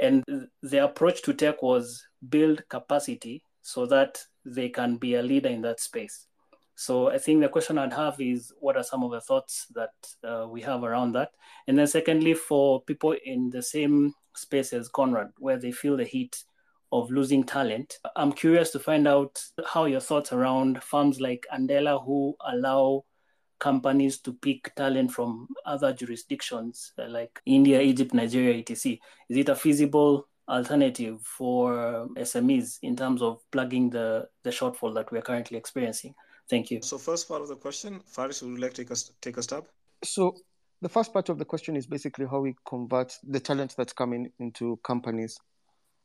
And 0.00 0.24
the 0.62 0.84
approach 0.84 1.22
to 1.22 1.34
tech 1.34 1.62
was 1.62 2.04
build 2.28 2.62
capacity 2.68 3.42
so 3.62 3.86
that 3.86 4.18
they 4.44 4.68
can 4.68 4.96
be 4.96 5.16
a 5.16 5.22
leader 5.22 5.48
in 5.48 5.62
that 5.62 5.80
space. 5.80 6.26
So 6.74 7.10
I 7.10 7.18
think 7.18 7.40
the 7.40 7.48
question 7.48 7.76
I'd 7.76 7.92
have 7.92 8.20
is 8.20 8.52
what 8.60 8.76
are 8.76 8.84
some 8.84 9.02
of 9.02 9.10
the 9.10 9.20
thoughts 9.20 9.66
that 9.74 9.90
uh, 10.22 10.46
we 10.48 10.62
have 10.62 10.84
around 10.84 11.12
that? 11.16 11.32
And 11.66 11.76
then 11.76 11.88
secondly, 11.88 12.34
for 12.34 12.82
people 12.82 13.16
in 13.24 13.50
the 13.50 13.62
same 13.62 14.14
space 14.36 14.72
as 14.72 14.88
Conrad, 14.88 15.30
where 15.38 15.58
they 15.58 15.72
feel 15.72 15.96
the 15.96 16.04
heat 16.04 16.44
of 16.92 17.10
losing 17.10 17.42
talent, 17.42 17.98
I'm 18.14 18.32
curious 18.32 18.70
to 18.70 18.78
find 18.78 19.08
out 19.08 19.42
how 19.66 19.86
your 19.86 20.00
thoughts 20.00 20.32
around 20.32 20.82
firms 20.82 21.20
like 21.20 21.46
Andela 21.52 22.04
who 22.04 22.36
allow 22.46 23.04
companies 23.58 24.18
to 24.18 24.32
pick 24.32 24.74
talent 24.74 25.12
from 25.12 25.48
other 25.66 25.92
jurisdictions 25.92 26.92
uh, 26.98 27.08
like 27.08 27.40
India, 27.46 27.80
Egypt, 27.80 28.14
Nigeria, 28.14 28.58
etc. 28.58 28.98
Is 29.28 29.36
it 29.36 29.48
a 29.48 29.54
feasible 29.54 30.28
alternative 30.48 31.20
for 31.22 32.08
SMEs 32.16 32.78
in 32.82 32.96
terms 32.96 33.22
of 33.22 33.40
plugging 33.50 33.90
the, 33.90 34.28
the 34.42 34.50
shortfall 34.50 34.94
that 34.94 35.10
we're 35.12 35.22
currently 35.22 35.58
experiencing? 35.58 36.14
Thank 36.48 36.70
you. 36.70 36.80
So, 36.82 36.96
first 36.96 37.28
part 37.28 37.42
of 37.42 37.48
the 37.48 37.56
question, 37.56 38.00
Phares, 38.06 38.42
would 38.42 38.50
you 38.50 38.56
like 38.56 38.74
to 38.74 38.84
take 38.84 38.90
a, 38.90 39.00
take 39.20 39.36
a 39.36 39.42
stab? 39.42 39.64
So, 40.02 40.34
the 40.80 40.88
first 40.88 41.12
part 41.12 41.28
of 41.28 41.38
the 41.38 41.44
question 41.44 41.76
is 41.76 41.86
basically 41.86 42.26
how 42.30 42.40
we 42.40 42.54
convert 42.66 43.18
the 43.22 43.40
talent 43.40 43.74
that's 43.76 43.92
coming 43.92 44.30
into 44.38 44.78
companies. 44.84 45.38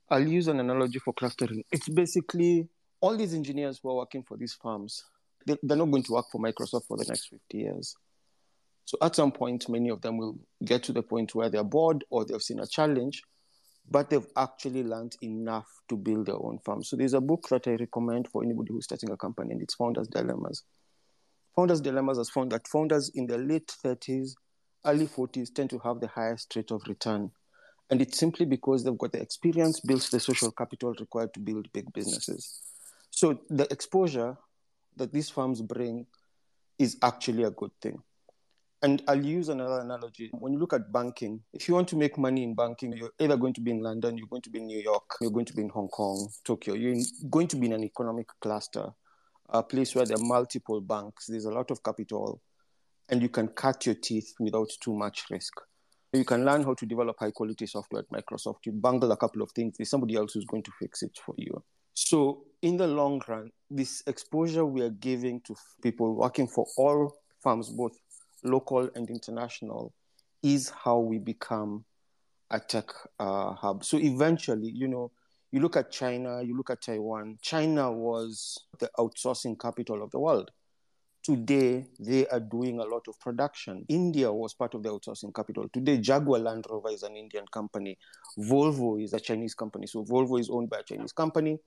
I'll 0.09 0.27
use 0.27 0.47
an 0.47 0.59
analogy 0.59 0.99
for 0.99 1.13
clustering. 1.13 1.63
It's 1.71 1.87
basically 1.87 2.67
all 2.99 3.15
these 3.15 3.33
engineers 3.33 3.79
who 3.81 3.89
are 3.91 3.95
working 3.95 4.23
for 4.23 4.35
these 4.35 4.57
firms 4.61 5.03
they, 5.45 5.57
they're 5.63 5.77
not 5.77 5.91
going 5.91 6.03
to 6.03 6.13
work 6.13 6.25
for 6.31 6.41
Microsoft 6.41 6.87
for 6.87 6.97
the 6.97 7.05
next 7.07 7.27
50 7.27 7.57
years. 7.57 7.95
So 8.85 8.97
at 9.01 9.15
some 9.15 9.31
point, 9.31 9.69
many 9.69 9.89
of 9.89 10.01
them 10.01 10.17
will 10.17 10.39
get 10.63 10.83
to 10.83 10.93
the 10.93 11.03
point 11.03 11.33
where 11.33 11.49
they're 11.49 11.63
bored 11.63 12.03
or 12.09 12.25
they've 12.25 12.41
seen 12.41 12.59
a 12.59 12.67
challenge, 12.67 13.23
but 13.89 14.09
they've 14.09 14.27
actually 14.35 14.83
learned 14.83 15.15
enough 15.21 15.67
to 15.89 15.95
build 15.95 16.25
their 16.25 16.35
own 16.35 16.59
farm. 16.59 16.83
So 16.83 16.95
there's 16.95 17.13
a 17.13 17.21
book 17.21 17.47
that 17.49 17.67
I 17.67 17.75
recommend 17.75 18.27
for 18.27 18.43
anybody 18.43 18.71
who's 18.71 18.85
starting 18.85 19.11
a 19.11 19.17
company, 19.17 19.53
and 19.53 19.61
it's 19.61 19.75
Founders 19.75 20.07
Dilemmas. 20.07 20.63
Founders 21.55 21.81
Dilemmas 21.81 22.17
has 22.17 22.29
found 22.29 22.51
that 22.51 22.67
founders 22.67 23.11
in 23.15 23.27
their 23.27 23.37
late 23.37 23.73
30s, 23.83 24.33
early 24.85 25.07
40s 25.07 25.53
tend 25.53 25.69
to 25.69 25.79
have 25.79 25.99
the 25.99 26.07
highest 26.07 26.55
rate 26.55 26.71
of 26.71 26.81
return. 26.87 27.31
And 27.89 28.01
it's 28.01 28.17
simply 28.17 28.45
because 28.45 28.83
they've 28.83 28.97
got 28.97 29.11
the 29.11 29.21
experience, 29.21 29.79
built 29.79 30.09
the 30.11 30.19
social 30.19 30.51
capital 30.51 30.95
required 30.99 31.33
to 31.35 31.39
build 31.39 31.71
big 31.73 31.91
businesses. 31.93 32.61
So 33.11 33.39
the 33.49 33.71
exposure 33.71 34.37
that 34.97 35.11
these 35.11 35.29
firms 35.29 35.61
bring 35.61 36.05
is 36.79 36.97
actually 37.01 37.43
a 37.43 37.51
good 37.51 37.71
thing. 37.81 38.01
And 38.81 39.01
I'll 39.07 39.25
use 39.25 39.47
another 39.47 39.79
analogy. 39.79 40.29
When 40.33 40.51
you 40.51 40.59
look 40.59 40.73
at 40.73 40.91
banking, 40.91 41.39
if 41.53 41.69
you 41.69 41.73
want 41.73 41.87
to 41.89 41.95
make 41.95 42.17
money 42.17 42.43
in 42.43 42.53
banking, 42.53 42.91
you're 42.91 43.11
either 43.17 43.37
going 43.37 43.53
to 43.53 43.61
be 43.61 43.71
in 43.71 43.79
London, 43.79 44.17
you're 44.17 44.27
going 44.27 44.41
to 44.41 44.49
be 44.49 44.59
in 44.59 44.67
New 44.67 44.79
York, 44.79 45.15
you're 45.21 45.31
going 45.31 45.45
to 45.45 45.53
be 45.53 45.61
in 45.61 45.69
Hong 45.69 45.87
Kong, 45.87 46.27
Tokyo, 46.43 46.73
you're 46.73 47.01
going 47.29 47.47
to 47.47 47.55
be 47.55 47.67
in 47.67 47.73
an 47.73 47.83
economic 47.85 48.27
cluster, 48.41 48.89
a 49.49 49.63
place 49.63 49.95
where 49.95 50.05
there 50.05 50.17
are 50.17 50.25
multiple 50.25 50.81
banks, 50.81 51.27
there's 51.27 51.45
a 51.45 51.51
lot 51.51 51.71
of 51.71 51.81
capital, 51.81 52.41
and 53.07 53.21
you 53.21 53.29
can 53.29 53.47
cut 53.47 53.85
your 53.85 53.95
teeth 53.95 54.33
without 54.39 54.69
too 54.81 54.93
much 54.93 55.23
risk. 55.31 55.53
You 56.11 56.25
can 56.25 56.43
learn 56.43 56.63
how 56.63 56.73
to 56.73 56.85
develop 56.85 57.15
high 57.19 57.31
quality 57.31 57.65
software 57.65 58.03
at 58.03 58.09
Microsoft. 58.09 58.65
You 58.65 58.73
bungle 58.73 59.13
a 59.13 59.17
couple 59.17 59.41
of 59.41 59.51
things, 59.51 59.77
there's 59.77 59.89
somebody 59.89 60.15
else 60.15 60.33
who's 60.33 60.45
going 60.45 60.63
to 60.63 60.71
fix 60.77 61.03
it 61.03 61.17
for 61.25 61.35
you. 61.37 61.63
So, 61.93 62.45
in 62.61 62.77
the 62.77 62.87
long 62.87 63.21
run, 63.27 63.51
this 63.69 64.03
exposure 64.07 64.65
we 64.65 64.81
are 64.81 64.89
giving 64.89 65.41
to 65.41 65.55
people 65.81 66.15
working 66.15 66.47
for 66.47 66.65
all 66.77 67.15
firms, 67.41 67.69
both 67.69 67.97
local 68.43 68.89
and 68.95 69.09
international, 69.09 69.93
is 70.41 70.69
how 70.69 70.99
we 70.99 71.19
become 71.19 71.85
a 72.51 72.59
tech 72.59 72.89
uh, 73.19 73.53
hub. 73.53 73.83
So 73.83 73.97
eventually, 73.97 74.69
you 74.69 74.87
know, 74.87 75.11
you 75.51 75.59
look 75.59 75.75
at 75.77 75.91
China, 75.91 76.41
you 76.41 76.55
look 76.55 76.69
at 76.69 76.81
Taiwan. 76.81 77.37
China 77.41 77.91
was 77.91 78.57
the 78.79 78.89
outsourcing 78.97 79.59
capital 79.59 80.03
of 80.03 80.11
the 80.11 80.19
world. 80.19 80.51
Today, 81.23 81.85
they 81.99 82.27
are 82.27 82.41
doing 82.41 82.79
a 82.79 82.83
lot 82.83 83.07
of 83.07 83.17
production. 83.19 83.85
India 83.87 84.31
was 84.31 84.53
part 84.53 84.73
of 84.73 84.83
the 84.83 84.89
outsourcing 84.89 85.33
capital. 85.33 85.69
Today, 85.71 85.97
Jaguar 85.97 86.39
Land 86.39 86.65
Rover 86.69 86.89
is 86.89 87.03
an 87.03 87.15
Indian 87.15 87.45
company. 87.47 87.97
Volvo 88.37 89.01
is 89.01 89.13
a 89.13 89.19
Chinese 89.21 89.55
company. 89.55 89.87
So 89.87 90.03
Volvo 90.03 90.37
is 90.39 90.49
owned 90.49 90.69
by 90.69 90.79
a 90.79 90.83
Chinese 90.83 91.13
company. 91.13 91.59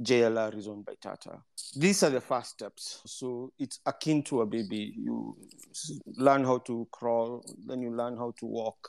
JLR 0.00 0.56
is 0.56 0.68
owned 0.68 0.84
by 0.84 0.94
Tata. 1.00 1.42
These 1.76 2.04
are 2.04 2.10
the 2.10 2.20
first 2.20 2.50
steps. 2.50 3.00
So 3.04 3.52
it's 3.58 3.80
akin 3.86 4.22
to 4.24 4.42
a 4.42 4.46
baby. 4.46 4.94
You 4.96 5.36
learn 6.16 6.44
how 6.44 6.58
to 6.58 6.86
crawl, 6.92 7.44
then 7.66 7.82
you 7.82 7.90
learn 7.90 8.16
how 8.16 8.32
to 8.38 8.46
walk, 8.46 8.88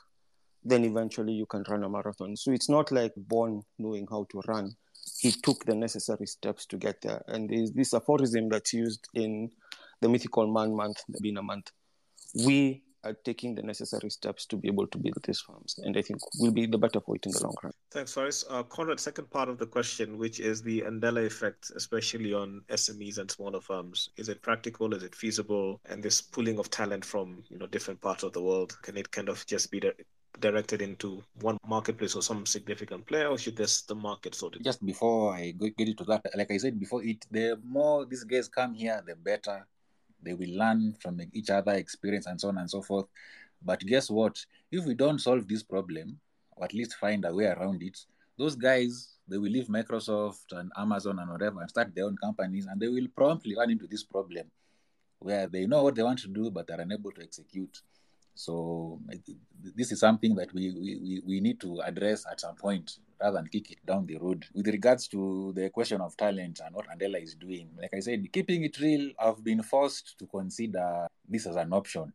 then 0.63 0.85
eventually 0.85 1.33
you 1.33 1.45
can 1.45 1.63
run 1.67 1.83
a 1.83 1.89
marathon. 1.89 2.35
So 2.37 2.51
it's 2.51 2.69
not 2.69 2.91
like 2.91 3.13
born 3.17 3.63
knowing 3.79 4.07
how 4.09 4.27
to 4.29 4.41
run. 4.47 4.75
He 5.19 5.31
took 5.31 5.65
the 5.65 5.75
necessary 5.75 6.27
steps 6.27 6.65
to 6.67 6.77
get 6.77 7.01
there. 7.01 7.23
And 7.27 7.49
this 7.75 7.93
aphorism 7.93 8.49
that's 8.49 8.73
used 8.73 9.07
in 9.13 9.51
the 10.03 10.09
mythical 10.09 10.45
man 10.45 10.75
month, 10.75 11.03
the 11.09 11.19
Bina 11.21 11.41
month. 11.41 11.71
We 12.45 12.83
are 13.03 13.13
taking 13.25 13.53
the 13.55 13.61
necessary 13.61 14.09
steps 14.09 14.45
to 14.45 14.55
be 14.57 14.67
able 14.67 14.87
to 14.87 14.97
build 14.97 15.17
these 15.25 15.41
farms. 15.41 15.79
And 15.83 15.97
I 15.97 16.01
think 16.01 16.19
we'll 16.39 16.51
be 16.51 16.65
the 16.65 16.77
better 16.77 17.01
for 17.01 17.15
it 17.15 17.25
in 17.25 17.31
the 17.31 17.43
long 17.43 17.55
run. 17.63 17.73
Thanks, 17.91 18.13
Phares. 18.13 18.45
Uh, 18.49 18.63
Conrad, 18.63 18.99
second 18.99 19.29
part 19.29 19.49
of 19.49 19.57
the 19.57 19.65
question, 19.65 20.17
which 20.17 20.39
is 20.39 20.61
the 20.61 20.81
Andela 20.81 21.25
effect, 21.25 21.71
especially 21.75 22.33
on 22.33 22.61
SMEs 22.69 23.17
and 23.17 23.29
smaller 23.29 23.61
firms. 23.61 24.09
Is 24.17 24.29
it 24.29 24.41
practical? 24.41 24.93
Is 24.93 25.03
it 25.03 25.15
feasible? 25.15 25.81
And 25.85 26.01
this 26.01 26.21
pooling 26.21 26.59
of 26.59 26.69
talent 26.69 27.03
from 27.03 27.43
you 27.49 27.57
know 27.57 27.67
different 27.67 28.01
parts 28.01 28.23
of 28.23 28.33
the 28.33 28.41
world, 28.41 28.77
can 28.81 28.97
it 28.97 29.11
kind 29.11 29.29
of 29.29 29.45
just 29.45 29.69
be 29.71 29.79
di- 29.79 29.91
directed 30.39 30.81
into 30.81 31.21
one 31.41 31.57
marketplace 31.67 32.15
or 32.15 32.21
some 32.21 32.45
significant 32.45 33.05
player, 33.05 33.27
or 33.27 33.37
should 33.37 33.57
this 33.57 33.81
the 33.83 33.95
market 33.95 34.33
sort 34.33 34.55
of? 34.55 34.63
Just 34.63 34.83
before 34.85 35.33
I 35.33 35.51
go, 35.51 35.67
get 35.77 35.89
into 35.89 36.05
that, 36.05 36.25
like 36.35 36.51
I 36.51 36.57
said 36.57 36.79
before, 36.79 37.03
it 37.03 37.25
the 37.31 37.59
more 37.63 38.05
these 38.05 38.23
guys 38.23 38.47
come 38.47 38.73
here, 38.73 39.03
the 39.05 39.15
better 39.15 39.67
they 40.23 40.33
will 40.33 40.57
learn 40.57 40.95
from 40.99 41.19
each 41.33 41.49
other 41.49 41.73
experience 41.73 42.25
and 42.25 42.39
so 42.39 42.49
on 42.49 42.57
and 42.57 42.69
so 42.69 42.81
forth. 42.81 43.07
But 43.63 43.79
guess 43.81 44.09
what? 44.09 44.43
If 44.71 44.85
we 44.85 44.93
don't 44.93 45.19
solve 45.19 45.47
this 45.47 45.63
problem 45.63 46.19
or 46.55 46.65
at 46.65 46.73
least 46.73 46.95
find 46.95 47.25
a 47.25 47.33
way 47.33 47.45
around 47.45 47.81
it 47.81 47.97
those 48.37 48.55
guys 48.55 49.17
they 49.27 49.37
will 49.37 49.51
leave 49.51 49.67
microsoft 49.67 50.51
and 50.51 50.71
amazon 50.77 51.19
and 51.19 51.31
whatever 51.31 51.61
and 51.61 51.69
start 51.69 51.93
their 51.93 52.05
own 52.05 52.17
companies 52.17 52.65
and 52.65 52.79
they 52.79 52.87
will 52.87 53.07
promptly 53.15 53.55
run 53.55 53.69
into 53.69 53.87
this 53.87 54.03
problem 54.03 54.45
where 55.23 55.47
they 55.47 55.65
know 55.65 55.83
what 55.83 55.95
they 55.95 56.03
want 56.03 56.19
to 56.19 56.27
do 56.27 56.51
but 56.51 56.69
are 56.69 56.81
unable 56.81 57.11
to 57.11 57.21
execute. 57.23 57.81
So 58.35 58.99
this 59.75 59.91
is 59.91 59.99
something 59.99 60.35
that 60.35 60.53
we, 60.53 60.71
we, 60.71 61.21
we 61.25 61.39
need 61.39 61.59
to 61.61 61.79
address 61.81 62.25
at 62.29 62.41
some 62.41 62.55
point 62.55 62.97
rather 63.23 63.37
than 63.37 63.47
kick 63.47 63.71
it 63.71 63.85
down 63.85 64.05
the 64.05 64.17
road. 64.17 64.45
With 64.53 64.67
regards 64.67 65.07
to 65.09 65.53
the 65.55 65.69
question 65.69 66.01
of 66.01 66.17
talent 66.17 66.59
and 66.63 66.75
what 66.75 66.87
Andela 66.89 67.21
is 67.23 67.35
doing, 67.35 67.69
like 67.81 67.93
I 67.93 68.01
said, 68.01 68.31
keeping 68.31 68.63
it 68.65 68.77
real, 68.79 69.11
I've 69.17 69.43
been 69.43 69.63
forced 69.63 70.19
to 70.19 70.27
consider 70.27 71.07
this 71.27 71.47
as 71.47 71.55
an 71.55 71.71
option. 71.71 72.11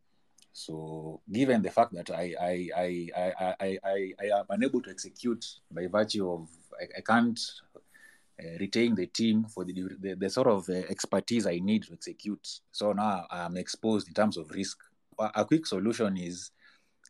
So, 0.52 1.20
given 1.32 1.62
the 1.62 1.70
fact 1.70 1.94
that 1.94 2.10
I 2.10 2.34
I, 2.40 2.68
I, 2.76 3.08
I, 3.16 3.54
I, 3.60 3.78
I, 3.84 4.12
I 4.20 4.38
am 4.38 4.44
unable 4.50 4.82
to 4.82 4.90
execute 4.90 5.44
by 5.70 5.86
virtue 5.86 6.30
of 6.30 6.48
I, 6.80 6.98
I 6.98 7.00
can't 7.00 7.40
uh, 7.74 8.58
retain 8.58 8.94
the 8.94 9.06
team 9.06 9.44
for 9.44 9.64
the, 9.64 9.72
the, 10.00 10.14
the 10.14 10.30
sort 10.30 10.48
of 10.48 10.68
uh, 10.68 10.74
expertise 10.90 11.46
I 11.46 11.58
need 11.58 11.84
to 11.84 11.92
execute. 11.92 12.60
So 12.72 12.92
now 12.92 13.26
I'm 13.30 13.56
exposed 13.56 14.08
in 14.08 14.14
terms 14.14 14.36
of 14.36 14.50
risk. 14.50 14.78
A 15.18 15.44
quick 15.44 15.66
solution 15.66 16.16
is 16.16 16.50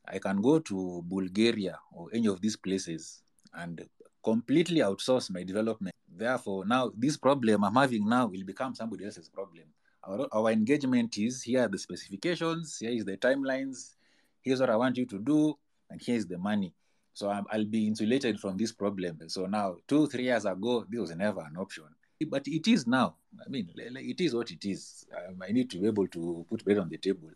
I 0.07 0.19
can 0.19 0.41
go 0.41 0.59
to 0.61 1.03
Bulgaria 1.05 1.79
or 1.93 2.09
any 2.15 2.29
of 2.29 2.41
these 2.41 2.57
places 2.57 3.23
and 3.55 3.87
completely 4.23 4.81
outsource 4.81 5.31
my 5.31 5.43
development. 5.43 5.95
Therefore, 6.09 6.65
now 6.67 6.93
this 6.97 7.17
problem 7.17 7.65
I'm 7.65 7.75
having 7.75 8.09
now 8.09 8.27
will 8.27 8.45
become 8.45 8.75
somebody 8.75 9.05
else's 9.05 9.29
problem. 9.29 9.65
Our, 10.05 10.27
our 10.33 10.51
engagement 10.51 11.19
is 11.19 11.43
here 11.43 11.63
are 11.63 11.69
the 11.69 11.79
specifications, 11.79 12.79
here 12.79 12.91
is 12.91 13.05
the 13.05 13.17
timelines, 13.17 13.95
here's 14.43 14.61
what 14.61 14.71
I 14.71 14.77
want 14.77 14.97
you 14.97 15.07
to 15.07 15.19
do, 15.19 15.57
and 15.91 16.01
here's 16.03 16.27
the 16.27 16.39
money. 16.39 16.75
So 17.13 17.29
i 17.29 17.57
will 17.57 17.65
be 17.65 17.89
insulated 17.89 18.39
from 18.39 18.57
this 18.57 18.71
problem. 18.71 19.19
So 19.29 19.47
now, 19.47 19.77
two, 19.89 20.07
three 20.07 20.25
years 20.25 20.45
ago, 20.45 20.87
this 20.89 21.01
was 21.01 21.17
never 21.17 21.41
an 21.41 21.57
option. 21.57 21.85
But 22.29 22.47
it 22.47 22.69
is 22.69 22.87
now. 22.87 23.17
I 23.45 23.49
mean, 23.49 23.71
it 23.77 24.21
is 24.21 24.35
what 24.35 24.53
it 24.53 24.65
is. 24.65 25.05
Um, 25.17 25.43
I 25.43 25.51
need 25.51 25.69
to 25.71 25.79
be 25.79 25.87
able 25.89 26.07
to 26.09 26.47
put 26.49 26.65
bread 26.65 26.79
on 26.79 26.89
the 26.89 26.97
table. 26.97 27.31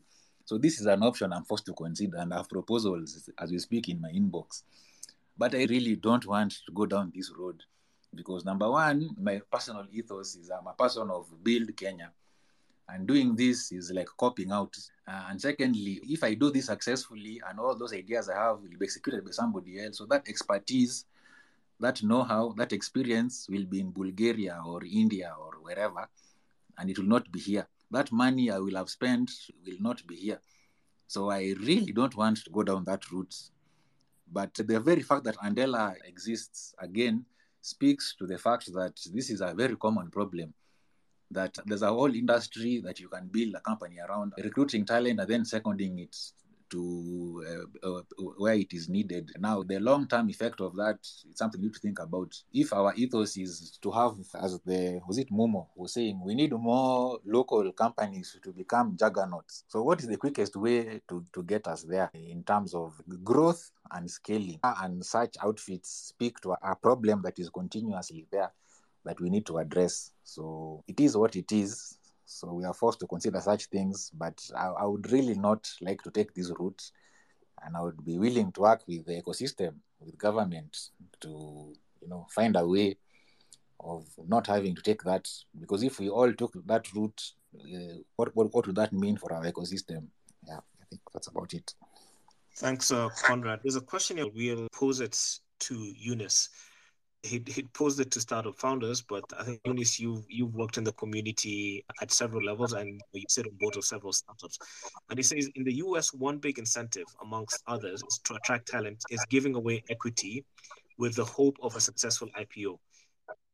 So 0.45 0.57
this 0.57 0.81
is 0.81 0.87
an 0.87 1.03
option 1.03 1.33
I'm 1.33 1.45
forced 1.45 1.67
to 1.67 1.73
consider, 1.73 2.19
and 2.19 2.33
I 2.33 2.37
have 2.37 2.49
proposals 2.49 3.29
as 3.39 3.51
we 3.51 3.59
speak 3.59 3.89
in 3.89 4.01
my 4.01 4.11
inbox. 4.11 4.63
But 5.37 5.55
I 5.55 5.65
really 5.65 5.97
don't 5.97 6.27
want 6.27 6.53
to 6.67 6.73
go 6.73 6.87
down 6.87 7.13
this 7.15 7.33
road 7.37 7.63
because 8.15 8.45
number 8.45 8.71
one, 8.71 9.11
my 9.19 9.41
personal 9.51 9.87
ethos 9.91 10.37
is 10.37 10.51
I'm 10.51 10.67
a 10.67 10.75
person 10.75 11.11
of 11.11 11.27
build 11.43 11.75
Kenya. 11.77 12.13
And 12.89 13.07
doing 13.07 13.35
this 13.35 13.73
is 13.73 13.91
like 13.91 14.09
copying 14.19 14.53
out. 14.53 14.77
Uh, 15.09 15.29
and 15.31 15.41
secondly, 15.41 16.01
if 16.05 16.23
I 16.23 16.35
do 16.35 16.51
this 16.51 16.67
successfully 16.67 17.41
and 17.49 17.59
all 17.59 17.75
those 17.75 17.95
ideas 17.95 18.29
I 18.29 18.35
have 18.35 18.61
will 18.61 18.69
be 18.79 18.85
executed 18.85 19.25
by 19.25 19.31
somebody 19.31 19.83
else, 19.83 19.99
so 19.99 20.07
that 20.07 20.29
expertise, 20.29 21.07
that 21.81 22.03
know 22.03 22.23
how, 22.23 22.53
that 22.59 22.73
experience 22.73 23.47
will 23.49 23.65
be 23.65 23.81
in 23.81 23.93
Bulgaria 23.93 24.61
or 24.67 24.83
India 24.85 25.33
or 25.41 25.53
wherever, 25.63 26.07
and 26.79 26.91
it 26.91 26.99
will 26.99 27.07
not 27.07 27.31
be 27.33 27.39
here. 27.41 27.67
That 27.91 28.13
money 28.13 28.51
I 28.51 28.59
will 28.59 28.77
have 28.77 28.91
spent 28.91 29.31
will 29.67 29.81
not 29.81 30.07
be 30.07 30.17
here. 30.17 30.41
So 31.07 31.31
I 31.31 31.55
really 31.61 31.93
don't 31.93 32.17
want 32.17 32.45
to 32.45 32.51
go 32.51 32.63
down 32.63 32.85
that 32.85 33.11
route. 33.11 33.35
But 34.33 34.55
the 34.55 34.81
very 34.81 35.03
fact 35.03 35.25
that 35.25 35.37
Andela 35.37 35.95
exists 36.05 36.75
again 36.79 37.27
speaks 37.61 38.15
to 38.19 38.27
the 38.27 38.39
fact 38.39 38.73
that 38.73 38.99
this 39.13 39.31
is 39.31 39.41
a 39.43 39.53
very 39.55 39.77
common 39.77 40.11
problem. 40.11 40.55
That 41.31 41.59
there's 41.67 41.83
a 41.83 41.89
whole 41.89 42.15
industry 42.15 42.81
that 42.85 42.99
you 42.99 43.09
can 43.09 43.29
build 43.29 43.55
a 43.55 43.61
company 43.61 43.99
around 44.01 44.33
recruiting 44.43 44.85
talent 44.85 45.21
and 45.21 45.29
then 45.29 45.45
seconding 45.45 45.99
it 45.99 46.17
to 46.73 47.66
uh, 47.85 47.89
uh, 47.89 48.03
where 48.39 48.55
it 48.55 48.73
is 48.73 48.89
needed. 48.89 49.31
Now, 49.39 49.62
the 49.62 49.78
long 49.78 50.09
term 50.09 50.28
effect 50.31 50.61
of 50.61 50.74
that 50.77 50.99
is 51.03 51.27
something 51.35 51.61
you 51.61 51.69
need 51.69 51.74
to 51.74 51.81
think 51.81 52.01
about. 52.01 52.35
If 52.53 52.73
our 52.73 52.94
ethos 52.97 53.36
is 53.36 53.78
to 53.82 53.90
have, 53.90 54.15
as 54.40 54.59
the 54.65 55.01
was 55.07 55.19
it 55.19 55.31
Momo 55.31 55.69
was 55.77 55.94
saying, 55.94 56.20
we 56.24 56.35
need 56.35 56.53
more 56.53 57.19
local 57.27 57.70
companies 57.73 58.36
to 58.43 58.53
become 58.53 58.97
juggernauts. 58.99 59.65
So, 59.69 59.82
what 59.82 60.01
is 60.01 60.09
the 60.09 60.16
quickest 60.16 60.57
way 60.57 61.01
to, 61.09 61.24
to 61.32 61.43
get 61.43 61.69
us 61.69 61.82
there 61.82 62.11
in 62.15 62.43
terms 62.43 62.74
of 62.74 63.01
growth 63.23 63.70
and 63.90 64.11
scaling? 64.11 64.59
And 64.65 65.05
such 65.05 65.36
outfits 65.43 65.90
speak 66.09 66.40
to 66.40 66.53
a 66.62 66.74
problem 66.74 67.23
that 67.23 67.39
is 67.39 67.51
continuously 67.51 68.27
there 68.32 68.53
that 69.05 69.20
we 69.20 69.28
need 69.28 69.44
to 69.47 69.59
address. 69.59 70.12
So, 70.24 70.82
it 70.89 71.01
is 71.01 71.16
what 71.16 71.36
it 71.36 71.53
is 71.53 71.99
so 72.33 72.53
we 72.53 72.65
are 72.65 72.75
forced 72.75 73.01
to 73.01 73.07
consider 73.07 73.41
such 73.41 73.67
things, 73.67 74.11
but 74.15 74.41
I, 74.57 74.67
I 74.69 74.85
would 74.85 75.11
really 75.13 75.35
not 75.35 75.71
like 75.81 76.03
to 76.03 76.11
take 76.11 76.35
this 76.35 76.51
route. 76.59 76.83
And 77.65 77.77
I 77.77 77.83
would 77.83 78.05
be 78.05 78.19
willing 78.19 78.51
to 78.53 78.61
work 78.63 78.83
with 78.89 79.07
the 79.07 79.23
ecosystem, 79.23 79.75
with 80.01 80.19
government 80.19 80.77
to, 81.21 81.29
you 82.01 82.09
know, 82.09 82.27
find 82.31 82.57
a 82.57 82.67
way 82.67 82.97
of 83.79 84.05
not 84.27 84.47
having 84.47 84.75
to 84.75 84.83
take 84.83 85.03
that. 85.05 85.29
Because 85.61 85.85
if 85.85 86.01
we 86.01 86.09
all 86.09 86.33
took 86.33 86.53
that 86.67 86.93
route, 86.93 87.23
uh, 87.55 87.99
what, 88.17 88.35
what, 88.35 88.53
what 88.53 88.67
would 88.67 88.77
that 88.77 88.93
mean 88.93 89.17
for 89.17 89.33
our 89.33 89.45
ecosystem? 89.45 90.07
Yeah, 90.49 90.57
I 90.57 90.85
think 90.91 91.03
that's 91.13 91.29
about 91.29 91.55
it. 91.55 91.73
Thanks, 92.57 92.91
uh, 92.91 93.09
Conrad. 93.23 93.61
There's 93.63 93.77
a 93.77 93.81
question. 93.81 94.19
We'll 94.35 94.69
pose 94.73 95.01
it 95.01 95.17
to 95.61 95.75
Eunice. 95.75 96.49
He'd, 97.23 97.49
he'd 97.49 97.73
posed 97.73 98.01
it 98.01 98.11
to 98.12 98.20
startup 98.20 98.59
founders, 98.59 99.03
but 99.03 99.24
I 99.39 99.44
think 99.44 99.61
Eunice, 99.65 99.99
you've 99.99 100.24
you've 100.28 100.55
worked 100.55 100.77
in 100.77 100.85
the 100.85 100.93
community 100.93 101.85
at 102.01 102.11
several 102.11 102.44
levels, 102.44 102.73
and 102.73 103.01
you 103.12 103.24
sit 103.28 103.47
on 103.47 103.53
board 103.59 103.77
of 103.77 103.85
several 103.85 104.12
startups. 104.12 104.59
And 105.09 105.19
he 105.19 105.23
says 105.23 105.49
in 105.55 105.65
the 105.65 105.74
U.S., 105.77 106.12
one 106.12 106.39
big 106.39 106.59
incentive, 106.59 107.07
amongst 107.23 107.62
others, 107.66 108.03
is 108.07 108.20
to 108.24 108.35
attract 108.35 108.69
talent, 108.69 109.03
is 109.11 109.24
giving 109.31 109.55
away 109.55 109.85
equity 109.90 110.44
with 110.99 111.15
the 111.15 111.24
hope 111.24 111.57
of 111.62 111.77
a 111.77 111.81
successful 111.81 112.28
IPO. 112.39 112.78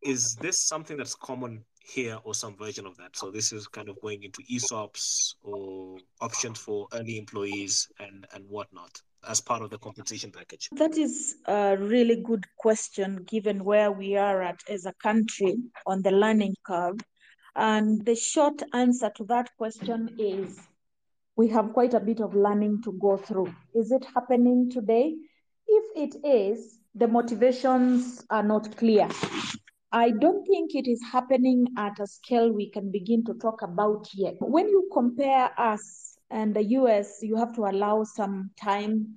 Is 0.03 0.35
this 0.37 0.61
something 0.61 0.97
that's 0.97 1.15
common 1.15 1.65
here, 1.89 2.19
or 2.25 2.35
some 2.35 2.57
version 2.57 2.87
of 2.87 2.97
that? 2.99 3.17
So 3.17 3.31
this 3.31 3.53
is 3.53 3.67
kind 3.67 3.89
of 3.89 4.01
going 4.01 4.23
into 4.23 4.43
ESOPs 4.43 5.35
or 5.43 5.99
options 6.21 6.59
for 6.59 6.87
early 6.93 7.19
employees 7.19 7.89
and 7.99 8.27
and 8.33 8.45
whatnot 8.49 9.01
as 9.27 9.41
part 9.41 9.63
of 9.63 9.71
the 9.71 9.79
compensation 9.79 10.31
package? 10.31 10.69
That 10.73 10.97
is 10.97 11.37
a 11.47 11.77
really 11.79 12.23
good 12.23 12.45
question 12.57 13.25
given 13.25 13.65
where 13.65 13.91
we 13.91 14.17
are 14.17 14.43
at 14.43 14.61
as 14.69 14.87
a 14.87 14.93
country 15.03 15.57
on 15.87 16.03
the 16.03 16.11
learning 16.11 16.55
curve. 16.65 16.99
And 17.57 18.05
the 18.05 18.15
short 18.15 18.63
answer 18.73 19.11
to 19.17 19.25
that 19.25 19.51
question 19.57 20.15
is 20.19 20.61
we 21.37 21.49
have 21.49 21.73
quite 21.73 21.95
a 21.95 22.01
bit 22.01 22.21
of 22.21 22.35
learning 22.35 22.83
to 22.83 22.93
go 22.93 23.17
through. 23.17 23.55
Is 23.75 23.93
it 23.93 24.05
happening 24.15 24.71
today? 24.71 25.15
If 25.67 26.15
it 26.15 26.27
is, 26.27 26.79
the 26.95 27.09
motivations 27.09 28.25
are 28.31 28.43
not 28.43 28.77
clear. 28.77 29.09
I 29.93 30.11
don't 30.11 30.45
think 30.47 30.75
it 30.75 30.87
is 30.87 31.03
happening 31.11 31.67
at 31.79 31.99
a 31.99 32.07
scale 32.07 32.53
we 32.53 32.69
can 32.69 32.91
begin 32.91 33.25
to 33.25 33.33
talk 33.35 33.63
about 33.63 34.07
yet. 34.13 34.35
When 34.39 34.69
you 34.69 34.87
compare 34.93 35.51
us 35.59 36.19
and 36.31 36.55
the 36.55 36.63
US, 36.63 37.21
you 37.23 37.37
have 37.37 37.55
to 37.55 37.63
allow 37.63 38.05
some 38.05 38.51
time 38.61 39.15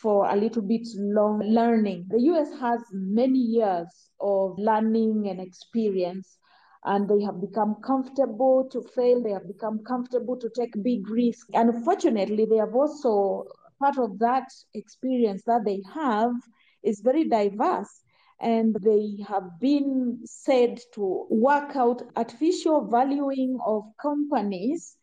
for 0.00 0.30
a 0.30 0.34
little 0.34 0.62
bit 0.62 0.86
long 0.96 1.40
learning. 1.40 2.06
The 2.08 2.20
US 2.32 2.48
has 2.58 2.80
many 2.90 3.38
years 3.38 3.86
of 4.18 4.58
learning 4.58 5.28
and 5.28 5.40
experience, 5.40 6.38
and 6.84 7.06
they 7.06 7.22
have 7.22 7.42
become 7.42 7.76
comfortable 7.84 8.66
to 8.72 8.80
fail. 8.94 9.22
They 9.22 9.32
have 9.32 9.46
become 9.46 9.80
comfortable 9.86 10.38
to 10.38 10.48
take 10.56 10.72
big 10.82 11.06
risks. 11.10 11.50
Unfortunately, 11.52 12.46
they 12.46 12.56
have 12.56 12.74
also 12.74 13.44
part 13.78 13.98
of 13.98 14.18
that 14.20 14.48
experience 14.72 15.42
that 15.46 15.66
they 15.66 15.82
have 15.94 16.32
is 16.82 17.00
very 17.00 17.24
diverse 17.28 18.03
and 18.44 18.76
they 18.82 19.24
have 19.26 19.58
been 19.58 20.20
said 20.26 20.78
to 20.94 21.26
work 21.30 21.74
out 21.74 22.02
artificial 22.14 22.86
valuing 22.90 23.58
of 23.64 23.84
companies 24.00 24.96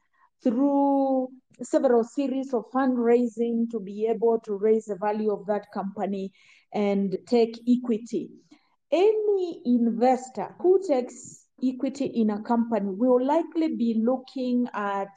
through 0.44 1.28
several 1.64 2.04
series 2.04 2.54
of 2.54 2.66
fundraising 2.74 3.68
to 3.72 3.80
be 3.80 4.08
able 4.08 4.40
to 4.46 4.54
raise 4.54 4.86
the 4.86 4.96
value 4.96 5.32
of 5.32 5.46
that 5.48 5.66
company 5.74 6.32
and 6.72 7.18
take 7.28 7.60
equity. 7.68 8.30
Any 8.92 9.62
investor 9.66 10.54
who 10.60 10.80
takes 10.88 11.48
equity 11.64 12.06
in 12.06 12.30
a 12.30 12.44
company 12.44 12.92
will 12.92 13.26
likely 13.26 13.76
be 13.76 14.04
looking 14.06 14.68
at 14.76 15.10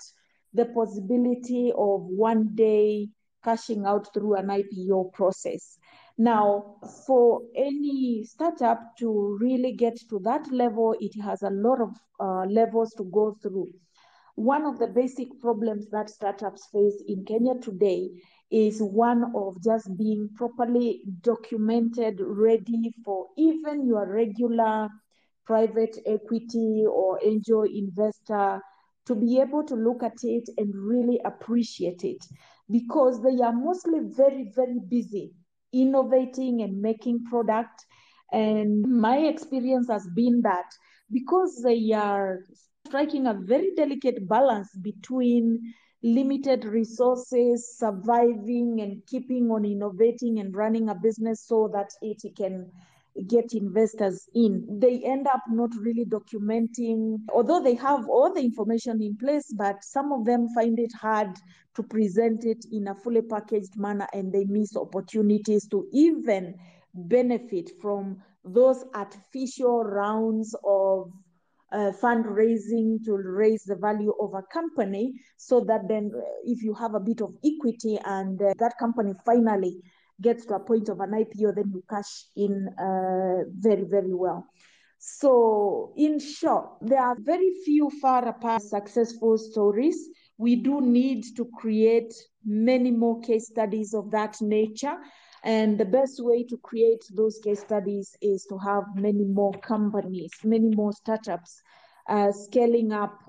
the 0.55 0.65
possibility 0.67 1.73
of 1.77 2.01
one 2.05 2.55
day 2.55 3.09
cashing 3.45 3.85
out 3.85 4.09
through 4.15 4.37
an 4.37 4.47
IPO 4.47 5.13
process. 5.13 5.79
Now, 6.16 6.77
for 7.07 7.43
any 7.57 8.23
startup 8.23 8.97
to 8.99 9.36
really 9.41 9.73
get 9.73 9.99
to 10.11 10.20
that 10.20 10.51
level, 10.53 10.95
it 11.01 11.20
has 11.20 11.43
a 11.43 11.51
lot 11.51 11.81
of 11.81 11.91
uh, 12.20 12.45
levels 12.49 12.95
to 12.99 13.05
go 13.05 13.36
through. 13.43 13.73
One 14.36 14.65
of 14.65 14.78
the 14.78 14.86
basic 14.86 15.41
problems 15.41 15.89
that 15.91 16.09
startups 16.11 16.66
face 16.66 17.03
in 17.09 17.24
Kenya 17.24 17.55
today 17.59 18.11
is 18.53 18.81
one 18.81 19.32
of 19.35 19.61
just 19.61 19.97
being 19.99 20.28
properly 20.36 21.03
documented, 21.23 22.20
ready 22.20 22.95
for 23.05 23.27
even 23.36 23.85
your 23.85 24.07
regular 24.07 24.89
private 25.45 25.99
equity 26.07 26.85
or 26.89 27.19
angel 27.24 27.65
investor 27.65 28.61
to 29.07 29.15
be 29.16 29.41
able 29.41 29.65
to 29.65 29.74
look 29.74 30.05
at 30.05 30.23
it 30.23 30.49
and 30.59 30.73
really 30.77 31.20
appreciate 31.24 32.05
it 32.05 32.24
because 32.70 33.20
they 33.20 33.43
are 33.43 33.53
mostly 33.53 33.99
very, 34.01 34.53
very 34.55 34.78
busy 34.89 35.32
innovating 35.75 36.63
and 36.63 36.81
making 36.81 37.25
product. 37.25 37.85
And 38.33 38.83
my 38.87 39.19
experience 39.19 39.89
has 39.91 40.07
been 40.15 40.41
that 40.43 40.67
because 41.11 41.61
they 41.63 41.93
are 41.93 42.41
striking 42.87 43.27
a 43.27 43.35
very 43.35 43.73
delicate 43.77 44.29
balance 44.29 44.69
between 44.83 45.61
limited 46.03 46.65
resources, 46.65 47.77
surviving 47.79 48.81
and 48.81 49.05
keeping 49.07 49.51
on 49.51 49.65
innovating 49.65 50.39
and 50.39 50.55
running 50.55 50.89
a 50.91 50.95
business 50.95 51.47
so 51.47 51.71
that 51.73 51.89
it 52.03 52.21
can 52.37 52.71
get 53.28 53.53
investors 53.53 54.28
in. 54.35 54.78
They 54.81 55.03
end 55.05 55.27
up 55.27 55.43
not 55.49 55.70
really 55.78 56.05
documenting, 56.05 57.19
although 57.32 57.62
they 57.62 57.74
have 57.74 58.09
all 58.09 58.32
the 58.32 58.41
information 58.41 59.01
in 59.03 59.16
place, 59.16 59.53
but 59.57 59.85
some 59.85 60.12
of 60.12 60.24
them 60.24 60.49
find 60.55 60.78
it 60.78 60.93
hard 60.93 61.28
to 61.77 61.82
present 61.82 62.45
it 62.45 62.65
in 62.73 62.89
a 62.89 62.95
fully 62.95 63.23
packaged 63.23 63.77
manner 63.77 64.07
and 64.12 64.32
they 64.32 64.45
miss 64.45 64.77
opportunities 64.77 65.66
to 65.69 65.86
even 65.93 66.55
benefit 66.95 67.70
from 67.81 68.23
those 68.45 68.85
artificial 68.95 69.82
rounds 69.85 70.55
of 70.65 71.11
uh, 71.73 71.91
fundraising 72.01 73.03
to 73.05 73.16
raise 73.16 73.65
the 73.65 73.74
value 73.74 74.12
of 74.20 74.32
a 74.35 74.43
company 74.53 75.12
so 75.36 75.61
that 75.61 75.89
then 75.89 76.11
uh, 76.15 76.20
if 76.45 76.62
you 76.62 76.73
have 76.74 76.95
a 76.95 77.01
bit 77.01 77.20
of 77.20 77.35
equity 77.45 77.99
and 78.05 78.41
uh, 78.41 78.53
that 78.59 78.74
company 78.78 79.12
finally 79.27 79.77
gets 80.20 80.47
to 80.47 80.55
a 80.55 80.61
point 80.61 80.89
of 80.89 81.01
an 81.01 81.11
IPO, 81.11 81.55
then 81.55 81.70
you 81.73 81.82
cash 81.89 82.27
in 82.36 82.69
uh, 82.78 83.45
very, 83.59 83.85
very 83.85 84.15
well. 84.15 84.47
So, 84.99 85.93
in 85.97 86.19
short, 86.19 86.78
there 86.81 87.03
are 87.03 87.16
very 87.20 87.53
few 87.65 87.91
far 88.01 88.27
apart 88.27 88.62
successful 88.62 89.36
stories. 89.36 90.09
We 90.39 90.57
do 90.57 90.81
need 90.81 91.24
to 91.36 91.45
create 91.59 92.15
many 92.45 92.91
more 92.91 93.20
case 93.20 93.49
studies 93.49 93.93
of 93.93 94.11
that 94.12 94.41
nature. 94.41 94.97
And 95.43 95.77
the 95.77 95.85
best 95.85 96.24
way 96.24 96.45
to 96.45 96.57
create 96.57 97.05
those 97.12 97.39
case 97.39 97.61
studies 97.61 98.16
is 98.23 98.47
to 98.47 98.57
have 98.57 98.85
many 98.95 99.24
more 99.24 99.53
companies, 99.53 100.31
many 100.43 100.74
more 100.74 100.93
startups 100.95 101.61
uh, 102.09 102.32
scaling 102.32 102.93
up, 102.93 103.20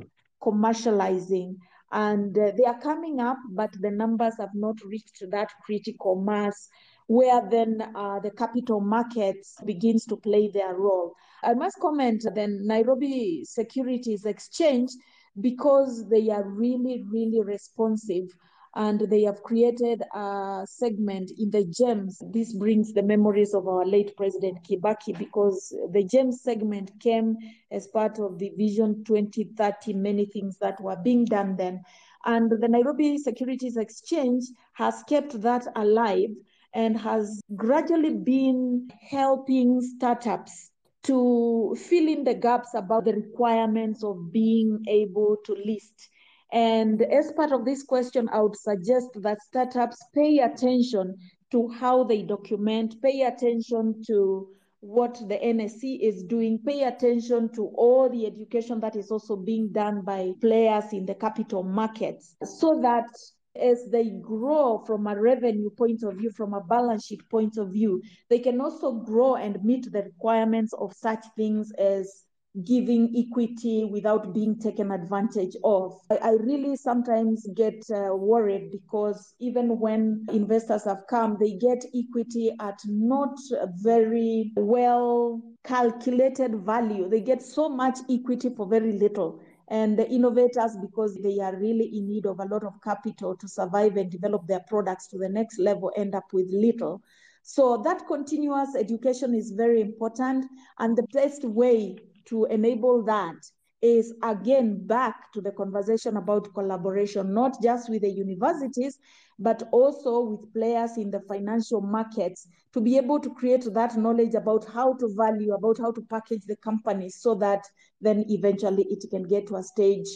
commercializing. 0.41 1.57
And 1.95 2.37
uh, 2.37 2.51
they 2.57 2.65
are 2.65 2.79
coming 2.81 3.21
up, 3.21 3.37
but 3.51 3.71
the 3.79 3.89
numbers 3.89 4.33
have 4.37 4.53
not 4.53 4.75
reached 4.83 5.23
that 5.31 5.49
critical 5.65 6.17
mass 6.17 6.67
where 7.07 7.41
then 7.49 7.81
uh, 7.95 8.19
the 8.19 8.31
capital 8.31 8.81
markets 8.81 9.55
begins 9.65 10.05
to 10.07 10.17
play 10.17 10.49
their 10.49 10.75
role. 10.75 11.13
I 11.41 11.53
must 11.53 11.79
comment 11.79 12.25
then 12.35 12.67
Nairobi 12.67 13.45
Securities 13.45 14.25
Exchange 14.25 14.91
because 15.39 16.05
they 16.09 16.29
are 16.31 16.43
really, 16.43 17.05
really 17.09 17.41
responsive 17.41 18.27
and 18.75 18.99
they 19.09 19.21
have 19.23 19.41
created 19.41 20.01
a 20.13 20.65
segment 20.67 21.31
in 21.37 21.49
the 21.51 21.63
GEMS. 21.65 22.21
This 22.31 22.53
brings 22.53 22.91
the 22.91 23.03
memories 23.03 23.53
of 23.53 23.67
our 23.67 23.85
late 23.85 24.15
President 24.17 24.57
Kibaki 24.67 25.17
because 25.17 25.73
the 25.91 26.03
GEMS 26.03 26.41
segment 26.41 26.91
came 26.99 27.37
as 27.71 27.87
part 27.87 28.19
of 28.19 28.37
the 28.37 28.51
Vision 28.57 29.03
2030, 29.05 29.93
many 29.93 30.25
things 30.25 30.57
that 30.59 30.81
were 30.81 30.97
being 30.97 31.23
done 31.23 31.55
then. 31.55 31.81
And 32.25 32.51
the 32.51 32.67
Nairobi 32.67 33.17
Securities 33.17 33.77
Exchange 33.77 34.43
has 34.73 35.03
kept 35.07 35.41
that 35.41 35.67
alive 35.77 36.31
and 36.73 36.97
has 36.99 37.41
gradually 37.55 38.13
been 38.13 38.89
helping 39.09 39.79
startups 39.79 40.71
to 41.03 41.77
fill 41.79 42.07
in 42.09 42.25
the 42.25 42.33
gaps 42.33 42.73
about 42.73 43.05
the 43.05 43.13
requirements 43.13 44.03
of 44.03 44.33
being 44.33 44.83
able 44.89 45.37
to 45.45 45.55
list 45.65 46.09
and 46.51 47.01
as 47.01 47.31
part 47.33 47.51
of 47.51 47.65
this 47.65 47.83
question, 47.83 48.29
I 48.31 48.41
would 48.41 48.55
suggest 48.55 49.09
that 49.15 49.41
startups 49.41 49.97
pay 50.13 50.39
attention 50.39 51.15
to 51.51 51.67
how 51.69 52.03
they 52.03 52.21
document, 52.21 53.01
pay 53.01 53.21
attention 53.23 54.01
to 54.07 54.49
what 54.81 55.15
the 55.27 55.37
NSE 55.37 55.99
is 56.01 56.23
doing, 56.23 56.59
pay 56.65 56.83
attention 56.83 57.49
to 57.55 57.71
all 57.75 58.09
the 58.09 58.27
education 58.27 58.79
that 58.81 58.95
is 58.95 59.09
also 59.09 59.35
being 59.35 59.71
done 59.71 60.01
by 60.01 60.33
players 60.41 60.93
in 60.93 61.05
the 61.05 61.15
capital 61.15 61.63
markets 61.63 62.35
so 62.43 62.79
that 62.81 63.07
as 63.55 63.87
they 63.89 64.09
grow 64.21 64.83
from 64.85 65.07
a 65.07 65.19
revenue 65.19 65.69
point 65.69 66.03
of 66.03 66.17
view, 66.17 66.29
from 66.31 66.53
a 66.53 66.61
balance 66.61 67.05
sheet 67.05 67.21
point 67.29 67.57
of 67.57 67.71
view, 67.71 68.01
they 68.29 68.39
can 68.39 68.59
also 68.61 68.91
grow 68.91 69.35
and 69.35 69.63
meet 69.63 69.91
the 69.91 70.03
requirements 70.03 70.73
of 70.73 70.93
such 70.93 71.23
things 71.35 71.71
as 71.79 72.24
giving 72.63 73.13
equity 73.15 73.83
without 73.83 74.33
being 74.33 74.57
taken 74.59 74.91
advantage 74.91 75.55
of. 75.63 75.99
I, 76.09 76.17
I 76.17 76.31
really 76.31 76.75
sometimes 76.75 77.47
get 77.55 77.83
uh, 77.91 78.15
worried 78.15 78.71
because 78.71 79.33
even 79.39 79.79
when 79.79 80.25
investors 80.31 80.85
have 80.85 81.03
come, 81.09 81.37
they 81.39 81.53
get 81.53 81.83
equity 81.93 82.53
at 82.59 82.79
not 82.85 83.37
very 83.81 84.51
well 84.55 85.41
calculated 85.63 86.55
value. 86.65 87.09
They 87.09 87.21
get 87.21 87.41
so 87.41 87.67
much 87.69 87.99
equity 88.09 88.49
for 88.55 88.67
very 88.67 88.93
little. 88.93 89.41
And 89.67 89.97
the 89.97 90.07
innovators, 90.07 90.77
because 90.79 91.17
they 91.23 91.39
are 91.39 91.55
really 91.55 91.89
in 91.97 92.07
need 92.07 92.27
of 92.27 92.39
a 92.39 92.45
lot 92.45 92.63
of 92.63 92.73
capital 92.83 93.35
to 93.35 93.47
survive 93.47 93.97
and 93.97 94.11
develop 94.11 94.45
their 94.47 94.59
products 94.67 95.07
to 95.07 95.17
the 95.17 95.27
next 95.27 95.57
level, 95.57 95.91
end 95.97 96.13
up 96.13 96.25
with 96.33 96.45
little. 96.51 97.01
So 97.41 97.81
that 97.83 98.07
continuous 98.07 98.75
education 98.75 99.33
is 99.33 99.51
very 99.51 99.81
important. 99.81 100.45
And 100.79 100.95
the 100.95 101.07
best 101.13 101.43
way 101.43 101.97
to 102.25 102.45
enable 102.45 103.03
that 103.03 103.35
is 103.81 104.13
again 104.23 104.85
back 104.87 105.31
to 105.33 105.41
the 105.41 105.51
conversation 105.51 106.17
about 106.17 106.53
collaboration, 106.53 107.33
not 107.33 107.61
just 107.61 107.89
with 107.89 108.01
the 108.01 108.09
universities, 108.09 108.97
but 109.37 109.63
also 109.71 110.21
with 110.21 110.53
players 110.53 110.97
in 110.97 111.11
the 111.11 111.19
financial 111.27 111.81
markets 111.81 112.47
to 112.73 112.81
be 112.81 112.97
able 112.97 113.19
to 113.19 113.33
create 113.35 113.65
that 113.73 113.95
knowledge 113.97 114.33
about 114.33 114.65
how 114.65 114.93
to 114.93 115.13
value, 115.15 115.53
about 115.53 115.77
how 115.77 115.91
to 115.91 116.01
package 116.09 116.41
the 116.47 116.55
companies 116.57 117.17
so 117.19 117.35
that 117.35 117.65
then 118.01 118.25
eventually 118.29 118.87
it 118.89 119.03
can 119.09 119.23
get 119.23 119.47
to 119.47 119.57
a 119.57 119.63
stage 119.63 120.07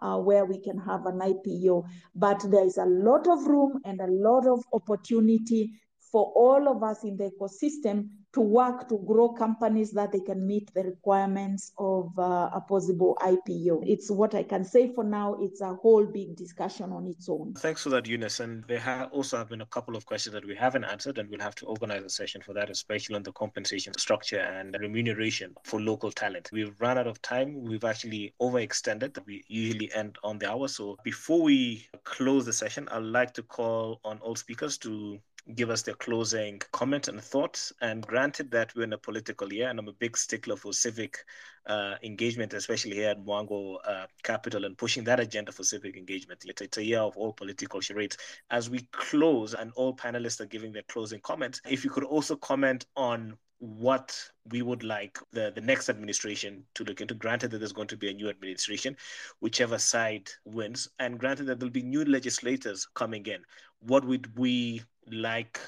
uh, 0.00 0.16
where 0.16 0.44
we 0.44 0.60
can 0.60 0.78
have 0.78 1.06
an 1.06 1.18
IPO. 1.18 1.84
But 2.14 2.44
there 2.50 2.64
is 2.64 2.78
a 2.78 2.86
lot 2.86 3.26
of 3.26 3.46
room 3.46 3.80
and 3.84 4.00
a 4.00 4.06
lot 4.06 4.46
of 4.46 4.64
opportunity 4.72 5.72
for 6.12 6.32
all 6.36 6.68
of 6.68 6.82
us 6.82 7.04
in 7.04 7.16
the 7.16 7.30
ecosystem 7.30 8.08
to 8.34 8.40
work 8.40 8.88
to 8.88 8.98
grow 9.06 9.30
companies 9.30 9.90
that 9.92 10.12
they 10.12 10.20
can 10.20 10.46
meet 10.46 10.72
the 10.74 10.82
requirements 10.82 11.72
of 11.78 12.12
uh, 12.18 12.50
a 12.52 12.62
possible 12.68 13.16
IPO. 13.22 13.82
It's 13.86 14.10
what 14.10 14.34
I 14.34 14.42
can 14.42 14.64
say 14.64 14.92
for 14.94 15.02
now. 15.02 15.36
It's 15.40 15.60
a 15.60 15.74
whole 15.74 16.04
big 16.04 16.36
discussion 16.36 16.92
on 16.92 17.06
its 17.06 17.28
own. 17.28 17.54
Thanks 17.54 17.82
for 17.82 17.90
that, 17.90 18.06
Eunice. 18.06 18.40
And 18.40 18.64
there 18.68 18.80
have 18.80 19.10
also 19.12 19.38
have 19.38 19.48
been 19.48 19.62
a 19.62 19.66
couple 19.66 19.96
of 19.96 20.04
questions 20.04 20.34
that 20.34 20.46
we 20.46 20.54
haven't 20.54 20.84
answered, 20.84 21.18
and 21.18 21.30
we'll 21.30 21.40
have 21.40 21.54
to 21.56 21.66
organize 21.66 22.04
a 22.04 22.10
session 22.10 22.42
for 22.42 22.52
that, 22.52 22.68
especially 22.68 23.16
on 23.16 23.22
the 23.22 23.32
compensation 23.32 23.94
structure 23.96 24.40
and 24.40 24.76
remuneration 24.78 25.54
for 25.64 25.80
local 25.80 26.12
talent. 26.12 26.50
We've 26.52 26.78
run 26.80 26.98
out 26.98 27.06
of 27.06 27.22
time. 27.22 27.64
We've 27.64 27.84
actually 27.84 28.34
overextended. 28.40 29.18
We 29.26 29.42
usually 29.48 29.90
end 29.94 30.18
on 30.22 30.38
the 30.38 30.50
hour. 30.50 30.68
So 30.68 30.98
before 31.02 31.42
we 31.42 31.88
close 32.04 32.44
the 32.44 32.52
session, 32.52 32.88
I'd 32.90 33.02
like 33.02 33.32
to 33.34 33.42
call 33.42 34.00
on 34.04 34.18
all 34.18 34.36
speakers 34.36 34.76
to 34.78 35.18
give 35.54 35.70
us 35.70 35.82
their 35.82 35.94
closing 35.94 36.60
comment 36.72 37.08
and 37.08 37.20
thoughts. 37.20 37.72
And 37.80 38.06
granted 38.06 38.50
that 38.50 38.74
we're 38.74 38.84
in 38.84 38.92
a 38.92 38.98
political 38.98 39.52
year, 39.52 39.68
and 39.68 39.78
I'm 39.78 39.88
a 39.88 39.92
big 39.92 40.16
stickler 40.16 40.56
for 40.56 40.72
civic 40.72 41.18
uh, 41.66 41.94
engagement, 42.02 42.54
especially 42.54 42.94
here 42.94 43.10
at 43.10 43.24
Mwango 43.24 43.76
uh, 43.86 44.06
Capital, 44.22 44.64
and 44.64 44.76
pushing 44.76 45.04
that 45.04 45.20
agenda 45.20 45.52
for 45.52 45.64
civic 45.64 45.96
engagement. 45.96 46.44
It's 46.46 46.76
a 46.76 46.84
year 46.84 47.00
of 47.00 47.16
all 47.16 47.32
political 47.32 47.80
charades. 47.80 48.16
As 48.50 48.68
we 48.68 48.80
close, 48.92 49.54
and 49.54 49.72
all 49.74 49.94
panelists 49.94 50.40
are 50.40 50.46
giving 50.46 50.72
their 50.72 50.82
closing 50.82 51.20
comments, 51.20 51.60
if 51.68 51.84
you 51.84 51.90
could 51.90 52.04
also 52.04 52.36
comment 52.36 52.86
on 52.96 53.36
what 53.60 54.16
we 54.50 54.62
would 54.62 54.84
like 54.84 55.18
the, 55.32 55.50
the 55.54 55.60
next 55.60 55.88
administration 55.88 56.62
to 56.74 56.84
look 56.84 57.00
into. 57.00 57.14
Granted 57.14 57.50
that 57.50 57.58
there's 57.58 57.72
going 57.72 57.88
to 57.88 57.96
be 57.96 58.08
a 58.08 58.14
new 58.14 58.28
administration, 58.28 58.96
whichever 59.40 59.78
side 59.78 60.30
wins, 60.44 60.88
and 61.00 61.18
granted 61.18 61.46
that 61.46 61.58
there'll 61.58 61.72
be 61.72 61.82
new 61.82 62.04
legislators 62.04 62.86
coming 62.94 63.26
in, 63.26 63.40
what 63.80 64.04
would 64.04 64.36
we 64.38 64.82
like 65.12 65.60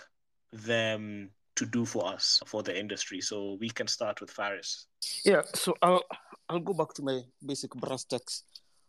them 0.53 1.31
to 1.57 1.67
do 1.67 1.85
for 1.85 2.07
us 2.07 2.41
for 2.47 2.63
the 2.63 2.79
industry 2.79 3.21
so 3.21 3.57
we 3.61 3.69
can 3.69 3.87
start 3.87 4.21
with 4.21 4.31
Phares 4.31 4.87
yeah 5.25 5.43
so 5.55 5.75
i'll 5.83 6.03
i'll 6.49 6.61
go 6.61 6.73
back 6.73 6.95
to 6.95 7.03
my 7.03 7.21
basic 7.45 7.71
brass 7.75 8.05
tacks 8.05 8.45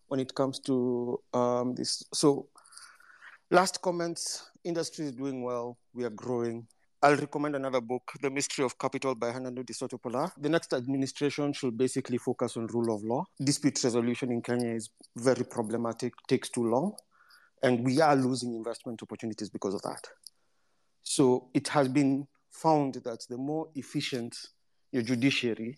when 0.08 0.20
it 0.20 0.34
comes 0.34 0.60
to 0.60 1.20
um, 1.34 1.76
this 1.76 2.04
so 2.14 2.48
last 3.50 3.82
comments 3.82 4.52
industry 4.64 5.06
is 5.06 5.12
doing 5.12 5.44
well 5.44 5.78
we 5.94 6.04
are 6.04 6.10
growing 6.12 6.68
I'll 7.04 7.16
recommend 7.16 7.56
another 7.56 7.82
book, 7.82 8.12
The 8.22 8.30
Mystery 8.30 8.64
of 8.64 8.78
Capital 8.78 9.16
by 9.16 9.32
Hernando 9.32 9.64
de 9.64 9.74
Soto 9.74 9.98
Polar. 9.98 10.32
The 10.38 10.50
next 10.50 10.72
administration 10.72 11.52
should 11.52 11.76
basically 11.76 12.20
focus 12.20 12.58
on 12.58 12.68
rule 12.68 12.94
of 12.94 13.04
law. 13.04 13.26
Dispute 13.44 13.84
resolution 13.84 14.32
in 14.32 14.44
Kenya 14.44 14.76
is 14.76 14.92
very 15.16 15.44
problematic, 15.44 16.14
takes 16.28 16.52
too 16.52 16.64
long, 16.64 16.94
and 17.64 17.84
we 17.84 18.02
are 18.02 18.16
losing 18.16 18.54
investment 18.54 19.02
opportunities 19.02 19.50
because 19.50 19.74
of 19.74 19.82
that. 19.82 20.08
So 21.04 21.50
it 21.54 21.68
has 21.70 21.88
been 21.88 22.28
found 22.52 22.96
that 22.96 23.26
the 23.30 23.38
more 23.38 23.70
efficient 23.76 24.36
your 24.92 25.04
judiciary 25.04 25.78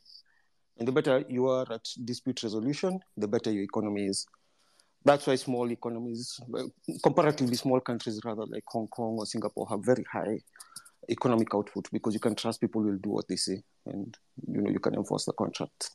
and 0.78 0.88
the 0.88 0.92
better 0.92 1.24
you 1.30 1.48
are 1.48 1.66
at 1.72 1.88
dispute 2.04 2.42
resolution, 2.44 3.00
the 3.18 3.28
better 3.28 3.52
your 3.52 3.64
economy 3.64 4.06
is. 4.06 4.26
That's 5.06 5.28
why 5.28 5.36
small 5.36 5.70
economies, 5.72 6.40
comparatively 7.04 7.56
small 7.56 7.82
countries 7.82 8.20
rather 8.24 8.46
like 8.46 8.64
Hong 8.68 8.88
Kong 8.88 9.18
or 9.20 9.26
Singapore, 9.26 9.68
have 9.70 9.84
very 9.84 10.06
high 10.12 10.40
economic 11.10 11.54
output 11.54 11.90
because 11.92 12.14
you 12.14 12.20
can 12.20 12.36
trust 12.36 12.62
people 12.62 12.82
will 12.82 12.98
do 12.98 13.10
what 13.10 13.28
they 13.28 13.36
say 13.36 13.62
and 13.86 14.18
you 14.48 14.62
know 14.62 14.70
you 14.70 14.80
can 14.80 14.96
enforce 14.96 15.26
the 15.26 15.34
contract. 15.34 15.90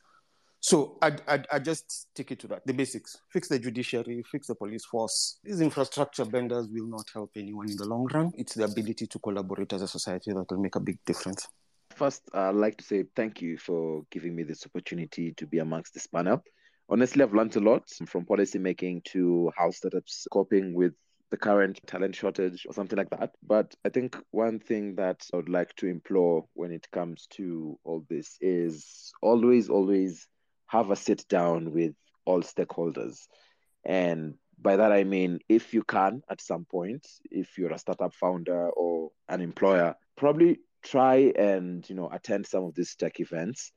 So 0.61 0.99
I 1.01 1.13
I 1.53 1.59
just 1.61 2.09
take 2.15 2.33
it 2.33 2.41
to 2.41 2.49
that 2.49 2.67
the 2.67 2.75
basics: 2.75 3.17
fix 3.33 3.49
the 3.49 3.59
judiciary, 3.59 4.25
fix 4.31 4.49
the 4.49 4.55
police 4.55 4.85
force. 4.85 5.39
These 5.45 5.61
infrastructure 5.61 6.25
benders 6.25 6.69
will 6.71 6.87
not 6.87 7.05
help 7.13 7.31
anyone 7.37 7.71
in 7.71 7.77
the 7.77 7.87
long 7.87 8.09
run. 8.13 8.33
It's 8.37 8.55
the 8.55 8.65
ability 8.65 9.07
to 9.07 9.19
collaborate 9.21 9.73
as 9.73 9.83
a 9.83 9.89
society 9.89 10.33
that 10.33 10.47
will 10.51 10.61
make 10.61 10.77
a 10.77 10.81
big 10.81 10.99
difference. 11.07 11.47
First, 11.91 12.23
I'd 12.35 12.55
like 12.55 12.77
to 12.79 12.85
say 12.85 13.05
thank 13.17 13.41
you 13.41 13.57
for 13.57 14.03
giving 14.11 14.35
me 14.35 14.43
this 14.43 14.67
opportunity 14.67 15.33
to 15.35 15.47
be 15.47 15.59
amongst 15.59 15.95
this 15.95 16.07
panel. 16.07 16.43
Honestly, 16.89 17.23
I've 17.23 17.35
learned 17.35 17.55
a 17.57 17.61
lot 17.61 17.89
from 18.07 18.25
policy 18.25 18.59
making 18.59 19.03
to 19.13 19.51
how 19.57 19.71
startups 19.71 20.27
coping 20.33 20.75
with 20.75 20.93
the 21.31 21.37
current 21.37 21.79
talent 21.87 22.17
shortage 22.17 22.65
or 22.67 22.73
something 22.73 22.97
like 22.97 23.11
that. 23.11 23.33
But 23.47 23.75
I 23.85 23.91
think 23.91 24.17
one 24.31 24.59
thing 24.59 24.95
that 24.97 25.23
I 25.33 25.37
would 25.37 25.49
like 25.49 25.75
to 25.77 25.87
implore 25.87 26.47
when 26.55 26.73
it 26.73 26.87
comes 26.91 27.27
to 27.33 27.79
all 27.85 28.05
this 28.09 28.39
is 28.41 29.13
always, 29.21 29.69
always 29.69 30.27
have 30.69 30.91
a 30.91 30.97
sit 30.97 31.27
down 31.29 31.73
with 31.73 31.95
all 32.25 32.43
stakeholders. 32.43 33.27
And 33.85 34.35
by 34.61 34.77
that, 34.77 34.93
I 34.93 35.05
mean, 35.05 35.41
if 35.49 35.75
you 35.75 35.83
can 35.83 36.23
at 36.31 36.41
some 36.41 36.65
point, 36.65 37.07
if 37.31 37.59
you're 37.59 37.73
a 37.73 37.79
startup 37.79 38.15
founder 38.15 38.69
or 38.71 39.11
an 39.29 39.41
employer, 39.41 39.97
probably 40.17 40.61
try 40.83 41.33
and, 41.37 41.89
you 41.89 41.97
know, 41.97 42.09
attend 42.13 42.47
some 42.47 42.65
of 42.65 42.75
these 42.75 42.95
tech 42.95 43.21
events 43.21 43.73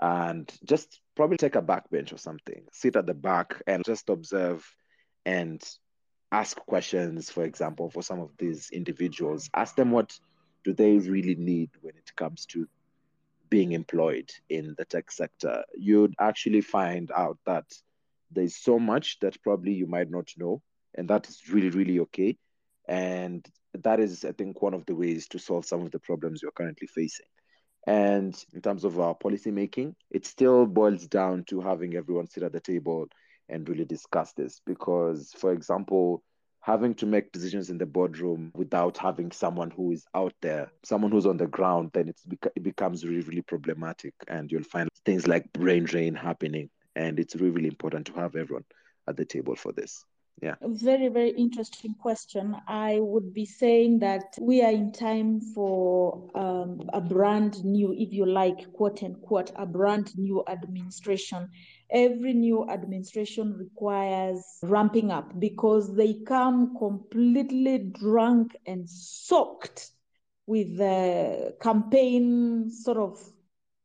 and 0.00 0.52
just 0.64 1.00
probably 1.14 1.36
take 1.36 1.56
a 1.56 1.62
backbench 1.62 2.12
or 2.12 2.18
something, 2.18 2.64
sit 2.72 2.96
at 2.96 3.06
the 3.06 3.14
back 3.14 3.62
and 3.66 3.84
just 3.84 4.08
observe 4.08 4.64
and 5.24 5.62
ask 6.32 6.56
questions, 6.66 7.30
for 7.30 7.44
example, 7.44 7.90
for 7.90 8.02
some 8.02 8.20
of 8.20 8.30
these 8.38 8.70
individuals. 8.70 9.48
Ask 9.54 9.76
them 9.76 9.92
what 9.92 10.18
do 10.64 10.72
they 10.72 10.98
really 10.98 11.36
need 11.36 11.70
when 11.80 11.96
it 11.96 12.10
comes 12.16 12.46
to 12.46 12.66
being 13.54 13.70
employed 13.70 14.28
in 14.48 14.74
the 14.78 14.84
tech 14.84 15.12
sector, 15.12 15.62
you'd 15.78 16.12
actually 16.18 16.60
find 16.60 17.12
out 17.12 17.38
that 17.46 17.64
there's 18.32 18.56
so 18.56 18.80
much 18.80 19.20
that 19.20 19.40
probably 19.44 19.72
you 19.72 19.86
might 19.86 20.10
not 20.10 20.28
know, 20.36 20.60
and 20.96 21.06
that 21.06 21.28
is 21.28 21.48
really, 21.52 21.70
really 21.70 22.00
okay. 22.00 22.36
And 22.88 23.46
that 23.74 24.00
is, 24.00 24.24
I 24.24 24.32
think, 24.32 24.60
one 24.60 24.74
of 24.74 24.84
the 24.86 24.96
ways 24.96 25.28
to 25.28 25.38
solve 25.38 25.66
some 25.66 25.82
of 25.82 25.92
the 25.92 26.00
problems 26.00 26.42
you're 26.42 26.50
currently 26.50 26.88
facing. 26.88 27.26
And 27.86 28.34
in 28.52 28.60
terms 28.60 28.82
of 28.82 28.98
our 28.98 29.14
policy 29.14 29.52
making, 29.52 29.94
it 30.10 30.26
still 30.26 30.66
boils 30.66 31.06
down 31.06 31.44
to 31.44 31.60
having 31.60 31.94
everyone 31.94 32.26
sit 32.26 32.42
at 32.42 32.52
the 32.52 32.58
table 32.58 33.06
and 33.48 33.68
really 33.68 33.84
discuss 33.84 34.32
this. 34.32 34.62
Because, 34.66 35.32
for 35.38 35.52
example, 35.52 36.24
having 36.64 36.94
to 36.94 37.04
make 37.04 37.30
decisions 37.30 37.68
in 37.68 37.76
the 37.76 37.84
boardroom 37.84 38.50
without 38.54 38.96
having 38.96 39.30
someone 39.30 39.70
who 39.70 39.92
is 39.92 40.06
out 40.14 40.32
there, 40.40 40.72
someone 40.82 41.10
who's 41.10 41.26
on 41.26 41.36
the 41.36 41.46
ground, 41.46 41.90
then 41.92 42.08
it's 42.08 42.24
it 42.56 42.62
becomes 42.62 43.04
really, 43.04 43.20
really 43.20 43.42
problematic. 43.42 44.14
And 44.28 44.50
you'll 44.50 44.62
find 44.62 44.88
things 45.04 45.26
like 45.26 45.52
brain 45.52 45.84
drain 45.84 46.14
happening. 46.14 46.70
And 46.96 47.20
it's 47.20 47.34
really, 47.36 47.50
really 47.50 47.68
important 47.68 48.06
to 48.06 48.14
have 48.14 48.34
everyone 48.34 48.64
at 49.06 49.18
the 49.18 49.26
table 49.26 49.56
for 49.56 49.72
this. 49.72 50.06
Yeah. 50.42 50.54
Very, 50.62 51.08
very 51.08 51.30
interesting 51.30 51.94
question. 51.94 52.56
I 52.66 52.98
would 52.98 53.34
be 53.34 53.44
saying 53.44 53.98
that 54.00 54.34
we 54.40 54.62
are 54.62 54.72
in 54.72 54.90
time 54.90 55.40
for 55.40 56.30
um, 56.34 56.88
a 56.92 57.00
brand 57.00 57.62
new, 57.64 57.92
if 57.92 58.12
you 58.12 58.26
like, 58.26 58.72
quote 58.72 59.02
unquote, 59.02 59.52
a 59.54 59.66
brand 59.66 60.16
new 60.16 60.42
administration 60.48 61.50
every 61.90 62.32
new 62.32 62.68
administration 62.68 63.56
requires 63.58 64.42
ramping 64.62 65.10
up 65.10 65.38
because 65.38 65.94
they 65.94 66.14
come 66.26 66.76
completely 66.78 67.90
drunk 68.00 68.56
and 68.66 68.88
soaked 68.88 69.90
with 70.46 70.76
the 70.76 71.54
campaign 71.60 72.70
sort 72.70 72.98
of 72.98 73.18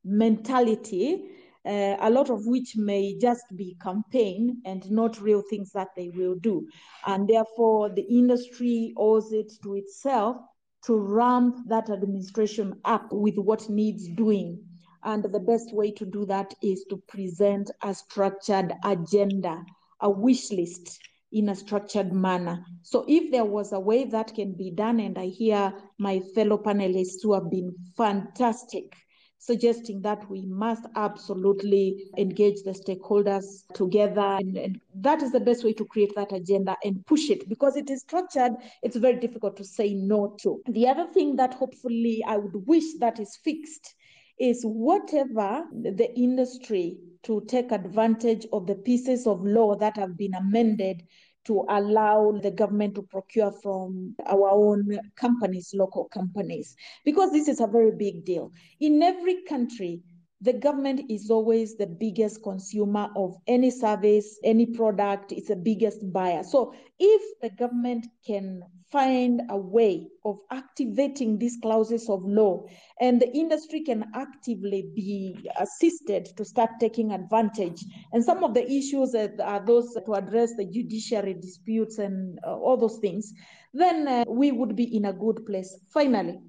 mentality, 0.04 1.30
uh, 1.66 1.96
a 2.00 2.10
lot 2.10 2.30
of 2.30 2.46
which 2.46 2.76
may 2.76 3.18
just 3.18 3.44
be 3.56 3.78
campaign 3.82 4.62
and 4.66 4.90
not 4.90 5.22
real 5.22 5.44
things 5.50 5.72
that 5.74 5.90
they 5.96 6.10
will 6.10 6.36
do. 6.36 6.68
And 7.06 7.28
therefore, 7.28 7.90
the 7.90 8.04
industry 8.04 8.94
owes 8.98 9.32
it 9.32 9.52
to 9.64 9.76
itself 9.76 10.38
to 10.86 10.98
ramp 10.98 11.58
that 11.68 11.90
administration 11.90 12.80
up 12.86 13.12
with 13.12 13.36
what 13.38 13.70
needs 13.70 14.08
doing 14.10 14.64
and 15.04 15.24
the 15.24 15.40
best 15.40 15.74
way 15.74 15.92
to 15.92 16.06
do 16.06 16.26
that 16.26 16.54
is 16.62 16.86
to 16.90 16.98
present 17.08 17.72
a 17.84 17.94
structured 17.94 18.74
agenda, 18.84 19.64
a 20.02 20.10
wish 20.10 20.52
list 20.52 21.00
in 21.32 21.50
a 21.50 21.56
structured 21.56 22.12
manner. 22.12 22.66
So 22.82 23.06
if 23.08 23.32
there 23.32 23.46
was 23.46 23.72
a 23.72 23.80
way 23.80 24.06
that 24.06 24.34
can 24.34 24.54
be 24.54 24.72
done, 24.72 25.00
and 25.00 25.18
I 25.18 25.28
hear 25.28 25.74
my 25.98 26.20
fellow 26.34 26.58
panelists 26.58 27.22
who 27.22 27.34
have 27.34 27.50
been 27.50 27.76
fantastic 27.96 28.96
suggesting 29.40 30.02
that 30.02 30.30
we 30.30 30.46
must 30.46 30.86
absolutely 30.96 32.10
engage 32.18 32.62
the 32.64 32.72
stakeholders 32.72 33.64
together. 33.74 34.38
And, 34.40 34.58
and, 34.58 34.82
that 34.96 35.22
is 35.24 35.32
the 35.32 35.40
best 35.40 35.64
way 35.64 35.72
to 35.74 35.86
create 35.86 36.14
that 36.16 36.34
agenda 36.34 36.76
and 36.84 37.06
push 37.06 37.30
it 37.30 37.48
because 37.48 37.78
it 37.78 37.90
is 37.90 38.02
structured, 38.02 38.52
it's 38.84 38.98
very 38.98 39.18
difficult 39.18 39.56
to 39.58 39.64
say 39.64 39.94
no 39.94 40.36
to. 40.42 40.62
The 40.68 40.88
other 40.90 41.08
thing 41.08 41.38
that 41.38 41.54
hopefully 41.54 42.22
I 42.28 42.36
would 42.36 42.68
wish 42.68 42.84
that 43.00 43.20
is 43.20 43.40
fixed 43.44 43.96
is 44.40 44.64
whatever 44.64 45.66
the 45.72 46.10
industry 46.16 46.98
to 47.24 47.44
take 47.48 47.72
advantage 47.72 48.46
of 48.54 48.66
the 48.66 48.76
pieces 48.76 49.28
of 49.28 49.44
law 49.44 49.76
that 49.76 49.98
have 49.98 50.18
been 50.18 50.34
amended 50.34 51.04
to 51.46 51.66
allow 51.70 52.32
the 52.44 52.52
government 52.52 52.96
to 52.96 53.02
procure 53.02 53.52
from 53.64 54.16
our 54.28 54.50
own 54.50 55.00
companies, 55.16 55.72
local 55.74 56.06
companies, 56.06 56.76
because 57.04 57.32
this 57.32 57.48
is 57.48 57.60
a 57.60 57.68
very 57.68 57.92
big 57.92 58.24
deal. 58.24 58.52
In 58.80 59.02
every 59.02 59.44
country, 59.44 60.02
the 60.42 60.54
government 60.54 61.02
is 61.10 61.30
always 61.30 61.76
the 61.76 61.88
biggest 61.88 62.42
consumer 62.44 63.10
of 63.16 63.36
any 63.48 63.70
service, 63.70 64.40
any 64.44 64.66
product, 64.66 65.34
it's 65.34 65.50
the 65.50 65.56
biggest 65.56 66.14
buyer. 66.14 66.44
So 66.44 66.74
if 66.98 67.22
the 67.42 67.50
government 67.50 68.08
can 68.26 68.64
find 68.90 69.42
a 69.50 69.58
way 69.58 70.08
of 70.26 70.40
activating 70.50 71.38
these 71.38 71.58
clauses 71.62 72.10
of 72.10 72.24
law 72.24 72.66
and 73.02 73.22
the 73.22 73.30
industry 73.36 73.82
can 73.82 74.06
actively 74.16 74.90
be 74.96 75.38
assisted 75.60 76.26
to 76.38 76.44
start 76.46 76.72
taking 76.80 77.12
advantage 77.12 77.84
and 78.14 78.24
some 78.24 78.44
of 78.44 78.54
the 78.54 78.72
issues 78.72 79.14
are 79.14 79.64
those 79.66 79.94
to 79.94 80.14
address 80.14 80.56
the 80.56 80.66
judiciary 80.66 81.36
disputes 81.36 82.00
and 82.00 82.40
uh, 82.48 82.56
all 82.56 82.78
those 82.78 82.98
things 82.98 83.32
then 83.74 84.08
uh, 84.08 84.24
we 84.28 84.52
would 84.52 84.76
be 84.76 84.96
in 84.96 85.06
a 85.06 85.14
good 85.14 85.46
place. 85.46 85.78
Finally 85.94 86.40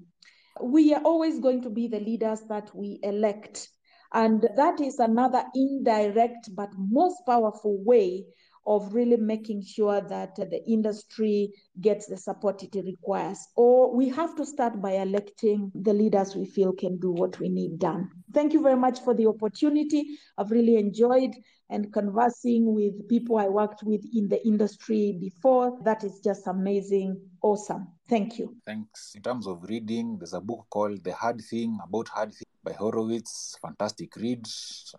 we 0.59 0.93
are 0.95 1.01
always 1.03 1.39
going 1.39 1.61
to 1.61 1.69
be 1.69 1.87
the 1.87 1.99
leaders 1.99 2.41
that 2.49 2.75
we 2.75 2.99
elect 3.03 3.69
and 4.13 4.47
that 4.55 4.81
is 4.81 4.99
another 4.99 5.43
indirect 5.55 6.49
but 6.55 6.69
most 6.77 7.21
powerful 7.25 7.77
way 7.83 8.25
of 8.67 8.93
really 8.93 9.17
making 9.17 9.63
sure 9.63 10.01
that 10.01 10.35
the 10.35 10.63
industry 10.67 11.51
gets 11.79 12.05
the 12.07 12.17
support 12.17 12.61
it 12.61 12.75
requires. 12.85 13.47
Or 13.55 13.95
we 13.95 14.09
have 14.09 14.35
to 14.35 14.45
start 14.45 14.81
by 14.81 14.91
electing 14.91 15.71
the 15.73 15.93
leaders 15.93 16.35
we 16.35 16.45
feel 16.45 16.73
can 16.73 16.99
do 16.99 17.11
what 17.11 17.39
we 17.39 17.49
need 17.49 17.79
done. 17.79 18.09
Thank 18.33 18.53
you 18.53 18.61
very 18.61 18.75
much 18.77 18.99
for 18.99 19.13
the 19.13 19.27
opportunity. 19.27 20.17
I've 20.37 20.51
really 20.51 20.77
enjoyed 20.77 21.31
and 21.69 21.91
conversing 21.91 22.73
with 22.75 23.07
people 23.07 23.37
I 23.37 23.47
worked 23.47 23.81
with 23.83 24.03
in 24.13 24.27
the 24.27 24.45
industry 24.45 25.17
before. 25.19 25.79
That 25.83 26.03
is 26.03 26.19
just 26.19 26.45
amazing. 26.47 27.19
Awesome. 27.41 27.87
Thank 28.07 28.37
you. 28.37 28.55
Thanks. 28.65 29.13
In 29.15 29.23
terms 29.23 29.47
of 29.47 29.63
reading, 29.63 30.17
there's 30.19 30.33
a 30.33 30.41
book 30.41 30.67
called 30.69 31.03
The 31.03 31.13
Hard 31.13 31.41
Thing 31.49 31.79
About 31.83 32.09
Hard 32.09 32.33
Things 32.33 32.50
by 32.63 32.73
Horowitz, 32.73 33.57
fantastic 33.61 34.15
read. 34.17 34.45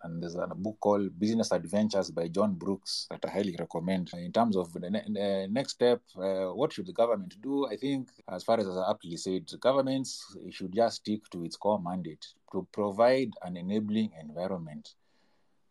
And 0.03 0.21
there's 0.21 0.35
a 0.35 0.47
book 0.47 0.77
called 0.79 1.17
Business 1.17 1.51
Adventures 1.51 2.11
by 2.11 2.27
John 2.27 2.55
Brooks 2.55 3.07
that 3.09 3.23
I 3.25 3.29
highly 3.29 3.55
recommend. 3.57 4.11
In 4.13 4.31
terms 4.33 4.57
of 4.57 4.73
the, 4.73 4.89
ne- 4.89 5.47
next 5.47 5.73
step, 5.73 6.01
uh, 6.17 6.47
what 6.47 6.73
should 6.73 6.87
the 6.87 6.93
government 6.93 7.35
do? 7.41 7.67
I 7.67 7.77
think, 7.77 8.09
as 8.29 8.43
Phares 8.43 8.67
aptly 8.89 9.15
said, 9.17 9.49
governments 9.59 10.35
should 10.49 10.73
just 10.73 10.97
stick 10.97 11.21
to 11.31 11.45
its 11.45 11.55
core 11.55 11.81
mandate 11.81 12.25
to 12.51 12.67
provide 12.71 13.31
an 13.43 13.55
enabling 13.55 14.11
environment, 14.19 14.95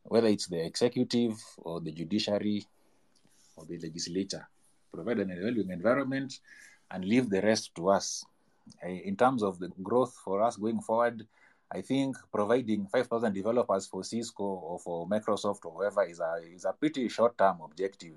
whether 0.05 0.29
it's 0.29 0.47
the 0.47 0.65
executive 0.65 1.39
or 1.59 1.81
the 1.81 1.93
judiciary 1.93 2.67
or 3.57 3.67
the 3.67 3.79
legislature. 3.79 4.49
Provide 4.93 5.19
an 5.19 5.31
enabling 5.31 5.71
environment 5.71 6.41
and 6.91 7.05
leave 7.05 7.29
the 7.29 7.43
rest 7.43 7.75
to 7.75 7.91
us. 7.91 8.25
In 8.83 9.17
terms 9.17 9.43
of 9.43 9.59
the 9.59 9.69
growth 9.83 10.15
for 10.25 10.41
us 10.43 10.57
going 10.57 10.81
forward, 10.81 11.27
I 11.75 11.81
think 11.81 12.17
providing 12.31 12.87
5,000 12.87 13.33
developers 13.33 13.87
for 13.87 14.05
Cisco 14.05 14.45
or 14.45 14.79
for 14.79 15.09
Microsoft 15.09 15.65
or 15.65 15.73
whoever 15.73 16.05
is 16.05 16.21
a, 16.21 16.35
is 16.55 16.67
a 16.67 16.73
pretty 16.73 17.09
short 17.09 17.39
term 17.39 17.61
objective. 17.65 18.13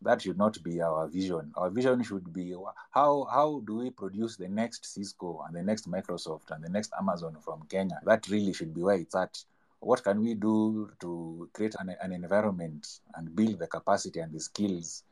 That 0.00 0.22
should 0.22 0.38
not 0.38 0.62
be 0.62 0.80
our 0.80 1.06
vision. 1.06 1.52
Our 1.56 1.68
vision 1.68 2.02
should 2.02 2.32
be 2.32 2.54
how, 2.90 3.28
how 3.30 3.62
do 3.66 3.76
we 3.76 3.90
produce 3.90 4.36
the 4.36 4.48
next 4.48 4.86
Cisco 4.86 5.44
and 5.46 5.54
the 5.54 5.62
next 5.62 5.90
Microsoft 5.90 6.50
and 6.50 6.64
the 6.64 6.70
next 6.70 6.92
Amazon 6.98 7.36
from 7.40 7.62
Kenya? 7.68 8.00
That 8.04 8.26
really 8.28 8.54
should 8.54 8.74
be 8.74 8.82
where 8.82 8.96
it's 8.96 9.14
at. 9.14 9.44
What 9.80 10.02
can 10.02 10.22
we 10.22 10.32
do 10.32 10.90
to 11.00 11.50
create 11.52 11.74
an, 11.78 11.94
an 12.00 12.12
environment 12.12 13.00
and 13.14 13.36
build 13.36 13.58
the 13.58 13.66
capacity 13.66 14.20
and 14.20 14.32
the 14.32 14.40
skills 14.40 15.04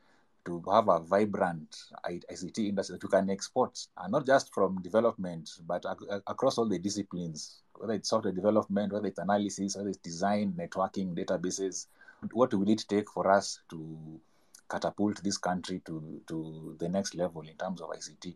to 0.45 0.63
have 0.71 0.89
a 0.89 0.99
vibrant 0.99 1.75
ICT 2.05 2.69
industry 2.69 2.95
that 2.95 3.03
you 3.03 3.09
can 3.09 3.29
export, 3.29 3.79
and 3.97 4.11
not 4.11 4.25
just 4.25 4.53
from 4.53 4.81
development, 4.81 5.49
but 5.65 5.85
ac- 5.85 6.21
across 6.27 6.57
all 6.57 6.67
the 6.67 6.79
disciplines, 6.79 7.61
whether 7.75 7.93
it's 7.93 8.09
software 8.09 8.33
development, 8.33 8.91
whether 8.93 9.07
it's 9.07 9.19
analysis, 9.19 9.75
whether 9.75 9.89
it's 9.89 9.97
design, 9.97 10.53
networking, 10.57 11.15
databases. 11.15 11.87
What 12.31 12.53
will 12.53 12.69
it 12.69 12.85
take 12.87 13.09
for 13.09 13.29
us 13.29 13.59
to 13.69 14.19
catapult 14.69 15.23
this 15.23 15.37
country 15.37 15.81
to, 15.85 16.21
to 16.27 16.75
the 16.79 16.89
next 16.89 17.15
level 17.15 17.41
in 17.41 17.55
terms 17.55 17.81
of 17.81 17.89
ICT? 17.89 18.35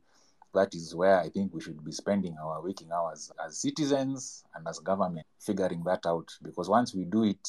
That 0.53 0.73
is 0.73 0.95
where 0.95 1.19
I 1.19 1.29
think 1.29 1.53
we 1.53 1.61
should 1.61 1.83
be 1.83 1.91
spending 1.91 2.35
our 2.41 2.61
waking 2.61 2.91
hours 2.91 3.31
as 3.45 3.57
citizens 3.57 4.43
and 4.55 4.67
as 4.67 4.79
government, 4.79 5.25
figuring 5.39 5.83
that 5.83 6.05
out. 6.05 6.31
Because 6.41 6.69
once 6.69 6.95
we 6.95 7.03
do 7.05 7.23
it, 7.23 7.47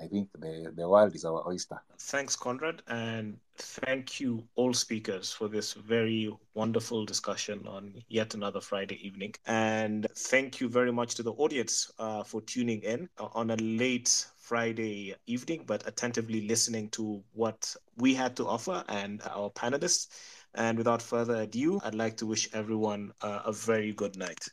I 0.00 0.06
think 0.06 0.28
the, 0.38 0.72
the 0.74 0.88
world 0.88 1.14
is 1.14 1.24
our 1.24 1.46
oyster. 1.46 1.80
Thanks, 1.98 2.36
Conrad, 2.36 2.82
and 2.86 3.38
thank 3.58 4.20
you, 4.20 4.44
all 4.54 4.72
speakers, 4.72 5.32
for 5.32 5.48
this 5.48 5.72
very 5.72 6.30
wonderful 6.54 7.04
discussion 7.04 7.66
on 7.66 8.02
yet 8.08 8.34
another 8.34 8.60
Friday 8.60 8.98
evening. 9.06 9.34
And 9.46 10.06
thank 10.16 10.60
you 10.60 10.68
very 10.68 10.92
much 10.92 11.14
to 11.16 11.22
the 11.22 11.32
audience 11.32 11.90
uh, 11.98 12.22
for 12.24 12.40
tuning 12.42 12.82
in 12.82 13.08
on 13.18 13.50
a 13.50 13.56
late 13.56 14.26
Friday 14.36 15.14
evening, 15.26 15.64
but 15.66 15.86
attentively 15.88 16.46
listening 16.46 16.88
to 16.90 17.22
what 17.32 17.74
we 17.96 18.14
had 18.14 18.36
to 18.36 18.46
offer 18.46 18.84
and 18.88 19.20
our 19.22 19.50
panelists. 19.50 20.08
And 20.54 20.78
without 20.78 21.02
further 21.02 21.42
ado, 21.42 21.80
I'd 21.84 21.94
like 21.94 22.16
to 22.18 22.26
wish 22.26 22.48
everyone 22.54 23.12
uh, 23.20 23.42
a 23.44 23.52
very 23.52 23.92
good 23.92 24.16
night. 24.16 24.48